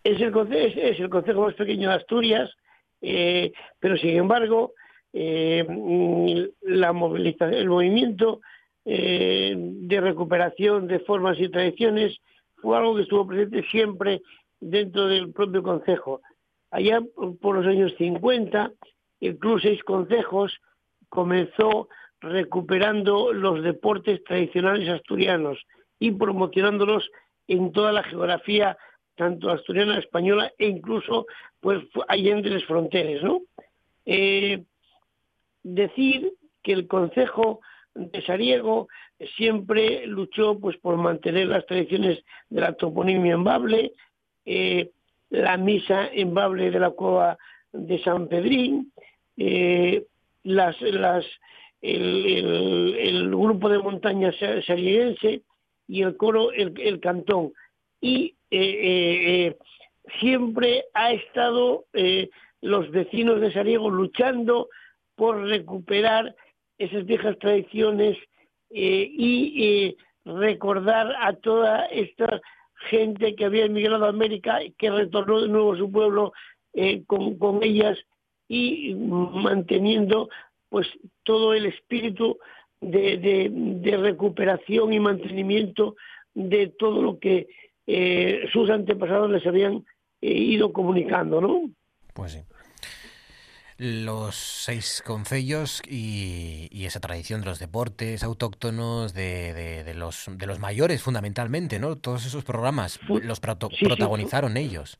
Es 0.03 0.19
el, 0.19 0.33
es 0.51 0.99
el 0.99 1.09
concejo 1.09 1.41
más 1.41 1.53
pequeño 1.53 1.89
de 1.89 1.95
Asturias, 1.95 2.49
eh, 3.01 3.53
pero 3.79 3.95
sin 3.95 4.17
embargo, 4.17 4.73
eh, 5.13 6.49
la 6.61 6.91
movilización, 6.91 7.53
el 7.53 7.69
movimiento 7.69 8.41
eh, 8.85 9.53
de 9.55 10.01
recuperación 10.01 10.87
de 10.87 10.99
formas 10.99 11.39
y 11.39 11.49
tradiciones 11.49 12.19
fue 12.55 12.77
algo 12.77 12.95
que 12.95 13.03
estuvo 13.03 13.27
presente 13.27 13.63
siempre 13.69 14.21
dentro 14.59 15.07
del 15.07 15.31
propio 15.31 15.61
concejo. 15.61 16.21
Allá 16.71 16.99
por 17.39 17.55
los 17.55 17.67
años 17.67 17.93
50, 17.97 18.71
el 19.21 19.37
Club 19.37 19.61
Seis 19.61 19.83
Concejos 19.83 20.59
comenzó 21.07 21.87
recuperando 22.23 23.33
los 23.33 23.61
deportes 23.61 24.23
tradicionales 24.23 24.89
asturianos 24.89 25.59
y 25.99 26.11
promocionándolos 26.11 27.11
en 27.47 27.71
toda 27.73 27.91
la 27.91 28.03
geografía 28.03 28.77
tanto 29.15 29.51
asturiana, 29.51 29.99
española 29.99 30.51
e 30.57 30.67
incluso 30.67 31.27
pues 31.59 31.83
allende 32.07 32.49
las 32.49 32.63
fronteras, 32.63 33.21
¿no? 33.23 33.41
Eh, 34.05 34.63
decir 35.61 36.33
que 36.63 36.73
el 36.73 36.87
Consejo 36.87 37.59
de 37.93 38.21
Sariego 38.23 38.87
siempre 39.37 40.07
luchó 40.07 40.57
pues 40.59 40.77
por 40.77 40.97
mantener 40.97 41.47
las 41.47 41.65
tradiciones 41.65 42.23
de 42.49 42.61
la 42.61 42.73
toponimia 42.73 43.33
en 43.33 43.43
Bable, 43.43 43.93
eh, 44.45 44.91
la 45.29 45.57
misa 45.57 46.07
en 46.11 46.33
Bable 46.33 46.71
de 46.71 46.79
la 46.79 46.89
cueva 46.89 47.37
de 47.71 48.01
San 48.01 48.27
Pedrín, 48.27 48.91
eh, 49.37 50.05
las, 50.43 50.79
las, 50.81 51.25
el, 51.83 53.29
grupo 53.29 53.69
de 53.69 53.79
montaña 53.79 54.31
sarieguense 54.65 55.41
y 55.87 56.01
el 56.01 56.17
coro, 56.17 56.51
el, 56.51 56.99
cantón. 56.99 57.53
Y 58.01 58.35
eh, 58.49 59.55
siempre 60.19 60.85
ha 60.93 61.11
estado 61.11 61.85
los 62.61 62.89
vecinos 62.91 63.41
de 63.41 63.51
Sariego 63.51 63.89
luchando 63.89 64.69
por 65.15 65.43
recuperar 65.43 66.35
esas 66.77 67.05
viejas 67.05 67.37
tradiciones 67.39 68.17
eh, 68.69 69.09
y 69.11 69.63
eh, 69.63 69.97
recordar 70.25 71.13
a 71.19 71.33
toda 71.33 71.85
esta 71.85 72.41
gente 72.89 73.35
que 73.35 73.45
había 73.45 73.65
emigrado 73.65 74.05
a 74.05 74.09
América 74.09 74.59
que 74.77 74.89
retornó 74.89 75.41
de 75.41 75.47
nuevo 75.47 75.73
a 75.73 75.77
su 75.77 75.91
pueblo 75.91 76.33
eh, 76.73 77.03
con, 77.05 77.63
ellas 77.63 77.97
y 78.47 78.95
manteniendo 78.95 80.29
pues 80.73 80.87
todo 81.21 81.53
el 81.53 81.67
espíritu 81.67 82.39
de, 82.81 83.99
recuperación 84.01 84.91
y 84.91 84.99
mantenimiento 84.99 85.95
de 86.33 86.73
todo 86.79 86.99
lo 87.03 87.19
que 87.19 87.45
sus 88.51 88.71
antepasados 88.71 89.29
les 89.29 89.45
habían 89.45 89.85
ido 90.19 90.73
comunicando, 90.73 91.39
¿no? 91.41 91.69
Pues 92.15 92.31
sí 92.31 92.39
los 93.77 94.35
seis 94.35 95.03
concellos 95.05 95.81
y, 95.87 96.69
esa 96.85 96.99
tradición 96.99 97.41
de 97.41 97.47
los 97.47 97.59
deportes 97.59 98.23
autóctonos, 98.23 99.13
de, 99.13 99.83
de, 99.83 99.93
los, 99.93 100.25
de 100.27 100.47
los 100.47 100.59
mayores 100.59 101.03
fundamentalmente, 101.03 101.77
¿no? 101.77 101.97
Todos 101.97 102.25
esos 102.25 102.43
programas 102.43 102.99
los 103.07 103.39
protagonizaron 103.39 104.57
ellos. 104.57 104.99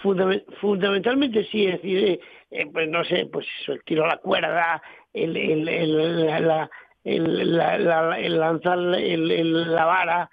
Fundamentalmente 0.00 1.44
sí, 1.44 1.66
es 1.66 1.82
decir, 1.82 1.98
eh, 2.04 2.20
eh, 2.50 2.66
pues 2.72 2.88
no 2.88 3.04
sé, 3.04 3.26
pues 3.26 3.46
el 3.68 3.82
tiro 3.84 4.04
a 4.04 4.08
la 4.08 4.16
cuerda, 4.18 4.82
el, 5.12 5.36
el, 5.36 5.68
el, 5.68 6.26
la, 6.26 6.70
el 7.04 8.38
lanzar 8.38 8.78
la 8.78 9.84
vara, 9.84 10.30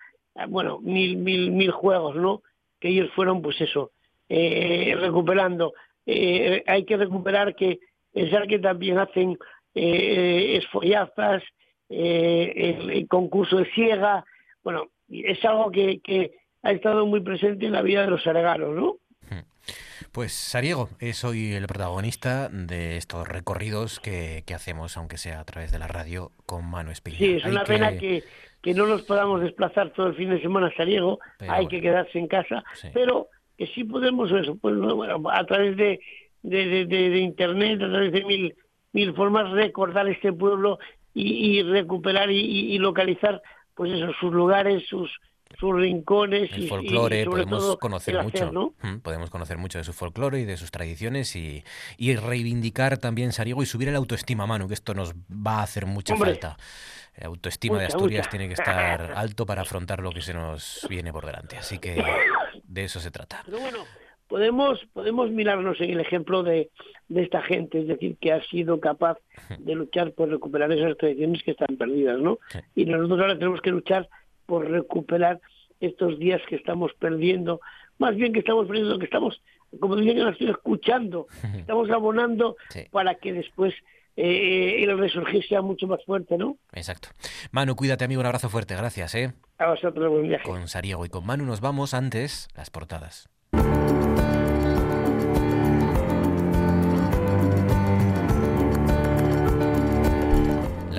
bueno, 0.48 0.80
mil, 0.80 1.18
mil, 1.18 1.52
mil 1.52 1.72
juegos, 1.72 2.16
¿no? 2.16 2.42
Que 2.80 2.90
ellos 2.90 3.10
fueron, 3.16 3.42
pues 3.42 3.60
eso, 3.62 3.92
eh, 4.30 4.96
recuperando 5.00 5.74
eh, 6.12 6.64
hay 6.66 6.86
que 6.86 6.98
recuperar 6.98 7.56
que 7.56 7.80
pensar 8.12 8.48
que 8.48 8.58
también 8.58 8.98
hacen 8.98 9.38
eh, 9.76 10.58
esfollazas, 10.58 11.44
eh, 11.88 12.88
el, 12.92 13.08
concurso 13.08 13.58
de 13.58 13.72
ciega, 13.76 14.26
bueno, 14.64 14.88
es 15.08 15.44
algo 15.46 15.70
que, 15.70 16.32
ha 16.64 16.72
estado 16.72 17.06
muy 17.06 17.22
presente 17.22 17.68
en 17.68 17.74
la 17.74 17.84
vida 17.84 18.02
de 18.02 18.10
los 18.10 18.26
areganos, 18.26 18.76
¿no? 18.76 18.98
Pues 20.12 20.34
Sariego 20.34 20.90
es 21.00 21.24
hoy 21.24 21.54
el 21.54 21.68
protagonista 21.68 22.50
de 22.50 22.98
estos 22.98 23.28
recorridos 23.28 24.00
que, 24.00 24.44
hacemos, 24.54 24.98
aunque 24.98 25.18
sea 25.18 25.40
a 25.40 25.46
través 25.46 25.72
de 25.72 25.80
la 25.80 25.88
radio, 25.88 26.32
con 26.46 26.66
Mano 26.66 26.92
Espina. 26.92 27.18
Sí, 27.18 27.34
es 27.36 27.46
una 27.46 27.64
pena 27.64 27.98
que, 27.98 28.24
que 28.62 28.74
no 28.74 28.88
nos 28.88 29.04
podamos 29.04 29.42
desplazar 29.42 29.92
todo 29.92 30.08
el 30.08 30.16
fin 30.16 30.32
de 30.32 30.42
semana 30.42 30.68
a 30.68 30.76
Sariego, 30.76 31.20
hay 31.48 31.68
que 31.68 31.82
quedarse 31.82 32.18
en 32.18 32.28
casa, 32.28 32.64
pero 32.94 33.28
que 33.58 33.68
sí 33.68 33.84
podemos 33.84 34.32
eso, 34.32 34.58
pues, 34.58 34.76
a 35.32 35.44
través 35.46 35.78
de, 35.78 36.00
de, 36.42 37.20
internet, 37.20 37.82
a 37.82 37.90
través 37.90 38.12
de 38.12 38.24
mil, 38.26 38.56
mil 38.94 39.14
formas, 39.14 39.52
recordar 39.52 40.08
este 40.08 40.34
pueblo 40.34 40.80
y, 41.14 41.62
recuperar 41.64 42.32
y, 42.32 42.78
localizar 42.78 43.42
pues 43.76 43.94
esos 43.94 44.16
sus 44.20 44.34
lugares, 44.34 44.84
sus 44.88 45.10
sus 45.58 45.76
rincones 45.76 46.52
el 46.54 46.68
folclore 46.68 47.26
podemos 47.26 47.78
conocer 47.78 48.24
mucho 48.24 48.74
mm, 48.82 48.98
podemos 49.00 49.30
conocer 49.30 49.58
mucho 49.58 49.78
de 49.78 49.84
su 49.84 49.94
folclore 49.94 50.40
y 50.40 50.46
de 50.46 50.58
sus 50.58 50.72
tradiciones 50.72 51.36
y, 51.36 51.64
y 51.98 52.16
reivindicar 52.16 52.98
también 52.98 53.32
Sariego 53.32 53.64
y 53.64 53.66
subir 53.66 53.90
el 53.90 53.96
autoestima 53.96 54.46
mano 54.46 54.68
que 54.68 54.74
esto 54.74 54.94
nos 54.94 55.14
va 55.14 55.60
a 55.60 55.64
hacer 55.64 55.86
mucha 55.86 56.16
falta. 56.16 56.58
El 57.16 57.28
autoestima 57.28 57.80
de 57.80 57.86
Asturias 57.86 58.30
tiene 58.30 58.48
que 58.48 58.54
estar 58.54 59.12
alto 59.16 59.46
para 59.46 59.64
afrontar 59.64 60.02
lo 60.02 60.12
que 60.12 60.22
se 60.22 60.34
nos 60.34 60.86
viene 60.90 61.12
por 61.12 61.26
delante 61.26 61.58
así 61.58 61.80
que 61.80 62.04
de 62.64 62.84
eso 62.84 63.00
se 63.00 63.12
trata. 63.12 63.42
Pero 63.46 63.60
bueno, 63.60 63.80
podemos, 64.30 64.80
podemos 64.94 65.32
mirarnos 65.32 65.82
en 65.82 65.90
el 65.90 66.00
ejemplo 66.00 66.44
de, 66.44 66.70
de 67.10 67.24
esta 67.24 67.42
gente, 67.42 67.82
es 67.82 67.88
decir, 67.88 68.16
que 68.22 68.32
ha 68.32 68.42
sido 68.44 68.80
capaz 68.80 69.18
de 69.58 69.76
luchar 69.76 70.14
por 70.14 70.30
recuperar 70.30 70.72
esas 70.72 70.96
tradiciones 70.98 71.44
que 71.44 71.52
están 71.52 71.76
perdidas, 71.78 72.20
¿no? 72.20 72.40
Y 72.76 72.86
nosotros 72.86 73.20
ahora 73.20 73.38
tenemos 73.38 73.62
que 73.62 73.72
luchar 73.72 74.08
por 74.50 74.68
recuperar 74.68 75.40
estos 75.80 76.18
días 76.18 76.42
que 76.50 76.56
estamos 76.56 76.92
perdiendo, 77.00 77.62
más 78.00 78.16
bien 78.16 78.34
que 78.34 78.40
estamos 78.40 78.68
perdiendo, 78.68 78.98
que 78.98 79.06
estamos, 79.06 79.42
como 79.80 79.96
dicen, 79.96 80.28
estoy 80.28 80.50
escuchando, 80.50 81.28
estamos 81.56 81.90
abonando 81.92 82.58
para 82.92 83.16
que 83.16 83.32
después 83.32 83.76
eh, 84.18 84.84
el 84.84 84.98
resurgir 84.98 85.48
sea 85.48 85.62
mucho 85.62 85.86
más 85.86 86.04
fuerte, 86.04 86.36
¿no? 86.38 86.58
Exacto. 86.74 87.10
Manu, 87.52 87.76
cuídate, 87.76 88.04
amigo, 88.06 88.22
un 88.22 88.26
abrazo 88.26 88.50
fuerte, 88.50 88.76
gracias, 88.76 89.14
¿eh? 89.14 89.34
A 89.60 89.70
vosotros, 89.70 90.10
buen 90.10 90.28
viaje. 90.28 90.44
Con 90.44 90.68
Sariego 90.68 91.06
y 91.06 91.10
con 91.10 91.26
Manu 91.26 91.46
nos 91.46 91.62
vamos 91.62 91.94
antes 91.94 92.50
las 92.56 92.72
portadas. 92.72 93.30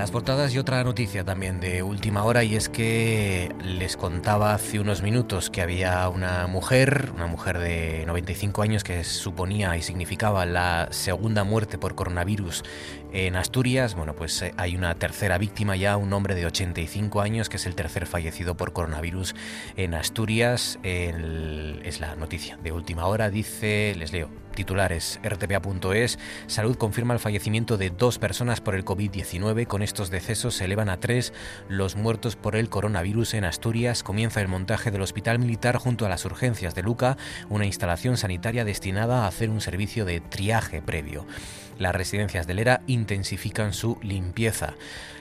Las 0.01 0.13
portadas 0.13 0.55
y 0.55 0.59
otra 0.59 0.83
noticia 0.83 1.25
también 1.25 1.61
de 1.61 1.83
última 1.83 2.25
hora 2.25 2.43
y 2.43 2.57
es 2.57 2.71
que 2.71 3.55
les 3.63 3.99
contaba 3.99 4.55
hace 4.55 4.81
unos 4.81 5.03
minutos 5.03 5.51
que 5.51 5.61
había 5.61 6.09
una 6.09 6.47
mujer, 6.47 7.11
una 7.15 7.27
mujer 7.27 7.59
de 7.59 8.05
95 8.07 8.63
años 8.63 8.83
que 8.83 9.05
suponía 9.05 9.77
y 9.77 9.83
significaba 9.83 10.47
la 10.47 10.89
segunda 10.91 11.45
muerte 11.45 11.77
por 11.77 11.97
coronavirus 11.97 12.65
en 13.13 13.37
Asturias. 13.37 13.95
Bueno, 13.95 14.15
pues 14.15 14.43
eh, 14.43 14.55
hay 14.57 14.77
una 14.77 14.95
tercera 14.95 15.39
víctima 15.39 15.77
ya, 15.77 15.97
un 15.97 16.13
hombre 16.13 16.35
de 16.35 16.47
85 16.47 17.21
años 17.21 17.49
que 17.49 17.57
es 17.57 17.67
el 17.67 17.75
tercer 17.75 18.07
fallecido 18.07 18.57
por 18.57 18.73
coronavirus 18.73 19.35
en 19.77 19.95
Asturias. 19.95 20.79
es 20.83 22.01
la 22.01 22.17
noticia 22.17 22.57
de 22.59 22.73
última 22.73 23.07
hora, 23.07 23.31
dice, 23.31 23.95
les 23.97 24.13
leo, 24.13 24.31
Titulares, 24.55 25.21
rtpa.es, 25.23 26.19
Salud 26.47 26.77
confirma 26.77 27.15
el 27.15 27.21
fallecimiento 27.21 27.79
de 27.79 27.91
dos 27.91 28.19
personas 28.19 28.61
por 28.61 28.75
el 28.75 28.85
COVID-19. 28.85 29.67
Con 29.67 29.83
estos 29.83 30.11
decesos 30.11 30.55
se 30.55 30.65
elevan 30.65 30.89
a 30.89 30.99
tres 30.99 31.33
los 31.69 31.97
muertos 31.97 32.37
por 32.37 32.57
el 32.57 32.69
coronavirus 32.69 33.35
en 33.35 33.45
Asturias. 33.45 34.03
Comienza 34.03 34.41
el 34.41 34.49
montaje 34.49 34.91
del 34.91 35.03
Hospital 35.03 35.39
Militar 35.39 35.77
junto 35.77 36.05
a 36.05 36.09
las 36.09 36.25
urgencias 36.25 36.75
de 36.75 36.83
Luca, 36.83 37.17
una 37.49 37.67
instalación 37.67 38.17
sanitaria 38.17 38.65
destinada 38.65 39.25
a 39.25 39.29
hacer 39.29 39.51
un 39.51 39.61
servicio 39.61 40.05
de 40.05 40.21
triaje 40.21 40.83
previo. 40.83 41.27
Las 41.81 41.95
residencias 41.95 42.47
de 42.47 42.53
Lera 42.53 42.83
intensifican 42.87 43.73
su 43.73 43.99
limpieza. 44.03 44.75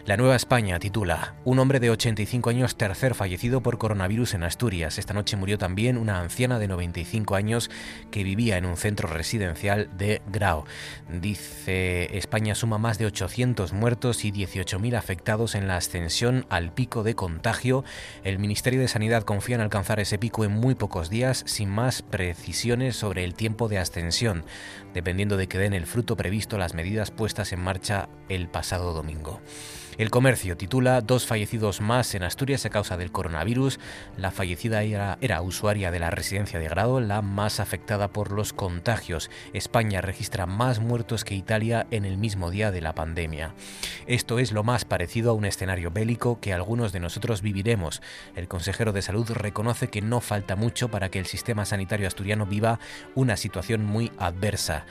La 0.06 0.18
Nueva 0.18 0.38
España 0.38 0.80
titula 0.80 1.36
Un 1.44 1.60
hombre 1.60 1.80
de 1.80 1.92
85 1.92 2.50
años 2.50 2.78
tercer 2.78 3.16
fallecido 3.16 3.62
por 3.62 3.78
coronavirus 3.78 4.34
en 4.34 4.44
Asturias. 4.44 4.98
Esta 4.98 5.14
noche 5.14 5.36
murió 5.36 5.58
también 5.58 5.98
una 5.98 6.20
anciana 6.20 6.58
de 6.58 6.68
95 6.68 7.36
años 7.36 7.70
que 8.10 8.24
vivía 8.24 8.58
en 8.58 8.66
un 8.66 8.78
centro 8.78 9.10
residencial 9.10 9.90
de 9.98 10.22
Grau. 10.32 10.64
Dice 11.10 12.18
España 12.18 12.56
suma 12.56 12.78
más 12.78 12.98
de 12.98 13.08
800 13.08 13.74
muertos 13.74 14.24
y 14.24 14.32
18.000 14.32 14.96
afectados 14.96 15.54
en 15.54 15.68
la 15.68 15.76
ascensión 15.76 16.46
al 16.50 16.74
pico 16.74 17.04
de 17.04 17.16
contagio. 17.16 17.84
El 18.24 18.40
Ministerio 18.40 18.80
de 18.80 18.88
Sanidad 18.88 19.24
confía 19.24 19.56
en 19.56 19.62
alcanzar 19.62 20.00
ese 20.00 20.18
pico 20.18 20.46
en 20.46 20.52
muy 20.52 20.76
pocos 20.76 21.10
días 21.10 21.44
sin 21.46 21.70
más 21.70 22.02
precisiones 22.02 22.96
sobre 22.96 23.26
el 23.26 23.36
tiempo 23.36 23.68
de 23.68 23.80
ascensión, 23.80 24.46
dependiendo 24.94 25.36
de 25.36 25.48
que 25.48 25.60
den 25.60 25.74
el 25.74 25.86
fruto 25.86 26.16
previsto 26.16 26.58
las 26.58 26.74
medidas 26.74 27.12
puestas 27.12 27.52
en 27.52 27.60
marcha 27.60 28.08
el 28.30 28.48
pasado 28.48 28.94
domingo. 28.94 29.42
El 30.00 30.12
comercio 30.12 30.56
titula 30.56 31.02
Dos 31.02 31.26
fallecidos 31.26 31.82
más 31.82 32.16
en 32.16 32.24
Asturias 32.24 32.66
a 32.66 32.70
causa 32.70 32.96
del 32.96 33.12
coronavirus. 33.12 33.82
La 34.16 34.32
fallecida 34.32 34.82
era, 34.82 35.42
usuaria 35.42 35.92
de 35.92 36.00
la 36.00 36.10
residencia 36.10 36.58
de 36.58 36.70
grado, 36.70 37.02
la 37.02 37.22
más 37.22 37.60
afectada 37.60 38.08
por 38.08 38.32
los 38.32 38.54
contagios. 38.54 39.30
España 39.52 40.00
registra 40.00 40.46
más 40.46 40.80
muertos 40.80 41.26
que 41.26 41.36
Italia 41.36 41.86
en 41.92 42.06
el 42.06 42.18
mismo 42.18 42.50
día 42.50 42.72
de 42.72 42.80
la 42.80 42.96
pandemia. 42.96 43.54
Esto 44.08 44.40
es 44.40 44.54
lo 44.54 44.64
más 44.64 44.86
parecido 44.86 45.32
a 45.32 45.34
un 45.34 45.44
escenario 45.44 45.92
bélico 45.92 46.40
que 46.40 46.54
algunos 46.54 46.94
de 46.94 47.02
nosotros 47.02 47.42
viviremos. 47.42 48.02
El 48.38 48.48
consejero 48.48 48.94
de 48.94 49.02
salud 49.02 49.30
reconoce 49.30 49.90
que 49.90 50.02
no 50.02 50.22
falta 50.22 50.56
mucho 50.56 50.88
para 50.88 51.10
que 51.10 51.20
el 51.20 51.26
sistema 51.26 51.66
sanitario 51.66 52.08
asturiano 52.08 52.46
viva 52.46 52.80
una 53.16 53.36
situación 53.36 53.84
muy 53.84 54.14
adversa. 54.18 54.86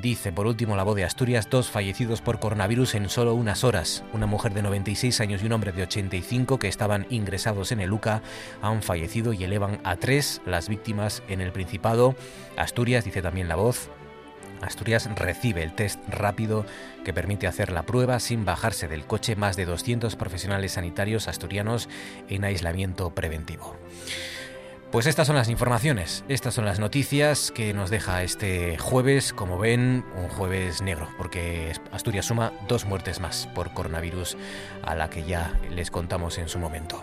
Dice 0.00 0.32
por 0.32 0.46
último 0.46 0.74
la 0.74 0.84
voz 0.84 0.96
de 0.96 1.04
Asturias 1.04 1.50
dos 1.50 1.68
fallecidos 1.68 2.22
por 2.22 2.40
coronavirus 2.40 2.94
en 2.94 3.10
solo 3.10 3.34
unas 3.34 3.62
horas. 3.62 4.04
Una 4.14 4.24
mujer 4.24 4.54
de 4.54 4.62
96 4.62 5.20
años 5.20 5.42
y 5.42 5.46
un 5.46 5.52
hombre 5.52 5.70
de 5.72 5.82
85 5.82 6.58
que 6.58 6.68
estaban 6.68 7.06
ingresados 7.10 7.72
en 7.72 7.80
el 7.80 7.92
UCA 7.92 8.22
han 8.62 8.82
fallecido 8.82 9.34
y 9.34 9.44
elevan 9.44 9.80
a 9.84 9.96
tres 9.96 10.40
las 10.46 10.70
víctimas 10.70 11.22
en 11.28 11.42
el 11.42 11.52
Principado. 11.52 12.16
Asturias, 12.56 13.04
dice 13.04 13.20
también 13.20 13.48
la 13.48 13.56
voz, 13.56 13.90
Asturias 14.62 15.10
recibe 15.14 15.62
el 15.62 15.74
test 15.74 16.00
rápido 16.08 16.64
que 17.04 17.12
permite 17.12 17.46
hacer 17.46 17.70
la 17.70 17.82
prueba 17.82 18.18
sin 18.18 18.46
bajarse 18.46 18.88
del 18.88 19.04
coche 19.04 19.36
más 19.36 19.56
de 19.56 19.66
200 19.66 20.16
profesionales 20.16 20.72
sanitarios 20.72 21.28
asturianos 21.28 21.90
en 22.30 22.44
aislamiento 22.44 23.14
preventivo. 23.14 23.76
Pues 24.92 25.06
estas 25.06 25.26
son 25.26 25.36
las 25.36 25.48
informaciones, 25.48 26.22
estas 26.28 26.52
son 26.52 26.66
las 26.66 26.78
noticias 26.78 27.50
que 27.50 27.72
nos 27.72 27.88
deja 27.88 28.22
este 28.22 28.76
jueves, 28.76 29.32
como 29.32 29.56
ven, 29.56 30.04
un 30.18 30.28
jueves 30.28 30.82
negro, 30.82 31.08
porque 31.16 31.72
Asturias 31.92 32.26
suma 32.26 32.52
dos 32.68 32.84
muertes 32.84 33.18
más 33.18 33.48
por 33.54 33.72
coronavirus 33.72 34.36
a 34.82 34.94
la 34.94 35.08
que 35.08 35.24
ya 35.24 35.58
les 35.70 35.90
contamos 35.90 36.36
en 36.36 36.50
su 36.50 36.58
momento. 36.58 37.02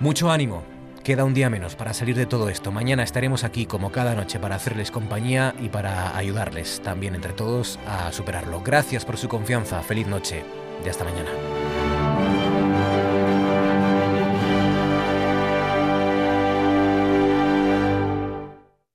Mucho 0.00 0.32
ánimo, 0.32 0.64
queda 1.04 1.24
un 1.24 1.32
día 1.32 1.50
menos 1.50 1.76
para 1.76 1.94
salir 1.94 2.16
de 2.16 2.26
todo 2.26 2.48
esto. 2.48 2.72
Mañana 2.72 3.04
estaremos 3.04 3.44
aquí 3.44 3.64
como 3.64 3.92
cada 3.92 4.16
noche 4.16 4.40
para 4.40 4.56
hacerles 4.56 4.90
compañía 4.90 5.54
y 5.62 5.68
para 5.68 6.16
ayudarles 6.16 6.82
también 6.82 7.14
entre 7.14 7.32
todos 7.32 7.78
a 7.86 8.10
superarlo. 8.10 8.60
Gracias 8.60 9.04
por 9.04 9.16
su 9.16 9.28
confianza, 9.28 9.80
feliz 9.82 10.08
noche 10.08 10.42
y 10.84 10.88
hasta 10.88 11.04
mañana. 11.04 11.30